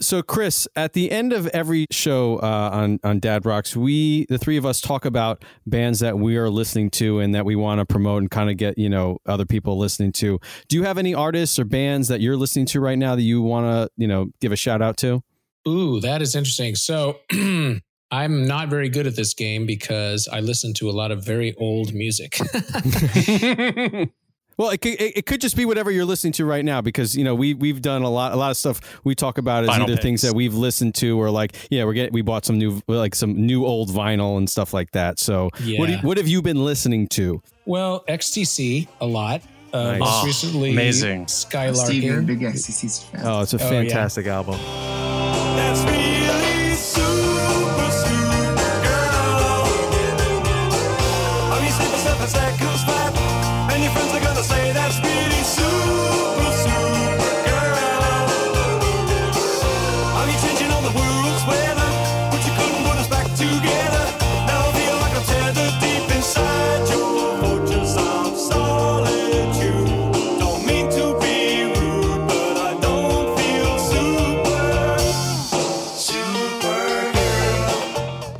So, 0.00 0.22
Chris, 0.22 0.68
at 0.76 0.92
the 0.92 1.10
end 1.10 1.32
of 1.32 1.48
every 1.48 1.86
show 1.90 2.36
uh, 2.36 2.70
on 2.72 3.00
on 3.02 3.18
Dad 3.18 3.44
Rocks, 3.44 3.74
we 3.74 4.26
the 4.26 4.38
three 4.38 4.56
of 4.56 4.64
us 4.64 4.80
talk 4.80 5.04
about 5.04 5.44
bands 5.66 5.98
that 6.00 6.18
we 6.18 6.36
are 6.36 6.48
listening 6.48 6.90
to 6.90 7.18
and 7.18 7.34
that 7.34 7.44
we 7.44 7.56
want 7.56 7.80
to 7.80 7.84
promote 7.84 8.22
and 8.22 8.30
kind 8.30 8.48
of 8.48 8.56
get 8.56 8.78
you 8.78 8.88
know 8.88 9.18
other 9.26 9.44
people 9.44 9.76
listening 9.76 10.12
to. 10.12 10.38
Do 10.68 10.76
you 10.76 10.84
have 10.84 10.98
any 10.98 11.14
artists 11.14 11.58
or 11.58 11.64
bands 11.64 12.06
that 12.08 12.20
you're 12.20 12.36
listening 12.36 12.66
to 12.66 12.80
right 12.80 12.98
now 12.98 13.16
that 13.16 13.22
you 13.22 13.42
want 13.42 13.66
to 13.66 13.90
you 13.96 14.06
know 14.06 14.30
give 14.40 14.52
a 14.52 14.56
shout 14.56 14.80
out 14.80 14.96
to? 14.98 15.22
Ooh, 15.66 16.00
that 16.00 16.22
is 16.22 16.34
interesting. 16.34 16.74
So. 16.74 17.18
I'm 18.10 18.46
not 18.46 18.70
very 18.70 18.88
good 18.88 19.06
at 19.06 19.16
this 19.16 19.34
game 19.34 19.66
because 19.66 20.28
I 20.32 20.40
listen 20.40 20.72
to 20.78 20.88
a 20.88 20.92
lot 20.92 21.10
of 21.10 21.22
very 21.22 21.54
old 21.56 21.92
music. 21.92 22.38
Well, 24.58 24.70
it 24.70 24.80
could, 24.80 25.00
it 25.00 25.24
could 25.24 25.40
just 25.40 25.56
be 25.56 25.64
whatever 25.64 25.90
you're 25.90 26.04
listening 26.04 26.32
to 26.34 26.44
right 26.44 26.64
now 26.64 26.80
because 26.80 27.16
you 27.16 27.22
know 27.22 27.34
we 27.34 27.54
we've 27.54 27.80
done 27.80 28.02
a 28.02 28.10
lot 28.10 28.32
a 28.32 28.36
lot 28.36 28.50
of 28.50 28.56
stuff 28.56 29.00
we 29.04 29.14
talk 29.14 29.38
about 29.38 29.62
is 29.62 29.70
vinyl 29.70 29.82
either 29.82 29.92
picks. 29.92 30.02
things 30.02 30.22
that 30.22 30.34
we've 30.34 30.54
listened 30.54 30.96
to 30.96 31.18
or 31.18 31.30
like 31.30 31.54
yeah 31.70 31.84
we're 31.84 31.92
getting 31.92 32.12
we 32.12 32.22
bought 32.22 32.44
some 32.44 32.58
new 32.58 32.82
like 32.88 33.14
some 33.14 33.46
new 33.46 33.64
old 33.64 33.88
vinyl 33.88 34.36
and 34.36 34.50
stuff 34.50 34.74
like 34.74 34.90
that. 34.90 35.20
So 35.20 35.50
yeah. 35.60 35.78
what 35.78 35.88
you, 35.88 35.96
what 35.98 36.16
have 36.16 36.26
you 36.26 36.42
been 36.42 36.64
listening 36.64 37.06
to? 37.08 37.40
Well, 37.66 38.04
XTC 38.08 38.88
a 39.00 39.06
lot. 39.06 39.42
Uh, 39.72 39.82
nice. 39.82 40.00
Most 40.00 40.22
oh, 40.22 40.26
recently, 40.26 40.70
amazing. 40.72 41.26
Skylarking. 41.26 41.76
Steve, 41.76 42.26
big 42.26 42.40
XTC 42.40 43.04
fan. 43.10 43.20
Oh, 43.24 43.42
it's 43.42 43.52
a 43.52 43.58
fantastic 43.58 44.26
oh, 44.26 44.28
yeah. 44.28 44.34
album. 44.34 45.07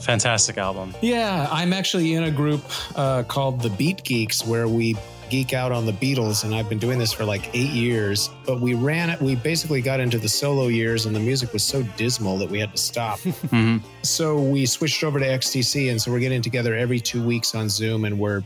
Fantastic 0.08 0.56
album. 0.56 0.94
Yeah, 1.02 1.46
I'm 1.50 1.74
actually 1.74 2.14
in 2.14 2.22
a 2.22 2.30
group 2.30 2.64
uh, 2.96 3.24
called 3.24 3.60
the 3.60 3.68
Beat 3.68 4.04
Geeks 4.04 4.42
where 4.46 4.66
we 4.66 4.96
geek 5.28 5.52
out 5.52 5.70
on 5.70 5.84
the 5.84 5.92
Beatles, 5.92 6.44
and 6.44 6.54
I've 6.54 6.66
been 6.66 6.78
doing 6.78 6.98
this 6.98 7.12
for 7.12 7.26
like 7.26 7.54
eight 7.54 7.68
years. 7.68 8.30
But 8.46 8.62
we 8.62 8.72
ran 8.72 9.10
it, 9.10 9.20
we 9.20 9.34
basically 9.34 9.82
got 9.82 10.00
into 10.00 10.16
the 10.16 10.28
solo 10.30 10.68
years, 10.68 11.04
and 11.04 11.14
the 11.14 11.20
music 11.20 11.52
was 11.52 11.62
so 11.62 11.82
dismal 11.98 12.38
that 12.38 12.48
we 12.48 12.58
had 12.58 12.72
to 12.72 12.78
stop. 12.78 13.18
mm-hmm. 13.18 13.86
So 14.00 14.40
we 14.40 14.64
switched 14.64 15.04
over 15.04 15.18
to 15.18 15.26
XTC, 15.26 15.90
and 15.90 16.00
so 16.00 16.10
we're 16.10 16.20
getting 16.20 16.40
together 16.40 16.74
every 16.74 17.00
two 17.00 17.22
weeks 17.22 17.54
on 17.54 17.68
Zoom, 17.68 18.06
and 18.06 18.18
we're 18.18 18.42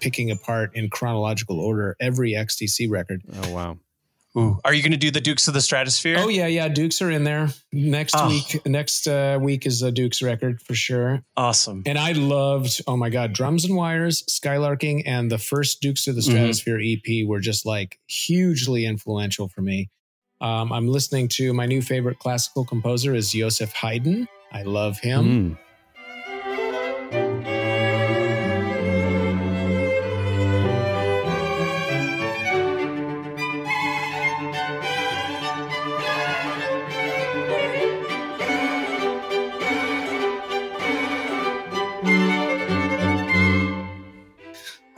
picking 0.00 0.30
apart 0.30 0.70
in 0.74 0.88
chronological 0.88 1.60
order 1.60 1.94
every 2.00 2.32
XTC 2.32 2.90
record. 2.90 3.20
Oh, 3.34 3.50
wow. 3.50 3.76
Ooh. 4.36 4.58
Are 4.64 4.72
you 4.72 4.82
going 4.82 4.92
to 4.92 4.98
do 4.98 5.10
the 5.10 5.20
Dukes 5.20 5.46
of 5.46 5.54
the 5.54 5.60
Stratosphear? 5.60 6.16
Oh 6.18 6.28
yeah, 6.28 6.46
yeah. 6.46 6.68
Dukes 6.68 7.02
are 7.02 7.10
in 7.10 7.24
there 7.24 7.50
next 7.70 8.14
oh. 8.16 8.28
week. 8.28 8.64
Next 8.66 9.06
uh, 9.06 9.38
week 9.40 9.66
is 9.66 9.82
a 9.82 9.92
Dukes 9.92 10.22
record 10.22 10.62
for 10.62 10.74
sure. 10.74 11.22
Awesome. 11.36 11.82
And 11.84 11.98
I 11.98 12.12
loved. 12.12 12.80
Oh 12.86 12.96
my 12.96 13.10
god, 13.10 13.34
drums 13.34 13.64
and 13.64 13.76
wires, 13.76 14.24
skylarking, 14.30 15.02
and 15.04 15.30
the 15.30 15.38
first 15.38 15.82
Dukes 15.82 16.08
of 16.08 16.14
the 16.14 16.22
mm-hmm. 16.22 16.36
Stratosphear 16.36 16.80
mm-hmm. 16.80 17.22
EP 17.22 17.28
were 17.28 17.40
just 17.40 17.66
like 17.66 17.98
hugely 18.06 18.86
influential 18.86 19.48
for 19.48 19.60
me. 19.60 19.90
Um, 20.40 20.72
I'm 20.72 20.88
listening 20.88 21.28
to 21.28 21.52
my 21.52 21.66
new 21.66 21.82
favorite 21.82 22.18
classical 22.18 22.64
composer 22.64 23.14
is 23.14 23.32
Joseph 23.32 23.72
Haydn. 23.74 24.26
I 24.50 24.62
love 24.62 24.98
him. 24.98 25.24
Mm. 25.24 25.58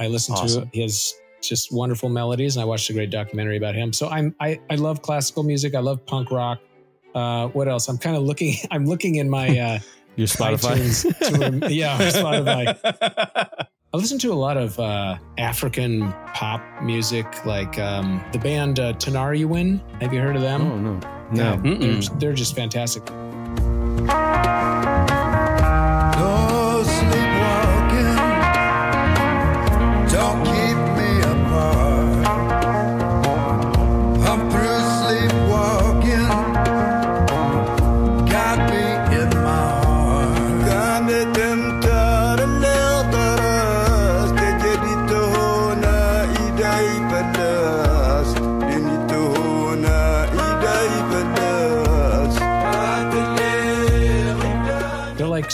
I 0.04 0.08
listened 0.08 0.38
awesome. 0.38 0.68
to 0.68 0.76
his 0.76 1.14
just 1.40 1.72
wonderful 1.72 2.08
melodies, 2.08 2.56
and 2.56 2.62
I 2.62 2.66
watched 2.66 2.90
a 2.90 2.92
great 2.92 3.10
documentary 3.10 3.56
about 3.56 3.74
him. 3.74 3.92
So 3.92 4.08
I'm 4.08 4.34
I, 4.40 4.60
I 4.70 4.76
love 4.76 5.02
classical 5.02 5.42
music. 5.42 5.74
I 5.74 5.80
love 5.80 6.04
punk 6.06 6.30
rock. 6.30 6.60
Uh, 7.14 7.48
what 7.48 7.68
else? 7.68 7.88
I'm 7.88 7.98
kind 7.98 8.16
of 8.16 8.22
looking. 8.22 8.56
I'm 8.70 8.86
looking 8.86 9.16
in 9.16 9.30
my 9.30 9.58
uh, 9.58 9.78
your 10.16 10.26
Spotify. 10.26 11.60
to, 11.60 11.68
yeah, 11.72 11.98
Spotify. 11.98 13.66
I 13.92 13.96
listen 13.96 14.18
to 14.18 14.32
a 14.32 14.34
lot 14.34 14.56
of 14.56 14.78
uh, 14.78 15.16
African 15.38 16.12
pop 16.34 16.62
music, 16.82 17.46
like 17.46 17.78
um, 17.78 18.24
the 18.32 18.38
band 18.38 18.80
uh, 18.80 18.92
Tinariwen. 18.94 19.80
Have 20.02 20.12
you 20.12 20.20
heard 20.20 20.36
of 20.36 20.42
them? 20.42 20.62
Oh 20.62 20.78
no, 20.78 21.00
no, 21.32 21.62
yeah, 21.62 21.76
they're, 21.76 22.18
they're 22.18 22.32
just 22.32 22.54
fantastic. 22.56 23.04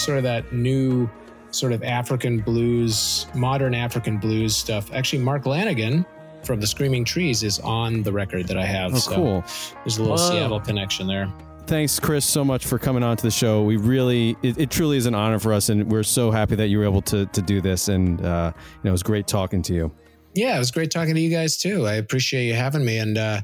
Sort 0.01 0.18
of 0.18 0.24
that 0.24 0.53
new 0.53 1.09
sort 1.51 1.72
of 1.72 1.82
African 1.82 2.40
blues, 2.40 3.26
modern 3.34 3.74
African 3.74 4.18
blues 4.18 4.57
stuff. 4.57 4.92
Actually, 4.92 5.22
Mark 5.22 5.44
Lanegan 5.44 6.07
from 6.42 6.61
the 6.61 6.66
Screaming 6.66 7.05
Trees 7.05 7.42
is 7.42 7.59
on 7.61 8.03
the 8.03 8.12
record 8.12 8.46
that 8.48 8.57
I 8.57 8.64
have. 8.64 8.94
Oh, 8.94 8.98
so 8.98 9.14
cool. 9.14 9.44
There's 9.84 9.98
a 9.98 10.03
little 10.03 10.16
Whoa. 10.16 10.30
Seattle 10.30 10.61
connection 10.61 11.07
there. 11.07 11.32
Thanks, 11.66 12.01
Chris, 12.01 12.24
so 12.24 12.44
much 12.44 12.66
for 12.66 12.78
coming 12.78 13.03
on 13.03 13.16
to 13.16 13.22
the 13.22 13.30
show. 13.30 13.62
We 13.62 13.76
really, 13.76 14.36
it, 14.42 14.59
it, 14.59 14.70
truly 14.70 14.96
is 14.96 15.07
an 15.07 15.14
honor 15.14 15.38
for 15.38 15.53
us, 15.53 15.68
and 15.68 15.90
we're 15.90 16.03
so 16.03 16.30
happy 16.30 16.57
that 16.57 16.68
you 16.68 16.78
were 16.78 16.84
able 16.84 17.03
to 17.03 17.26
to 17.26 17.42
do 17.42 17.61
this. 17.61 17.88
And 17.88 18.24
uh, 18.24 18.53
you 18.57 18.80
know, 18.84 18.88
it 18.88 18.92
was 18.92 19.03
great 19.03 19.26
talking 19.28 19.62
to 19.62 19.74
you. 19.74 19.92
Yeah, 20.34 20.57
it 20.57 20.59
was 20.59 20.70
great 20.70 20.90
talking 20.90 21.14
to 21.14 21.20
you 21.20 21.30
guys 21.30 21.59
too. 21.59 21.86
I 21.86 21.94
appreciate 21.94 22.46
you 22.46 22.55
having 22.55 22.84
me, 22.84 22.98
and 22.98 23.18
uh, 23.18 23.42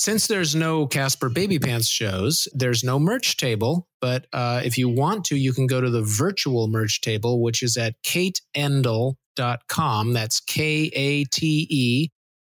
since 0.00 0.26
there's 0.28 0.54
no 0.54 0.86
Caspar 0.86 1.28
Babypants 1.28 1.90
shows, 1.90 2.48
there's 2.54 2.82
no 2.82 2.98
merch 2.98 3.36
table. 3.36 3.86
But 4.00 4.26
uh, 4.32 4.62
if 4.64 4.78
you 4.78 4.88
want 4.88 5.26
to, 5.26 5.36
you 5.36 5.52
can 5.52 5.66
go 5.66 5.78
to 5.78 5.90
the 5.90 6.00
virtual 6.00 6.68
merch 6.68 7.02
table, 7.02 7.42
which 7.42 7.62
is 7.62 7.76
at 7.76 7.96
kateendle.com. 8.02 10.12
That's 10.14 10.40
K 10.40 10.90
A 10.94 11.24
T 11.24 11.66
E 11.68 12.08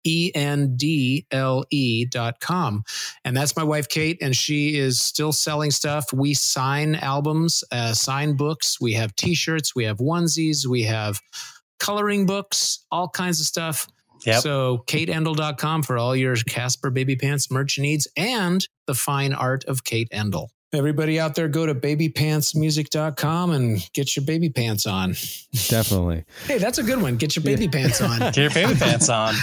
E 0.05 0.33
N 0.35 0.75
D 0.79 1.27
L 1.31 1.67
E 1.71 2.07
dot 2.07 2.41
com. 2.41 2.83
And 3.27 3.37
that's 3.37 3.55
my 3.57 3.63
wife, 3.63 3.91
Kate, 3.91 4.17
and 4.23 4.35
she 4.35 4.79
is 4.79 4.99
still 4.99 5.33
selling 5.33 5.71
stuff. 5.71 6.15
We 6.15 6.33
sign 6.33 6.95
albums, 6.95 7.63
uh, 7.71 7.93
sign 7.93 8.37
books. 8.37 8.81
We 8.81 8.95
have 8.95 9.15
t 9.17 9.35
shirts, 9.35 9.77
we 9.77 9.85
have 9.85 9.99
onesies, 9.99 10.67
we 10.67 10.85
have 10.85 11.21
coloring 11.79 12.25
books, 12.25 12.87
all 12.91 13.11
kinds 13.11 13.39
of 13.39 13.45
stuff. 13.45 13.87
Yep. 14.25 14.43
So 14.43 14.85
kateendle.com 14.87 15.83
for 15.83 15.99
all 15.99 16.17
your 16.17 16.37
Caspar 16.37 16.91
Babypants 16.91 17.51
merch 17.51 17.79
needs 17.79 18.09
and 18.17 18.67
the 18.87 18.95
fine 18.95 19.33
art 19.33 19.65
of 19.65 19.85
Kate 19.85 20.09
Endle. 20.11 20.49
Everybody 20.73 21.21
out 21.21 21.37
there, 21.37 21.47
go 21.47 21.67
to 21.67 21.75
babypantsmusic.com 21.75 23.51
and 23.53 23.89
get 23.93 24.17
your 24.17 24.25
baby 24.25 24.51
pants 24.51 24.87
on. 24.87 25.11
Definitely. 25.69 26.25
hey, 26.47 26.59
that's 26.59 26.79
a 26.79 26.83
good 26.83 27.01
one. 27.01 27.17
Get 27.17 27.37
your 27.37 27.45
baby 27.45 27.69
pants 27.69 28.01
on. 28.01 28.19
Get 28.33 28.37
your 28.37 28.51
baby 28.51 28.75
pants 28.75 29.09
on. 29.09 29.35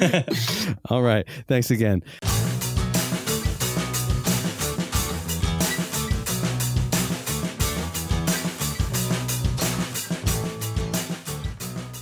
all 0.90 1.02
right. 1.02 1.24
Thanks 1.46 1.70
again. 1.70 2.02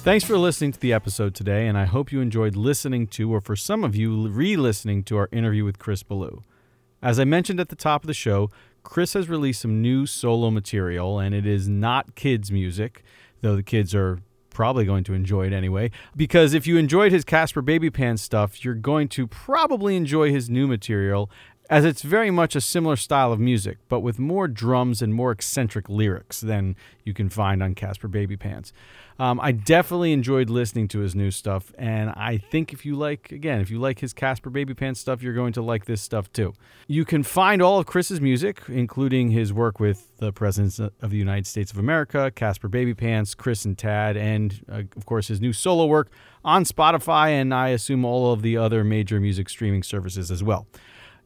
Thanks 0.06 0.24
for 0.24 0.38
listening 0.38 0.70
to 0.70 0.78
the 0.78 0.92
episode 0.92 1.34
today, 1.34 1.66
and 1.66 1.76
I 1.76 1.84
hope 1.84 2.12
you 2.12 2.20
enjoyed 2.20 2.54
listening 2.54 3.08
to, 3.08 3.34
or 3.34 3.40
for 3.40 3.56
some 3.56 3.82
of 3.82 3.96
you, 3.96 4.28
re 4.28 4.54
listening 4.54 5.02
to 5.02 5.16
our 5.16 5.28
interview 5.32 5.64
with 5.64 5.80
Chris 5.80 6.04
Ballew. 6.04 6.44
As 7.02 7.18
I 7.18 7.24
mentioned 7.24 7.58
at 7.58 7.70
the 7.70 7.74
top 7.74 8.04
of 8.04 8.06
the 8.06 8.14
show, 8.14 8.48
Chris 8.84 9.14
has 9.14 9.28
released 9.28 9.62
some 9.62 9.82
new 9.82 10.06
solo 10.06 10.52
material, 10.52 11.18
and 11.18 11.34
it 11.34 11.44
is 11.44 11.68
not 11.68 12.14
kids' 12.14 12.52
music, 12.52 13.02
though 13.40 13.56
the 13.56 13.64
kids 13.64 13.96
are 13.96 14.20
probably 14.48 14.84
going 14.84 15.02
to 15.02 15.12
enjoy 15.12 15.48
it 15.48 15.52
anyway. 15.52 15.90
Because 16.14 16.54
if 16.54 16.68
you 16.68 16.76
enjoyed 16.76 17.10
his 17.10 17.24
Caspar 17.24 17.60
Babypants 17.60 18.20
stuff, 18.20 18.64
you're 18.64 18.74
going 18.74 19.08
to 19.08 19.26
probably 19.26 19.96
enjoy 19.96 20.30
his 20.30 20.48
new 20.48 20.68
material, 20.68 21.28
as 21.68 21.84
it's 21.84 22.02
very 22.02 22.30
much 22.30 22.54
a 22.54 22.60
similar 22.60 22.96
style 22.96 23.32
of 23.32 23.40
music, 23.40 23.78
but 23.88 24.00
with 24.00 24.18
more 24.18 24.46
drums 24.48 25.02
and 25.02 25.12
more 25.12 25.32
eccentric 25.32 25.88
lyrics 25.88 26.40
than 26.40 26.76
you 27.04 27.12
can 27.12 27.28
find 27.28 27.62
on 27.62 27.74
Caspar 27.74 28.08
Babypants. 28.08 28.72
Um, 29.18 29.40
I 29.40 29.52
definitely 29.52 30.12
enjoyed 30.12 30.50
listening 30.50 30.88
to 30.88 30.98
his 30.98 31.14
new 31.14 31.30
stuff, 31.30 31.72
and 31.78 32.10
I 32.10 32.36
think 32.36 32.74
if 32.74 32.84
you 32.84 32.96
like, 32.96 33.32
again, 33.32 33.60
if 33.60 33.70
you 33.70 33.78
like 33.78 34.00
his 34.00 34.12
Caspar 34.12 34.50
Babypants 34.50 34.98
stuff, 34.98 35.22
you're 35.22 35.32
going 35.32 35.54
to 35.54 35.62
like 35.62 35.86
this 35.86 36.02
stuff 36.02 36.30
too. 36.32 36.52
You 36.86 37.06
can 37.06 37.22
find 37.22 37.62
all 37.62 37.78
of 37.78 37.86
Chris's 37.86 38.20
music, 38.20 38.62
including 38.68 39.30
his 39.30 39.54
work 39.54 39.80
with 39.80 40.14
the 40.18 40.32
Presidents 40.32 40.78
of 40.78 41.10
the 41.10 41.16
United 41.16 41.46
States 41.46 41.72
of 41.72 41.78
America, 41.78 42.30
Caspar 42.34 42.68
Babypants, 42.68 43.34
Chris 43.34 43.64
and 43.64 43.78
Tad, 43.78 44.18
and 44.18 44.60
uh, 44.70 44.82
of 44.96 45.06
course 45.06 45.28
his 45.28 45.40
new 45.40 45.54
solo 45.54 45.86
work 45.86 46.10
on 46.44 46.64
Spotify, 46.64 47.30
and 47.30 47.54
I 47.54 47.68
assume 47.70 48.04
all 48.04 48.32
of 48.32 48.42
the 48.42 48.58
other 48.58 48.84
major 48.84 49.18
music 49.18 49.48
streaming 49.48 49.82
services 49.82 50.30
as 50.30 50.42
well. 50.42 50.66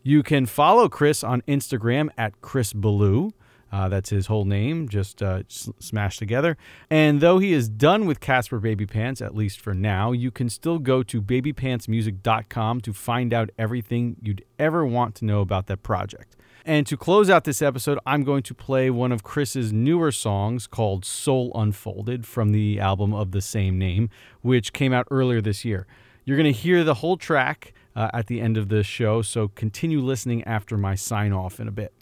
You 0.03 0.23
can 0.23 0.47
follow 0.47 0.89
Chris 0.89 1.23
on 1.23 1.43
Instagram 1.43 2.09
at 2.17 2.41
Chris 2.41 2.73
Ballew. 2.73 3.33
Uh, 3.73 3.89
that's 3.89 4.11
his 4.11 4.27
whole 4.27 4.45
name, 4.45 4.89
just 4.89 5.23
uh, 5.23 5.43
smashed 5.49 6.19
together. 6.19 6.57
And 6.89 7.21
though 7.21 7.39
he 7.39 7.53
is 7.53 7.69
done 7.69 8.07
with 8.07 8.19
Caspar 8.19 8.59
Babypants, 8.59 9.25
at 9.25 9.35
least 9.35 9.61
for 9.61 9.75
now, 9.75 10.11
you 10.11 10.31
can 10.31 10.49
still 10.49 10.79
go 10.79 11.03
to 11.05 11.23
babypantsmusic.com 11.23 12.81
to 12.81 12.93
find 12.93 13.33
out 13.33 13.51
everything 13.59 14.17
you'd 14.23 14.45
ever 14.59 14.85
want 14.85 15.15
to 15.17 15.25
know 15.25 15.41
about 15.41 15.67
that 15.69 15.83
project. 15.83 16.35
And 16.65 16.87
to 16.89 16.97
close 16.97 17.31
out 17.31 17.45
this 17.45 17.63
episode, 17.63 17.99
I'm 18.05 18.25
going 18.25 18.43
to 18.45 18.55
play 18.55 18.91
one 18.91 19.13
of 19.13 19.23
Chris's 19.23 19.73
newer 19.73 20.13
songs 20.13 20.67
called 20.67 21.05
Soul 21.05 21.53
Unfolded 21.55 22.27
from 22.27 22.53
the 22.53 22.81
album 22.81 23.15
of 23.15 23.31
the 23.31 23.41
same 23.41 23.79
name, 23.79 24.11
which 24.43 24.73
came 24.73 24.93
out 24.93 25.07
earlier 25.11 25.41
this 25.41 25.65
year. 25.65 25.87
You're 26.25 26.37
going 26.37 26.53
to 26.53 26.59
hear 26.59 26.85
the 26.85 26.95
whole 26.95 27.17
track 27.17 27.73
uh, 27.95 28.11
at 28.13 28.27
the 28.27 28.41
end 28.41 28.57
of 28.57 28.69
this 28.69 28.87
show, 28.87 29.23
so 29.23 29.49
continue 29.49 30.01
listening 30.01 30.45
after 30.45 30.77
my 30.77 30.95
sign 30.95 31.33
off 31.33 31.61
in 31.61 31.69
a 31.69 31.73
bit. 31.73 31.93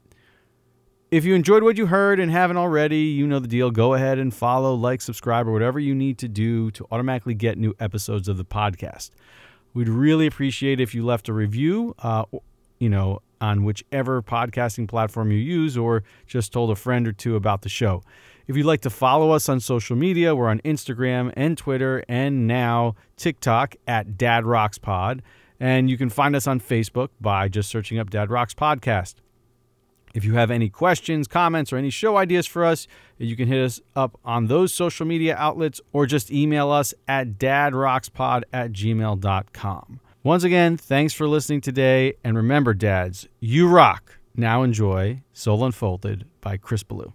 If 1.10 1.24
you 1.24 1.34
enjoyed 1.34 1.62
what 1.62 1.78
you 1.78 1.86
heard 1.86 2.20
and 2.20 2.30
haven't 2.30 2.58
already, 2.58 3.00
you 3.00 3.26
know 3.26 3.38
the 3.38 3.48
deal. 3.48 3.70
Go 3.70 3.94
ahead 3.94 4.18
and 4.18 4.32
follow, 4.34 4.74
like, 4.74 5.00
subscribe, 5.00 5.48
or 5.48 5.52
whatever 5.52 5.78
you 5.78 5.94
need 5.94 6.18
to 6.18 6.28
do 6.28 6.70
to 6.72 6.86
automatically 6.90 7.34
get 7.34 7.56
new 7.56 7.74
episodes 7.80 8.28
of 8.28 8.36
the 8.36 8.44
podcast. 8.44 9.10
We'd 9.72 9.88
really 9.88 10.26
appreciate 10.26 10.80
if 10.80 10.94
you 10.94 11.04
left 11.04 11.28
a 11.28 11.32
review 11.32 11.94
uh, 12.00 12.24
you 12.78 12.88
know, 12.88 13.20
on 13.40 13.64
whichever 13.64 14.22
podcasting 14.22 14.88
platform 14.88 15.30
you 15.30 15.38
use, 15.38 15.76
or 15.76 16.02
just 16.26 16.52
told 16.52 16.70
a 16.70 16.76
friend 16.76 17.06
or 17.06 17.12
two 17.12 17.36
about 17.36 17.62
the 17.62 17.68
show. 17.68 18.02
If 18.46 18.56
you'd 18.56 18.66
like 18.66 18.80
to 18.82 18.90
follow 18.90 19.30
us 19.30 19.48
on 19.48 19.60
social 19.60 19.94
media, 19.94 20.34
we're 20.34 20.48
on 20.48 20.60
Instagram 20.60 21.32
and 21.36 21.56
Twitter 21.56 22.02
and 22.08 22.46
now 22.46 22.96
TikTok 23.16 23.76
at 23.86 24.16
Dad 24.16 24.46
Rocks 24.46 24.78
Pod. 24.78 25.22
And 25.60 25.90
you 25.90 25.96
can 25.98 26.08
find 26.08 26.36
us 26.36 26.46
on 26.46 26.60
Facebook 26.60 27.08
by 27.20 27.48
just 27.48 27.68
searching 27.68 27.98
up 27.98 28.10
Dad 28.10 28.30
Rocks 28.30 28.54
Podcast. 28.54 29.16
If 30.14 30.24
you 30.24 30.34
have 30.34 30.50
any 30.50 30.68
questions, 30.68 31.28
comments, 31.28 31.72
or 31.72 31.76
any 31.76 31.90
show 31.90 32.16
ideas 32.16 32.46
for 32.46 32.64
us, 32.64 32.86
you 33.18 33.36
can 33.36 33.48
hit 33.48 33.62
us 33.62 33.80
up 33.94 34.18
on 34.24 34.46
those 34.46 34.72
social 34.72 35.06
media 35.06 35.36
outlets 35.36 35.80
or 35.92 36.06
just 36.06 36.30
email 36.30 36.70
us 36.70 36.94
at 37.06 37.38
dadrockspod 37.38 38.44
at 38.52 38.72
gmail.com. 38.72 40.00
Once 40.22 40.44
again, 40.44 40.76
thanks 40.76 41.14
for 41.14 41.28
listening 41.28 41.60
today. 41.60 42.14
And 42.24 42.36
remember, 42.36 42.74
dads, 42.74 43.28
you 43.40 43.68
rock. 43.68 44.18
Now 44.34 44.62
enjoy 44.62 45.22
Soul 45.32 45.64
Unfolded 45.64 46.26
by 46.40 46.56
Chris 46.56 46.82
Ballew. 46.84 47.12